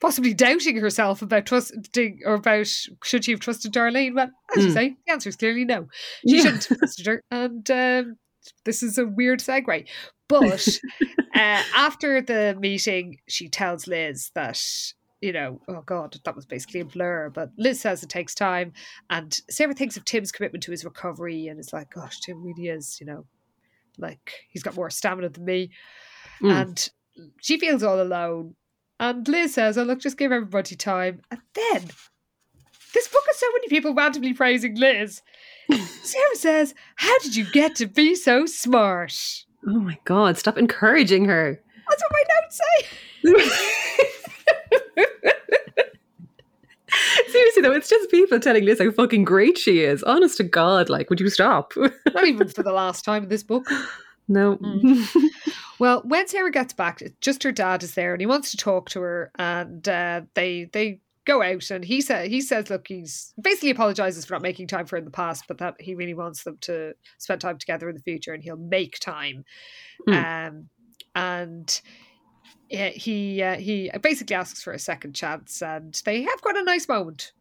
possibly 0.00 0.34
doubting 0.34 0.76
herself 0.76 1.22
about 1.22 1.46
trusting 1.46 2.20
or 2.24 2.34
about 2.34 2.66
should 3.02 3.24
she 3.24 3.30
have 3.30 3.40
trusted 3.40 3.72
Darlene. 3.72 4.14
Well, 4.14 4.30
as 4.56 4.64
you 4.64 4.70
Mm. 4.70 4.74
say, 4.74 4.96
the 5.06 5.12
answer 5.12 5.28
is 5.28 5.36
clearly 5.36 5.64
no. 5.64 5.88
She 6.28 6.36
Yeah. 6.36 6.42
shouldn't 6.42 6.64
have 6.64 6.78
trusted 6.78 7.06
her, 7.06 7.22
and 7.30 7.70
um, 7.70 8.16
this 8.64 8.82
is 8.82 8.98
a 8.98 9.06
weird 9.06 9.40
segue. 9.40 9.88
But 10.28 10.68
uh, 11.34 11.62
after 11.74 12.20
the 12.20 12.56
meeting, 12.58 13.18
she 13.28 13.48
tells 13.48 13.86
Liz 13.86 14.30
that. 14.34 14.60
You 15.20 15.32
know, 15.32 15.62
oh 15.68 15.80
God, 15.86 16.18
that 16.26 16.36
was 16.36 16.44
basically 16.44 16.80
a 16.80 16.84
blur. 16.84 17.30
But 17.30 17.48
Liz 17.56 17.80
says 17.80 18.02
it 18.02 18.10
takes 18.10 18.34
time. 18.34 18.74
And 19.08 19.40
Sarah 19.48 19.72
thinks 19.72 19.96
of 19.96 20.04
Tim's 20.04 20.30
commitment 20.30 20.62
to 20.64 20.70
his 20.70 20.84
recovery 20.84 21.46
and 21.46 21.58
is 21.58 21.72
like, 21.72 21.94
gosh, 21.94 22.20
Tim 22.20 22.42
really 22.44 22.68
is, 22.68 22.98
you 23.00 23.06
know, 23.06 23.24
like 23.96 24.32
he's 24.50 24.62
got 24.62 24.74
more 24.74 24.90
stamina 24.90 25.30
than 25.30 25.46
me. 25.46 25.70
Mm. 26.42 26.50
And 26.60 26.90
she 27.40 27.58
feels 27.58 27.82
all 27.82 28.02
alone. 28.02 28.54
And 29.04 29.28
Liz 29.28 29.52
says, 29.52 29.76
oh, 29.76 29.82
look, 29.82 30.00
just 30.00 30.16
give 30.16 30.32
everybody 30.32 30.74
time. 30.76 31.20
And 31.30 31.38
then 31.52 31.90
this 32.94 33.06
book 33.08 33.22
has 33.26 33.36
so 33.36 33.46
many 33.52 33.68
people 33.68 33.92
randomly 33.92 34.32
praising 34.32 34.76
Liz. 34.76 35.20
Sarah 35.70 36.36
says, 36.36 36.74
how 36.96 37.18
did 37.18 37.36
you 37.36 37.44
get 37.52 37.76
to 37.76 37.86
be 37.86 38.14
so 38.14 38.46
smart? 38.46 39.44
Oh 39.68 39.78
my 39.78 39.98
god, 40.06 40.38
stop 40.38 40.56
encouraging 40.56 41.26
her. 41.26 41.60
That's 41.86 42.02
what 42.02 42.12
my 42.12 42.24
notes 42.40 42.60
say. 42.62 42.86
Seriously 47.28 47.62
though, 47.62 47.72
it's 47.72 47.90
just 47.90 48.10
people 48.10 48.40
telling 48.40 48.64
Liz 48.64 48.78
how 48.78 48.90
fucking 48.90 49.24
great 49.24 49.58
she 49.58 49.80
is. 49.80 50.02
Honest 50.04 50.38
to 50.38 50.44
God, 50.44 50.88
like, 50.88 51.10
would 51.10 51.20
you 51.20 51.28
stop? 51.28 51.74
Not 51.76 52.24
even 52.24 52.48
for 52.56 52.62
the 52.62 52.72
last 52.72 53.04
time 53.04 53.24
in 53.24 53.28
this 53.28 53.42
book. 53.42 53.68
no. 54.28 54.56
Mm. 54.56 55.06
Well, 55.78 56.02
when 56.04 56.28
Sarah 56.28 56.50
gets 56.50 56.72
back, 56.72 57.02
just 57.20 57.42
her 57.42 57.52
dad 57.52 57.82
is 57.82 57.94
there, 57.94 58.12
and 58.12 58.20
he 58.20 58.26
wants 58.26 58.50
to 58.52 58.56
talk 58.56 58.90
to 58.90 59.00
her, 59.00 59.30
and 59.38 59.86
uh, 59.88 60.22
they 60.34 60.70
they 60.72 61.00
go 61.24 61.42
out, 61.42 61.70
and 61.70 61.84
he 61.84 62.00
said 62.00 62.28
he 62.28 62.40
says, 62.40 62.70
look, 62.70 62.86
he's 62.88 63.32
basically 63.40 63.70
apologizes 63.70 64.24
for 64.24 64.34
not 64.34 64.42
making 64.42 64.66
time 64.68 64.86
for 64.86 64.96
her 64.96 64.98
in 64.98 65.04
the 65.04 65.10
past, 65.10 65.44
but 65.48 65.58
that 65.58 65.74
he 65.80 65.94
really 65.94 66.14
wants 66.14 66.44
them 66.44 66.58
to 66.62 66.92
spend 67.18 67.40
time 67.40 67.58
together 67.58 67.88
in 67.88 67.96
the 67.96 68.02
future, 68.02 68.32
and 68.32 68.42
he'll 68.42 68.56
make 68.56 68.98
time. 69.00 69.44
Um, 70.08 70.68
and 71.14 71.80
yeah, 72.70 72.90
he 72.90 73.42
uh, 73.42 73.56
he 73.56 73.90
basically 74.02 74.36
asks 74.36 74.62
for 74.62 74.72
a 74.72 74.78
second 74.78 75.14
chance, 75.14 75.62
and 75.62 76.00
they 76.04 76.22
have 76.22 76.42
quite 76.42 76.56
a 76.56 76.64
nice 76.64 76.88
moment. 76.88 77.32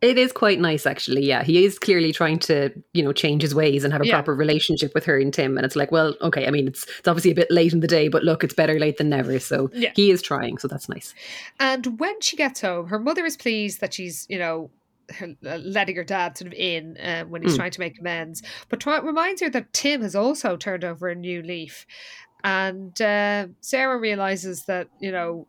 It 0.00 0.16
is 0.16 0.32
quite 0.32 0.58
nice, 0.58 0.86
actually. 0.86 1.26
Yeah, 1.26 1.42
he 1.42 1.64
is 1.64 1.78
clearly 1.78 2.10
trying 2.12 2.38
to, 2.40 2.70
you 2.94 3.02
know, 3.02 3.12
change 3.12 3.42
his 3.42 3.54
ways 3.54 3.84
and 3.84 3.92
have 3.92 4.00
a 4.00 4.06
Yeah. 4.06 4.14
proper 4.14 4.34
relationship 4.34 4.92
with 4.94 5.04
her 5.04 5.18
and 5.18 5.32
Tim. 5.32 5.58
And 5.58 5.66
it's 5.66 5.76
like, 5.76 5.92
well, 5.92 6.14
okay. 6.22 6.46
I 6.46 6.50
mean, 6.50 6.66
it's 6.68 6.86
it's 6.98 7.06
obviously 7.08 7.30
a 7.32 7.34
bit 7.34 7.50
late 7.50 7.72
in 7.74 7.80
the 7.80 7.86
day, 7.86 8.08
but 8.08 8.24
look, 8.24 8.42
it's 8.42 8.54
better 8.54 8.78
late 8.78 8.96
than 8.96 9.10
never. 9.10 9.38
So 9.38 9.68
Yeah. 9.74 9.92
he 9.94 10.10
is 10.10 10.22
trying. 10.22 10.56
So 10.58 10.68
that's 10.68 10.88
nice. 10.88 11.14
And 11.58 12.00
when 12.00 12.18
she 12.22 12.36
gets 12.36 12.62
home, 12.62 12.88
her 12.88 12.98
mother 12.98 13.26
is 13.26 13.36
pleased 13.36 13.80
that 13.82 13.92
she's, 13.92 14.26
you 14.30 14.38
know, 14.38 14.70
her, 15.16 15.34
uh, 15.44 15.56
letting 15.56 15.96
her 15.96 16.04
dad 16.04 16.38
sort 16.38 16.46
of 16.46 16.54
in 16.54 16.96
uh, 16.96 17.24
when 17.24 17.42
he's 17.42 17.54
Mm. 17.54 17.56
trying 17.56 17.70
to 17.72 17.80
make 17.80 17.98
amends, 17.98 18.42
but 18.68 18.80
try, 18.80 18.98
reminds 19.00 19.42
her 19.42 19.50
that 19.50 19.72
Tim 19.72 20.02
has 20.02 20.14
also 20.14 20.56
turned 20.56 20.84
over 20.84 21.08
a 21.08 21.14
new 21.14 21.42
leaf. 21.42 21.84
And 22.42 22.98
uh, 23.02 23.48
Sarah 23.60 23.98
realizes 23.98 24.64
that, 24.64 24.88
you 25.00 25.12
know, 25.12 25.46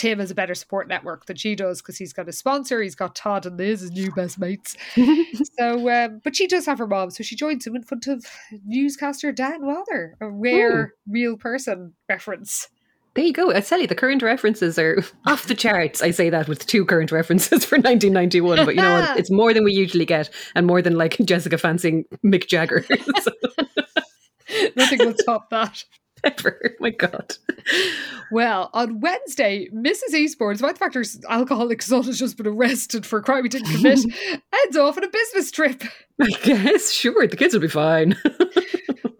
Tim 0.00 0.18
has 0.18 0.30
a 0.30 0.34
better 0.34 0.54
support 0.54 0.88
network 0.88 1.26
than 1.26 1.36
she 1.36 1.54
does 1.54 1.82
because 1.82 1.98
he's 1.98 2.14
got 2.14 2.26
a 2.26 2.32
sponsor, 2.32 2.80
he's 2.80 2.94
got 2.94 3.14
Todd 3.14 3.44
and 3.44 3.58
Liz, 3.58 3.82
his 3.82 3.90
new 3.90 4.10
best 4.12 4.38
mates. 4.38 4.74
so, 5.58 5.90
um, 5.90 6.22
but 6.24 6.34
she 6.34 6.46
does 6.46 6.64
have 6.64 6.78
her 6.78 6.86
mom, 6.86 7.10
so 7.10 7.22
she 7.22 7.36
joins 7.36 7.66
him 7.66 7.76
in 7.76 7.82
front 7.82 8.06
of 8.06 8.24
newscaster 8.64 9.30
Dan 9.30 9.60
Rather, 9.60 10.16
a 10.22 10.30
rare, 10.30 10.94
real 11.06 11.36
person 11.36 11.92
reference. 12.08 12.70
There 13.12 13.26
you 13.26 13.34
go. 13.34 13.54
I 13.54 13.60
tell 13.60 13.78
you, 13.78 13.86
the 13.86 13.94
current 13.94 14.22
references 14.22 14.78
are 14.78 15.04
off 15.26 15.48
the 15.48 15.54
charts. 15.54 16.00
I 16.00 16.12
say 16.12 16.30
that 16.30 16.48
with 16.48 16.66
two 16.66 16.86
current 16.86 17.12
references 17.12 17.62
for 17.66 17.76
1991, 17.76 18.64
but 18.64 18.74
you 18.74 18.80
know 18.80 19.00
what? 19.00 19.18
It's 19.18 19.30
more 19.30 19.52
than 19.52 19.64
we 19.64 19.74
usually 19.74 20.06
get, 20.06 20.30
and 20.54 20.66
more 20.66 20.80
than 20.80 20.96
like 20.96 21.18
Jessica 21.22 21.58
fancying 21.58 22.06
Mick 22.24 22.46
Jagger. 22.46 22.86
Nothing 24.76 24.98
will 25.00 25.14
stop 25.18 25.50
that. 25.50 25.84
Ever. 26.24 26.60
Oh 26.64 26.68
my 26.80 26.90
God. 26.90 27.36
Well, 28.30 28.70
on 28.72 29.00
Wednesday, 29.00 29.68
Mrs. 29.74 30.14
Eastbourne, 30.14 30.54
despite 30.54 30.74
the 30.74 30.78
fact 30.78 30.94
her 30.94 31.04
alcoholic 31.28 31.82
son 31.82 32.04
has 32.04 32.18
just 32.18 32.36
been 32.36 32.46
arrested 32.46 33.06
for 33.06 33.18
a 33.18 33.22
crime 33.22 33.44
he 33.44 33.48
didn't 33.48 33.72
commit, 33.74 34.00
ends 34.64 34.76
off 34.76 34.96
on 34.96 35.04
a 35.04 35.08
business 35.08 35.50
trip. 35.50 35.82
I 36.20 36.28
guess, 36.42 36.92
sure, 36.92 37.26
the 37.26 37.36
kids 37.36 37.54
will 37.54 37.60
be 37.60 37.68
fine. 37.68 38.16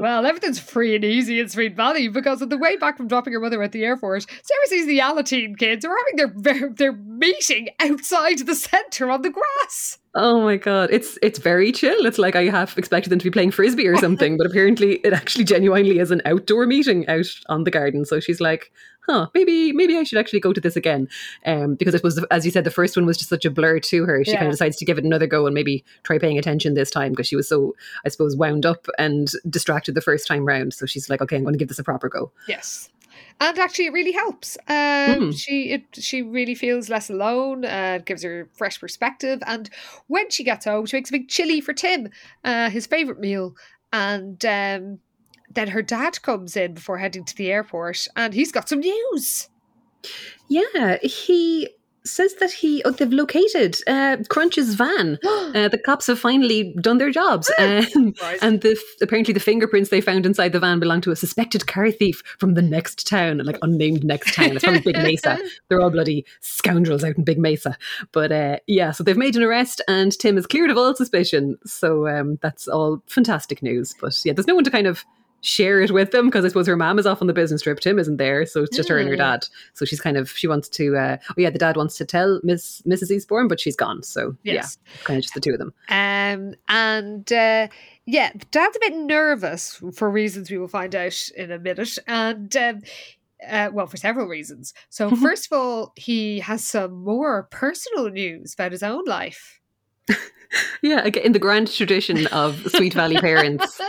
Well, 0.01 0.25
everything's 0.25 0.59
free 0.59 0.95
and 0.95 1.05
easy 1.05 1.41
in 1.41 1.51
Sweet 1.51 1.77
Valley 1.77 2.09
because 2.09 2.41
on 2.41 2.49
the 2.49 2.57
way 2.57 2.79
back 2.79 2.97
from 2.97 3.07
dropping 3.07 3.35
her 3.35 3.41
mother 3.41 3.63
at 3.63 3.73
the 3.73 3.85
airport, 3.85 4.23
Sarah 4.23 4.67
sees 4.67 4.87
the 4.87 4.99
Alateen 4.99 5.59
kids 5.59 5.85
are 5.85 5.95
having 5.95 6.43
their, 6.43 6.71
their 6.71 6.93
meeting 6.95 7.69
outside 7.79 8.39
the 8.39 8.55
centre 8.55 9.11
on 9.11 9.21
the 9.21 9.29
grass. 9.29 9.99
Oh 10.15 10.41
my 10.41 10.57
god, 10.57 10.91
it's 10.91 11.19
it's 11.23 11.39
very 11.39 11.71
chill. 11.71 12.05
It's 12.05 12.19
like 12.19 12.35
I 12.35 12.45
half 12.47 12.77
expected 12.77 13.11
them 13.11 13.21
to 13.21 13.25
be 13.25 13.31
playing 13.31 13.53
frisbee 13.53 13.87
or 13.87 13.97
something, 13.97 14.37
but 14.37 14.47
apparently 14.47 14.95
it 15.05 15.13
actually 15.13 15.45
genuinely 15.45 16.01
is 16.01 16.11
an 16.11 16.21
outdoor 16.25 16.67
meeting 16.67 17.07
out 17.09 17.27
on 17.49 17.63
the 17.63 17.71
garden. 17.71 18.05
So 18.05 18.19
she's 18.19 18.41
like, 18.41 18.73
"Huh, 19.07 19.29
maybe 19.35 19.73
maybe 19.73 19.97
I 19.97 20.03
should 20.03 20.19
actually 20.19 20.41
go 20.41 20.53
to 20.53 20.61
this 20.61 20.75
again." 20.75 21.09
Um, 21.47 21.77
because 21.77 21.95
I 21.95 21.99
suppose, 21.99 22.19
as 22.33 22.45
you 22.45 22.51
said, 22.51 22.65
the 22.65 22.73
first 22.73 22.97
one 22.97 23.07
was 23.07 23.19
just 23.19 23.31
such 23.31 23.45
a 23.45 23.51
blur 23.51 23.79
to 23.79 24.05
her. 24.05 24.25
She 24.25 24.33
Yeah. 24.33 24.39
kind 24.39 24.49
of 24.49 24.55
decides 24.55 24.77
to 24.79 24.85
give 24.85 24.99
it 24.99 25.05
another 25.05 25.29
go 25.29 25.47
and 25.47 25.55
maybe 25.55 25.85
try 26.03 26.19
paying 26.19 26.39
attention 26.39 26.75
this 26.75 26.91
time 26.91 27.13
because 27.13 27.29
she 27.29 27.37
was 27.37 27.49
so, 27.49 27.77
I 28.05 28.09
suppose, 28.09 28.37
wound 28.37 28.67
up 28.67 28.89
and 28.99 29.31
distracted 29.49 29.95
the 29.95 30.01
first 30.01 30.27
time 30.27 30.45
round. 30.45 30.75
So 30.75 30.87
she's 30.87 31.09
like, 31.09 31.23
"Okay, 31.23 31.37
I'm 31.37 31.45
going 31.45 31.55
to 31.55 31.59
give 31.59 31.69
this 31.69 31.79
a 31.79 31.85
proper 31.85 32.09
go." 32.09 32.33
Yes. 32.49 32.89
And 33.41 33.59
actually, 33.59 33.87
it 33.87 33.93
really 33.93 34.13
helps. 34.13 34.57
Um, 34.69 35.33
She 35.33 35.71
it, 35.71 35.85
she 35.93 36.23
really 36.23 36.55
feels 36.55 36.89
less 36.89 37.11
alone. 37.11 37.65
Uh, 37.65 37.99
gives 38.05 38.23
her 38.23 38.49
fresh 38.53 38.79
perspective. 38.81 39.43
And 39.47 39.71
when 40.09 40.31
she 40.31 40.45
gets 40.45 40.65
home, 40.65 40.87
she 40.87 40.97
makes 40.97 41.11
a 41.11 41.13
big 41.13 41.29
chili 41.29 41.61
for 41.61 41.73
Tim, 41.73 42.09
uh, 42.45 42.71
his 42.71 42.87
favorite 42.87 43.21
meal. 43.21 43.55
And 43.93 44.45
um, 44.45 44.99
then 45.53 45.69
her 45.69 45.83
dad 45.83 46.23
comes 46.23 46.57
in 46.57 46.75
before 46.75 46.99
heading 46.99 47.25
to 47.25 47.37
the 47.37 47.51
airport, 47.51 48.07
and 48.17 48.33
he's 48.35 48.53
got 48.53 48.69
some 48.69 48.81
news. 48.81 49.49
Yeah, 50.49 50.99
he 51.03 51.71
says 52.05 52.35
that 52.37 52.51
he 52.51 52.83
oh, 52.85 52.91
they've 52.91 53.13
located 53.13 53.77
uh, 53.87 54.19
Crunch's 54.29 54.75
van. 54.75 55.19
Uh, 55.51 55.67
the 55.69 55.79
cops 55.79 56.07
have 56.07 56.19
finally 56.19 56.75
done 56.81 56.99
their 56.99 57.11
jobs, 57.11 57.51
um, 57.59 58.15
and 58.41 58.61
the 58.61 58.79
apparently 59.03 59.35
the 59.35 59.41
fingerprints 59.41 59.91
they 59.91 60.01
found 60.01 60.25
inside 60.25 60.53
the 60.53 60.61
van 60.61 60.79
belong 60.79 61.01
to 61.01 61.11
a 61.11 61.17
suspected 61.17 61.67
car 61.67 61.91
thief 61.91 62.23
from 62.39 62.55
the 62.55 62.63
next 62.63 63.07
town, 63.07 63.39
like 63.39 63.59
unnamed 63.63 64.05
next 64.05 64.35
town. 64.35 64.53
It's 64.53 64.63
probably 64.63 64.93
Big 64.93 65.03
Mesa. 65.03 65.39
They're 65.69 65.81
all 65.81 65.91
bloody 65.91 66.25
scoundrels 66.39 67.03
out 67.03 67.17
in 67.17 67.25
Big 67.25 67.39
Mesa. 67.39 67.77
But 68.13 68.31
uh, 68.31 68.59
yeah, 68.69 68.93
so 68.93 69.03
they've 69.03 69.17
made 69.17 69.35
an 69.35 69.43
arrest, 69.43 69.81
and 69.89 70.17
Tim 70.17 70.39
is 70.39 70.47
cleared 70.47 70.71
of 70.71 70.77
all 70.77 70.95
suspicion. 70.95 71.59
So 71.65 72.07
um, 72.07 72.39
that's 72.43 72.69
all 72.69 73.03
fantastic 73.07 73.63
news. 73.63 73.95
But 74.01 74.17
yeah, 74.25 74.33
there's 74.33 74.47
no 74.47 74.55
one 74.55 74.65
to 74.65 74.71
kind 74.71 74.87
of 74.87 75.05
share 75.43 75.81
it 75.81 75.91
with 75.91 76.11
them 76.11 76.27
because 76.27 76.45
I 76.45 76.49
suppose 76.49 76.67
her 76.67 76.77
mom 76.77 76.99
is 76.99 77.07
off 77.07 77.21
on 77.21 77.27
the 77.27 77.33
business 77.33 77.63
trip. 77.63 77.81
Tim 77.81 77.99
isn't 77.99 78.19
there, 78.19 78.45
so 78.47 78.63
it's 78.63 78.77
just 78.77 78.89
her 78.89 78.99
and 78.99 79.09
her 79.09 79.15
Mm. 79.15 79.19
dad. 79.19 79.47
So 79.75 79.85
she's 79.85 80.01
kind 80.01 80.17
of 80.17 80.31
she 80.31 80.47
wants 80.47 80.69
to. 80.71 80.97
Uh, 80.97 81.17
oh 81.31 81.35
yeah, 81.37 81.51
the 81.51 81.59
dad 81.59 81.77
wants 81.77 81.97
to 81.99 82.05
tell 82.05 82.41
Miss 82.43 82.83
Mrs. 82.83 83.11
Eastbourne, 83.11 83.49
but 83.49 83.59
she's 83.61 83.77
gone. 83.77 84.03
So 84.03 84.37
Yes. 84.43 84.79
yeah, 84.85 84.93
kind 85.05 85.17
of 85.19 85.23
just 85.23 85.35
the 85.35 85.41
two 85.41 85.53
of 85.53 85.59
them. 85.59 85.73
Um, 85.89 86.55
and 86.69 87.33
uh, 87.33 87.69
yeah, 88.07 88.31
the 88.35 88.47
dad's 88.51 88.77
a 88.77 88.81
bit 88.81 88.97
nervous 88.97 89.81
for 89.95 90.11
reasons 90.11 90.51
we 90.51 90.59
will 90.59 90.69
find 90.69 90.95
out 90.95 91.29
in 91.37 91.51
a 91.51 91.59
minute. 91.59 91.97
And 92.07 92.55
um, 92.57 92.83
uh, 93.49 93.71
well, 93.73 93.87
for 93.87 93.97
several 93.97 94.27
reasons. 94.27 94.75
So, 94.91 95.11
first 95.17 95.51
of 95.51 95.59
all, 95.59 95.93
he 95.97 96.41
has 96.41 96.63
some 96.65 96.93
more 97.05 97.45
personal 97.45 98.11
news 98.11 98.53
about 98.55 98.73
his 98.73 98.83
own 98.83 99.05
life. 99.07 99.61
Yeah, 100.83 101.05
again, 101.05 101.23
in 101.27 101.31
the 101.33 101.39
grand 101.39 101.71
tradition 101.73 102.27
of 102.29 102.61
Sweet 102.73 102.95
Valley 102.95 103.17
parents 103.21 103.81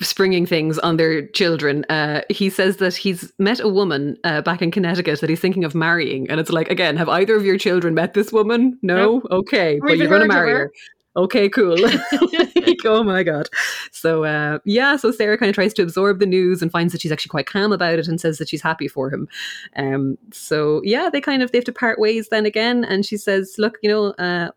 springing 0.00 0.46
things 0.46 0.78
on 0.78 0.96
their 0.96 1.26
children, 1.28 1.84
uh, 1.88 2.22
he 2.30 2.48
says 2.50 2.76
that 2.78 2.94
he's 2.94 3.32
met 3.38 3.60
a 3.60 3.68
woman 3.68 4.16
uh, 4.24 4.40
back 4.42 4.62
in 4.62 4.70
Connecticut 4.70 5.20
that 5.20 5.30
he's 5.30 5.40
thinking 5.40 5.64
of 5.64 5.74
marrying, 5.74 6.30
and 6.30 6.40
it's 6.40 6.50
like, 6.50 6.70
again, 6.70 6.96
have 6.96 7.08
either 7.08 7.34
of 7.36 7.44
your 7.44 7.58
children 7.58 7.94
met 7.94 8.14
this 8.14 8.32
woman? 8.32 8.78
No, 8.82 9.22
okay, 9.30 9.78
Or 9.80 9.88
but 9.88 9.98
you're 9.98 10.08
going 10.08 10.22
to 10.22 10.28
marry 10.28 10.52
her. 10.52 10.58
her. 10.58 10.72
Okay, 11.16 11.48
cool. 11.48 11.76
Like, 11.76 11.98
oh 12.84 13.02
my 13.02 13.22
god. 13.24 13.48
So 13.90 14.24
uh, 14.24 14.58
yeah, 14.64 14.96
so 14.96 15.10
Sarah 15.10 15.36
kind 15.36 15.50
of 15.50 15.54
tries 15.54 15.74
to 15.74 15.82
absorb 15.82 16.20
the 16.20 16.26
news 16.26 16.62
and 16.62 16.70
finds 16.70 16.92
that 16.92 17.00
she's 17.02 17.10
actually 17.10 17.30
quite 17.30 17.46
calm 17.46 17.72
about 17.72 17.98
it 17.98 18.06
and 18.06 18.20
says 18.20 18.38
that 18.38 18.48
she's 18.48 18.62
happy 18.62 18.86
for 18.86 19.10
him. 19.10 19.28
Um, 19.76 20.16
so 20.32 20.80
yeah, 20.84 21.10
they 21.10 21.20
kind 21.20 21.42
of 21.42 21.50
they 21.50 21.58
have 21.58 21.64
to 21.64 21.72
part 21.72 21.98
ways 21.98 22.28
then 22.28 22.46
again, 22.46 22.84
and 22.84 23.04
she 23.04 23.16
says, 23.16 23.56
"Look, 23.58 23.78
you 23.82 23.90
know, 23.90 24.06
uh, 24.24 24.50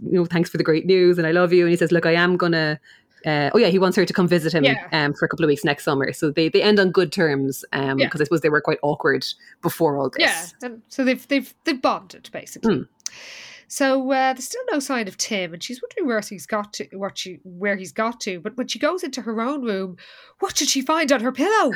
you 0.00 0.18
know, 0.18 0.24
thanks 0.24 0.50
for 0.50 0.56
the 0.58 0.64
great 0.64 0.86
news, 0.86 1.18
and 1.18 1.26
I 1.26 1.30
love 1.30 1.52
you." 1.52 1.62
And 1.62 1.70
he 1.70 1.76
says, 1.76 1.92
"Look, 1.92 2.04
I 2.06 2.14
am 2.14 2.36
gonna." 2.36 2.80
Uh, 3.26 3.50
oh 3.54 3.58
yeah, 3.58 3.68
he 3.68 3.78
wants 3.78 3.96
her 3.96 4.04
to 4.04 4.12
come 4.12 4.26
visit 4.28 4.52
him 4.54 4.64
Yeah. 4.64 4.86
um, 4.92 5.14
for 5.14 5.24
a 5.24 5.28
couple 5.28 5.44
of 5.44 5.48
weeks 5.48 5.64
next 5.64 5.84
summer. 5.84 6.12
So 6.12 6.30
they, 6.30 6.48
they 6.48 6.62
end 6.62 6.78
on 6.80 6.90
good 6.90 7.12
terms 7.12 7.64
because 7.72 7.96
Yeah. 7.98 8.08
I 8.12 8.24
suppose 8.24 8.40
they 8.40 8.48
were 8.48 8.60
quite 8.60 8.78
awkward 8.82 9.24
before 9.62 9.96
all 9.96 10.10
this. 10.10 10.54
Yeah, 10.62 10.68
so 10.88 11.04
they've 11.04 11.26
they've 11.28 11.54
they've 11.64 11.80
bonded 11.82 12.28
basically. 12.32 12.74
Hmm. 12.76 12.82
So 13.68 14.12
uh, 14.12 14.34
there's 14.34 14.44
still 14.44 14.60
no 14.70 14.80
sign 14.80 15.08
of 15.08 15.16
Tim, 15.16 15.54
and 15.54 15.62
she's 15.62 15.80
wondering 15.80 16.06
where 16.06 16.20
he's 16.20 16.44
got 16.44 16.74
to, 16.74 16.84
what 16.92 17.16
she, 17.16 17.40
where 17.42 17.74
he's 17.74 17.90
got 17.90 18.20
to. 18.20 18.38
But 18.38 18.54
when 18.58 18.68
she 18.68 18.78
goes 18.78 19.02
into 19.02 19.22
her 19.22 19.40
own 19.40 19.62
room, 19.62 19.96
what 20.40 20.54
did 20.56 20.68
she 20.68 20.82
find 20.82 21.10
on 21.10 21.20
her 21.22 21.32
pillow? 21.32 21.72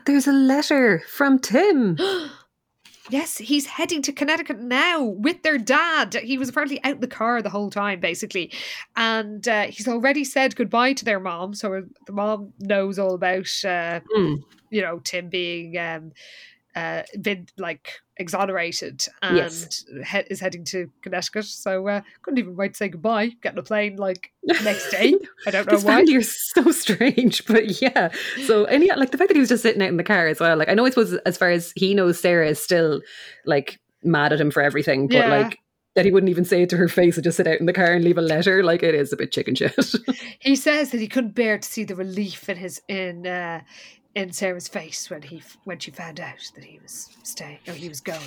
There's 0.06 0.26
a 0.26 0.32
letter 0.32 1.04
from 1.08 1.38
Tim. 1.38 1.98
Yes, 3.08 3.38
he's 3.38 3.66
heading 3.66 4.02
to 4.02 4.12
Connecticut 4.12 4.58
now 4.58 5.02
with 5.02 5.42
their 5.42 5.58
dad. 5.58 6.14
He 6.14 6.38
was 6.38 6.48
apparently 6.48 6.82
out 6.82 6.96
in 6.96 7.00
the 7.00 7.06
car 7.06 7.40
the 7.40 7.50
whole 7.50 7.70
time, 7.70 8.00
basically. 8.00 8.52
And 8.96 9.46
uh, 9.46 9.64
he's 9.66 9.86
already 9.86 10.24
said 10.24 10.56
goodbye 10.56 10.92
to 10.94 11.04
their 11.04 11.20
mom. 11.20 11.54
So 11.54 11.84
the 12.06 12.12
mom 12.12 12.52
knows 12.58 12.98
all 12.98 13.14
about, 13.14 13.48
uh, 13.64 14.00
Hmm. 14.12 14.34
you 14.70 14.82
know, 14.82 14.98
Tim 14.98 15.28
being 15.28 15.78
um, 15.78 16.12
uh, 16.76 17.02
been 17.20 17.46
like 17.58 17.90
exonerated 18.18 19.04
and 19.22 19.36
Yes. 19.36 19.84
he- 20.10 20.18
is 20.30 20.40
heading 20.40 20.64
to 20.66 20.90
Connecticut. 21.02 21.46
So 21.46 21.88
uh, 21.88 22.02
couldn't 22.22 22.38
even 22.38 22.54
wait 22.54 22.72
to 22.72 22.76
say 22.76 22.88
goodbye. 22.88 23.30
Get 23.42 23.54
on 23.54 23.58
a 23.58 23.62
plane 23.62 23.96
like 23.96 24.30
next 24.62 24.90
day. 24.90 25.14
I 25.46 25.50
don't 25.50 25.66
know 25.66 25.72
His 25.76 25.84
why. 25.84 26.00
You're 26.02 26.22
so 26.22 26.70
strange, 26.70 27.44
but 27.46 27.80
yeah. 27.82 28.10
So 28.44 28.68
yeah, 28.70 28.94
like 28.96 29.10
the 29.10 29.18
fact 29.18 29.28
that 29.28 29.36
he 29.36 29.40
was 29.40 29.48
just 29.48 29.62
sitting 29.62 29.82
out 29.82 29.88
in 29.88 29.96
the 29.96 30.04
car 30.04 30.26
as 30.28 30.38
well. 30.38 30.56
Like 30.56 30.68
I 30.68 30.74
know, 30.74 30.84
I 30.86 30.90
suppose 30.90 31.14
as 31.14 31.36
far 31.38 31.50
as 31.50 31.72
he 31.76 31.94
knows, 31.94 32.20
Sarah 32.20 32.48
is 32.48 32.62
still 32.62 33.00
like 33.46 33.80
mad 34.04 34.32
at 34.32 34.40
him 34.40 34.50
for 34.50 34.62
everything, 34.62 35.08
but 35.08 35.16
Yeah. 35.16 35.28
like 35.28 35.58
that 35.94 36.04
he 36.04 36.10
wouldn't 36.12 36.28
even 36.28 36.44
say 36.44 36.60
it 36.62 36.68
to 36.68 36.76
her 36.76 36.88
face 36.88 37.16
and 37.16 37.24
just 37.24 37.38
sit 37.38 37.46
out 37.46 37.58
in 37.58 37.64
the 37.64 37.72
car 37.72 37.94
and 37.94 38.04
leave 38.04 38.18
a 38.18 38.22
letter. 38.22 38.62
Like 38.62 38.82
it 38.82 38.94
is 38.94 39.14
a 39.14 39.16
bit 39.16 39.32
chicken 39.32 39.54
shit. 39.54 39.74
He 40.40 40.54
says 40.54 40.90
that 40.90 41.00
he 41.00 41.08
couldn't 41.08 41.34
bear 41.34 41.56
to 41.58 41.66
see 41.66 41.82
the 41.84 41.96
relief 41.96 42.48
in 42.50 42.58
his 42.58 42.80
in 42.88 43.26
uh, 43.26 43.62
in 44.16 44.32
Sarah's 44.32 44.66
face 44.66 45.08
when 45.10 45.22
he 45.22 45.42
when 45.64 45.78
she 45.78 45.92
found 45.92 46.18
out 46.18 46.50
that 46.56 46.64
he 46.64 46.80
was 46.82 47.10
staying 47.22 47.58
or 47.68 47.74
he 47.74 47.88
was 47.88 48.00
going. 48.00 48.18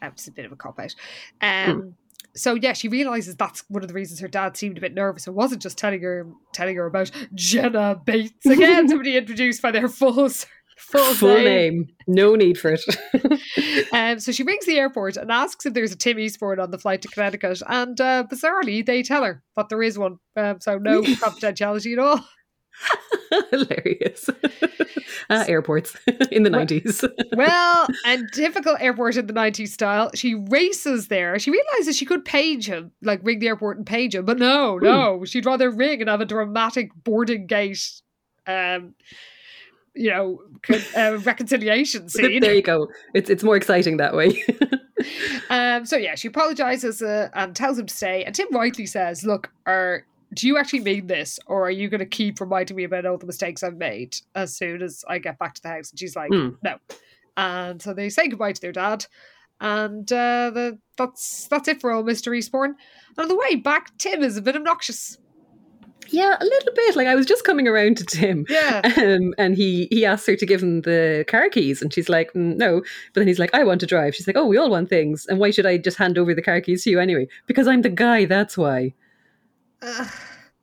That 0.00 0.12
was 0.14 0.28
a 0.28 0.32
bit 0.32 0.44
of 0.44 0.52
a 0.52 0.56
cop 0.56 0.78
out. 0.78 0.94
Um, 1.40 1.94
So 2.36 2.54
yeah, 2.54 2.74
she 2.74 2.86
realizes 2.88 3.34
that's 3.34 3.64
one 3.68 3.82
of 3.82 3.88
the 3.88 3.94
reasons 3.94 4.20
her 4.20 4.28
dad 4.28 4.56
seemed 4.56 4.78
a 4.78 4.80
bit 4.80 4.94
nervous. 4.94 5.26
It 5.26 5.34
wasn't 5.34 5.62
just 5.62 5.76
telling 5.78 6.00
her 6.02 6.28
telling 6.52 6.76
her 6.76 6.86
about 6.86 7.10
Jenna 7.34 8.00
Bates 8.04 8.46
again, 8.46 8.88
somebody 8.90 9.16
introduced 9.16 9.60
by 9.62 9.72
their 9.72 9.88
full 9.88 10.28
full, 10.78 11.14
Full 11.14 11.28
name. 11.34 11.44
name, 11.44 11.88
no 12.06 12.34
need 12.36 12.56
for 12.58 12.72
it. 12.74 12.84
Um, 13.92 14.20
so 14.20 14.32
she 14.32 14.44
rings 14.44 14.64
the 14.66 14.78
airport 14.78 15.16
and 15.16 15.30
asks 15.30 15.66
if 15.66 15.74
there's 15.74 15.92
a 15.92 15.96
Tim 15.96 16.18
Eastbourne 16.18 16.60
on 16.60 16.70
the 16.70 16.78
flight 16.78 17.02
to 17.02 17.08
Connecticut, 17.08 17.60
and 17.66 18.00
uh, 18.00 18.24
bizarrely 18.30 18.84
they 18.86 19.02
tell 19.02 19.24
her 19.24 19.42
that 19.56 19.68
there 19.68 19.82
is 19.82 19.98
one. 19.98 20.18
Um, 20.36 20.60
so 20.60 20.78
no 20.78 21.02
confidentiality 21.24 21.92
at 21.94 21.98
all. 21.98 22.24
Hilarious. 23.50 24.28
uh, 25.30 25.44
airports 25.46 25.96
in 26.30 26.42
the 26.42 26.50
Well- 26.50 26.60
nineties. 26.60 27.04
Well, 27.32 27.86
and 28.06 28.28
typical 28.32 28.76
airport 28.80 29.16
in 29.16 29.26
the 29.26 29.32
90s 29.32 29.68
style, 29.68 30.10
she 30.14 30.34
races 30.34 31.08
there. 31.08 31.38
She 31.38 31.50
realizes 31.50 31.96
she 31.96 32.04
could 32.04 32.24
page 32.24 32.66
him, 32.66 32.92
like 33.02 33.20
ring 33.22 33.38
the 33.38 33.48
airport 33.48 33.76
and 33.76 33.86
page 33.86 34.14
him, 34.14 34.24
but 34.24 34.38
no, 34.38 34.78
no, 34.78 35.24
she'd 35.24 35.46
rather 35.46 35.70
ring 35.70 36.00
and 36.00 36.08
have 36.10 36.20
a 36.20 36.24
dramatic 36.26 36.90
boarding 37.04 37.46
gate, 37.46 38.02
um, 38.46 38.94
you 39.94 40.10
know, 40.10 40.40
uh, 40.96 41.18
reconciliation 41.18 42.08
scene. 42.08 42.40
there 42.40 42.54
you 42.54 42.62
go. 42.62 42.88
It's 43.14 43.28
it's 43.30 43.42
more 43.42 43.56
exciting 43.56 43.96
that 43.98 44.14
way. 44.14 44.42
Um, 45.48 45.86
so 45.86 45.96
yeah, 45.96 46.14
she 46.14 46.28
apologizes 46.28 47.00
uh, 47.02 47.28
and 47.34 47.56
tells 47.56 47.78
him 47.78 47.86
to 47.86 47.94
stay. 47.94 48.22
And 48.22 48.34
Tim 48.34 48.48
rightly 48.52 48.86
says, 48.86 49.24
"Look, 49.24 49.50
are 49.66 50.04
do 50.34 50.46
you 50.46 50.58
actually 50.58 50.80
mean 50.80 51.06
this, 51.06 51.38
or 51.46 51.66
are 51.66 51.70
you 51.70 51.88
going 51.88 51.98
to 52.00 52.06
keep 52.06 52.40
reminding 52.40 52.76
me 52.76 52.84
about 52.84 53.06
all 53.06 53.18
the 53.18 53.26
mistakes 53.26 53.62
I've 53.62 53.76
made 53.76 54.16
as 54.34 54.54
soon 54.56 54.82
as 54.82 55.04
I 55.08 55.18
get 55.18 55.38
back 55.38 55.54
to 55.54 55.62
the 55.62 55.68
house?" 55.68 55.90
And 55.90 55.98
she's 55.98 56.16
like, 56.16 56.30
Hmm. 56.32 56.50
"No." 56.62 56.76
And 57.36 57.80
so 57.80 57.94
they 57.94 58.08
say 58.10 58.28
goodbye 58.28 58.52
to 58.52 58.60
their 58.60 58.72
dad, 58.72 59.06
and 59.60 60.10
uh, 60.12 60.50
the, 60.50 60.78
that's 60.96 61.46
that's 61.48 61.68
it 61.68 61.80
for 61.80 61.90
all 61.92 62.02
Mister 62.02 62.32
Eastbourne. 62.34 62.76
And 63.16 63.18
on 63.18 63.28
the 63.28 63.36
way 63.36 63.56
back, 63.56 63.96
Tim 63.98 64.22
is 64.22 64.36
a 64.36 64.42
bit 64.42 64.56
obnoxious. 64.56 65.18
yeah, 66.08 66.36
a 66.40 66.44
little 66.44 66.72
bit. 66.74 66.96
Like 66.96 67.06
I 67.06 67.14
was 67.14 67.26
just 67.26 67.44
coming 67.44 67.68
around 67.68 67.96
to 67.98 68.04
Tim. 68.04 68.46
Yeah, 68.48 68.80
Um, 68.96 69.32
and 69.38 69.56
he 69.56 69.86
he 69.90 70.04
asks 70.04 70.26
her 70.26 70.36
to 70.36 70.46
give 70.46 70.62
him 70.62 70.82
the 70.82 71.24
car 71.28 71.48
keys, 71.48 71.80
and 71.82 71.92
she's 71.92 72.08
like, 72.08 72.32
"Mm, 72.34 72.56
"No." 72.56 72.80
But 73.14 73.20
then 73.20 73.28
he's 73.28 73.38
like, 73.38 73.54
"I 73.54 73.64
want 73.64 73.80
to 73.80 73.86
drive." 73.86 74.14
She's 74.14 74.26
like, 74.26 74.36
"Oh, 74.36 74.46
we 74.46 74.56
all 74.58 74.70
want 74.70 74.88
things, 74.90 75.26
and 75.26 75.38
why 75.38 75.50
should 75.50 75.66
I 75.66 75.76
just 75.78 75.98
hand 75.98 76.18
over 76.18 76.34
the 76.34 76.42
car 76.42 76.60
keys 76.60 76.84
to 76.84 76.90
you 76.90 77.00
anyway? 77.00 77.26
Because 77.46 77.66
I'm 77.68 77.82
the 77.82 77.90
guy. 77.90 78.24
That's 78.26 78.56
why." 78.58 78.94
Uh, 79.82 80.06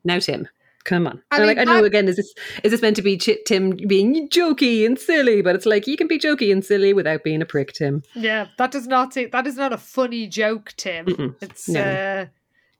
Now, 0.03 0.19
Tim, 0.19 0.47
Come 0.85 1.05
on. 1.05 1.21
I 1.31 1.39
mean, 1.39 1.47
like, 1.47 1.57
I 1.57 1.65
know. 1.65 1.83
Again, 1.83 2.07
is 2.07 2.15
this 2.15 2.33
is 2.63 2.71
this 2.71 2.81
meant 2.81 2.95
to 2.95 3.01
be 3.01 3.17
Ch- 3.17 3.43
Tim 3.45 3.71
being 3.71 4.29
jokey 4.29 4.85
and 4.85 4.97
silly? 4.97 5.41
But 5.41 5.53
it's 5.53 5.65
like 5.65 5.85
you 5.85 5.97
can 5.97 6.07
be 6.07 6.17
jokey 6.17 6.49
and 6.49 6.63
silly 6.63 6.93
without 6.93 7.25
being 7.25 7.41
a 7.41 7.45
prick, 7.45 7.73
Tim. 7.73 8.03
Yeah, 8.15 8.47
that 8.57 8.71
does 8.71 8.87
not 8.87 9.13
say 9.13 9.25
that 9.25 9.45
is 9.45 9.57
not 9.57 9.73
a 9.73 9.77
funny 9.77 10.27
joke, 10.27 10.73
Tim. 10.77 11.05
Mm-mm. 11.07 11.35
It's 11.41 11.67
No. 11.67 11.81
uh 11.81 12.25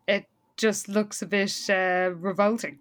it 0.08 0.26
just 0.56 0.88
looks 0.88 1.22
a 1.22 1.26
bit 1.26 1.54
uh, 1.70 2.12
revolting. 2.16 2.80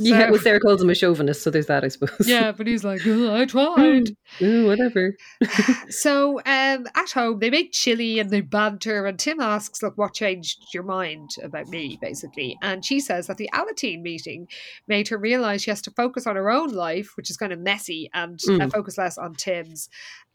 Yeah, 0.00 0.26
So- 0.26 0.30
well, 0.32 0.40
Sarah 0.40 0.60
calls 0.60 0.80
him 0.82 0.90
a 0.90 0.94
chauvinist, 0.94 1.42
so 1.42 1.50
there's 1.50 1.66
that, 1.66 1.84
I 1.84 1.88
suppose. 1.88 2.26
yeah, 2.28 2.52
but 2.52 2.66
he's 2.66 2.84
like, 2.84 3.00
"Oh, 3.04 3.34
I 3.34 3.44
tried. 3.56 4.16
Ooh, 4.40 4.66
whatever. 4.66 5.16
so 5.88 6.38
um, 6.46 6.86
at 6.94 7.10
home, 7.12 7.38
they 7.40 7.50
make 7.50 7.72
chili 7.72 8.18
and 8.18 8.30
they 8.30 8.40
banter, 8.40 9.06
and 9.06 9.18
Tim 9.18 9.40
asks, 9.40 9.82
"Look, 9.82 9.96
what 9.98 10.14
changed 10.14 10.58
your 10.72 10.82
mind 10.84 11.30
about 11.42 11.68
me?" 11.68 11.98
Basically, 12.00 12.56
and 12.62 12.84
she 12.84 13.00
says 13.00 13.26
that 13.26 13.36
the 13.38 13.50
Alateen 13.52 14.02
meeting 14.02 14.48
made 14.86 15.08
her 15.08 15.18
realize 15.18 15.62
she 15.62 15.70
has 15.70 15.82
to 15.82 15.90
focus 15.90 16.26
on 16.26 16.36
her 16.36 16.50
own 16.50 16.70
life, 16.70 17.16
which 17.16 17.30
is 17.30 17.36
kind 17.36 17.52
of 17.52 17.58
messy, 17.58 18.10
and 18.14 18.38
uh, 18.48 18.52
Mm. 18.52 18.72
focus 18.72 18.98
less 18.98 19.18
on 19.18 19.34
Tim's. 19.34 19.88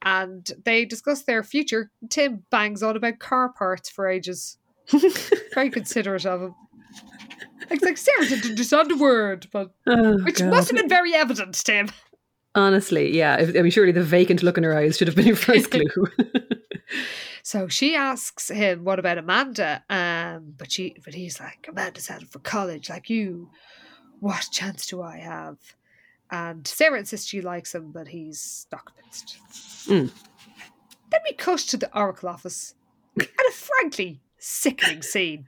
And 0.06 0.50
they 0.66 0.84
discuss 0.86 1.24
their 1.24 1.44
future. 1.44 1.90
Tim 2.10 2.44
bangs 2.50 2.84
on 2.84 2.98
about 2.98 3.20
car 3.20 3.50
parts 3.54 3.90
for 3.90 4.08
ages. 4.10 4.58
Very 5.54 5.70
considerate 5.70 6.26
of 6.26 6.42
him. 6.42 6.56
It's 7.70 7.84
like 7.84 7.98
Sarah 7.98 8.26
didn't 8.28 8.52
understand 8.52 8.92
a 8.92 8.98
word, 8.98 9.48
but 9.52 9.72
Oh, 9.88 10.18
which 10.24 10.40
God. 10.40 10.50
must 10.50 10.70
have 10.70 10.78
been 10.78 10.90
very 10.90 11.14
evident, 11.14 11.56
Tim. 11.64 11.90
Honestly, 12.56 13.16
yeah. 13.16 13.36
I 13.38 13.62
mean, 13.62 13.72
surely 13.72 13.92
the 13.92 14.04
vacant 14.04 14.44
look 14.44 14.58
in 14.58 14.64
her 14.64 14.78
eyes 14.78 14.98
should 14.98 15.08
have 15.08 15.16
been 15.16 15.26
your 15.28 15.36
first 15.36 15.72
clue. 15.72 15.86
So 17.46 17.68
she 17.68 17.94
asks 17.94 18.50
him, 18.50 18.86
"What 18.86 19.00
about 19.00 19.18
Amanda?" 19.18 19.84
Um, 19.90 20.54
but 20.58 20.72
she, 20.72 20.96
but 21.04 21.14
he's 21.14 21.42
like, 21.42 21.66
"Amanda's 21.68 22.08
headed 22.08 22.30
for 22.30 22.40
college, 22.40 22.90
like 22.90 23.10
you. 23.10 23.50
What 24.22 24.48
chance 24.52 24.88
do 24.88 25.02
I 25.02 25.18
have?" 25.18 25.58
And 26.32 26.66
Sarah 26.66 27.00
insists 27.00 27.28
she 27.28 27.42
likes 27.42 27.76
him, 27.76 27.92
but 27.92 28.08
he's 28.08 28.66
not 28.72 28.86
convinced. 28.86 29.38
Mm. 29.88 30.10
Then 31.12 31.20
we 31.26 31.34
cut 31.34 31.60
to 31.60 31.76
the 31.78 31.94
Oracle 31.98 32.30
office, 32.30 32.76
and 33.18 33.28
a 33.28 33.52
frankly 33.52 34.22
sickening 34.38 35.02
scene. 35.02 35.48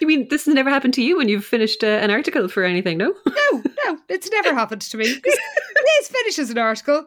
You 0.00 0.06
mean 0.06 0.28
this 0.28 0.46
has 0.46 0.54
never 0.54 0.70
happened 0.70 0.94
to 0.94 1.02
you 1.02 1.16
when 1.16 1.28
you've 1.28 1.44
finished 1.44 1.82
uh, 1.82 1.86
an 1.86 2.10
article 2.10 2.48
for 2.48 2.64
anything, 2.64 2.98
no? 2.98 3.14
No, 3.26 3.62
no, 3.84 3.98
it's 4.08 4.30
never 4.30 4.54
happened 4.60 4.82
to 4.82 4.96
me. 4.96 5.06
Liz 5.06 6.08
finishes 6.08 6.50
an 6.50 6.58
article 6.58 6.96
and, 6.96 7.06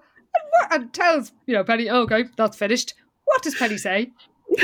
what, 0.52 0.74
and 0.74 0.94
tells 0.94 1.32
you 1.46 1.56
know 1.56 1.64
Penny, 1.64 1.90
oh, 1.90 2.02
"Okay, 2.02 2.26
that's 2.38 2.58
finished." 2.58 2.94
What 3.26 3.42
does 3.42 3.56
Penny 3.56 3.78
say? 3.78 4.12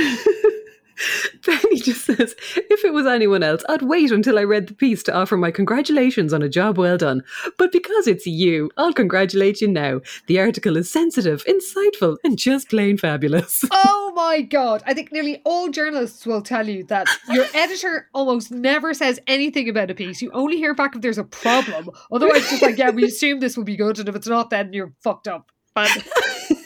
Penny 1.46 1.78
just 1.78 2.06
says, 2.06 2.36
if 2.56 2.86
it 2.86 2.94
was 2.94 3.06
anyone 3.06 3.44
else, 3.44 3.64
I'd 3.70 3.82
wait 3.82 4.12
until 4.12 4.40
I 4.40 4.44
read 4.44 4.68
the 4.68 4.74
piece 4.74 5.04
to 5.04 5.16
offer 5.16 5.38
my 5.38 5.52
congratulations 5.52 6.34
on 6.34 6.42
a 6.42 6.50
job 6.50 6.78
well 6.78 6.98
done. 6.98 7.24
But 7.58 7.72
because 7.72 8.08
it's 8.08 8.26
you, 8.26 8.70
I'll 8.78 8.94
congratulate 8.94 9.62
you 9.62 9.68
now. 9.68 10.02
The 10.28 10.40
article 10.40 10.78
is 10.78 10.90
sensitive, 10.90 11.44
insightful, 11.46 12.18
and 12.24 12.38
just 12.38 12.70
plain 12.70 12.98
fabulous. 12.98 13.66
Oh 13.86 14.16
my 14.16 14.42
god! 14.42 14.84
I 14.86 14.94
think 14.94 15.12
nearly 15.12 15.42
all 15.44 15.70
journalists 15.70 16.26
will 16.26 16.42
tell 16.42 16.68
you 16.68 16.84
that 16.86 17.08
your 17.30 17.46
editor 17.56 18.10
almost 18.14 18.52
never 18.52 18.94
says 18.94 19.20
anything 19.26 19.68
about 19.70 19.90
a 19.90 19.96
piece. 19.96 20.22
You 20.22 20.30
only 20.34 20.58
hear 20.58 20.76
back 20.76 20.96
if 20.96 21.02
there's 21.02 21.18
a 21.18 21.24
problem. 21.24 21.90
Otherwise, 22.12 22.38
it's 22.38 22.50
just 22.52 22.62
like, 22.62 22.78
yeah, 22.78 22.92
we 22.92 23.06
assume 23.06 23.40
this 23.40 23.58
will 23.58 23.64
be 23.64 23.76
good, 23.76 23.98
and 23.98 24.08
if 24.08 24.16
it's 24.16 24.28
not, 24.28 24.52
then 24.52 24.72
you're 24.72 24.94
fucked 25.04 25.28
up. 25.28 25.52
But 25.74 25.90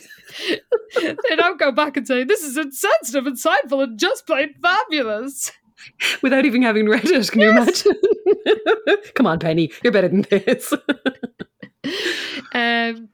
they 0.95 1.35
don't 1.35 1.59
go 1.59 1.71
back 1.71 1.97
and 1.97 2.07
say 2.07 2.23
this 2.23 2.43
is 2.43 2.57
insensitive, 2.57 3.25
insightful, 3.25 3.83
and 3.83 3.99
just 3.99 4.25
plain 4.27 4.53
fabulous. 4.61 5.51
Without 6.21 6.45
even 6.45 6.63
having 6.63 6.87
read 6.89 7.05
it, 7.05 7.31
can 7.31 7.41
you 7.41 7.49
imagine? 7.51 7.93
Come 9.15 9.27
on, 9.27 9.39
Penny, 9.39 9.71
you're 9.83 9.93
better 9.93 10.07
than 10.09 10.23
this. 10.23 10.73
Um. 12.53 13.09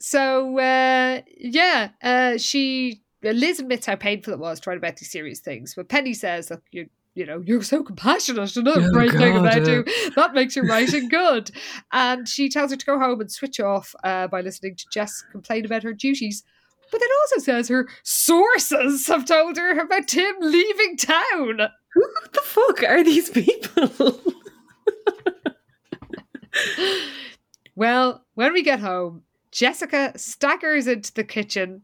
So 0.00 0.58
uh, 0.58 1.22
yeah, 1.36 1.90
uh, 2.02 2.38
she 2.38 3.02
Liz 3.22 3.58
admits 3.60 3.86
how 3.86 3.96
painful 3.96 4.32
it 4.32 4.38
was 4.38 4.60
to 4.60 4.70
write 4.70 4.78
about 4.78 4.96
these 4.96 5.10
serious 5.10 5.40
things, 5.40 5.74
but 5.74 5.88
Penny 5.88 6.14
says, 6.14 6.50
"Look, 6.50 6.62
you 6.70 6.88
you 7.14 7.24
know, 7.26 7.42
you're 7.44 7.62
so 7.62 7.82
compassionate. 7.82 8.56
Another 8.56 8.82
Oh, 8.82 8.92
great 8.92 9.10
thing 9.10 9.34
God, 9.34 9.46
about 9.46 9.66
yeah. 9.66 9.74
you 9.74 10.12
that 10.16 10.34
makes 10.34 10.54
your 10.54 10.66
writing 10.66 11.08
good." 11.08 11.50
And 11.92 12.28
she 12.28 12.48
tells 12.48 12.70
her 12.70 12.76
to 12.76 12.86
go 12.86 12.98
home 12.98 13.20
and 13.20 13.30
switch 13.30 13.58
off 13.58 13.94
uh, 14.04 14.28
by 14.28 14.42
listening 14.42 14.76
to 14.76 14.84
Jess 14.92 15.24
complain 15.32 15.64
about 15.64 15.82
her 15.82 15.92
duties. 15.92 16.44
But 16.92 17.00
it 17.02 17.10
also 17.22 17.44
says 17.44 17.68
her 17.68 17.88
sources 18.02 19.06
have 19.08 19.24
told 19.24 19.56
her 19.56 19.78
about 19.78 20.08
Tim 20.08 20.34
leaving 20.40 20.96
town. 20.96 21.68
Who 21.94 22.04
the 22.32 22.40
fuck 22.42 22.82
are 22.82 23.02
these 23.02 23.30
people? 23.30 24.20
Well, 27.74 28.24
when 28.34 28.52
we 28.54 28.62
get 28.62 28.80
home, 28.80 29.22
Jessica 29.52 30.12
staggers 30.16 30.86
into 30.86 31.12
the 31.12 31.24
kitchen 31.24 31.82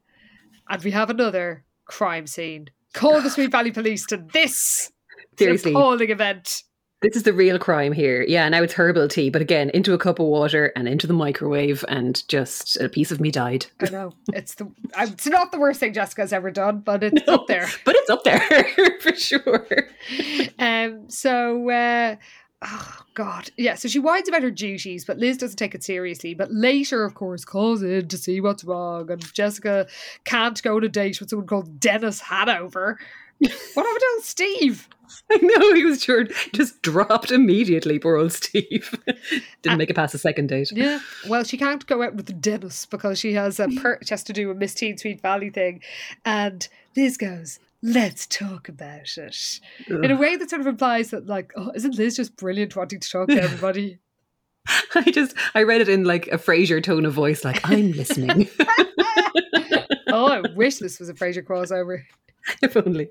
and 0.68 0.82
we 0.82 0.90
have 0.90 1.10
another 1.10 1.64
crime 1.84 2.26
scene. 2.26 2.68
Call 2.94 3.20
the 3.20 3.28
Sweet 3.30 3.50
Valley 3.52 3.72
Police 3.72 4.06
to 4.06 4.24
this 4.32 4.90
Seriously. 5.38 5.72
appalling 5.72 6.10
event. 6.10 6.62
This 7.02 7.16
is 7.16 7.24
the 7.24 7.32
real 7.32 7.58
crime 7.58 7.92
here. 7.92 8.22
Yeah, 8.22 8.48
now 8.48 8.62
it's 8.62 8.74
herbal 8.74 9.08
tea, 9.08 9.28
but 9.28 9.42
again, 9.42 9.70
into 9.70 9.92
a 9.92 9.98
cup 9.98 10.20
of 10.20 10.26
water 10.26 10.72
and 10.76 10.86
into 10.86 11.08
the 11.08 11.12
microwave, 11.12 11.84
and 11.88 12.26
just 12.28 12.76
a 12.80 12.88
piece 12.88 13.10
of 13.10 13.20
me 13.20 13.32
died. 13.32 13.66
I 13.80 13.90
know 13.90 14.12
it's 14.32 14.54
the 14.54 14.70
it's 14.96 15.26
not 15.26 15.50
the 15.50 15.58
worst 15.58 15.80
thing 15.80 15.92
Jessica's 15.92 16.32
ever 16.32 16.52
done, 16.52 16.78
but 16.78 17.02
it's 17.04 17.26
up 17.28 17.48
there. 17.48 17.68
But 17.84 17.96
it's 17.96 18.10
up 18.10 18.22
there 18.22 18.40
for 19.00 19.14
sure. 19.16 19.66
Um. 20.58 21.10
So. 21.10 21.68
Uh, 21.68 22.16
Oh 22.64 23.00
God, 23.14 23.50
yeah. 23.56 23.74
So 23.74 23.88
she 23.88 23.98
whines 23.98 24.28
about 24.28 24.44
her 24.44 24.50
duties, 24.50 25.04
but 25.04 25.18
Liz 25.18 25.36
doesn't 25.36 25.56
take 25.56 25.74
it 25.74 25.82
seriously. 25.82 26.32
But 26.32 26.52
later, 26.52 27.04
of 27.04 27.14
course, 27.14 27.44
calls 27.44 27.82
in 27.82 28.06
to 28.06 28.16
see 28.16 28.40
what's 28.40 28.62
wrong, 28.62 29.10
and 29.10 29.34
Jessica 29.34 29.88
can't 30.24 30.62
go 30.62 30.76
on 30.76 30.84
a 30.84 30.88
date 30.88 31.18
with 31.18 31.30
someone 31.30 31.48
called 31.48 31.80
Dennis 31.80 32.20
Hanover. 32.20 33.00
What 33.74 33.86
happened 33.86 34.00
to 34.00 34.10
old 34.14 34.24
Steve? 34.24 34.88
I 35.30 35.36
know 35.40 35.74
he 35.74 35.84
was 35.84 36.02
sure 36.02 36.24
just 36.52 36.82
dropped 36.82 37.30
immediately. 37.30 37.98
Poor 37.98 38.16
old 38.16 38.32
Steve 38.32 38.98
didn't 39.62 39.78
make 39.78 39.90
it 39.90 39.96
past 39.96 40.12
the 40.12 40.18
second 40.18 40.48
date. 40.48 40.72
Yeah. 40.72 41.00
Well, 41.28 41.44
she 41.44 41.56
can't 41.56 41.86
go 41.86 42.02
out 42.02 42.14
with 42.14 42.40
Dennis 42.40 42.86
because 42.86 43.18
she 43.18 43.34
has 43.34 43.60
a 43.60 43.68
per- 43.68 43.98
she 44.02 44.10
has 44.10 44.22
to 44.24 44.32
do 44.32 44.50
a 44.50 44.54
Miss 44.54 44.74
Teen 44.74 44.96
Sweet 44.98 45.20
Valley 45.20 45.50
thing, 45.50 45.80
and 46.24 46.66
Liz 46.96 47.16
goes, 47.16 47.58
"Let's 47.82 48.26
talk 48.26 48.68
about 48.68 49.16
it," 49.16 49.60
in 49.88 50.10
a 50.10 50.16
way 50.16 50.36
that 50.36 50.50
sort 50.50 50.60
of 50.60 50.66
implies 50.66 51.10
that, 51.10 51.26
like, 51.26 51.52
oh, 51.56 51.72
isn't 51.74 51.96
Liz 51.96 52.16
just 52.16 52.36
brilliant 52.36 52.76
wanting 52.76 53.00
to 53.00 53.10
talk 53.10 53.28
to 53.28 53.42
everybody? 53.42 53.98
I 54.94 55.10
just 55.10 55.34
I 55.54 55.62
read 55.64 55.80
it 55.80 55.88
in 55.88 56.04
like 56.04 56.28
a 56.28 56.38
Frasier 56.38 56.82
tone 56.82 57.04
of 57.04 57.12
voice, 57.12 57.44
like 57.44 57.60
I'm 57.68 57.92
listening. 57.92 58.48
oh, 60.08 60.26
I 60.28 60.42
wish 60.54 60.76
this 60.76 61.00
was 61.00 61.08
a 61.08 61.14
Frasier 61.14 61.44
crossover. 61.44 62.02
if 62.62 62.76
only. 62.76 63.10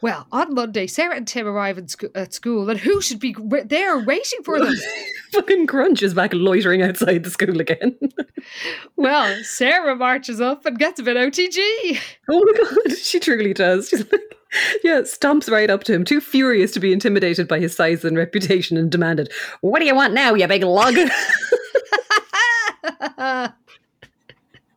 Well, 0.00 0.26
on 0.30 0.54
Monday, 0.54 0.86
Sarah 0.86 1.16
and 1.16 1.26
Tim 1.26 1.46
arrive 1.46 1.80
sco- 1.90 2.10
at 2.14 2.32
school, 2.32 2.70
and 2.70 2.78
who 2.78 3.00
should 3.00 3.18
be 3.18 3.32
w- 3.32 3.64
there 3.64 3.98
waiting 3.98 4.42
for 4.44 4.58
them? 4.58 4.74
Fucking 5.32 5.66
Crunch 5.66 6.02
is 6.02 6.14
back 6.14 6.32
loitering 6.32 6.82
outside 6.82 7.24
the 7.24 7.30
school 7.30 7.60
again. 7.60 7.98
well, 8.96 9.36
Sarah 9.42 9.96
marches 9.96 10.40
up 10.40 10.64
and 10.66 10.78
gets 10.78 11.00
a 11.00 11.02
bit 11.02 11.16
OTG. 11.16 12.00
Oh 12.30 12.44
my 12.44 12.52
god, 12.58 12.96
she 12.96 13.18
truly 13.18 13.52
does. 13.52 13.88
She's 13.88 14.10
like, 14.10 14.38
yeah, 14.84 15.00
stomps 15.00 15.50
right 15.50 15.68
up 15.68 15.84
to 15.84 15.94
him, 15.94 16.04
too 16.04 16.20
furious 16.20 16.70
to 16.72 16.80
be 16.80 16.92
intimidated 16.92 17.48
by 17.48 17.58
his 17.58 17.74
size 17.74 18.04
and 18.04 18.16
reputation, 18.16 18.76
and 18.76 18.92
demanded, 18.92 19.32
What 19.62 19.80
do 19.80 19.84
you 19.86 19.96
want 19.96 20.14
now, 20.14 20.34
you 20.34 20.46
big 20.46 20.62
lug? 20.62 20.94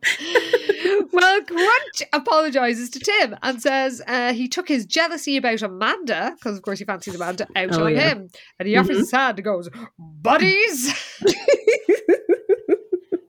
well, 1.12 1.42
Crunch 1.42 2.02
apologizes 2.12 2.90
to 2.90 2.98
Tim 3.00 3.36
and 3.42 3.62
says 3.62 4.02
uh, 4.06 4.32
he 4.32 4.48
took 4.48 4.68
his 4.68 4.84
jealousy 4.86 5.36
about 5.36 5.62
Amanda, 5.62 6.32
because 6.38 6.56
of 6.56 6.62
course 6.62 6.78
he 6.78 6.84
fancies 6.84 7.14
Amanda, 7.14 7.46
out 7.56 7.68
Oh, 7.74 7.84
on 7.86 7.94
yeah. 7.94 8.08
him. 8.10 8.28
And 8.58 8.68
he 8.68 8.76
offers 8.76 8.96
Mhm. 8.96 9.00
his 9.00 9.10
hand 9.12 9.38
and 9.38 9.44
goes, 9.44 9.68
Buddies! 9.98 10.92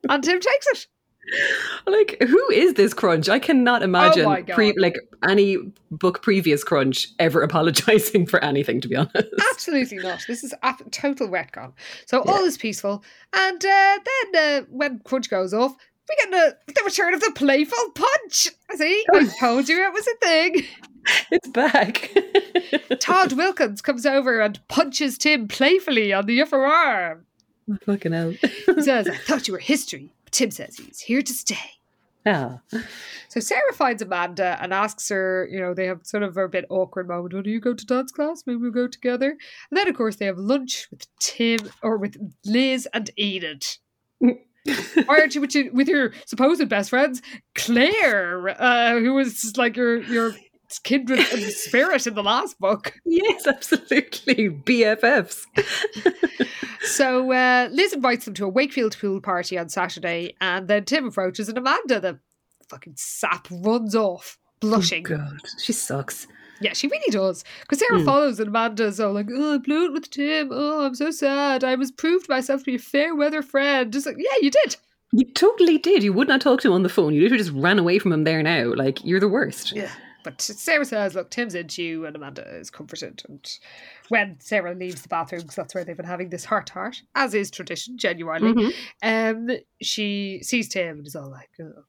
and 0.08 0.22
Tim 0.22 0.40
takes 0.40 0.66
it. 0.68 0.86
like, 1.86 2.16
who 2.20 2.50
is 2.50 2.74
this 2.74 2.92
Crunch? 2.92 3.28
I 3.30 3.38
cannot 3.38 3.82
imagine 3.82 4.26
Oh 4.26 4.42
pre- 4.54 4.74
like 4.78 4.96
any 5.26 5.56
book 5.90 6.22
previous 6.22 6.62
Crunch 6.62 7.08
ever 7.18 7.40
apologizing 7.48 8.26
for 8.26 8.42
anything, 8.44 8.80
to 8.82 8.88
be 8.88 8.96
honest. 8.96 9.28
Absolutely 9.52 9.98
not. 9.98 10.24
This 10.28 10.44
is 10.44 10.52
a 10.62 10.74
total 10.90 11.28
retcon. 11.28 11.72
So 12.06 12.22
all 12.22 12.44
is 12.44 12.58
peaceful. 12.58 13.02
And 13.32 13.64
uh, 13.64 13.98
then 14.32 14.62
uh, 14.62 14.66
when 14.68 14.98
Crunch 15.00 15.30
goes 15.30 15.54
off, 15.54 15.74
we 16.08 16.16
get 16.16 16.30
the, 16.30 16.72
the 16.72 16.82
return 16.84 17.14
of 17.14 17.20
the 17.20 17.32
playful 17.34 17.90
punch. 17.94 18.48
See, 18.74 19.04
I 19.12 19.30
told 19.40 19.68
you 19.68 19.84
it 19.84 19.92
was 19.92 20.06
a 20.06 20.16
thing. 20.16 20.64
It's 21.30 21.48
back. 21.48 22.10
Todd 23.00 23.32
Wilkins 23.32 23.82
comes 23.82 24.06
over 24.06 24.40
and 24.40 24.66
punches 24.68 25.18
Tim 25.18 25.48
playfully 25.48 26.12
on 26.12 26.26
the 26.26 26.40
upper 26.42 26.64
arm. 26.64 27.26
Fucking 27.84 28.12
hell. 28.12 28.30
He 28.30 28.82
says, 28.82 29.08
I 29.08 29.16
thought 29.26 29.48
you 29.48 29.52
were 29.52 29.58
history. 29.58 30.12
But 30.24 30.32
Tim 30.32 30.50
says 30.50 30.76
he's 30.76 31.00
here 31.00 31.22
to 31.22 31.32
stay. 31.32 31.56
Ah. 32.26 32.60
So 33.28 33.40
Sarah 33.40 33.72
finds 33.74 34.00
Amanda 34.00 34.56
and 34.60 34.72
asks 34.72 35.10
her, 35.10 35.46
you 35.50 35.60
know, 35.60 35.74
they 35.74 35.86
have 35.86 36.00
sort 36.06 36.22
of 36.22 36.36
a 36.38 36.48
bit 36.48 36.64
awkward 36.70 37.08
moment. 37.08 37.34
Oh, 37.34 37.42
do 37.42 37.50
you 37.50 37.60
go 37.60 37.74
to 37.74 37.86
dance 37.86 38.12
class? 38.12 38.44
Maybe 38.46 38.58
we'll 38.58 38.70
go 38.70 38.88
together. 38.88 39.30
And 39.30 39.78
then, 39.78 39.88
of 39.88 39.96
course, 39.96 40.16
they 40.16 40.26
have 40.26 40.38
lunch 40.38 40.88
with 40.90 41.06
Tim 41.18 41.58
or 41.82 41.98
with 41.98 42.16
Liz 42.46 42.88
and 42.94 43.10
Enid. 43.18 43.66
Why 44.64 45.18
aren't 45.18 45.34
you 45.34 45.40
with, 45.40 45.54
your 45.54 45.72
with 45.72 45.88
your 45.88 46.12
supposed 46.26 46.66
best 46.68 46.90
friends, 46.90 47.20
Claire, 47.54 48.60
uh, 48.60 48.98
who 48.98 49.14
was 49.14 49.56
like 49.56 49.76
your 49.76 50.02
your 50.02 50.34
kindred 50.84 51.20
spirit 51.52 52.06
in 52.06 52.14
the 52.14 52.22
last 52.22 52.58
book? 52.58 52.94
Yes, 53.04 53.46
absolutely. 53.46 54.50
BFFs. 54.50 55.44
So 56.84 57.32
uh, 57.32 57.68
Liz 57.72 57.94
invites 57.94 58.26
them 58.26 58.34
to 58.34 58.44
a 58.44 58.48
Wakefield 58.48 58.96
pool 59.00 59.20
party 59.20 59.58
on 59.58 59.68
Saturday, 59.70 60.36
and 60.40 60.68
then 60.68 60.84
Tim 60.84 61.06
approaches, 61.06 61.48
and 61.48 61.56
Amanda, 61.56 61.98
the 61.98 62.18
fucking 62.68 62.94
sap, 62.96 63.48
runs 63.50 63.94
off, 63.94 64.38
blushing. 64.60 65.06
Oh, 65.06 65.16
God, 65.16 65.38
she 65.58 65.72
sucks. 65.72 66.26
Yeah, 66.64 66.72
she 66.72 66.86
really 66.88 67.10
does. 67.10 67.44
Because 67.60 67.78
Sarah 67.80 67.98
Hmm. 67.98 68.04
follows, 68.06 68.40
and 68.40 68.48
Amanda's 68.48 68.98
all 68.98 69.12
like, 69.12 69.28
"Oh, 69.30 69.54
I 69.54 69.58
blew 69.58 69.84
it 69.84 69.92
with 69.92 70.08
Tim. 70.10 70.48
Oh, 70.50 70.86
I'm 70.86 70.94
so 70.94 71.10
sad. 71.10 71.62
I 71.62 71.74
was 71.74 71.92
proved 71.92 72.26
myself 72.28 72.60
to 72.62 72.64
be 72.64 72.76
a 72.76 72.78
fair 72.78 73.14
weather 73.14 73.42
friend." 73.42 73.92
Just 73.92 74.06
like, 74.06 74.16
yeah, 74.18 74.36
you 74.40 74.50
did. 74.50 74.76
You 75.12 75.26
totally 75.32 75.76
did. 75.76 76.02
You 76.02 76.12
would 76.14 76.26
not 76.26 76.40
talk 76.40 76.60
to 76.62 76.68
him 76.68 76.74
on 76.74 76.82
the 76.82 76.88
phone. 76.88 77.12
You 77.12 77.20
literally 77.20 77.44
just 77.44 77.54
ran 77.54 77.78
away 77.78 77.98
from 77.98 78.12
him 78.12 78.24
there 78.24 78.42
now. 78.42 78.72
Like, 78.74 79.04
you're 79.04 79.20
the 79.20 79.28
worst. 79.28 79.72
Yeah. 79.72 79.90
But 80.24 80.40
Sarah 80.40 80.86
says, 80.86 81.14
"Look, 81.14 81.30
Tim's 81.30 81.54
into 81.54 81.82
you," 81.82 82.06
and 82.06 82.16
Amanda 82.16 82.48
is 82.56 82.70
comforted. 82.70 83.22
And 83.28 83.46
when 84.08 84.40
Sarah 84.40 84.74
leaves 84.74 85.02
the 85.02 85.08
bathroom, 85.08 85.42
because 85.42 85.56
that's 85.56 85.74
where 85.74 85.84
they've 85.84 85.94
been 85.98 86.06
having 86.06 86.30
this 86.30 86.46
heart 86.46 86.68
to 86.68 86.72
heart, 86.72 87.02
as 87.14 87.34
is 87.34 87.50
tradition, 87.50 87.98
genuinely, 87.98 88.54
Mhm. 88.54 88.72
um, 89.50 89.56
she 89.82 90.40
sees 90.42 90.70
Tim 90.70 90.96
and 90.96 91.06
is 91.06 91.14
all 91.14 91.30
like, 91.30 91.50
oh. 91.60 91.84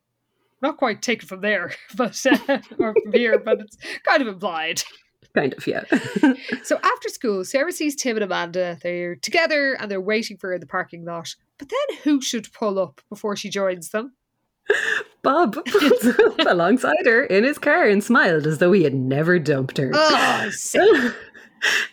Not 0.61 0.77
quite 0.77 1.01
taken 1.01 1.27
from 1.27 1.41
there, 1.41 1.71
but 1.95 2.19
uh, 2.25 2.59
or 2.79 2.93
from 3.03 3.13
here, 3.13 3.37
but 3.39 3.59
it's 3.61 3.77
kind 4.03 4.21
of 4.21 4.27
implied. 4.27 4.83
Kind 5.35 5.53
of, 5.53 5.67
yeah. 5.67 5.83
So 6.63 6.79
after 6.81 7.09
school, 7.09 7.43
Sarah 7.43 7.71
sees 7.71 7.95
Tim 7.95 8.15
and 8.15 8.23
Amanda. 8.23 8.77
They're 8.81 9.15
together 9.17 9.73
and 9.73 9.91
they're 9.91 9.99
waiting 9.99 10.37
for 10.37 10.47
her 10.47 10.53
in 10.53 10.61
the 10.61 10.67
parking 10.67 11.03
lot. 11.03 11.35
But 11.57 11.69
then 11.69 11.97
who 12.03 12.21
should 12.21 12.51
pull 12.53 12.79
up 12.79 13.01
before 13.09 13.35
she 13.35 13.49
joins 13.49 13.89
them? 13.89 14.13
Bob 15.21 15.57
pulls 15.65 16.05
up 16.07 16.39
alongside 16.47 17.05
her 17.05 17.25
in 17.25 17.43
his 17.43 17.57
car 17.57 17.87
and 17.87 18.03
smiled 18.03 18.47
as 18.47 18.59
though 18.59 18.71
he 18.71 18.83
had 18.83 18.93
never 18.93 19.37
dumped 19.37 19.77
her. 19.77 19.91
Oh, 19.93 20.49
sick. 20.51 21.13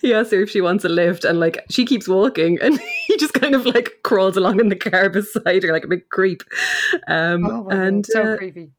He 0.01 0.13
asks 0.15 0.33
her 0.33 0.43
if 0.43 0.51
she 0.51 0.61
wants 0.61 0.85
a 0.85 0.89
lift, 0.89 1.25
and 1.25 1.41
like 1.41 1.65
she 1.71 1.85
keeps 1.85 2.09
walking, 2.09 2.59
and 2.61 2.79
he 3.07 3.17
just 3.17 3.35
kind 3.35 3.55
of 3.55 3.67
like 3.67 3.91
crawls 4.03 4.37
along 4.37 4.61
in 4.61 4.69
the 4.69 4.77
car 4.77 5.09
beside 5.11 5.63
her 5.63 5.73
like 5.73 5.85
a 5.85 5.89
big 5.89 6.09
creep. 6.11 6.43
Um, 7.09 7.47
Oh, 7.47 7.65
my 7.65 7.75
and 7.75 8.05
God, 8.05 8.13
so 8.13 8.23
uh, 8.35 8.37
creepy. 8.37 8.71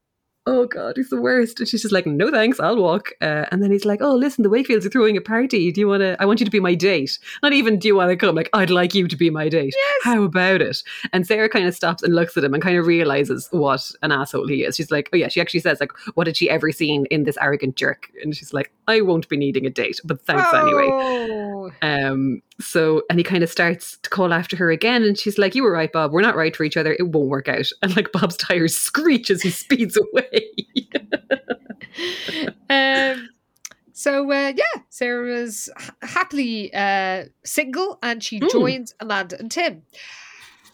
Oh 0.46 0.66
god, 0.66 0.96
he's 0.96 1.10
the 1.10 1.20
worst. 1.20 1.60
And 1.60 1.68
she's 1.68 1.82
just 1.82 1.92
like, 1.92 2.06
no 2.06 2.30
thanks, 2.30 2.60
I'll 2.60 2.76
walk. 2.76 3.12
Uh, 3.20 3.46
and 3.50 3.62
then 3.62 3.70
he's 3.70 3.84
like, 3.84 4.00
oh 4.02 4.14
listen, 4.14 4.42
the 4.42 4.50
Wakefields 4.50 4.84
are 4.84 4.90
throwing 4.90 5.16
a 5.16 5.20
party. 5.20 5.72
Do 5.72 5.80
you 5.80 5.88
want 5.88 6.02
to? 6.02 6.16
I 6.20 6.26
want 6.26 6.40
you 6.40 6.44
to 6.44 6.50
be 6.50 6.60
my 6.60 6.74
date. 6.74 7.18
Not 7.42 7.52
even 7.52 7.78
do 7.78 7.88
you 7.88 7.96
want 7.96 8.10
to 8.10 8.16
come? 8.16 8.34
Like 8.34 8.50
I'd 8.52 8.70
like 8.70 8.94
you 8.94 9.08
to 9.08 9.16
be 9.16 9.30
my 9.30 9.48
date. 9.48 9.74
Yes. 9.76 10.00
How 10.02 10.22
about 10.22 10.60
it? 10.60 10.82
And 11.12 11.26
Sarah 11.26 11.48
kind 11.48 11.66
of 11.66 11.74
stops 11.74 12.02
and 12.02 12.14
looks 12.14 12.36
at 12.36 12.44
him 12.44 12.54
and 12.54 12.62
kind 12.62 12.76
of 12.76 12.86
realizes 12.86 13.48
what 13.50 13.90
an 14.02 14.12
asshole 14.12 14.48
he 14.48 14.64
is. 14.64 14.76
She's 14.76 14.90
like, 14.90 15.08
oh 15.12 15.16
yeah, 15.16 15.28
she 15.28 15.40
actually 15.40 15.60
says 15.60 15.80
like, 15.80 15.92
what 16.14 16.26
had 16.26 16.36
she 16.36 16.50
ever 16.50 16.70
seen 16.72 17.06
in 17.06 17.24
this 17.24 17.38
arrogant 17.40 17.76
jerk? 17.76 18.10
And 18.22 18.36
she's 18.36 18.52
like, 18.52 18.70
I 18.86 19.00
won't 19.00 19.28
be 19.28 19.36
needing 19.36 19.66
a 19.66 19.70
date, 19.70 20.00
but 20.04 20.20
thanks 20.22 20.52
anyway. 20.52 20.88
Oh. 20.90 21.70
Um, 21.82 22.42
so, 22.60 23.02
and 23.10 23.18
he 23.18 23.24
kind 23.24 23.42
of 23.42 23.50
starts 23.50 23.98
to 24.02 24.10
call 24.10 24.32
after 24.32 24.56
her 24.56 24.70
again, 24.70 25.02
and 25.02 25.18
she's 25.18 25.38
like, 25.38 25.54
You 25.54 25.62
were 25.64 25.72
right, 25.72 25.90
Bob. 25.90 26.12
We're 26.12 26.20
not 26.20 26.36
right 26.36 26.54
for 26.54 26.64
each 26.64 26.76
other. 26.76 26.94
It 26.98 27.08
won't 27.08 27.28
work 27.28 27.48
out. 27.48 27.68
And 27.82 27.96
like 27.96 28.12
Bob's 28.12 28.36
tires 28.36 28.76
screech 28.80 29.30
as 29.30 29.42
he 29.42 29.50
speeds 29.50 29.96
away. 29.96 30.33
um, 32.70 33.28
so 33.92 34.30
uh, 34.30 34.52
yeah, 34.56 34.82
Sarah's 34.88 35.68
happily 36.02 36.72
uh, 36.74 37.24
single, 37.44 37.98
and 38.02 38.22
she 38.22 38.40
Mm. 38.40 38.50
joins 38.50 38.94
Amanda 39.00 39.38
and 39.38 39.50
Tim. 39.50 39.82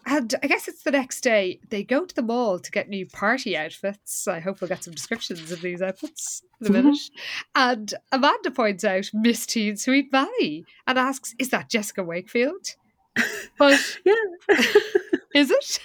And 0.06 0.34
I 0.42 0.46
guess 0.46 0.66
it's 0.66 0.82
the 0.82 0.90
next 0.90 1.20
day. 1.20 1.60
They 1.68 1.84
go 1.84 2.06
to 2.06 2.14
the 2.14 2.22
mall 2.22 2.58
to 2.58 2.70
get 2.70 2.88
new 2.88 3.06
party 3.06 3.54
outfits. 3.54 4.26
I 4.26 4.40
hope 4.40 4.60
we'll 4.60 4.68
get 4.68 4.82
some 4.82 4.94
descriptions 4.94 5.52
of 5.52 5.60
these 5.60 5.82
outfits 5.82 6.42
in 6.60 6.68
a 6.68 6.70
Mhm. 6.70 6.72
minute. 6.72 6.98
And 7.54 7.94
Amanda 8.10 8.50
points 8.50 8.82
out 8.82 9.10
Miss 9.12 9.44
Teen 9.44 9.76
Sweet 9.76 10.10
Valley 10.10 10.64
and 10.86 10.98
asks, 10.98 11.34
"Is 11.38 11.50
that 11.50 11.68
Jessica 11.68 12.02
Wakefield?" 12.02 12.76
But 13.58 13.98
yeah. 14.06 14.14
is 15.34 15.50
it? 15.50 15.80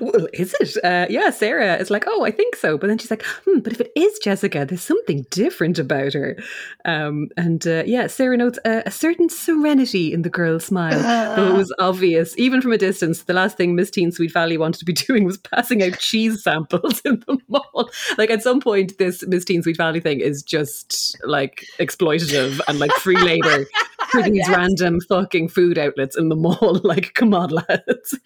Well, 0.00 0.26
is 0.32 0.54
it? 0.60 0.76
Uh, 0.84 1.06
yeah, 1.08 1.30
Sarah 1.30 1.76
is 1.76 1.90
like, 1.90 2.04
Oh, 2.06 2.24
I 2.24 2.30
think 2.30 2.56
so. 2.56 2.76
But 2.76 2.88
then 2.88 2.98
she's 2.98 3.10
like, 3.10 3.24
Hmm, 3.46 3.60
but 3.60 3.72
if 3.72 3.80
it 3.80 3.92
is 3.96 4.18
Jessica, 4.18 4.64
there's 4.68 4.82
something 4.82 5.24
different 5.30 5.78
about 5.78 6.12
her. 6.12 6.36
Um, 6.84 7.28
and 7.36 7.66
uh, 7.66 7.84
yeah, 7.86 8.06
Sarah 8.08 8.36
notes 8.36 8.58
a, 8.64 8.82
a 8.86 8.90
certain 8.90 9.28
serenity 9.28 10.12
in 10.12 10.22
the 10.22 10.28
girl's 10.30 10.64
smile. 10.66 10.98
Though 11.36 11.54
it 11.54 11.56
was 11.56 11.72
obvious, 11.78 12.36
even 12.38 12.60
from 12.60 12.72
a 12.72 12.78
distance, 12.78 13.22
the 13.22 13.32
last 13.32 13.56
thing 13.56 13.74
Miss 13.74 13.90
Teen 13.90 14.12
Sweet 14.12 14.32
Valley 14.32 14.58
wanted 14.58 14.78
to 14.80 14.84
be 14.84 14.92
doing 15.06 15.24
was 15.24 15.38
passing 15.38 15.82
out 15.82 15.98
cheese 15.98 16.42
samples 16.42 17.00
in 17.04 17.22
the 17.26 17.38
mall. 17.48 17.90
Like 18.18 18.30
at 18.30 18.42
some 18.42 18.60
point, 18.60 18.98
this 18.98 19.26
Miss 19.26 19.44
Teen 19.44 19.62
Sweet 19.62 19.76
Valley 19.76 20.00
thing 20.00 20.20
is 20.20 20.42
just 20.42 21.16
like 21.24 21.64
exploitative 21.78 22.60
and 22.68 22.78
like 22.78 22.92
free 22.92 23.16
labor 23.16 23.66
for 24.10 24.22
these 24.22 24.36
Yes. 24.38 24.48
random 24.48 25.00
fucking 25.08 25.48
food 25.48 25.78
outlets 25.78 26.16
in 26.16 26.28
the 26.28 26.36
mall. 26.36 26.80
Like, 26.82 27.14
come 27.14 27.34
on, 27.34 27.50
lads. 27.50 28.18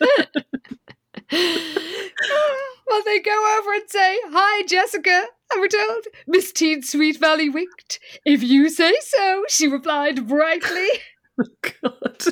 well, 1.33 3.03
they 3.05 3.21
go 3.21 3.59
over 3.59 3.73
and 3.73 3.89
say, 3.89 4.19
Hi, 4.27 4.67
Jessica. 4.67 5.25
And 5.53 5.61
we're 5.61 5.69
told, 5.69 6.05
Miss 6.27 6.53
Teen 6.53 6.83
Sweet 6.83 7.19
Valley 7.19 7.49
winked. 7.49 8.01
If 8.25 8.43
you 8.43 8.69
say 8.69 8.95
so, 9.01 9.45
she 9.49 9.69
replied 9.69 10.27
brightly. 10.27 10.89
God. 11.83 12.25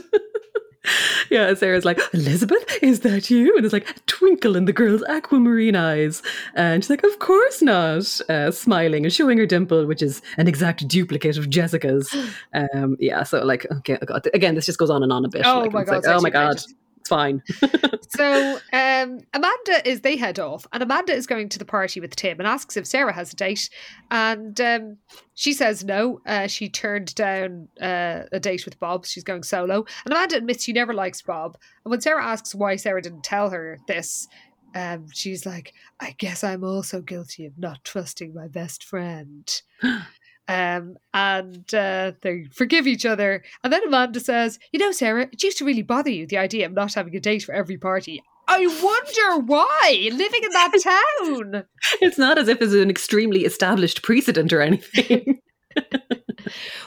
yeah, 1.30 1.54
Sarah's 1.54 1.84
like, 1.84 2.00
Elizabeth, 2.12 2.78
is 2.82 3.00
that 3.00 3.30
you? 3.30 3.54
And 3.54 3.64
there's 3.64 3.72
like 3.72 3.88
a 3.88 4.00
twinkle 4.06 4.56
in 4.56 4.64
the 4.64 4.72
girl's 4.72 5.02
aquamarine 5.04 5.76
eyes. 5.76 6.22
And 6.54 6.82
she's 6.82 6.90
like, 6.90 7.04
Of 7.04 7.18
course 7.18 7.62
not. 7.62 8.20
Uh, 8.28 8.50
smiling 8.50 9.04
and 9.04 9.12
showing 9.12 9.38
her 9.38 9.46
dimple, 9.46 9.86
which 9.86 10.02
is 10.02 10.22
an 10.38 10.48
exact 10.48 10.86
duplicate 10.88 11.38
of 11.38 11.50
Jessica's. 11.50 12.14
Um, 12.54 12.96
yeah, 13.00 13.22
so 13.22 13.42
like, 13.44 13.66
okay, 13.70 13.98
oh 14.02 14.04
God. 14.04 14.28
again, 14.34 14.54
this 14.54 14.66
just 14.66 14.78
goes 14.78 14.90
on 14.90 15.02
and 15.02 15.10
on 15.12 15.24
a 15.24 15.28
bit. 15.28 15.42
Oh 15.44 15.60
like, 15.60 15.72
my 15.72 15.84
God, 15.84 16.04
like, 16.04 16.06
oh 16.06 16.20
my 16.20 16.30
God. 16.30 16.62
It's 17.02 17.08
fine. 17.08 17.42
so 18.16 18.58
um, 18.72 19.18
Amanda 19.34 19.82
is, 19.84 20.02
they 20.02 20.16
head 20.16 20.38
off, 20.38 20.66
and 20.72 20.82
Amanda 20.82 21.12
is 21.12 21.26
going 21.26 21.48
to 21.48 21.58
the 21.58 21.64
party 21.64 22.00
with 22.00 22.14
Tim 22.14 22.38
and 22.38 22.46
asks 22.46 22.76
if 22.76 22.86
Sarah 22.86 23.12
has 23.12 23.32
a 23.32 23.36
date. 23.36 23.68
And 24.10 24.60
um, 24.60 24.98
she 25.34 25.52
says 25.52 25.84
no. 25.84 26.20
Uh, 26.26 26.46
she 26.46 26.68
turned 26.68 27.14
down 27.16 27.68
uh, 27.80 28.22
a 28.30 28.38
date 28.38 28.64
with 28.64 28.78
Bob. 28.78 29.04
She's 29.04 29.24
going 29.24 29.42
solo. 29.42 29.84
And 30.04 30.12
Amanda 30.12 30.36
admits 30.36 30.62
she 30.62 30.72
never 30.72 30.94
likes 30.94 31.22
Bob. 31.22 31.58
And 31.84 31.90
when 31.90 32.00
Sarah 32.00 32.24
asks 32.24 32.54
why 32.54 32.76
Sarah 32.76 33.02
didn't 33.02 33.24
tell 33.24 33.50
her 33.50 33.78
this, 33.88 34.28
um, 34.76 35.06
she's 35.12 35.44
like, 35.44 35.74
I 35.98 36.14
guess 36.18 36.44
I'm 36.44 36.62
also 36.62 37.00
guilty 37.00 37.46
of 37.46 37.58
not 37.58 37.82
trusting 37.82 38.32
my 38.32 38.46
best 38.46 38.84
friend. 38.84 39.50
Um, 40.48 40.96
and 41.14 41.72
uh, 41.72 42.12
they 42.20 42.46
forgive 42.52 42.86
each 42.86 43.06
other. 43.06 43.42
And 43.62 43.72
then 43.72 43.86
Amanda 43.86 44.20
says, 44.20 44.58
You 44.72 44.80
know, 44.80 44.92
Sarah, 44.92 45.28
it 45.30 45.42
used 45.42 45.58
to 45.58 45.64
really 45.64 45.82
bother 45.82 46.10
you 46.10 46.26
the 46.26 46.38
idea 46.38 46.66
of 46.66 46.72
not 46.72 46.94
having 46.94 47.14
a 47.16 47.20
date 47.20 47.44
for 47.44 47.54
every 47.54 47.76
party. 47.76 48.22
I 48.48 48.66
wonder 48.66 49.44
why, 49.46 50.10
living 50.12 50.40
in 50.42 50.50
that 50.50 50.72
town. 50.82 51.64
it's 52.00 52.18
not 52.18 52.38
as 52.38 52.48
if 52.48 52.58
there's 52.58 52.74
an 52.74 52.90
extremely 52.90 53.44
established 53.44 54.02
precedent 54.02 54.52
or 54.52 54.60
anything. 54.60 55.40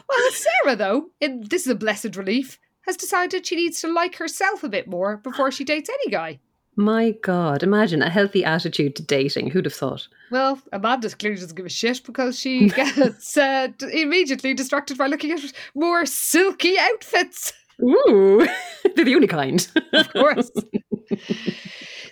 Well, 0.08 0.32
Sarah, 0.32 0.76
though, 0.76 1.08
in 1.20 1.44
this 1.50 1.64
is 1.64 1.72
a 1.72 1.76
blessed 1.76 2.16
relief, 2.16 2.60
has 2.82 2.98
decided 2.98 3.46
she 3.46 3.56
needs 3.56 3.82
to 3.82 3.92
like 3.92 4.18
herself 4.18 4.64
a 4.64 4.70
bit 4.70 4.88
more 4.88 5.18
before 5.18 5.52
she 5.52 5.64
dates 5.64 5.90
any 5.90 6.12
guy. 6.12 6.40
My 6.76 7.12
God, 7.22 7.64
imagine 7.64 8.02
a 8.02 8.10
healthy 8.10 8.44
attitude 8.44 8.96
to 8.98 9.04
dating. 9.04 9.52
Who'd 9.52 9.66
have 9.66 9.74
thought? 9.74 10.08
Well, 10.32 10.62
Amanda 10.74 11.10
clearly 11.10 11.40
doesn't 11.40 11.56
give 11.56 11.66
a 11.66 11.70
shit 11.70 12.02
because 12.06 12.40
she 12.40 12.68
gets 12.76 13.38
uh, 13.38 13.68
d- 13.78 14.02
immediately 14.02 14.54
distracted 14.54 14.98
by 14.98 15.08
looking 15.08 15.32
at 15.32 15.40
more 15.74 16.06
silky 16.06 16.78
outfits. 16.78 17.54
Ooh, 17.82 18.48
they're 18.96 19.06
the 19.06 19.16
only 19.16 19.28
kind. 19.28 19.68
of 19.94 20.12
course. 20.14 20.50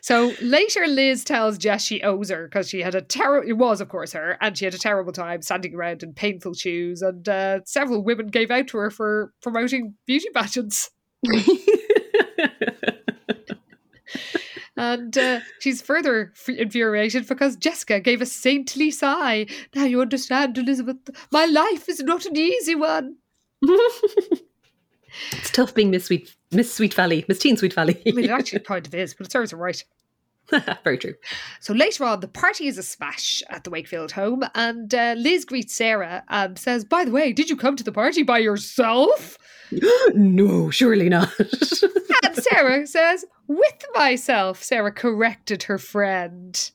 so 0.02 0.34
later, 0.42 0.86
Liz 0.88 1.24
tells 1.24 1.58
Jess 1.58 1.84
she 1.86 2.02
owes 2.04 2.30
her 2.30 2.48
because 2.48 2.70
she 2.70 2.82
had 2.82 2.96
a 2.96 3.02
terrible. 3.02 3.48
It 3.50 3.54
was, 3.54 3.80
of 3.82 3.90
course, 3.90 4.14
her, 4.14 4.38
and 4.42 4.58
she 4.58 4.66
had 4.66 4.74
a 4.74 4.80
terrible 4.80 5.14
time 5.14 5.42
standing 5.42 5.74
around 5.74 6.04
in 6.04 6.14
painful 6.14 6.54
shoes, 6.54 7.02
and 7.02 7.28
uh, 7.28 7.60
several 7.66 8.04
women 8.04 8.28
gave 8.28 8.52
out 8.52 8.68
to 8.70 8.78
her 8.78 8.90
for 8.90 9.34
promoting 9.42 9.96
beauty 10.06 10.28
pageants. 10.34 10.90
And 14.84 15.18
uh, 15.18 15.40
she's 15.60 15.82
further 15.82 16.34
infuriated 16.48 17.26
because 17.28 17.56
Jessica 17.56 18.02
gave 18.02 18.22
a 18.22 18.26
saintly 18.26 18.92
sigh. 18.92 19.46
Now 19.74 19.86
you 19.86 20.02
understand, 20.02 20.58
Elizabeth. 20.58 20.98
My 21.32 21.46
life 21.46 21.88
is 21.88 22.02
not 22.02 22.26
an 22.26 22.36
easy 22.36 22.76
one. 22.76 23.16
it's 23.62 24.42
tough 25.54 25.74
being 25.74 25.90
Miss 25.90 26.06
Sweet, 26.06 26.36
Miss 26.52 26.74
Sweet 26.74 26.94
Valley, 26.94 27.24
Miss 27.30 27.40
Teen 27.40 27.56
Sweet 27.56 27.74
Valley. 27.74 28.02
I 28.06 28.12
mean, 28.12 28.26
it 28.26 28.32
actually 28.32 28.60
kind 28.60 28.86
of 28.86 28.94
is, 28.94 29.14
but 29.14 29.28
it 29.28 29.32
serves 29.32 29.52
her 29.52 29.58
right. 29.58 29.82
Very 30.84 30.98
true. 30.98 31.16
So 31.60 31.74
later 31.74 32.04
on, 32.04 32.20
the 32.20 32.28
party 32.28 32.68
is 32.68 32.78
a 32.78 32.84
smash 32.84 33.42
at 33.50 33.64
the 33.64 33.70
Wakefield 33.70 34.12
home, 34.12 34.44
and 34.56 34.94
uh, 34.94 35.16
Liz 35.18 35.46
greets 35.46 35.74
Sarah 35.74 36.24
and 36.30 36.58
says, 36.58 36.86
By 36.86 37.06
the 37.06 37.12
way, 37.12 37.34
did 37.34 37.50
you 37.50 37.56
come 37.56 37.76
to 37.76 37.84
the 37.84 37.92
party 37.92 38.24
by 38.24 38.40
yourself? 38.40 39.38
no, 40.14 40.70
surely 40.70 41.10
not. 41.10 41.32
And 42.24 42.36
Sarah 42.38 42.88
says, 42.88 43.26
With 43.48 43.86
myself. 43.94 44.64
Sarah 44.64 44.94
corrected 44.94 45.64
her 45.64 45.78
friend. 45.78 46.72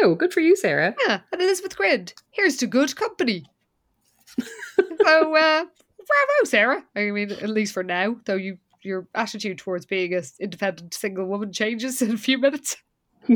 no, 0.00 0.14
good 0.14 0.32
for 0.32 0.40
you, 0.40 0.56
Sarah. 0.56 0.94
Yeah, 1.06 1.20
and 1.32 1.40
Elizabeth 1.40 1.76
grinned. 1.76 2.12
Here's 2.30 2.56
to 2.58 2.66
good 2.66 2.94
company. 2.96 3.46
so, 4.36 5.36
uh, 5.36 5.64
bravo, 5.64 6.44
Sarah. 6.44 6.84
I 6.94 7.10
mean, 7.10 7.32
at 7.32 7.48
least 7.48 7.72
for 7.72 7.82
now, 7.82 8.16
though 8.26 8.36
you 8.36 8.58
your 8.82 9.06
attitude 9.14 9.58
towards 9.58 9.86
being 9.86 10.14
an 10.14 10.22
independent 10.38 10.94
single 10.94 11.26
woman 11.26 11.52
changes 11.52 12.00
in 12.02 12.12
a 12.12 12.16
few 12.16 12.38
minutes. 12.38 12.76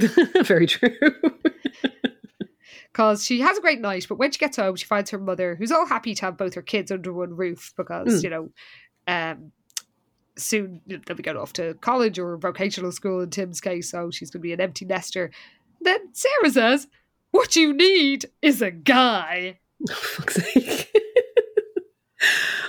Very 0.44 0.66
true. 0.66 0.90
Because 2.92 3.24
she 3.24 3.40
has 3.40 3.58
a 3.58 3.60
great 3.60 3.80
night, 3.80 4.06
but 4.08 4.18
when 4.18 4.30
she 4.30 4.38
gets 4.38 4.56
home, 4.56 4.76
she 4.76 4.86
finds 4.86 5.10
her 5.10 5.18
mother, 5.18 5.56
who's 5.56 5.72
all 5.72 5.84
happy 5.84 6.14
to 6.14 6.24
have 6.26 6.36
both 6.36 6.54
her 6.54 6.62
kids 6.62 6.92
under 6.92 7.12
one 7.12 7.34
roof 7.34 7.72
because, 7.76 8.20
Mm. 8.20 8.22
you 8.22 8.30
know, 8.30 8.50
um, 9.08 9.50
soon 10.36 10.80
they'll 10.86 11.16
be 11.16 11.22
going 11.24 11.36
off 11.36 11.52
to 11.54 11.74
college 11.80 12.20
or 12.20 12.36
vocational 12.36 12.92
school 12.92 13.20
in 13.20 13.30
Tim's 13.30 13.60
case, 13.60 13.90
so 13.90 14.12
she's 14.12 14.30
going 14.30 14.42
to 14.42 14.44
be 14.44 14.52
an 14.52 14.60
empty 14.60 14.84
nester. 14.84 15.32
Then 15.80 15.98
Sarah 16.12 16.50
says, 16.50 16.86
What 17.32 17.56
you 17.56 17.72
need 17.72 18.26
is 18.42 18.62
a 18.62 18.70
guy. 18.70 19.58
Oh, 19.90 19.94
fuck's 19.94 20.36
sake. 20.36 20.96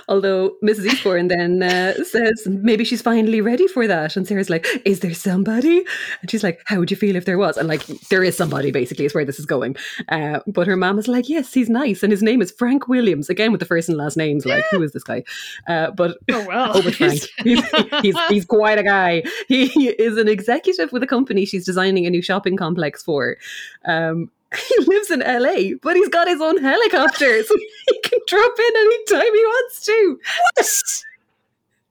Although 0.08 0.54
Mrs. 0.62 0.86
Eastbourne 0.86 1.28
then 1.28 1.62
uh, 1.62 1.94
says 2.04 2.46
maybe 2.46 2.84
she's 2.84 3.02
finally 3.02 3.40
ready 3.40 3.66
for 3.66 3.86
that. 3.86 4.16
And 4.16 4.26
Sarah's 4.26 4.50
like, 4.50 4.66
Is 4.84 5.00
there 5.00 5.14
somebody? 5.14 5.84
And 6.20 6.30
she's 6.30 6.44
like, 6.44 6.60
How 6.66 6.78
would 6.78 6.90
you 6.90 6.96
feel 6.96 7.16
if 7.16 7.24
there 7.24 7.38
was? 7.38 7.56
And 7.56 7.68
like, 7.68 7.84
there 8.08 8.22
is 8.22 8.36
somebody, 8.36 8.70
basically, 8.70 9.04
is 9.04 9.14
where 9.14 9.24
this 9.24 9.38
is 9.38 9.46
going. 9.46 9.76
Uh, 10.08 10.40
but 10.46 10.66
her 10.66 10.76
mom 10.76 10.98
is 10.98 11.08
like, 11.08 11.28
Yes, 11.28 11.52
he's 11.52 11.68
nice. 11.68 12.02
And 12.02 12.12
his 12.12 12.22
name 12.22 12.40
is 12.40 12.52
Frank 12.52 12.86
Williams. 12.88 13.28
Again, 13.28 13.50
with 13.50 13.60
the 13.60 13.66
first 13.66 13.88
and 13.88 13.98
last 13.98 14.16
names. 14.16 14.46
Like, 14.46 14.64
who 14.70 14.82
is 14.82 14.92
this 14.92 15.02
guy? 15.02 15.24
Uh, 15.66 15.90
but 15.90 16.18
Oh, 16.30 16.46
well. 16.46 16.72
Oh, 16.74 16.82
but 16.84 16.94
Frank. 16.94 17.20
He's, 17.42 17.64
he's, 18.02 18.16
he's 18.28 18.44
quite 18.44 18.78
a 18.78 18.82
guy. 18.82 19.24
He 19.48 19.88
is 19.88 20.16
an 20.16 20.28
executive 20.28 20.92
with 20.92 21.02
a 21.02 21.06
company 21.06 21.44
she's 21.44 21.64
designing 21.64 22.06
a 22.06 22.10
new 22.10 22.22
shopping 22.22 22.56
complex 22.56 23.02
for. 23.02 23.36
Um, 23.84 24.30
he 24.68 24.84
lives 24.84 25.10
in 25.10 25.20
LA, 25.20 25.76
but 25.82 25.96
he's 25.96 26.08
got 26.08 26.28
his 26.28 26.40
own 26.40 26.58
helicopter, 26.58 27.42
so 27.42 27.54
he 27.88 28.00
can 28.00 28.18
drop 28.26 28.54
in 28.58 28.76
anytime 28.76 29.34
he 29.34 29.44
wants 29.44 29.84
to. 29.86 30.20
what? 30.54 31.02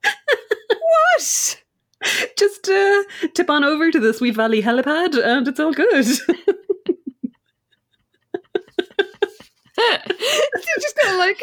What? 0.70 1.62
Just 2.38 2.70
uh, 2.70 3.04
tip 3.34 3.50
on 3.50 3.64
over 3.64 3.90
to 3.90 4.00
the 4.00 4.14
Sweet 4.14 4.36
Valley 4.36 4.62
helipad, 4.62 5.18
and 5.24 5.48
it's 5.48 5.60
all 5.60 5.74
good. 5.74 6.06
They're 9.78 10.82
just 10.82 10.98
gonna 11.02 11.18
like 11.18 11.42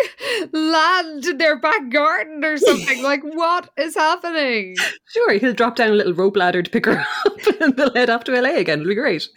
land 0.52 1.26
in 1.26 1.38
their 1.38 1.58
back 1.58 1.90
garden 1.90 2.44
or 2.44 2.56
something. 2.56 3.02
Like, 3.02 3.22
what 3.22 3.70
is 3.76 3.94
happening? 3.94 4.76
sure, 5.08 5.32
he'll 5.38 5.52
drop 5.52 5.76
down 5.76 5.90
a 5.90 5.94
little 5.94 6.14
rope 6.14 6.36
ladder 6.36 6.62
to 6.62 6.70
pick 6.70 6.86
her 6.86 6.98
up, 7.00 7.60
and 7.60 7.76
they'll 7.76 7.92
head 7.94 8.10
off 8.10 8.24
to 8.24 8.40
LA 8.40 8.50
again. 8.56 8.80
It'll 8.80 8.88
be 8.90 8.94
great. 8.94 9.28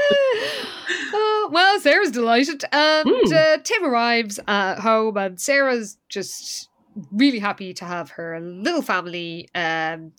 Oh, 1.14 1.50
well, 1.52 1.78
Sarah's 1.80 2.10
delighted, 2.10 2.64
and 2.72 3.08
Hmm. 3.08 3.34
uh, 3.34 3.58
Tim 3.62 3.84
arrives 3.84 4.40
at 4.48 4.78
home, 4.80 5.16
and 5.18 5.38
Sarah's 5.40 5.98
just 6.08 6.70
really 7.10 7.38
happy 7.38 7.74
to 7.74 7.84
have 7.84 8.10
her 8.12 8.40
little 8.40 8.80
family 8.82 9.48
um, 9.54 10.12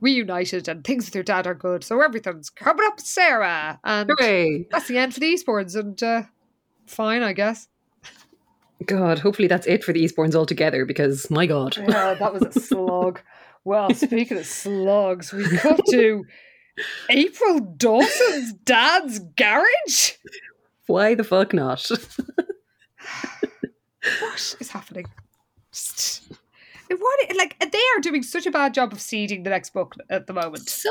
reunited, 0.00 0.68
and 0.68 0.84
things 0.84 1.06
with 1.06 1.14
her 1.14 1.22
dad 1.22 1.46
are 1.46 1.54
good. 1.54 1.84
So 1.84 2.00
everything's 2.02 2.50
coming 2.50 2.86
up, 2.86 3.00
Sarah, 3.00 3.80
and 3.84 4.10
Hooray! 4.18 4.66
that's 4.70 4.88
the 4.88 4.98
end 4.98 5.14
for 5.14 5.20
the 5.20 5.32
Eastbournes, 5.32 5.74
and 5.74 6.02
uh, 6.02 6.22
fine, 6.86 7.22
I 7.22 7.32
guess. 7.32 7.68
God, 8.84 9.18
hopefully 9.20 9.48
that's 9.48 9.66
it 9.66 9.82
for 9.82 9.92
the 9.94 10.04
Eastbournes 10.04 10.34
altogether, 10.34 10.84
because 10.84 11.30
my 11.30 11.46
God. 11.46 11.76
Yeah, 11.78 12.14
that 12.14 12.32
was 12.32 12.42
a 12.42 12.52
slog. 12.52 13.20
Well, 13.64 13.94
speaking 13.94 14.36
of 14.36 14.46
slugs, 14.46 15.32
we 15.32 15.48
cut 15.56 15.80
to 15.90 16.24
April 17.10 17.60
Dawson's 17.60 18.52
dad's 18.64 19.18
garage. 19.36 20.12
Why 20.86 21.14
the 21.14 21.24
fuck 21.24 21.52
not? 21.52 21.88
What 24.20 24.56
is 24.60 24.70
happening? 24.70 25.06
Just- 25.72 26.22
What 26.88 27.36
like 27.36 27.58
they 27.58 27.82
are 27.96 28.00
doing 28.00 28.22
such 28.22 28.46
a 28.46 28.50
bad 28.52 28.72
job 28.72 28.92
of 28.92 29.00
seeding 29.00 29.42
the 29.42 29.50
next 29.50 29.70
book 29.74 29.96
at 30.08 30.28
the 30.28 30.32
moment. 30.32 30.68
so 30.68 30.90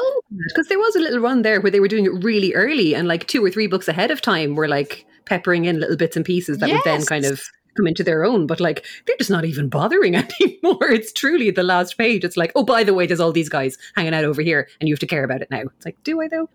because 0.50 0.68
there 0.68 0.78
was 0.80 0.96
a 0.96 1.00
little 1.00 1.20
run 1.20 1.42
there 1.44 1.62
where 1.62 1.72
they 1.72 1.80
were 1.80 1.88
doing 1.88 2.06
it 2.06 2.24
really 2.24 2.54
early 2.54 2.94
and 2.94 3.08
like 3.08 3.28
two 3.28 3.44
or 3.44 3.50
three 3.50 3.68
books 3.68 3.88
ahead 3.88 4.12
of 4.12 4.22
time 4.22 4.56
were 4.56 4.68
like 4.68 5.06
peppering 5.26 5.64
in 5.66 5.80
little 5.80 5.96
bits 5.96 6.18
and 6.18 6.26
pieces 6.26 6.58
that 6.58 6.68
would 6.70 6.84
then 6.84 7.06
kind 7.06 7.24
of 7.26 7.42
come 7.76 7.88
into 7.88 8.04
their 8.04 8.24
own 8.24 8.48
but 8.48 8.60
like 8.60 8.86
they're 9.06 9.18
just 9.18 9.30
not 9.30 9.46
even 9.46 9.70
bothering 9.70 10.16
anymore 10.42 10.90
it's 10.90 11.12
truly 11.14 11.52
the 11.52 11.64
last 11.64 11.98
page 11.98 12.24
it's 12.24 12.38
like 12.38 12.52
oh 12.56 12.64
by 12.64 12.84
the 12.84 12.94
way 12.94 13.06
there's 13.06 13.20
all 13.20 13.32
these 13.32 13.50
guys 13.50 13.78
hanging 13.96 14.14
out 14.14 14.26
over 14.26 14.42
here 14.42 14.68
and 14.80 14.88
you 14.88 14.94
have 14.94 15.00
to 15.00 15.08
care 15.08 15.24
about 15.24 15.42
it 15.42 15.50
now 15.52 15.62
it's 15.62 15.86
like 15.86 16.02
do 16.04 16.22
i 16.22 16.28
though 16.28 16.50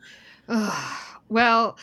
well, 1.28 1.78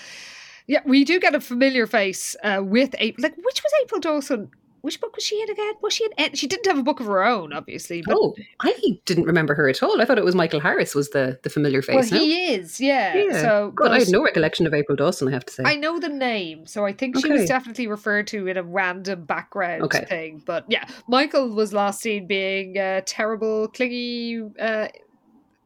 yeah, 0.68 0.82
we 0.86 1.04
do 1.04 1.20
get 1.20 1.36
a 1.36 1.40
familiar 1.40 1.88
face 1.88 2.36
uh, 2.44 2.62
with 2.64 2.96
April. 3.00 3.24
Like, 3.24 3.38
which 3.38 3.64
was 3.64 3.72
April 3.84 4.02
Dawson? 4.02 4.52
Which 4.88 5.02
book 5.02 5.14
was 5.18 5.26
she 5.26 5.42
in 5.42 5.50
again? 5.50 5.74
Was 5.82 5.92
she 5.94 6.08
in? 6.18 6.34
She 6.34 6.48
didn't 6.48 6.66
have 6.66 6.78
a 6.78 6.84
book 6.84 7.02
of 7.02 7.08
her 7.08 7.26
own, 7.26 7.52
obviously. 7.52 8.02
But, 8.06 8.16
oh 8.18 8.36
i 8.62 8.74
didn't 9.06 9.26
remember 9.26 9.54
her 9.54 9.68
at 9.68 9.84
all 9.84 10.02
i 10.02 10.06
thought 10.06 10.18
it 10.18 10.24
was 10.24 10.34
michael 10.34 10.62
harris 10.62 10.96
was 10.96 11.10
the 11.10 11.38
the 11.44 11.50
familiar 11.50 11.82
well, 11.88 12.02
face 12.02 12.12
no? 12.12 12.20
he 12.20 12.54
is, 12.54 12.80
yeah. 12.80 13.18
yeah 13.18 13.42
So, 13.42 13.72
God, 13.76 13.84
but 13.86 13.92
i 13.92 14.00
had 14.00 14.08
no 14.08 14.24
recollection 14.24 14.66
of 14.66 14.74
april 14.74 14.96
dawson 14.96 15.28
i 15.28 15.32
have 15.32 15.46
to 15.46 15.54
say 15.54 15.64
I 15.66 15.76
know 15.76 16.00
the 16.00 16.08
name, 16.10 16.66
so 16.68 16.86
I 16.86 16.94
think 16.94 17.20
she 17.20 17.30
was 17.30 17.46
definitely 17.48 17.88
referred 17.88 18.28
to 18.28 18.48
in 18.48 18.56
a 18.56 18.64
random 18.64 19.26
background 19.26 19.84
Okay. 19.84 20.06
thing. 20.06 20.42
But 20.46 20.64
yeah, 20.70 20.86
Michael 21.10 21.50
was 21.50 21.74
last 21.74 22.00
seen 22.02 22.28
being 22.28 22.78
a 22.78 23.02
terrible, 23.02 23.68
clingy, 23.68 24.42
uh, 24.60 24.88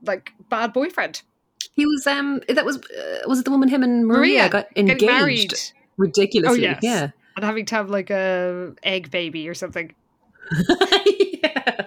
like 0.01 0.31
bad 0.49 0.73
boyfriend. 0.73 1.21
he 1.75 1.85
was 1.85 2.07
um 2.07 2.41
that 2.49 2.65
was 2.65 2.77
uh, 2.77 3.19
was 3.27 3.39
it 3.39 3.45
the 3.45 3.51
woman 3.51 3.69
him 3.69 3.83
and 3.83 4.07
maria, 4.07 4.49
got 4.49 4.65
engaged 4.75 5.05
married, 5.05 5.53
ridiculously 5.97 6.65
Oh, 6.67 6.71
yes. 6.71 6.79
yeah 6.81 7.09
and 7.35 7.45
having 7.45 7.65
to 7.65 7.75
have 7.75 7.89
like 7.89 8.09
a 8.09 8.73
egg 8.83 9.11
baby 9.11 9.47
or 9.49 9.53
something. 9.53 9.93
yeah. 11.43 11.73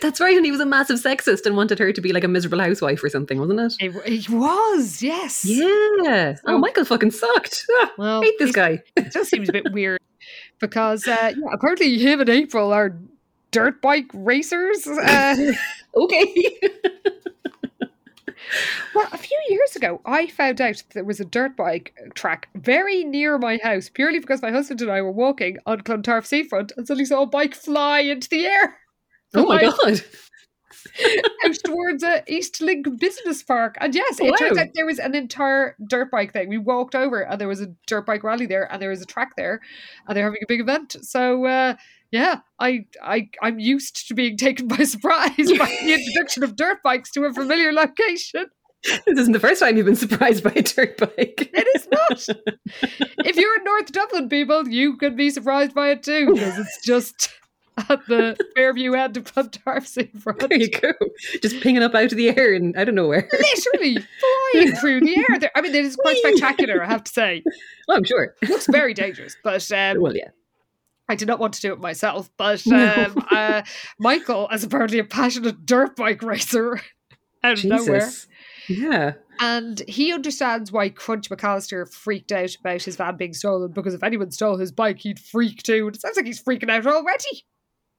That's 0.00 0.20
right, 0.20 0.36
and 0.36 0.44
he 0.44 0.50
was 0.50 0.60
a 0.60 0.66
massive 0.66 0.98
sexist 0.98 1.46
and 1.46 1.56
wanted 1.56 1.78
her 1.78 1.92
to 1.92 2.00
be 2.00 2.12
like 2.12 2.24
a 2.24 2.28
miserable 2.28 2.60
housewife 2.60 3.02
or 3.04 3.08
something, 3.08 3.38
wasn't 3.38 3.60
it? 3.60 3.74
It, 3.80 3.94
it 4.06 4.28
was, 4.30 5.02
yes. 5.02 5.44
Yeah. 5.44 6.36
Oh, 6.46 6.58
Michael 6.58 6.84
fucking 6.84 7.10
sucked. 7.10 7.66
Ah, 7.80 7.92
Well, 7.98 8.22
hate 8.22 8.38
this 8.38 8.52
guy. 8.52 8.82
It 8.96 9.12
just 9.12 9.30
seems 9.30 9.48
a 9.48 9.52
bit 9.52 9.70
weird 9.72 10.00
because 10.60 11.06
uh, 11.06 11.32
yeah, 11.36 11.48
apparently 11.52 11.98
him 11.98 12.20
and 12.20 12.28
April 12.30 12.72
are 12.72 12.96
dirt 13.50 13.80
bike 13.82 14.06
racers. 14.14 14.86
Uh, 14.86 15.52
Okay. 15.94 16.58
Well, 18.94 19.08
a 19.12 19.18
few 19.18 19.38
years 19.48 19.76
ago, 19.76 20.00
I 20.04 20.28
found 20.28 20.60
out 20.60 20.82
there 20.94 21.04
was 21.04 21.20
a 21.20 21.24
dirt 21.24 21.56
bike 21.56 21.94
track 22.14 22.48
very 22.54 23.04
near 23.04 23.38
my 23.38 23.58
house 23.62 23.88
purely 23.88 24.18
because 24.18 24.42
my 24.42 24.50
husband 24.50 24.80
and 24.82 24.90
I 24.90 25.02
were 25.02 25.12
walking 25.12 25.58
on 25.66 25.80
Clontarf 25.82 26.26
seafront 26.26 26.72
and 26.76 26.86
suddenly 26.86 27.04
saw 27.04 27.22
a 27.22 27.26
bike 27.26 27.54
fly 27.54 28.00
into 28.00 28.28
the 28.28 28.46
air. 28.46 28.78
oh 29.34 29.46
my 29.46 29.62
god. 29.62 30.00
Out 31.44 31.56
towards 31.64 32.04
uh, 32.04 32.22
East 32.26 32.60
Link 32.60 32.86
Business 32.98 33.42
Park. 33.42 33.76
And 33.80 33.94
yes, 33.94 34.18
it 34.20 34.36
turns 34.38 34.58
out 34.58 34.68
there 34.74 34.86
was 34.86 34.98
an 34.98 35.14
entire 35.14 35.76
dirt 35.88 36.10
bike 36.10 36.32
thing. 36.32 36.48
We 36.48 36.58
walked 36.58 36.94
over 36.94 37.22
and 37.22 37.40
there 37.40 37.48
was 37.48 37.60
a 37.60 37.74
dirt 37.86 38.06
bike 38.06 38.22
rally 38.22 38.46
there 38.46 38.70
and 38.72 38.80
there 38.80 38.90
was 38.90 39.02
a 39.02 39.06
track 39.06 39.36
there 39.36 39.60
and 40.06 40.16
they're 40.16 40.24
having 40.24 40.42
a 40.42 40.46
big 40.46 40.60
event. 40.60 40.96
So, 41.02 41.44
uh, 41.46 41.74
yeah, 42.16 42.40
I, 42.58 42.86
I, 43.02 43.28
I'm 43.42 43.58
used 43.58 44.08
to 44.08 44.14
being 44.14 44.38
taken 44.38 44.68
by 44.68 44.76
surprise 44.84 45.36
by 45.36 45.78
the 45.82 45.94
introduction 45.94 46.42
of 46.44 46.56
dirt 46.56 46.82
bikes 46.82 47.10
to 47.12 47.24
a 47.24 47.32
familiar 47.32 47.72
location. 47.72 48.46
This 48.84 49.18
isn't 49.18 49.32
the 49.32 49.40
first 49.40 49.60
time 49.60 49.76
you've 49.76 49.86
been 49.86 49.96
surprised 49.96 50.42
by 50.42 50.52
a 50.56 50.62
dirt 50.62 50.96
bike. 50.96 51.50
It 51.52 51.68
is 51.74 51.88
not. 51.90 52.38
if 53.26 53.36
you're 53.36 53.56
in 53.56 53.64
North 53.64 53.92
Dublin, 53.92 54.28
people, 54.30 54.66
you 54.66 54.96
could 54.96 55.16
be 55.16 55.28
surprised 55.28 55.74
by 55.74 55.90
it 55.90 56.02
too, 56.02 56.32
because 56.32 56.58
it's 56.58 56.84
just 56.84 57.30
at 57.90 58.06
the 58.06 58.36
Fairview 58.54 58.94
end 58.94 59.18
of 59.18 59.24
Clontarf 59.24 59.86
seafront. 59.86 60.40
there 60.40 60.58
you 60.58 60.70
go. 60.70 60.92
Just 61.42 61.60
pinging 61.60 61.82
up 61.82 61.94
out 61.94 62.12
of 62.12 62.16
the 62.16 62.30
air 62.30 62.54
and 62.54 62.74
I 62.78 62.84
don't 62.84 62.94
know 62.94 63.08
where. 63.08 63.28
Literally 63.30 63.98
flying 64.52 64.72
through 64.76 65.00
the 65.00 65.18
air. 65.18 65.38
There. 65.38 65.50
I 65.54 65.60
mean, 65.60 65.74
it 65.74 65.84
is 65.84 65.96
quite 65.96 66.16
spectacular, 66.24 66.82
I 66.82 66.86
have 66.86 67.04
to 67.04 67.12
say. 67.12 67.42
Well, 67.88 67.98
I'm 67.98 68.04
sure. 68.04 68.34
It 68.40 68.48
looks 68.48 68.66
very 68.66 68.94
dangerous, 68.94 69.36
but 69.44 69.70
um, 69.72 70.00
Well, 70.00 70.16
yeah. 70.16 70.30
I 71.08 71.14
did 71.14 71.28
not 71.28 71.38
want 71.38 71.54
to 71.54 71.60
do 71.60 71.72
it 71.72 71.80
myself. 71.80 72.30
But 72.36 72.66
um, 72.68 73.26
uh, 73.30 73.62
Michael, 73.98 74.48
as 74.50 74.64
apparently 74.64 74.98
a 74.98 75.04
passionate 75.04 75.64
dirt 75.64 75.96
bike 75.96 76.22
racer 76.22 76.80
out 77.44 77.58
of 77.58 77.64
nowhere, 77.64 78.10
Yeah. 78.68 79.12
And 79.40 79.82
he 79.86 80.12
understands 80.12 80.72
why 80.72 80.88
Crunch 80.88 81.28
McAllister 81.28 81.92
freaked 81.92 82.32
out 82.32 82.56
about 82.58 82.82
his 82.82 82.96
van 82.96 83.16
being 83.16 83.34
stolen 83.34 83.70
because 83.72 83.92
if 83.94 84.02
anyone 84.02 84.30
stole 84.30 84.56
his 84.56 84.72
bike, 84.72 84.98
he'd 84.98 85.20
freak 85.20 85.62
too. 85.62 85.86
And 85.86 85.96
it 85.96 86.00
sounds 86.00 86.16
like 86.16 86.26
he's 86.26 86.42
freaking 86.42 86.70
out 86.70 86.86
already. 86.86 87.44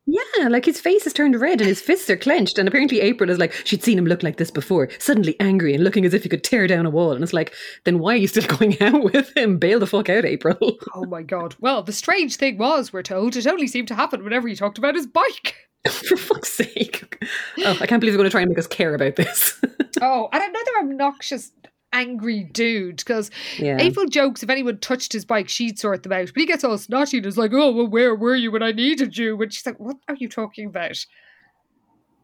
Yeah, 0.10 0.48
like 0.48 0.64
his 0.64 0.80
face 0.80 1.04
has 1.04 1.12
turned 1.12 1.40
red 1.40 1.60
and 1.60 1.68
his 1.68 1.82
fists 1.82 2.10
are 2.10 2.16
clenched. 2.16 2.58
And 2.58 2.66
apparently, 2.68 3.02
April 3.02 3.30
is 3.30 3.38
like, 3.38 3.52
she'd 3.66 3.84
seen 3.84 3.98
him 3.98 4.06
look 4.06 4.24
like 4.24 4.38
this 4.38 4.50
before, 4.50 4.88
suddenly 5.00 5.36
angry 5.42 5.74
and 5.74 5.84
looking 5.84 6.06
as 6.06 6.14
if 6.14 6.24
he 6.24 6.30
could 6.30 6.46
tear 6.46 6.66
down 6.66 6.86
a 6.86 6.90
wall. 6.90 7.12
And 7.12 7.22
it's 7.22 7.34
like, 7.34 7.54
then 7.84 8.00
why 8.00 8.14
are 8.14 8.18
you 8.18 8.28
still 8.28 8.48
going 8.58 8.82
out 8.82 9.04
with 9.04 9.36
him? 9.36 9.58
Bail 9.58 9.80
the 9.80 9.86
fuck 9.86 10.10
out, 10.10 10.26
April. 10.26 10.58
Oh 10.96 11.06
my 11.06 11.22
god. 11.22 11.56
Well, 11.60 11.84
the 11.84 11.92
strange 11.92 12.38
thing 12.38 12.58
was, 12.58 12.92
we're 12.92 13.04
told, 13.04 13.36
it 13.36 13.46
only 13.46 13.68
seemed 13.68 13.88
to 13.90 13.96
happen 13.96 14.24
whenever 14.24 14.48
he 14.48 14.56
talked 14.56 14.78
about 14.78 14.96
his 14.96 15.06
bike. 15.06 15.56
For 15.90 16.18
fuck's 16.18 16.50
sake. 16.54 17.22
Oh, 17.60 17.78
I 17.80 17.86
can't 17.86 18.00
believe 18.00 18.14
they're 18.14 18.18
going 18.18 18.30
to 18.30 18.32
try 18.32 18.42
and 18.42 18.50
make 18.50 18.58
us 18.58 18.68
care 18.68 18.96
about 18.96 19.16
this. 19.16 19.62
Oh, 20.02 20.30
and 20.32 20.42
another 20.44 20.72
obnoxious, 20.80 21.52
angry 21.98 22.44
dude. 22.44 22.98
Because 22.98 23.32
yeah. 23.58 23.78
April 23.80 24.06
jokes 24.06 24.44
if 24.44 24.50
anyone 24.50 24.80
touched 24.80 25.14
his 25.14 25.26
bike, 25.26 25.50
she'd 25.50 25.80
sort 25.80 26.04
them 26.04 26.14
out. 26.14 26.28
But 26.34 26.40
he 26.40 26.46
gets 26.46 26.64
all 26.64 26.78
snotty 26.78 27.18
and 27.18 27.26
is 27.26 27.38
like, 27.38 27.52
oh, 27.54 27.72
well, 27.72 27.88
where 27.88 28.16
were 28.16 28.36
you 28.36 28.52
when 28.52 28.64
I 28.64 28.72
needed 28.72 29.18
you? 29.18 29.42
And 29.42 29.54
she's 29.54 29.66
like, 29.66 29.80
what 29.80 29.98
are 30.08 30.16
you 30.16 30.30
talking 30.30 30.68
about? 30.68 31.06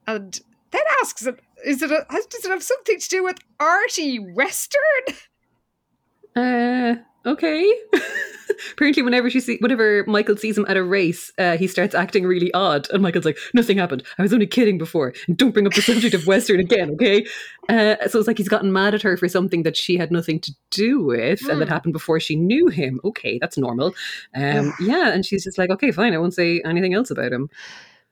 And 0.08 0.40
then 0.72 0.82
asks, 1.02 1.26
is 1.66 1.82
it 1.82 1.92
a, 1.92 2.06
does 2.10 2.46
it 2.46 2.50
have 2.50 2.64
something 2.64 3.00
to 3.00 3.10
do 3.10 3.24
with 3.24 3.38
Artie 3.60 4.20
Western? 4.20 4.82
Uh, 6.36 6.96
okay. 7.26 7.72
Apparently, 8.74 9.02
whenever 9.04 9.30
she 9.30 9.40
see, 9.40 9.58
whenever 9.60 10.04
Michael 10.08 10.38
sees 10.38 10.58
him 10.58 10.66
at 10.68 10.78
a 10.78 10.84
race, 10.84 11.32
uh, 11.38 11.58
he 11.58 11.68
starts 11.68 11.96
acting 11.96 12.26
really 12.26 12.54
odd, 12.54 12.88
and 12.92 13.02
Michael's 13.02 13.26
like, 13.26 13.38
"Nothing 13.54 13.78
happened. 13.78 14.04
I 14.18 14.22
was 14.22 14.34
only 14.34 14.48
kidding 14.48 14.78
before. 14.78 15.14
And 15.28 15.38
don't 15.38 15.52
bring 15.52 15.66
up 15.66 15.74
the 15.74 15.82
subject 15.82 16.14
of 16.14 16.28
Western 16.28 16.60
again, 16.60 16.92
okay?" 16.92 17.26
Uh, 17.70 17.96
so 18.08 18.20
it's 18.20 18.28
like 18.28 18.38
he's 18.38 18.50
gotten 18.50 18.72
mad 18.72 18.94
at 18.94 19.02
her 19.02 19.18
for 19.18 19.28
something 19.28 19.64
that 19.64 19.78
she 19.78 19.98
had 19.98 20.12
nothing 20.12 20.40
to 20.42 20.52
do 20.70 21.04
with, 21.04 21.42
mm. 21.42 21.50
and 21.50 21.62
that 21.62 21.70
happened 21.70 21.94
before 21.94 22.20
she 22.20 22.36
knew 22.36 22.68
him. 22.68 23.00
Okay, 23.04 23.38
that's 23.40 23.58
normal. 23.58 23.94
Um, 24.36 24.74
yeah, 24.80 25.10
and 25.10 25.26
she's 25.26 25.44
just 25.44 25.58
like, 25.58 25.70
"Okay, 25.70 25.92
fine. 25.92 26.14
I 26.14 26.18
won't 26.18 26.34
say 26.34 26.62
anything 26.66 26.94
else 26.94 27.12
about 27.12 27.32
him." 27.32 27.50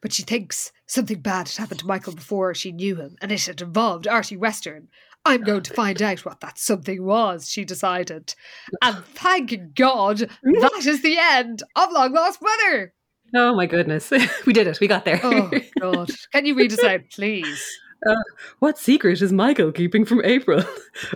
But 0.01 0.13
she 0.13 0.23
thinks 0.23 0.71
something 0.88 1.21
bad 1.21 1.47
had 1.47 1.57
happened 1.57 1.81
to 1.81 1.85
Michael 1.85 2.15
before 2.15 2.55
she 2.55 2.71
knew 2.71 2.95
him, 2.95 3.17
and 3.21 3.31
it 3.31 3.45
had 3.45 3.61
involved 3.61 4.07
Artie 4.07 4.38
Western. 4.38 4.88
I'm 5.26 5.43
going 5.43 5.64
to 5.64 5.73
find 5.73 6.02
out 6.02 6.26
what 6.26 6.39
that 6.41 6.57
something 6.57 7.03
was, 7.03 7.49
she 7.49 7.64
decided. 7.64 8.34
And 8.81 9.03
thank 9.06 9.76
God 9.76 10.18
that 10.43 10.85
is 10.85 11.02
the 11.02 11.18
end 11.19 11.61
of 11.76 11.91
Long 11.91 12.14
Lost 12.14 12.39
Brother. 12.39 12.93
Oh 13.35 13.56
my 13.56 13.65
goodness. 13.65 14.11
we 14.45 14.53
did 14.53 14.68
it. 14.68 14.80
We 14.80 14.88
got 14.88 15.06
there. 15.06 15.19
oh 15.23 15.52
God. 15.80 16.10
Can 16.34 16.45
you 16.45 16.56
read 16.56 16.73
us 16.73 16.84
out, 16.84 17.02
please? 17.11 17.64
Uh, 18.06 18.15
what 18.60 18.80
secret 18.80 19.22
is 19.22 19.31
Michael 19.31 19.72
keeping 19.72 20.06
from 20.06 20.26
April? 20.26 20.64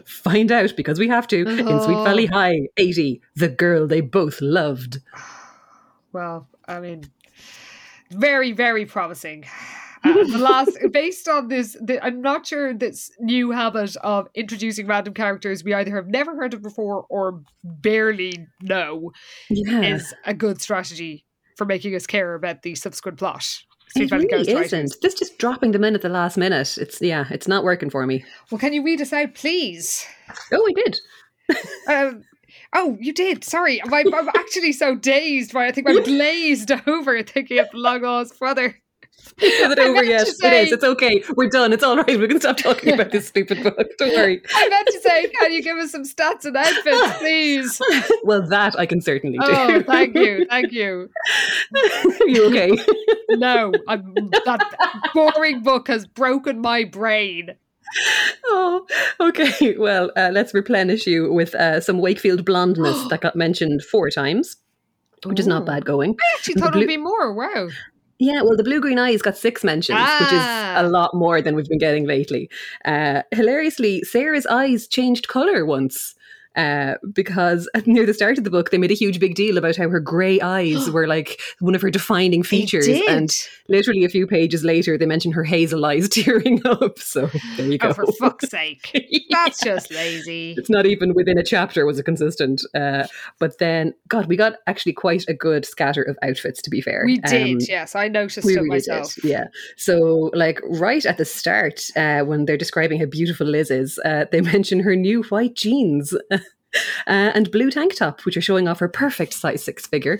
Find 0.06 0.52
out 0.52 0.76
because 0.78 1.00
we 1.00 1.08
have 1.08 1.28
to 1.28 1.44
oh. 1.46 1.50
in 1.50 1.82
Sweet 1.82 2.04
Valley 2.04 2.28
High 2.28 2.68
80, 2.78 3.22
the 3.36 3.50
girl 3.50 3.88
they 3.88 4.02
both 4.02 4.42
loved. 4.42 5.00
Well, 6.14 6.48
I 6.66 6.80
mean, 6.80 7.12
very, 8.10 8.54
very 8.54 8.86
promising. 8.86 9.44
The 10.06 10.38
last, 10.38 10.78
based 10.92 11.28
on 11.28 11.48
this, 11.48 11.76
the, 11.82 12.04
I'm 12.04 12.22
not 12.22 12.46
sure 12.46 12.74
this 12.74 13.12
new 13.20 13.52
habit 13.52 13.96
of 13.98 14.28
introducing 14.36 14.88
random 14.88 15.14
characters 15.14 15.64
we 15.64 15.74
either 15.74 15.96
have 15.96 16.08
never 16.08 16.36
heard 16.36 16.54
of 16.54 16.62
before 16.62 17.06
or 17.10 17.42
barely 17.64 18.48
know 18.62 19.12
yeah. 19.50 19.82
is 19.82 20.14
a 20.26 20.34
good 20.34 20.62
strategy 20.62 21.26
for 21.58 21.66
making 21.66 21.96
us 21.96 22.06
care 22.06 22.36
about 22.36 22.62
the 22.62 22.76
subsequent 22.76 23.18
plot. 23.18 23.46
It 23.96 24.12
really 24.12 24.52
isn't. 24.52 24.96
This 25.02 25.14
just 25.14 25.38
dropping 25.38 25.72
them 25.72 25.84
in 25.84 25.96
at 25.96 26.02
the 26.02 26.10
last 26.10 26.38
minute. 26.38 26.78
It's 26.78 27.02
yeah, 27.02 27.26
it's 27.30 27.48
not 27.48 27.64
working 27.64 27.90
for 27.90 28.06
me. 28.06 28.26
Well, 28.52 28.60
can 28.60 28.74
you 28.74 28.84
read 28.84 29.02
us 29.02 29.14
out, 29.14 29.36
please? 29.36 30.06
Oh, 30.52 30.68
I 30.68 30.74
did. 30.74 31.00
um, 31.88 32.24
Oh, 32.74 32.98
you 33.00 33.14
did. 33.14 33.44
Sorry, 33.44 33.82
I'm, 33.82 34.14
I'm 34.14 34.30
actually 34.30 34.74
so 34.74 34.96
dazed 34.96 35.54
by. 35.54 35.68
I 35.68 35.72
think 35.72 35.90
I'm 35.90 36.04
glazed 36.04 36.72
over 36.88 37.22
thinking 37.24 37.60
of 37.60 37.68
long 37.74 38.30
brother. 38.38 38.76
Is 39.42 39.72
it 39.72 39.80
over 39.80 40.04
yet? 40.04 40.28
Say, 40.28 40.48
it 40.48 40.68
is. 40.68 40.74
It's 40.74 40.84
okay. 40.84 41.24
We're 41.36 41.50
done. 41.50 41.74
It's 41.74 41.84
all 41.84 41.98
right. 41.98 42.20
We 42.20 42.28
can 42.28 42.40
stop 42.40 42.58
talking 42.58 42.94
about 42.94 43.12
this 43.12 43.28
stupid 43.28 43.64
book. 43.64 43.78
Don't 43.98 44.10
worry. 44.16 44.42
I 44.54 44.70
meant 44.70 44.88
to 44.88 45.00
say, 45.02 45.28
can 45.30 45.52
you 45.52 45.62
give 45.62 45.78
us 45.78 45.92
some 45.92 46.04
stats 46.04 46.46
and 46.46 46.56
outfits, 46.56 47.18
please? 47.18 47.82
well, 48.24 48.48
that 48.48 48.80
I 48.80 48.86
can 48.86 49.02
certainly 49.02 49.38
do. 49.38 49.46
Oh, 49.46 49.84
thank 49.84 50.16
you. 50.16 50.46
Thank 50.50 50.72
you. 50.72 51.10
Are 51.76 52.14
you 52.28 52.46
okay? 52.48 52.72
no, 53.32 53.74
I'm, 53.88 54.14
that 54.46 55.12
boring 55.14 55.62
book 55.64 55.88
has 55.88 56.08
broken 56.08 56.62
my 56.62 56.84
brain. 56.86 57.56
Oh, 58.46 58.86
okay. 59.20 59.76
Well, 59.78 60.12
uh, 60.16 60.30
let's 60.34 60.54
replenish 60.54 61.08
you 61.08 61.32
with 61.32 61.54
uh, 61.56 61.80
some 61.82 62.00
Wakefield 62.00 62.46
blondness 62.46 63.08
that 63.10 63.22
got 63.22 63.36
mentioned 63.36 63.84
four 63.84 64.10
times, 64.10 64.58
which 65.26 65.40
Ooh. 65.40 65.42
is 65.42 65.48
not 65.48 65.66
bad 65.66 65.86
going. 65.86 66.12
I 66.12 66.38
actually 66.38 66.56
thought 66.56 66.72
blue- 66.72 66.82
it 66.82 66.86
would 66.86 66.88
be 66.88 66.98
more. 66.98 67.34
Wow. 67.34 67.70
Yeah, 68.18 68.42
well, 68.44 68.56
the 68.56 68.64
blue 68.64 68.80
green 68.80 68.98
eyes 68.98 69.22
got 69.22 69.38
six 69.38 69.64
mentions, 69.64 69.98
ah. 70.00 70.18
which 70.22 70.32
is 70.32 70.40
a 70.40 70.86
ah. 70.86 70.90
lot 70.90 71.14
more 71.14 71.42
than 71.42 71.56
we've 71.56 71.68
been 71.68 71.78
getting 71.78 72.06
lately. 72.06 72.50
Uh, 72.86 73.24
hilariously, 73.32 74.04
Sarah's 74.04 74.46
eyes 74.46 74.88
changed 74.88 75.28
color 75.28 75.66
once 75.66 76.15
uh, 76.56 76.96
because 77.14 77.70
near 77.86 78.06
the 78.06 78.14
start 78.14 78.38
of 78.38 78.44
the 78.44 78.50
book, 78.50 78.72
they 78.72 78.78
made 78.78 78.92
a 78.92 78.96
huge 78.96 79.20
big 79.20 79.36
deal 79.36 79.58
about 79.58 79.76
how 79.76 79.90
her 79.90 80.00
grey 80.00 80.40
eyes 80.42 80.90
were 80.92 81.08
like 81.08 81.40
one 81.60 81.76
of 81.76 81.82
her 81.82 81.90
defining 81.90 82.44
features. 82.44 82.88
And 82.88 83.30
literally 83.68 84.06
a 84.06 84.10
few 84.10 84.28
pages 84.28 84.64
later, 84.64 84.98
they 84.98 85.06
mentioned 85.06 85.34
her 85.34 85.44
hazel 85.44 85.86
eyes 85.86 86.10
tearing 86.16 86.66
up. 86.66 87.00
So 87.00 87.30
there 87.58 87.68
you 87.68 87.78
go. 87.78 87.90
Oh, 87.90 87.94
for 87.94 88.06
fuck's 88.14 88.50
sake. 88.50 88.92
yeah. 89.10 89.20
That's 89.32 89.64
just 89.64 89.92
lazy. 89.92 90.56
It's 90.58 90.70
not 90.70 90.86
even 90.86 91.14
within 91.14 91.38
a 91.38 91.44
chapter 91.44 91.86
was 91.86 92.00
it 92.00 92.04
consistent. 92.04 92.64
Uh, 92.74 93.08
but 93.40 93.58
then, 93.60 93.94
God, 94.08 94.28
we 94.28 94.36
got 94.36 94.56
actually 94.68 94.94
quite 94.94 95.26
a 95.28 95.34
good 95.34 95.66
scatter 95.66 96.04
of 96.04 96.18
outfits, 96.22 96.62
to 96.62 96.70
be 96.70 96.82
fair. 96.82 97.04
We 97.06 97.18
did, 97.18 97.56
um, 97.56 97.60
yes. 97.62 97.96
I 97.96 98.08
noticed 98.08 98.38
it 98.40 98.46
really 98.46 98.68
myself. 98.68 99.16
Did, 99.16 99.26
yeah. 99.26 99.46
So, 99.78 100.32
like, 100.34 100.60
right 100.64 101.06
at 101.06 101.18
the 101.18 101.26
start, 101.26 101.90
uh, 101.96 102.22
when 102.22 102.46
they're 102.46 102.58
describing 102.58 103.00
how 103.00 103.06
beautiful 103.06 103.48
Liz 103.48 103.72
is, 103.72 104.00
uh, 104.06 104.26
they 104.32 104.42
mention 104.42 104.80
her 104.80 104.96
new 104.96 105.24
white 105.24 105.56
jeans. 105.56 106.14
Uh, 107.08 107.32
and 107.36 107.52
blue 107.52 107.70
tank 107.70 107.96
top, 107.96 108.22
which 108.22 108.36
are 108.36 108.42
showing 108.42 108.68
off 108.68 108.80
her 108.80 108.88
perfect 108.88 109.34
size 109.34 109.64
six 109.64 109.86
figure. 109.86 110.18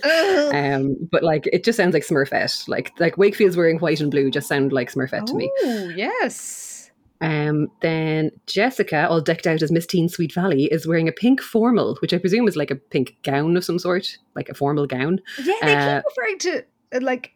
Um, 0.54 0.96
but 1.10 1.24
like 1.24 1.48
it 1.52 1.64
just 1.64 1.76
sounds 1.76 1.94
like 1.94 2.06
Smurfette. 2.06 2.68
Like 2.68 2.92
like 3.00 3.18
Wakefield's 3.18 3.56
wearing 3.56 3.78
white 3.78 4.00
and 4.00 4.10
blue 4.10 4.30
just 4.30 4.46
sound 4.46 4.72
like 4.72 4.92
Smurfette 4.92 5.22
oh, 5.22 5.26
to 5.26 5.34
me. 5.34 5.50
Oh 5.62 5.88
yes. 5.96 6.90
Um, 7.20 7.68
then 7.80 8.30
Jessica, 8.46 9.08
all 9.08 9.20
decked 9.20 9.46
out 9.46 9.62
as 9.62 9.72
Miss 9.72 9.86
Teen 9.86 10.08
Sweet 10.08 10.32
Valley, 10.32 10.64
is 10.64 10.86
wearing 10.86 11.08
a 11.08 11.12
pink 11.12 11.40
formal, 11.40 11.96
which 12.00 12.12
I 12.12 12.18
presume 12.18 12.46
is 12.46 12.56
like 12.56 12.70
a 12.70 12.76
pink 12.76 13.16
gown 13.22 13.56
of 13.56 13.64
some 13.64 13.78
sort, 13.78 14.18
like 14.34 14.48
a 14.48 14.54
formal 14.54 14.86
gown. 14.86 15.20
Yeah, 15.42 15.54
they 15.62 15.74
uh, 15.74 15.96
keep 15.96 16.04
referring 16.06 16.38
to 16.38 16.64
uh, 16.94 17.00
like 17.00 17.34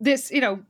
this, 0.00 0.30
you 0.30 0.40
know, 0.40 0.60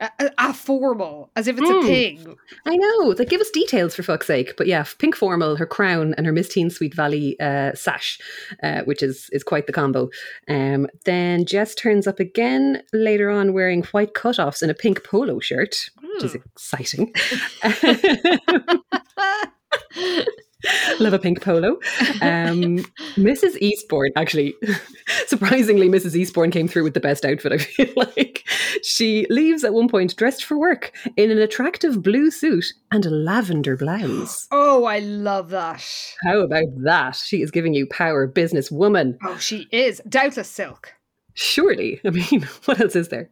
a, 0.00 0.30
a, 0.38 0.52
formal, 0.54 1.30
as 1.36 1.48
if 1.48 1.58
it's 1.58 1.68
mm. 1.68 1.78
a 1.78 1.80
hmm. 1.80 1.86
thing. 1.86 2.36
I 2.66 2.76
know. 2.76 3.14
Like, 3.18 3.28
give 3.28 3.40
us 3.40 3.50
details 3.50 3.94
for 3.94 4.02
fuck's 4.02 4.26
sake. 4.26 4.56
But 4.56 4.66
yeah, 4.66 4.84
pink 4.98 5.16
formal, 5.16 5.56
her 5.56 5.66
crown, 5.66 6.14
and 6.16 6.26
her 6.26 6.32
Miss 6.32 6.48
Teen 6.48 6.70
Sweet 6.70 6.94
Valley 6.94 7.38
uh, 7.40 7.72
sash, 7.74 8.18
uh, 8.62 8.82
which 8.82 9.02
is 9.02 9.28
is 9.32 9.42
quite 9.42 9.66
the 9.66 9.72
combo. 9.72 10.10
Um, 10.48 10.88
then 11.04 11.44
Jess 11.44 11.74
turns 11.74 12.06
up 12.06 12.20
again 12.20 12.82
later 12.92 13.30
on 13.30 13.52
wearing 13.52 13.82
white 13.84 14.14
cutoffs 14.14 14.62
and 14.62 14.70
a 14.70 14.74
pink 14.74 15.04
polo 15.04 15.40
shirt, 15.40 15.90
mm. 15.98 16.14
which 16.14 16.24
is 16.24 16.32
hmm. 16.32 16.38
exciting. 16.54 17.14
Love 21.00 21.12
a 21.12 21.18
pink 21.18 21.42
polo. 21.42 21.78
Um, 22.22 22.78
Mrs. 23.16 23.56
Eastbourne, 23.60 24.12
actually, 24.16 24.54
surprisingly, 25.26 25.88
Mrs. 25.88 26.14
Eastbourne 26.14 26.50
came 26.50 26.68
through 26.68 26.84
with 26.84 26.94
the 26.94 27.00
best 27.00 27.24
outfit, 27.24 27.52
I 27.52 27.58
feel 27.58 27.92
like. 27.96 28.44
She 28.82 29.26
leaves 29.30 29.64
at 29.64 29.74
one 29.74 29.88
point 29.88 30.16
dressed 30.16 30.44
for 30.44 30.58
work 30.58 30.92
in 31.16 31.30
an 31.30 31.38
attractive 31.38 32.02
blue 32.02 32.30
suit 32.30 32.66
and 32.90 33.04
a 33.06 33.10
lavender 33.10 33.76
blouse. 33.76 34.46
Oh, 34.50 34.84
I 34.84 34.98
love 35.00 35.50
that. 35.50 35.84
How 36.24 36.40
about 36.40 36.66
that? 36.84 37.16
She 37.16 37.42
is 37.42 37.50
giving 37.50 37.74
you 37.74 37.86
power, 37.86 38.26
business 38.26 38.70
woman. 38.70 39.18
Oh, 39.22 39.38
she 39.38 39.68
is. 39.70 40.00
Doubtless 40.08 40.48
silk. 40.48 40.94
Surely. 41.34 42.00
I 42.04 42.10
mean, 42.10 42.48
what 42.64 42.80
else 42.80 42.96
is 42.96 43.08
there? 43.08 43.28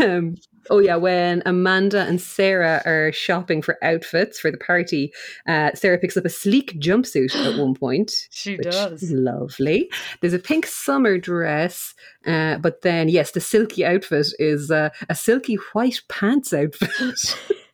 Um, 0.00 0.36
oh, 0.70 0.78
yeah. 0.78 0.96
When 0.96 1.42
Amanda 1.44 2.00
and 2.02 2.20
Sarah 2.20 2.82
are 2.86 3.12
shopping 3.12 3.62
for 3.62 3.76
outfits 3.84 4.40
for 4.40 4.50
the 4.50 4.56
party, 4.56 5.12
uh, 5.46 5.72
Sarah 5.74 5.98
picks 5.98 6.16
up 6.16 6.24
a 6.24 6.30
sleek 6.30 6.78
jumpsuit 6.80 7.34
at 7.36 7.58
one 7.60 7.74
point. 7.74 8.12
she 8.30 8.56
does. 8.56 9.02
lovely. 9.10 9.90
There's 10.20 10.32
a 10.32 10.38
pink 10.38 10.66
summer 10.66 11.18
dress, 11.18 11.94
uh, 12.26 12.58
but 12.58 12.82
then, 12.82 13.08
yes, 13.08 13.32
the 13.32 13.40
silky 13.40 13.84
outfit 13.84 14.28
is 14.38 14.70
uh, 14.70 14.88
a 15.08 15.14
silky 15.14 15.56
white 15.72 16.00
pants 16.08 16.52
outfit. 16.52 17.36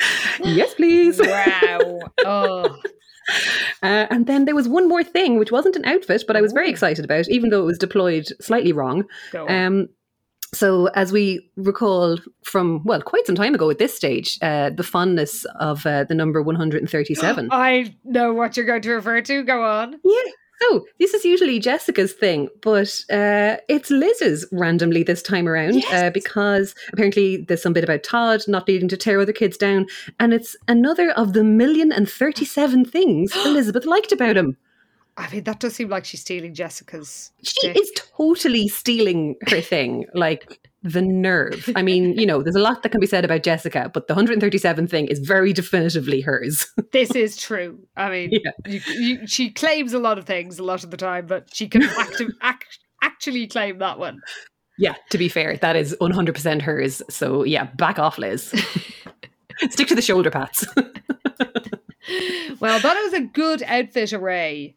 yes, 0.44 0.74
please. 0.74 1.20
Wow. 1.20 2.00
Oh. 2.24 2.76
Uh, 3.80 4.06
and 4.10 4.26
then 4.26 4.44
there 4.44 4.56
was 4.56 4.68
one 4.68 4.88
more 4.88 5.04
thing, 5.04 5.38
which 5.38 5.52
wasn't 5.52 5.76
an 5.76 5.84
outfit, 5.84 6.24
but 6.26 6.36
I 6.36 6.40
was 6.40 6.52
very 6.52 6.68
excited 6.68 7.04
about, 7.04 7.28
even 7.28 7.50
though 7.50 7.62
it 7.62 7.66
was 7.66 7.78
deployed 7.78 8.26
slightly 8.40 8.72
wrong. 8.72 9.04
Um, 9.46 9.88
so, 10.54 10.86
as 10.88 11.12
we 11.12 11.48
recall 11.56 12.18
from, 12.42 12.82
well, 12.84 13.02
quite 13.02 13.26
some 13.26 13.36
time 13.36 13.54
ago 13.54 13.70
at 13.70 13.78
this 13.78 13.94
stage, 13.94 14.38
uh, 14.40 14.70
the 14.70 14.82
fondness 14.82 15.44
of 15.60 15.84
uh, 15.86 16.04
the 16.04 16.14
number 16.14 16.42
137. 16.42 17.48
I 17.52 17.94
know 18.04 18.32
what 18.32 18.56
you're 18.56 18.66
going 18.66 18.82
to 18.82 18.92
refer 18.92 19.20
to. 19.20 19.42
Go 19.44 19.62
on. 19.62 20.00
Yeah. 20.04 20.32
So 20.60 20.86
this 20.98 21.14
is 21.14 21.24
usually 21.24 21.58
Jessica's 21.60 22.12
thing, 22.12 22.48
but 22.62 22.88
uh, 23.10 23.58
it's 23.68 23.90
Liz's 23.90 24.46
randomly 24.50 25.02
this 25.02 25.22
time 25.22 25.48
around 25.48 25.84
uh, 25.92 26.10
because 26.10 26.74
apparently 26.92 27.38
there's 27.38 27.62
some 27.62 27.72
bit 27.72 27.84
about 27.84 28.02
Todd 28.02 28.42
not 28.48 28.66
needing 28.66 28.88
to 28.88 28.96
tear 28.96 29.20
other 29.20 29.32
kids 29.32 29.56
down, 29.56 29.86
and 30.18 30.32
it's 30.32 30.56
another 30.66 31.10
of 31.12 31.32
the 31.32 31.44
million 31.44 31.92
and 31.92 32.10
thirty-seven 32.10 32.86
things 32.86 33.34
Elizabeth 33.46 33.84
liked 33.84 34.12
about 34.12 34.36
him. 34.36 34.56
I 35.16 35.28
mean, 35.32 35.44
that 35.44 35.58
does 35.58 35.74
seem 35.74 35.88
like 35.88 36.04
she's 36.04 36.20
stealing 36.20 36.54
Jessica's. 36.54 37.32
She 37.42 37.68
is 37.68 37.90
totally 38.16 38.68
stealing 38.68 39.36
her 39.48 39.60
thing, 39.60 40.06
like 40.14 40.67
the 40.82 41.02
nerve. 41.02 41.68
I 41.74 41.82
mean, 41.82 42.12
you 42.18 42.24
know, 42.26 42.42
there's 42.42 42.54
a 42.56 42.60
lot 42.60 42.82
that 42.82 42.90
can 42.90 43.00
be 43.00 43.06
said 43.06 43.24
about 43.24 43.42
Jessica, 43.42 43.90
but 43.92 44.06
the 44.06 44.14
137 44.14 44.86
thing 44.86 45.06
is 45.06 45.18
very 45.18 45.52
definitively 45.52 46.20
hers. 46.20 46.66
This 46.92 47.10
is 47.14 47.36
true. 47.36 47.80
I 47.96 48.08
mean, 48.10 48.30
Yeah. 48.32 48.50
you, 48.66 48.80
you, 48.94 49.26
she 49.26 49.50
claims 49.50 49.92
a 49.92 49.98
lot 49.98 50.18
of 50.18 50.24
things 50.24 50.58
a 50.58 50.64
lot 50.64 50.84
of 50.84 50.90
the 50.90 50.96
time, 50.96 51.26
but 51.26 51.52
she 51.54 51.68
can 51.68 51.82
active, 51.82 52.30
act, 52.42 52.78
actually 53.02 53.46
claim 53.48 53.78
that 53.78 53.98
one. 53.98 54.20
yeah, 54.78 54.94
to 55.10 55.18
be 55.18 55.28
fair, 55.28 55.56
that 55.56 55.74
is 55.76 55.96
100% 56.00 56.62
hers. 56.62 57.02
So 57.10 57.42
yeah, 57.44 57.64
back 57.76 57.98
off, 57.98 58.16
Liz. 58.18 58.42
Stick 59.70 59.88
to 59.88 59.94
the 59.96 60.02
shoulder 60.02 60.30
pads. 60.30 60.66
Well, 62.60 62.80
that 62.80 63.02
was 63.04 63.12
a 63.12 63.20
good 63.20 63.62
outfit 63.64 64.12
array. 64.12 64.76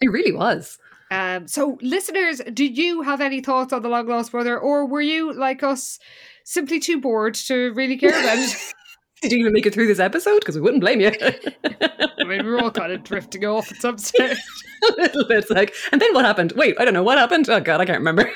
it 0.00 0.08
really 0.08 0.32
was. 0.32 0.78
Um, 1.10 1.46
so, 1.46 1.78
listeners, 1.82 2.40
do 2.52 2.64
you 2.64 3.02
have 3.02 3.20
any 3.20 3.40
thoughts 3.40 3.72
on 3.72 3.82
the 3.82 3.88
long 3.88 4.06
lost 4.06 4.32
brother, 4.32 4.58
or 4.58 4.86
were 4.86 5.00
you 5.00 5.32
like 5.32 5.62
us, 5.62 5.98
simply 6.44 6.80
too 6.80 7.00
bored 7.00 7.34
to 7.34 7.72
really 7.74 7.96
care 7.96 8.10
about 8.10 8.38
it? 8.38 8.56
Did 9.22 9.32
you 9.32 9.38
even 9.38 9.52
make 9.54 9.64
it 9.64 9.72
through 9.72 9.86
this 9.86 9.98
episode? 9.98 10.40
Because 10.40 10.56
we 10.56 10.60
wouldn't 10.60 10.82
blame 10.82 11.00
you. 11.00 11.10
I 11.64 12.24
mean, 12.24 12.44
we're 12.44 12.60
all 12.60 12.70
kind 12.70 12.92
of 12.92 13.02
drifting 13.02 13.46
off 13.46 13.70
at 13.72 13.78
some 13.78 13.96
stage. 13.98 14.36
a 14.82 15.00
little 15.00 15.26
bit. 15.26 15.38
It's 15.38 15.50
like, 15.50 15.74
and 15.90 16.02
then 16.02 16.12
what 16.12 16.24
happened? 16.24 16.52
Wait, 16.52 16.76
I 16.78 16.84
don't 16.84 16.92
know 16.92 17.02
what 17.02 17.16
happened. 17.16 17.48
Oh 17.48 17.58
god, 17.60 17.80
I 17.80 17.86
can't 17.86 17.98
remember. 17.98 18.30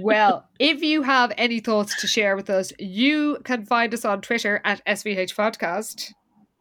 well, 0.00 0.46
if 0.58 0.82
you 0.82 1.02
have 1.02 1.32
any 1.38 1.60
thoughts 1.60 1.98
to 2.02 2.06
share 2.06 2.36
with 2.36 2.50
us, 2.50 2.72
you 2.78 3.38
can 3.44 3.64
find 3.64 3.94
us 3.94 4.04
on 4.04 4.20
Twitter 4.20 4.60
at 4.64 4.84
SVH 4.84 5.34
Podcast. 5.34 6.12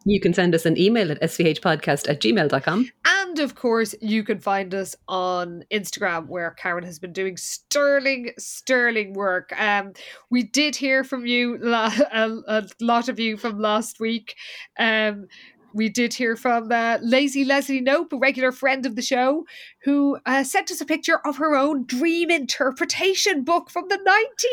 You 0.06 0.20
can 0.20 0.34
send 0.34 0.56
us 0.56 0.66
an 0.66 0.78
email 0.78 1.12
at 1.12 1.22
svhpodcast 1.22 2.10
at 2.10 2.22
gmail.com. 2.22 2.90
And 3.06 3.40
of 3.40 3.56
course, 3.56 3.94
you 4.02 4.24
can 4.24 4.40
find 4.40 4.74
us 4.74 4.96
on 5.08 5.64
Instagram, 5.72 6.28
where 6.28 6.52
Karen 6.52 6.86
has 6.86 7.00
been 7.00 7.12
doing 7.12 7.36
sterling, 7.36 8.32
sterling 8.38 9.14
work. 9.14 9.52
Um, 9.60 9.94
we 10.30 10.44
did 10.44 10.76
hear 10.76 11.04
from 11.04 11.26
you, 11.26 11.60
a, 11.64 12.38
a 12.48 12.68
lot 12.80 13.10
of 13.10 13.20
you 13.20 13.36
from 13.38 13.60
last 13.60 14.00
week. 14.00 14.36
Um, 14.78 15.28
we 15.74 15.90
did 15.90 16.14
hear 16.14 16.36
from 16.36 16.72
uh, 16.72 16.98
Lazy 17.02 17.46
Leslie 17.46 17.82
Knope, 17.82 18.14
a 18.14 18.18
regular 18.18 18.52
friend 18.52 18.86
of 18.86 18.96
the 18.96 19.02
show, 19.02 19.46
who 19.84 20.18
uh, 20.26 20.44
sent 20.44 20.72
us 20.72 20.82
a 20.82 20.86
picture 20.86 21.20
of 21.26 21.38
her 21.38 21.56
own 21.56 21.86
dream 21.86 22.32
interpretation 22.32 23.44
book 23.44 23.70
from 23.70 23.88
the 23.90 24.00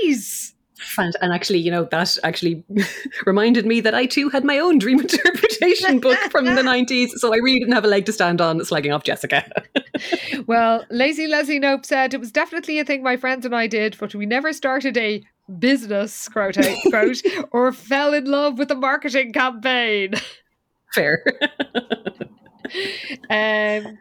90s. 0.04 0.52
And 0.98 1.32
actually, 1.32 1.58
you 1.58 1.70
know, 1.70 1.84
that 1.90 2.18
actually 2.22 2.64
reminded 3.26 3.66
me 3.66 3.80
that 3.80 3.94
I 3.94 4.06
too 4.06 4.28
had 4.28 4.44
my 4.44 4.58
own 4.58 4.78
dream 4.78 5.00
interpretation 5.00 6.00
book 6.00 6.18
from 6.30 6.44
the 6.44 6.50
90s. 6.62 7.10
So 7.16 7.32
I 7.32 7.36
really 7.36 7.60
didn't 7.60 7.74
have 7.74 7.84
a 7.84 7.88
leg 7.88 8.06
to 8.06 8.12
stand 8.12 8.40
on 8.40 8.60
slagging 8.60 8.94
off 8.94 9.04
Jessica. 9.04 9.44
Well, 10.46 10.84
Lazy 10.90 11.26
Leslie 11.26 11.60
Knope 11.60 11.86
said 11.86 12.14
it 12.14 12.20
was 12.20 12.30
definitely 12.30 12.78
a 12.78 12.84
thing 12.84 13.02
my 13.02 13.16
friends 13.16 13.46
and 13.46 13.54
I 13.54 13.66
did, 13.66 13.96
but 13.98 14.14
we 14.14 14.26
never 14.26 14.52
started 14.52 14.96
a 14.96 15.22
business 15.58 16.28
quote 16.28 16.58
quote 16.90 17.22
or 17.52 17.72
fell 17.72 18.12
in 18.12 18.24
love 18.24 18.58
with 18.58 18.70
a 18.70 18.74
marketing 18.74 19.32
campaign. 19.32 20.14
Fair. 20.92 21.24
Um, 23.30 23.98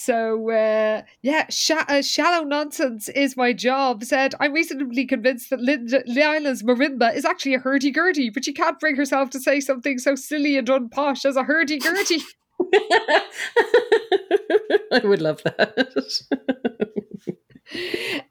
so 0.00 0.50
uh, 0.50 1.02
yeah, 1.20 1.44
sha- 1.50 1.84
uh, 1.86 2.00
shallow 2.00 2.42
nonsense 2.42 3.10
is 3.10 3.36
my 3.36 3.52
job. 3.52 4.02
Said 4.02 4.34
I'm 4.40 4.54
reasonably 4.54 5.04
convinced 5.04 5.50
that 5.50 5.60
Linda, 5.60 6.02
Lila's 6.06 6.62
marimba 6.62 7.14
is 7.14 7.26
actually 7.26 7.54
a 7.54 7.58
hurdy 7.58 7.90
gurdy, 7.90 8.30
but 8.30 8.46
she 8.46 8.54
can't 8.54 8.80
bring 8.80 8.96
herself 8.96 9.28
to 9.30 9.40
say 9.40 9.60
something 9.60 9.98
so 9.98 10.14
silly 10.14 10.56
and 10.56 10.68
unposh 10.68 11.26
as 11.26 11.36
a 11.36 11.42
hurdy 11.42 11.78
gurdy. 11.78 12.22
I 14.90 15.00
would 15.04 15.20
love 15.20 15.42
that. 15.44 16.22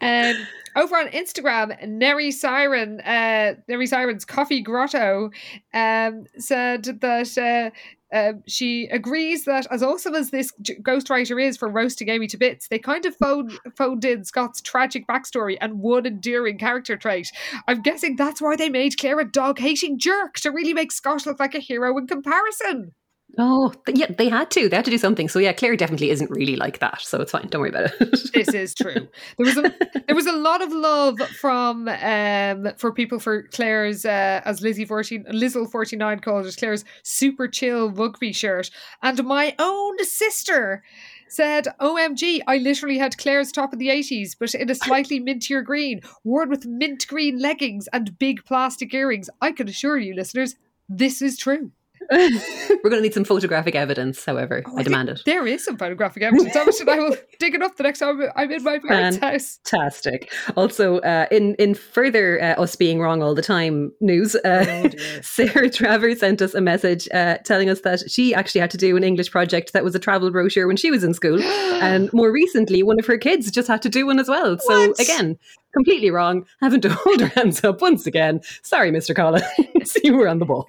Um, 0.01 0.35
over 0.75 0.95
on 0.97 1.07
Instagram, 1.07 1.87
Neri 1.87 2.31
Siren, 2.31 2.99
uh, 3.01 3.55
Neri 3.67 3.87
Siren's 3.87 4.25
Coffee 4.25 4.61
Grotto, 4.61 5.31
um, 5.73 6.25
said 6.37 6.83
that 6.83 7.37
uh, 7.37 7.69
uh, 8.13 8.33
she 8.47 8.87
agrees 8.87 9.45
that 9.45 9.67
as 9.69 9.83
awesome 9.83 10.15
as 10.15 10.31
this 10.31 10.51
ghostwriter 10.81 11.41
is 11.41 11.57
for 11.57 11.69
roasting 11.69 12.09
Amy 12.09 12.27
to 12.27 12.37
bits, 12.37 12.67
they 12.67 12.79
kind 12.79 13.05
of 13.05 13.15
phoned, 13.15 13.51
phoned 13.75 14.03
in 14.05 14.25
Scott's 14.25 14.61
tragic 14.61 15.07
backstory 15.07 15.57
and 15.61 15.79
one 15.79 16.05
endearing 16.05 16.57
character 16.57 16.97
trait. 16.97 17.31
I'm 17.67 17.81
guessing 17.81 18.15
that's 18.15 18.41
why 18.41 18.55
they 18.55 18.69
made 18.69 18.97
Claire 18.97 19.19
a 19.19 19.29
dog 19.29 19.59
hating 19.59 19.99
jerk 19.99 20.35
to 20.39 20.49
really 20.51 20.73
make 20.73 20.91
Scott 20.91 21.25
look 21.25 21.39
like 21.39 21.55
a 21.55 21.59
hero 21.59 21.97
in 21.97 22.07
comparison. 22.07 22.93
Oh, 23.37 23.73
yeah, 23.87 24.07
they 24.09 24.27
had 24.27 24.49
to. 24.51 24.67
They 24.67 24.75
had 24.75 24.85
to 24.85 24.91
do 24.91 24.97
something. 24.97 25.29
So 25.29 25.39
yeah, 25.39 25.53
Claire 25.53 25.77
definitely 25.77 26.09
isn't 26.09 26.31
really 26.31 26.55
like 26.55 26.79
that. 26.79 27.01
So 27.01 27.21
it's 27.21 27.31
fine. 27.31 27.47
Don't 27.47 27.61
worry 27.61 27.69
about 27.69 27.91
it. 27.99 28.31
this 28.33 28.49
is 28.49 28.73
true. 28.73 29.07
There 29.37 29.45
was 29.45 29.57
a 29.57 29.73
there 30.07 30.15
was 30.15 30.25
a 30.25 30.35
lot 30.35 30.61
of 30.61 30.71
love 30.71 31.19
from 31.39 31.87
um 31.87 32.73
for 32.77 32.91
people 32.91 33.19
for 33.19 33.43
Claire's 33.43 34.03
uh, 34.03 34.41
as 34.45 34.61
Lizzie 34.61 34.85
fourteen 34.85 35.25
Lizzle 35.29 35.67
forty 35.67 35.95
nine 35.95 36.19
called 36.19 36.47
it 36.47 36.57
Claire's 36.57 36.83
super 37.03 37.47
chill 37.47 37.91
rugby 37.91 38.33
shirt, 38.33 38.71
and 39.03 39.23
my 39.23 39.55
own 39.59 40.03
sister 40.03 40.83
said, 41.29 41.67
"OMG, 41.79 42.41
I 42.47 42.57
literally 42.57 42.97
had 42.97 43.17
Claire's 43.17 43.51
top 43.51 43.73
of 43.73 43.79
the 43.79 43.89
eighties, 43.89 44.35
but 44.35 44.55
in 44.55 44.69
a 44.69 44.75
slightly 44.75 45.19
mintier 45.25 45.63
green, 45.63 46.01
worn 46.23 46.49
with 46.49 46.65
mint 46.65 47.07
green 47.07 47.39
leggings 47.39 47.87
and 47.93 48.17
big 48.17 48.43
plastic 48.43 48.93
earrings. 48.93 49.29
I 49.39 49.51
can 49.51 49.69
assure 49.69 49.99
you, 49.99 50.15
listeners, 50.15 50.55
this 50.89 51.21
is 51.21 51.37
true." 51.37 51.71
We're 52.11 52.89
going 52.89 52.97
to 52.97 53.01
need 53.01 53.13
some 53.13 53.23
photographic 53.23 53.75
evidence, 53.75 54.23
however. 54.25 54.63
Oh, 54.65 54.71
I 54.71 54.75
think 54.75 54.85
demand 54.85 55.09
it. 55.09 55.21
There 55.25 55.45
is 55.45 55.63
some 55.63 55.77
photographic 55.77 56.23
evidence 56.23 56.55
of 56.55 56.67
it, 56.67 56.79
and 56.79 56.89
I 56.89 56.99
will 56.99 57.15
dig 57.39 57.55
it 57.55 57.61
up 57.61 57.75
the 57.77 57.83
next 57.83 57.99
time 57.99 58.21
I'm 58.35 58.51
in 58.51 58.63
my 58.63 58.79
parents' 58.79 59.17
house. 59.17 59.59
Fantastic. 59.65 60.31
Also, 60.55 60.99
uh, 60.99 61.27
in 61.31 61.55
in 61.55 61.73
further 61.75 62.41
uh, 62.41 62.61
us 62.61 62.75
being 62.75 62.99
wrong 62.99 63.21
all 63.21 63.35
the 63.35 63.41
time 63.41 63.91
news, 64.01 64.35
uh, 64.35 64.65
Oh. 64.69 64.89
Sarah 65.21 65.69
Travers 65.69 66.19
sent 66.19 66.41
us 66.41 66.53
a 66.53 66.61
message 66.61 67.07
uh, 67.13 67.37
telling 67.45 67.69
us 67.69 67.81
that 67.81 68.09
she 68.09 68.33
actually 68.33 68.61
had 68.61 68.71
to 68.71 68.77
do 68.77 68.95
an 68.97 69.03
English 69.03 69.31
project 69.31 69.73
that 69.73 69.83
was 69.83 69.95
a 69.95 69.99
travel 69.99 70.31
brochure 70.31 70.67
when 70.67 70.77
she 70.77 70.91
was 70.91 71.03
in 71.03 71.13
school, 71.13 71.41
and 71.81 72.11
more 72.13 72.31
recently, 72.31 72.83
one 72.83 72.99
of 72.99 73.05
her 73.05 73.17
kids 73.17 73.51
just 73.51 73.67
had 73.67 73.81
to 73.81 73.89
do 73.89 74.05
one 74.05 74.19
as 74.19 74.27
well. 74.27 74.57
So 74.59 74.87
What? 74.89 74.99
again, 74.99 75.37
completely 75.73 76.11
wrong. 76.11 76.45
Having 76.61 76.81
to 76.81 76.89
hold 76.93 77.21
her 77.21 77.27
hands 77.27 77.63
up 77.63 77.81
once 77.81 78.05
again. 78.07 78.41
Sorry, 78.63 78.91
Mr. 78.91 79.15
Collins, 79.15 79.97
you 80.03 80.15
were 80.15 80.27
on 80.27 80.39
the 80.39 80.45
ball. 80.45 80.65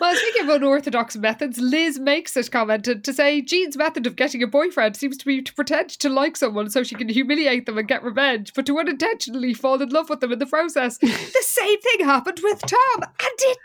Well, 0.00 0.14
speaking 0.16 0.42
of 0.42 0.48
unorthodox 0.56 1.16
methods, 1.16 1.58
Liz 1.58 1.98
makes 1.98 2.36
it 2.36 2.50
commented 2.50 3.04
to 3.04 3.12
say 3.12 3.40
Jean's 3.40 3.76
method 3.76 4.06
of 4.06 4.16
getting 4.16 4.42
a 4.42 4.46
boyfriend 4.46 4.96
seems 4.96 5.16
to 5.18 5.24
be 5.24 5.40
to 5.40 5.54
pretend 5.54 5.90
to 5.90 6.08
like 6.08 6.36
someone 6.36 6.68
so 6.68 6.82
she 6.82 6.94
can 6.94 7.08
humiliate 7.08 7.66
them 7.66 7.78
and 7.78 7.88
get 7.88 8.02
revenge, 8.02 8.52
but 8.54 8.66
to 8.66 8.78
unintentionally 8.78 9.54
fall 9.54 9.80
in 9.80 9.88
love 9.88 10.10
with 10.10 10.20
them 10.20 10.32
in 10.32 10.38
the 10.38 10.46
process. 10.46 10.98
the 10.98 11.42
same 11.42 11.80
thing 11.80 12.04
happened 12.04 12.40
with 12.42 12.60
Tom, 12.60 13.02
and 13.02 13.38
it 13.38 13.58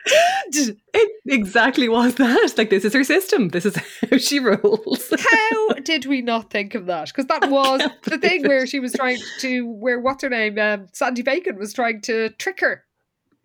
did! 0.51 0.77
it 0.93 1.11
exactly 1.27 1.89
was 1.89 2.15
that. 2.15 2.53
Like 2.57 2.69
this 2.69 2.85
is 2.85 2.93
her 2.93 3.03
system. 3.03 3.49
This 3.49 3.65
is 3.65 3.76
how 3.76 4.17
she 4.17 4.39
rolls. 4.39 5.13
How 5.19 5.73
did 5.84 6.05
we 6.05 6.21
not 6.21 6.51
think 6.51 6.76
of 6.76 6.85
that? 6.85 7.07
Because 7.07 7.26
that 7.26 7.49
was 7.49 7.81
the 8.03 8.17
thing 8.17 8.47
where 8.47 8.65
she 8.65 8.80
was 8.80 8.93
trying 8.93 9.19
to, 9.39 9.67
where 9.67 9.99
what's 9.99 10.23
her 10.23 10.30
name, 10.30 10.57
um, 10.57 10.88
Sandy 10.93 11.21
Bacon 11.21 11.57
was 11.57 11.73
trying 11.73 12.01
to 12.03 12.30
trick 12.30 12.59
her. 12.61 12.85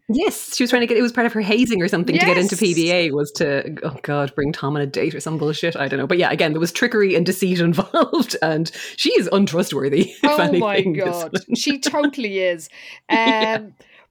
Yes, 0.08 0.54
she 0.54 0.62
was 0.62 0.70
trying 0.70 0.80
to 0.80 0.86
get. 0.86 0.98
It 0.98 1.02
was 1.02 1.12
part 1.12 1.26
of 1.26 1.32
her 1.32 1.40
hazing 1.40 1.80
or 1.80 1.88
something 1.88 2.18
to 2.18 2.26
get 2.26 2.36
into 2.36 2.56
PBA. 2.56 3.10
Was 3.12 3.30
to 3.32 3.74
oh 3.84 3.98
god, 4.02 4.34
bring 4.34 4.52
Tom 4.52 4.76
on 4.76 4.82
a 4.82 4.86
date 4.86 5.14
or 5.14 5.20
some 5.20 5.38
bullshit. 5.38 5.76
I 5.76 5.88
don't 5.88 5.98
know, 5.98 6.06
but 6.06 6.18
yeah, 6.18 6.30
again, 6.30 6.52
there 6.52 6.60
was 6.60 6.72
trickery 6.72 7.14
and 7.14 7.24
deceit 7.24 7.60
involved, 7.60 8.36
and 8.42 8.70
she 8.96 9.10
is 9.12 9.28
untrustworthy. 9.32 10.12
Oh 10.24 10.52
my 10.58 10.76
anything, 10.76 10.94
this 10.94 11.04
god, 11.04 11.32
she 11.56 11.78
totally 11.80 12.38
is. 12.40 12.68
Um, 13.08 13.16
Yeah. 13.18 13.60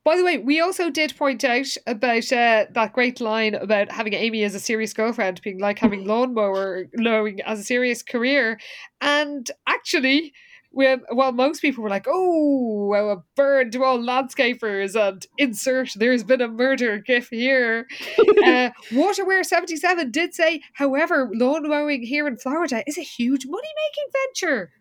By 0.06 0.18
the 0.18 0.26
way, 0.26 0.38
we 0.38 0.60
also 0.60 0.90
did 0.90 1.16
point 1.16 1.46
out 1.46 1.78
about 1.88 2.30
uh, 2.34 2.66
that 2.72 2.92
great 2.92 3.22
line 3.22 3.56
about 3.56 3.90
having 3.90 4.14
Amy 4.14 4.44
as 4.44 4.54
a 4.54 4.60
serious 4.60 4.94
girlfriend 4.94 5.42
being 5.44 5.60
like 5.60 5.80
having 5.80 6.06
lawnmower 6.06 6.88
mowing 6.96 7.40
as 7.42 7.60
a 7.60 7.64
serious 7.64 8.02
career, 8.02 8.60
and 9.00 9.50
actually. 9.68 10.34
When, 10.76 11.02
while 11.12 11.32
most 11.32 11.62
people 11.62 11.84
were 11.84 11.90
like, 11.90 12.08
"Oh, 12.10 12.88
well, 12.90 13.12
a 13.12 13.24
burn 13.36 13.70
to 13.72 13.84
all 13.84 14.00
landscapers," 14.00 14.96
and 15.00 15.24
insert 15.38 15.92
"There's 15.96 16.24
been 16.24 16.42
a 16.42 16.48
murder" 16.48 16.98
gif 16.98 17.30
here, 17.30 17.86
uh, 18.20 18.72
Waterware 18.90 19.46
seventy 19.46 19.76
seven 19.78 20.10
did 20.10 20.34
say, 20.34 20.62
however, 20.74 21.30
lawn 21.32 21.70
mowing 21.70 22.02
here 22.02 22.28
in 22.28 22.38
Florida 22.38 22.84
is 22.88 22.98
a 22.98 23.02
huge 23.02 23.46
money 23.46 23.68
making 23.86 24.12
venture. 24.26 24.72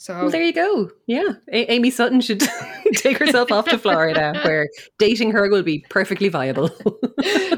So 0.00 0.14
Well, 0.14 0.30
there 0.30 0.42
you 0.44 0.52
go. 0.52 0.90
Yeah. 1.06 1.32
A- 1.52 1.72
Amy 1.72 1.90
Sutton 1.90 2.20
should 2.20 2.40
take 2.94 3.18
herself 3.18 3.50
off 3.50 3.68
to 3.68 3.78
Florida 3.78 4.32
where 4.44 4.68
dating 4.98 5.32
her 5.32 5.48
will 5.50 5.64
be 5.64 5.84
perfectly 5.90 6.28
viable. 6.28 6.70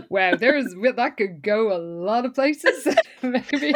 wow, 0.08 0.34
there's 0.36 0.74
that 0.96 1.16
could 1.18 1.42
go 1.42 1.70
a 1.74 1.76
lot 1.78 2.24
of 2.24 2.34
places. 2.34 2.86
Maybe. 3.22 3.74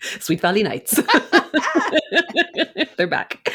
Sweet 0.00 0.40
Valley 0.40 0.62
Nights. 0.62 1.00
They're 2.96 3.06
back. 3.06 3.52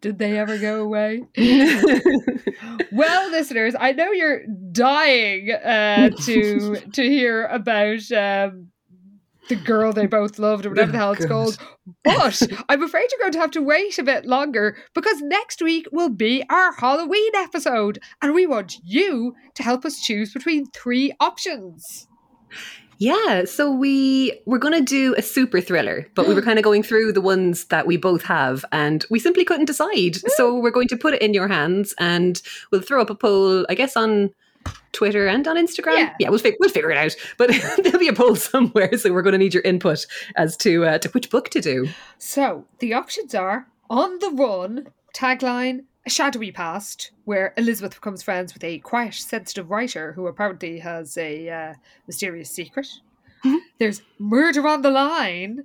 Did 0.00 0.18
they 0.18 0.38
ever 0.38 0.58
go 0.58 0.82
away? 0.82 1.22
well, 2.92 3.30
listeners, 3.30 3.74
I 3.78 3.92
know 3.92 4.12
you're 4.12 4.44
dying 4.72 5.50
uh, 5.50 6.10
to 6.24 6.76
to 6.92 7.02
hear 7.02 7.46
about 7.46 8.10
um, 8.12 8.68
the 9.48 9.56
girl 9.56 9.92
they 9.92 10.06
both 10.06 10.38
loved, 10.38 10.66
or 10.66 10.70
whatever 10.70 10.92
the 10.92 10.98
hell 10.98 11.12
it's 11.12 11.26
God. 11.26 11.28
called. 11.28 11.58
But 12.04 12.42
I'm 12.68 12.82
afraid 12.82 13.08
you're 13.10 13.20
going 13.20 13.32
to 13.32 13.40
have 13.40 13.50
to 13.52 13.62
wait 13.62 13.98
a 13.98 14.04
bit 14.04 14.24
longer 14.24 14.76
because 14.94 15.20
next 15.20 15.60
week 15.60 15.86
will 15.90 16.08
be 16.08 16.44
our 16.48 16.72
Halloween 16.72 17.32
episode, 17.34 17.98
and 18.20 18.34
we 18.34 18.46
want 18.46 18.76
you 18.84 19.34
to 19.54 19.62
help 19.62 19.84
us 19.84 20.00
choose 20.00 20.32
between 20.32 20.66
three 20.66 21.12
options. 21.18 22.06
Yeah, 23.02 23.46
so 23.46 23.68
we 23.68 24.40
we're 24.46 24.58
going 24.58 24.78
to 24.78 24.80
do 24.84 25.12
a 25.18 25.22
super 25.22 25.60
thriller, 25.60 26.06
but 26.14 26.28
we 26.28 26.34
were 26.34 26.42
kind 26.48 26.56
of 26.60 26.62
going 26.62 26.84
through 26.84 27.12
the 27.12 27.20
ones 27.20 27.64
that 27.64 27.84
we 27.84 27.96
both 27.96 28.22
have 28.22 28.64
and 28.70 29.04
we 29.10 29.18
simply 29.18 29.44
couldn't 29.44 29.64
decide. 29.64 30.18
So 30.36 30.56
we're 30.56 30.70
going 30.70 30.86
to 30.86 30.96
put 30.96 31.14
it 31.14 31.20
in 31.20 31.34
your 31.34 31.48
hands 31.48 31.96
and 31.98 32.40
we'll 32.70 32.80
throw 32.80 33.02
up 33.02 33.10
a 33.10 33.16
poll, 33.16 33.66
I 33.68 33.74
guess 33.74 33.96
on 33.96 34.30
Twitter 34.92 35.26
and 35.26 35.48
on 35.48 35.56
Instagram. 35.56 36.12
Yeah. 36.20 36.28
we'll 36.28 36.38
fig- 36.38 36.54
we'll 36.60 36.70
figure 36.70 36.92
it 36.92 36.96
out. 36.96 37.16
But 37.38 37.50
there'll 37.82 37.98
be 37.98 38.06
a 38.06 38.12
poll 38.12 38.36
somewhere, 38.36 38.96
so 38.96 39.12
we're 39.12 39.22
going 39.22 39.32
to 39.32 39.38
need 39.38 39.54
your 39.54 39.64
input 39.64 40.06
as 40.36 40.56
to 40.58 40.84
uh, 40.84 40.98
to 40.98 41.08
which 41.08 41.28
book 41.28 41.48
to 41.50 41.60
do. 41.60 41.88
So 42.18 42.66
the 42.78 42.94
options 42.94 43.34
are 43.34 43.66
On 43.90 44.20
the 44.20 44.30
Run, 44.30 44.86
tagline, 45.12 45.86
A 46.04 46.10
Shadowy 46.10 46.50
Past, 46.50 47.12
where 47.24 47.54
Elizabeth 47.56 47.94
becomes 47.94 48.22
friends 48.22 48.54
with 48.54 48.64
a 48.64 48.80
quiet, 48.80 49.14
sensitive 49.14 49.70
writer 49.70 50.12
who 50.12 50.26
apparently 50.26 50.80
has 50.80 51.16
a 51.16 51.48
uh, 51.48 51.74
mysterious 52.06 52.50
secret. 52.50 52.88
There's 53.78 54.02
Murder 54.18 54.66
on 54.66 54.82
the 54.82 54.90
Line, 54.90 55.64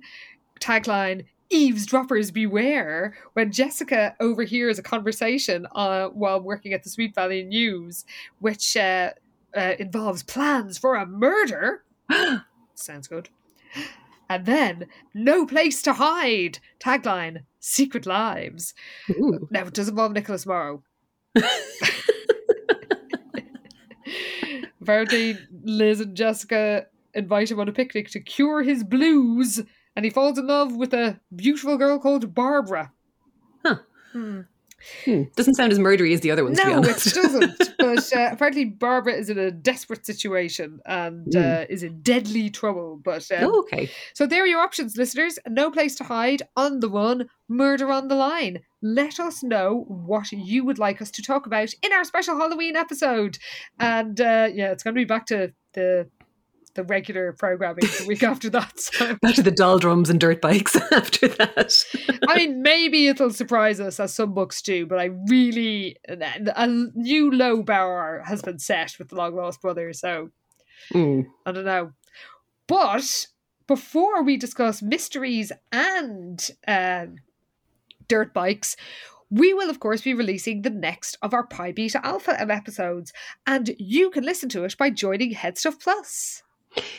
tagline, 0.60 1.24
Eavesdroppers 1.50 2.30
beware, 2.30 3.16
when 3.32 3.52
Jessica 3.52 4.14
overhears 4.20 4.78
a 4.78 4.82
conversation 4.82 5.66
uh, 5.74 6.08
while 6.08 6.40
working 6.40 6.72
at 6.72 6.82
the 6.82 6.90
Sweet 6.90 7.14
Valley 7.14 7.42
News, 7.42 8.04
which 8.38 8.76
uh, 8.76 9.10
uh, 9.56 9.74
involves 9.78 10.22
plans 10.22 10.76
for 10.78 10.94
a 10.94 11.06
murder. 11.06 11.84
Sounds 12.74 13.08
good. 13.08 13.30
And 14.28 14.44
then, 14.44 14.86
No 15.14 15.46
Place 15.46 15.80
to 15.82 15.94
Hide, 15.94 16.58
tagline, 16.80 17.44
Secret 17.60 18.06
Lives. 18.06 18.74
Ooh. 19.10 19.48
Now, 19.50 19.66
it 19.66 19.74
does 19.74 19.88
involve 19.88 20.12
Nicholas 20.12 20.46
Morrow. 20.46 20.82
Apparently, 24.80 25.36
Liz 25.64 26.00
and 26.00 26.16
Jessica 26.16 26.86
invite 27.14 27.50
him 27.50 27.60
on 27.60 27.68
a 27.68 27.72
picnic 27.72 28.10
to 28.10 28.20
cure 28.20 28.62
his 28.62 28.84
blues, 28.84 29.60
and 29.94 30.04
he 30.04 30.10
falls 30.10 30.38
in 30.38 30.46
love 30.46 30.74
with 30.76 30.94
a 30.94 31.20
beautiful 31.34 31.76
girl 31.76 31.98
called 31.98 32.34
Barbara. 32.34 32.92
Huh. 33.64 33.78
Hmm. 34.12 34.42
Hmm. 35.04 35.22
Doesn't 35.36 35.54
sound 35.54 35.72
as 35.72 35.78
murdery 35.78 36.12
as 36.12 36.20
the 36.20 36.30
other 36.30 36.44
ones, 36.44 36.58
to 36.58 36.66
be 36.66 36.72
No, 36.72 36.80
it 36.80 37.02
doesn't. 37.02 37.74
But 37.78 38.12
uh, 38.12 38.30
apparently, 38.32 38.64
Barbara 38.64 39.14
is 39.14 39.30
in 39.30 39.38
a 39.38 39.50
desperate 39.50 40.04
situation 40.04 40.80
and 40.84 41.34
uh, 41.34 41.64
is 41.70 41.82
in 41.82 42.02
deadly 42.02 42.50
trouble. 42.50 43.00
But 43.02 43.30
um, 43.30 43.44
oh, 43.44 43.60
okay. 43.60 43.88
so 44.14 44.26
there 44.26 44.42
are 44.42 44.46
your 44.46 44.60
options, 44.60 44.96
listeners. 44.96 45.38
No 45.48 45.70
place 45.70 45.94
to 45.96 46.04
hide, 46.04 46.42
on 46.56 46.80
the 46.80 46.90
run, 46.90 47.28
murder 47.48 47.90
on 47.90 48.08
the 48.08 48.16
line. 48.16 48.60
Let 48.82 49.20
us 49.20 49.42
know 49.42 49.84
what 49.88 50.32
you 50.32 50.64
would 50.64 50.78
like 50.78 51.00
us 51.00 51.10
to 51.12 51.22
talk 51.22 51.46
about 51.46 51.72
in 51.82 51.92
our 51.92 52.04
special 52.04 52.36
Halloween 52.36 52.76
episode. 52.76 53.38
And 53.78 54.20
uh, 54.20 54.48
yeah, 54.52 54.72
it's 54.72 54.82
going 54.82 54.94
to 54.94 55.00
be 55.00 55.04
back 55.04 55.26
to 55.26 55.52
the 55.74 56.10
the 56.74 56.84
regular 56.84 57.32
programming 57.32 57.84
the 57.98 58.04
week 58.06 58.22
after 58.32 58.50
that. 58.50 58.78
So 58.78 59.16
Back 59.22 59.34
to 59.36 59.42
the 59.42 59.50
doll 59.50 59.78
drums 59.78 60.10
and 60.10 60.20
dirt 60.20 60.40
bikes 60.40 60.76
after 60.92 61.28
that. 61.28 61.84
I 62.28 62.36
mean, 62.36 62.62
maybe 62.62 63.08
it'll 63.08 63.30
surprise 63.30 63.80
us 63.80 64.00
as 64.00 64.14
some 64.14 64.34
books 64.34 64.62
do, 64.62 64.86
but 64.86 64.98
I 64.98 65.10
really 65.28 65.96
a 66.08 66.66
new 66.94 67.30
low 67.30 67.62
bar 67.62 68.22
has 68.26 68.42
been 68.42 68.58
set 68.58 68.98
with 68.98 69.08
the 69.08 69.16
Long 69.16 69.34
Lost 69.34 69.60
Brother, 69.60 69.92
So 69.92 70.30
Hmm. 70.92 71.22
I 71.44 71.52
don't 71.52 71.64
know. 71.64 71.92
But 72.66 73.26
before 73.66 74.22
we 74.22 74.36
discuss 74.36 74.82
mysteries 74.82 75.52
and 75.72 76.50
um, 76.66 77.16
dirt 78.08 78.32
bikes, 78.32 78.76
we 79.30 79.52
will, 79.52 79.68
of 79.68 79.80
course, 79.80 80.02
be 80.02 80.14
releasing 80.14 80.62
the 80.62 80.70
next 80.70 81.18
of 81.20 81.34
our 81.34 81.46
Pi 81.46 81.72
Beta 81.72 82.04
Alpha 82.04 82.40
episodes, 82.40 83.12
and 83.46 83.74
you 83.78 84.10
can 84.10 84.24
listen 84.24 84.48
to 84.50 84.64
it 84.64 84.76
by 84.78 84.88
joining 84.90 85.34
Headstuff 85.34 85.80
Plus. 85.80 86.42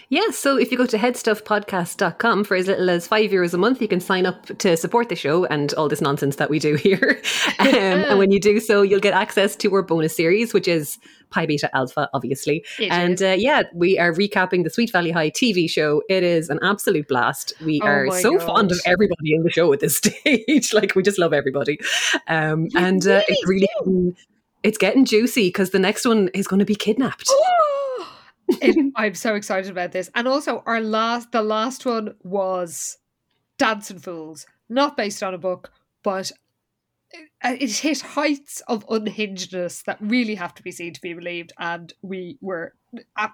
Yeah, 0.10 0.32
so 0.32 0.58
if 0.58 0.72
you 0.72 0.78
go 0.78 0.88
to 0.88 0.98
headstuffpodcast.com 0.98 2.44
for 2.46 2.56
as 2.56 2.66
little 2.66 2.90
as 2.90 3.08
five 3.08 3.30
euros 3.30 3.54
a 3.54 3.58
month, 3.58 3.82
you 3.82 3.88
can 3.88 4.00
sign 4.00 4.26
up 4.26 4.46
to 4.58 4.76
support 4.76 5.10
the 5.10 5.16
show 5.16 5.46
and 5.46 5.74
all 5.76 5.88
this 5.88 6.02
nonsense 6.02 6.38
that 6.38 6.50
we 6.50 6.58
do 6.58 6.76
here. 6.88 7.22
um, 7.60 7.68
and 7.68 8.18
when 8.18 8.32
you 8.32 8.40
do 8.40 8.60
so, 8.60 8.82
you'll 8.82 9.00
get 9.00 9.14
access 9.14 9.56
to 9.58 9.74
our 9.76 9.84
bonus 9.84 10.16
series, 10.16 10.52
which 10.52 10.68
is 10.68 10.98
Pi 11.30 11.46
Beta 11.46 11.70
Alpha, 11.76 12.10
obviously. 12.16 12.66
It 12.80 12.92
and 12.92 13.22
uh, 13.22 13.36
yeah, 13.38 13.64
we 13.76 14.00
are 14.00 14.12
recapping 14.12 14.64
the 14.64 14.72
Sweet 14.72 14.92
Valley 14.92 15.12
High 15.12 15.30
TV 15.30 15.70
show. 15.70 16.02
It 16.10 16.24
is 16.24 16.50
an 16.50 16.58
absolute 16.64 17.08
blast. 17.08 17.54
We 17.64 17.80
Oh 17.84 17.88
are 17.88 18.12
so 18.20 18.40
fond 18.40 18.72
of 18.72 18.80
everybody 18.86 19.36
in 19.36 19.44
the 19.44 19.52
show 19.52 19.72
at 19.74 19.80
this 19.80 19.98
stage. 20.24 20.74
like, 20.74 20.96
we 20.96 21.04
just 21.04 21.20
love 21.20 21.34
everybody. 21.34 21.78
Um, 22.28 22.68
and 22.76 23.06
uh, 23.06 23.22
it's 23.28 23.48
really 23.48 23.60
really 23.60 23.68
getting, 23.80 24.16
it's 24.64 24.78
getting 24.78 25.06
juicy 25.06 25.48
because 25.48 25.72
the 25.72 25.80
next 25.80 26.06
one 26.06 26.30
is 26.34 26.48
going 26.48 26.60
to 26.60 26.66
be 26.66 26.76
kidnapped. 26.76 27.30
It- 28.62 28.94
I'm 28.96 29.16
so 29.16 29.36
excited 29.36 29.72
about 29.72 29.92
this. 29.92 30.10
And 30.16 30.28
also 30.28 30.64
our 30.66 30.82
last 30.82 31.32
the 31.32 31.42
last 31.42 31.86
one 31.86 32.16
was 32.24 32.98
Dancing 33.58 34.00
Fools, 34.00 34.46
not 34.70 34.98
based 34.98 35.22
on 35.24 35.34
a 35.34 35.38
book, 35.38 35.72
but 36.04 36.32
it, 37.12 37.62
it 37.62 37.72
hit 37.72 38.02
heights 38.02 38.62
of 38.68 38.86
unhingedness 38.88 39.84
that 39.86 39.98
really 40.00 40.36
have 40.36 40.54
to 40.56 40.64
be 40.64 40.72
seen 40.72 40.94
to 40.94 41.02
be 41.02 41.14
believed 41.14 41.52
and 41.58 41.94
we 42.02 42.38
were 42.42 42.74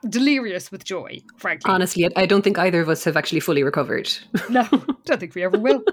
delirious 0.10 0.72
with 0.72 0.84
joy, 0.84 1.20
frankly. 1.38 1.72
Honestly, 1.72 2.10
I- 2.16 2.26
don't 2.26 2.42
think 2.42 2.58
either 2.58 2.82
of 2.82 2.90
us 2.90 3.04
have 3.04 3.18
actually 3.18 3.40
fully 3.42 3.64
recovered. 3.64 4.10
No, 4.50 4.68
don't 5.06 5.20
think 5.20 5.36
we 5.36 5.44
ever 5.44 5.58
will. 5.60 5.84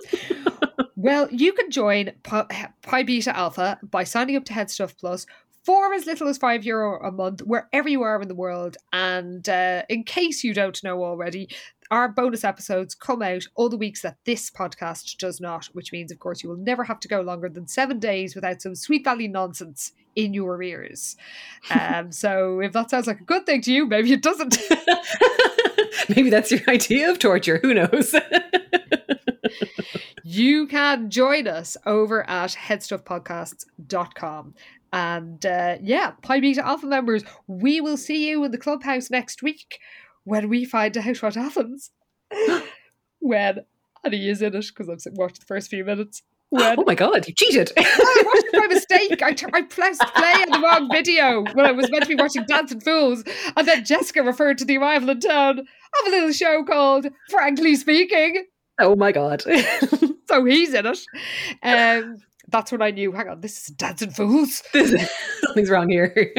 well, 0.97 1.29
you 1.31 1.53
can 1.53 1.71
join 1.71 2.13
Pi, 2.23 2.69
Pi 2.83 3.03
Beta 3.03 3.37
Alpha 3.37 3.79
by 3.83 4.05
signing 4.05 4.37
up 4.37 4.45
to 4.47 4.53
Head 4.53 4.71
Stuff 4.71 4.97
Plus 4.97 5.27
for 5.65 5.93
as 5.93 6.07
little 6.07 6.29
as 6.29 6.39
five 6.39 6.65
euro 6.65 7.05
a 7.05 7.11
month, 7.11 7.41
wherever 7.41 7.89
you 7.89 8.03
are 8.03 8.21
in 8.21 8.29
the 8.29 8.35
world. 8.35 8.77
And 8.93 9.49
uh, 9.49 9.83
in 9.89 10.05
case 10.05 10.43
you 10.43 10.55
don't 10.55 10.83
know 10.83 11.05
already, 11.05 11.49
our 11.91 12.09
bonus 12.09 12.45
episodes 12.45 12.95
come 12.95 13.23
out 13.23 13.45
all 13.55 13.69
the 13.69 13.77
weeks 13.77 14.03
that 14.03 14.17
this 14.25 14.51
podcast 14.51 15.17
does 15.19 15.41
not, 15.41 15.67
which 15.67 15.93
means, 15.93 16.11
of 16.11 16.19
course, 16.19 16.43
you 16.43 16.49
will 16.49 16.57
never 16.57 16.85
have 16.85 17.01
to 17.01 17.09
go 17.09 17.21
longer 17.21 17.49
than 17.49 17.69
seven 17.69 17.99
days 17.99 18.35
without 18.35 18.63
some 18.63 18.75
Sweet 18.75 19.05
Valley 19.05 19.29
nonsense 19.29 19.93
in 20.17 20.35
your 20.35 20.63
ears. 20.63 21.17
Um, 21.71 22.13
so 22.13 22.61
if 22.61 22.73
that 22.73 22.91
sounds 22.91 23.07
like 23.07 23.21
a 23.21 23.25
good 23.25 23.47
thing 23.47 23.63
to 23.63 23.73
you, 23.73 23.87
maybe 23.87 24.13
it 24.13 24.23
doesn't. 24.23 24.59
Maybe 26.09 26.31
that's 26.31 26.51
your 26.51 26.63
idea 26.69 27.11
of 27.11 27.19
torture. 27.19 27.59
Who 27.63 27.75
knows? 27.75 28.15
you 30.25 30.67
can 30.67 31.11
join 31.11 31.47
us 31.47 31.77
over 31.87 32.29
at 32.29 32.51
headstuffpodcasts.com. 32.51 34.55
And 34.93 35.45
uh, 35.47 35.79
yeah, 35.83 36.13
Pi 36.23 36.41
Beta 36.41 36.67
Alpha 36.67 36.87
members, 36.87 37.25
we 37.47 37.81
will 37.81 37.97
see 37.97 38.29
you 38.29 38.45
in 38.45 38.51
the 38.51 38.59
clubhouse 38.59 39.11
next 39.11 39.43
week 39.43 39.79
when 40.25 40.49
we 40.49 40.65
find 40.65 40.97
out 40.99 41.23
what 41.23 41.35
happens. 41.35 41.91
when, 43.21 43.61
and 44.05 44.15
he 44.15 44.29
is 44.29 44.43
in 44.43 44.55
it 44.55 44.67
because 44.67 44.89
I've 44.89 45.15
watched 45.15 45.41
the 45.41 45.47
first 45.47 45.71
few 45.71 45.85
minutes. 45.85 46.23
When 46.51 46.79
oh 46.79 46.85
my 46.87 46.95
god, 46.95 47.27
you 47.27 47.33
cheated. 47.33 47.73
I 47.79 48.23
watched 48.27 48.45
it 48.45 48.61
by 48.61 48.67
mistake. 48.75 49.23
I, 49.23 49.33
t- 49.33 49.47
I 49.55 49.63
pressed 49.63 50.03
play 50.15 50.33
on 50.33 50.51
the 50.51 50.61
wrong 50.61 50.91
video 50.93 51.45
when 51.55 51.65
I 51.65 51.73
was 51.73 51.91
meant 51.91 52.03
to 52.03 52.09
be 52.09 52.15
watching 52.15 52.45
Dancing 52.47 52.81
Fools. 52.81 53.25
And 53.57 53.67
then 53.67 53.87
Jessica 53.87 54.23
referred 54.23 54.59
to 54.59 54.67
the 54.67 54.77
arrival 54.77 55.09
in 55.09 55.21
town 55.21 55.61
of 55.61 56.07
a 56.07 56.11
little 56.11 56.33
show 56.33 56.63
called 56.65 57.07
Frankly 57.31 57.75
Speaking. 57.77 58.45
oh 58.79 58.95
my 58.97 59.13
god. 59.13 59.43
So 60.33 60.45
he's 60.45 60.73
in 60.73 60.87
it. 60.87 60.99
Um, 61.63 62.17
that's 62.53 62.71
when 62.71 62.83
I 62.83 62.91
knew, 62.91 63.13
hang 63.13 63.29
on, 63.29 63.41
this 63.41 63.69
is 63.69 63.75
Dancing 63.75 64.11
Fools. 64.11 64.63
This- 64.73 65.11
Something's 65.41 65.71
wrong 65.71 65.89
here. 65.89 66.15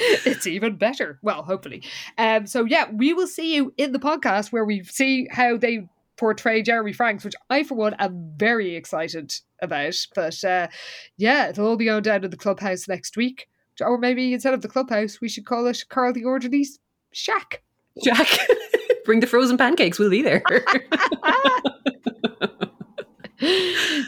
It's 0.00 0.46
even 0.46 0.76
better. 0.76 1.18
Well, 1.22 1.42
hopefully. 1.42 1.82
Um, 2.18 2.46
so 2.46 2.64
yeah, 2.64 2.88
we 2.92 3.12
will 3.14 3.26
see 3.26 3.56
you 3.56 3.74
in 3.76 3.90
the 3.90 3.98
podcast 3.98 4.52
where 4.52 4.64
we 4.64 4.84
see 4.84 5.26
how 5.28 5.56
they 5.56 5.88
portray 6.16 6.62
Jeremy 6.62 6.92
Franks, 6.92 7.24
which 7.24 7.34
I, 7.50 7.64
for 7.64 7.74
one, 7.74 7.94
am 7.94 8.32
very 8.36 8.76
excited 8.76 9.34
about. 9.60 9.96
But 10.14 10.44
uh, 10.44 10.68
yeah, 11.16 11.48
it'll 11.48 11.66
all 11.66 11.76
be 11.76 11.86
going 11.86 12.02
down 12.04 12.20
to 12.22 12.28
the 12.28 12.36
clubhouse 12.36 12.86
next 12.86 13.16
week. 13.16 13.48
Or 13.80 13.98
maybe 13.98 14.32
instead 14.32 14.54
of 14.54 14.62
the 14.62 14.68
clubhouse, 14.68 15.20
we 15.20 15.28
should 15.28 15.46
call 15.46 15.66
it 15.66 15.84
Carl 15.88 16.12
the 16.12 16.24
Orderly's 16.24 16.78
shack. 17.10 17.62
Jack, 18.04 18.28
bring 19.04 19.18
the 19.18 19.26
frozen 19.26 19.56
pancakes. 19.56 19.98
We'll 19.98 20.10
be 20.10 20.22
there. 20.22 20.42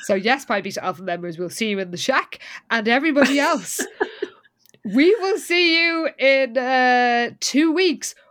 So 0.02 0.14
yes, 0.14 0.44
Pi 0.44 0.60
Beta 0.60 0.84
Alpha 0.84 1.02
members, 1.02 1.38
we'll 1.38 1.50
see 1.50 1.70
you 1.70 1.78
in 1.78 1.90
the 1.90 1.96
shack, 1.96 2.40
and 2.70 2.88
everybody 2.88 3.38
else, 3.38 3.80
we 4.84 5.14
will 5.16 5.38
see 5.38 5.80
you 5.80 6.08
in 6.18 6.58
uh, 6.58 7.30
two 7.40 7.72
weeks. 7.72 8.14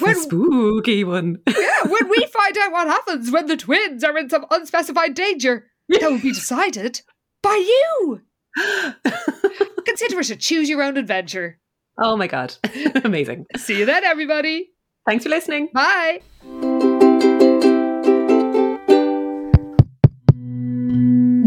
When, 0.00 0.14
spooky 0.14 1.04
one. 1.04 1.38
yeah, 1.46 1.84
when 1.86 2.10
we 2.10 2.26
find 2.26 2.58
out 2.58 2.72
what 2.72 2.86
happens 2.86 3.30
when 3.30 3.46
the 3.46 3.56
twins 3.56 4.04
are 4.04 4.18
in 4.18 4.28
some 4.28 4.44
unspecified 4.50 5.14
danger, 5.14 5.68
that 5.88 6.02
will 6.02 6.20
be 6.20 6.32
decided 6.32 7.00
by 7.42 7.54
you. 7.54 8.20
Consider 9.86 10.20
it 10.20 10.30
a 10.30 10.36
choose 10.36 10.68
your 10.68 10.82
own 10.82 10.98
adventure. 10.98 11.58
Oh 11.98 12.16
my 12.16 12.26
god. 12.26 12.56
Amazing. 13.04 13.46
See 13.56 13.78
you 13.78 13.86
then, 13.86 14.04
everybody. 14.04 14.70
Thanks 15.06 15.24
for 15.24 15.30
listening. 15.30 15.68
Bye. 15.72 16.20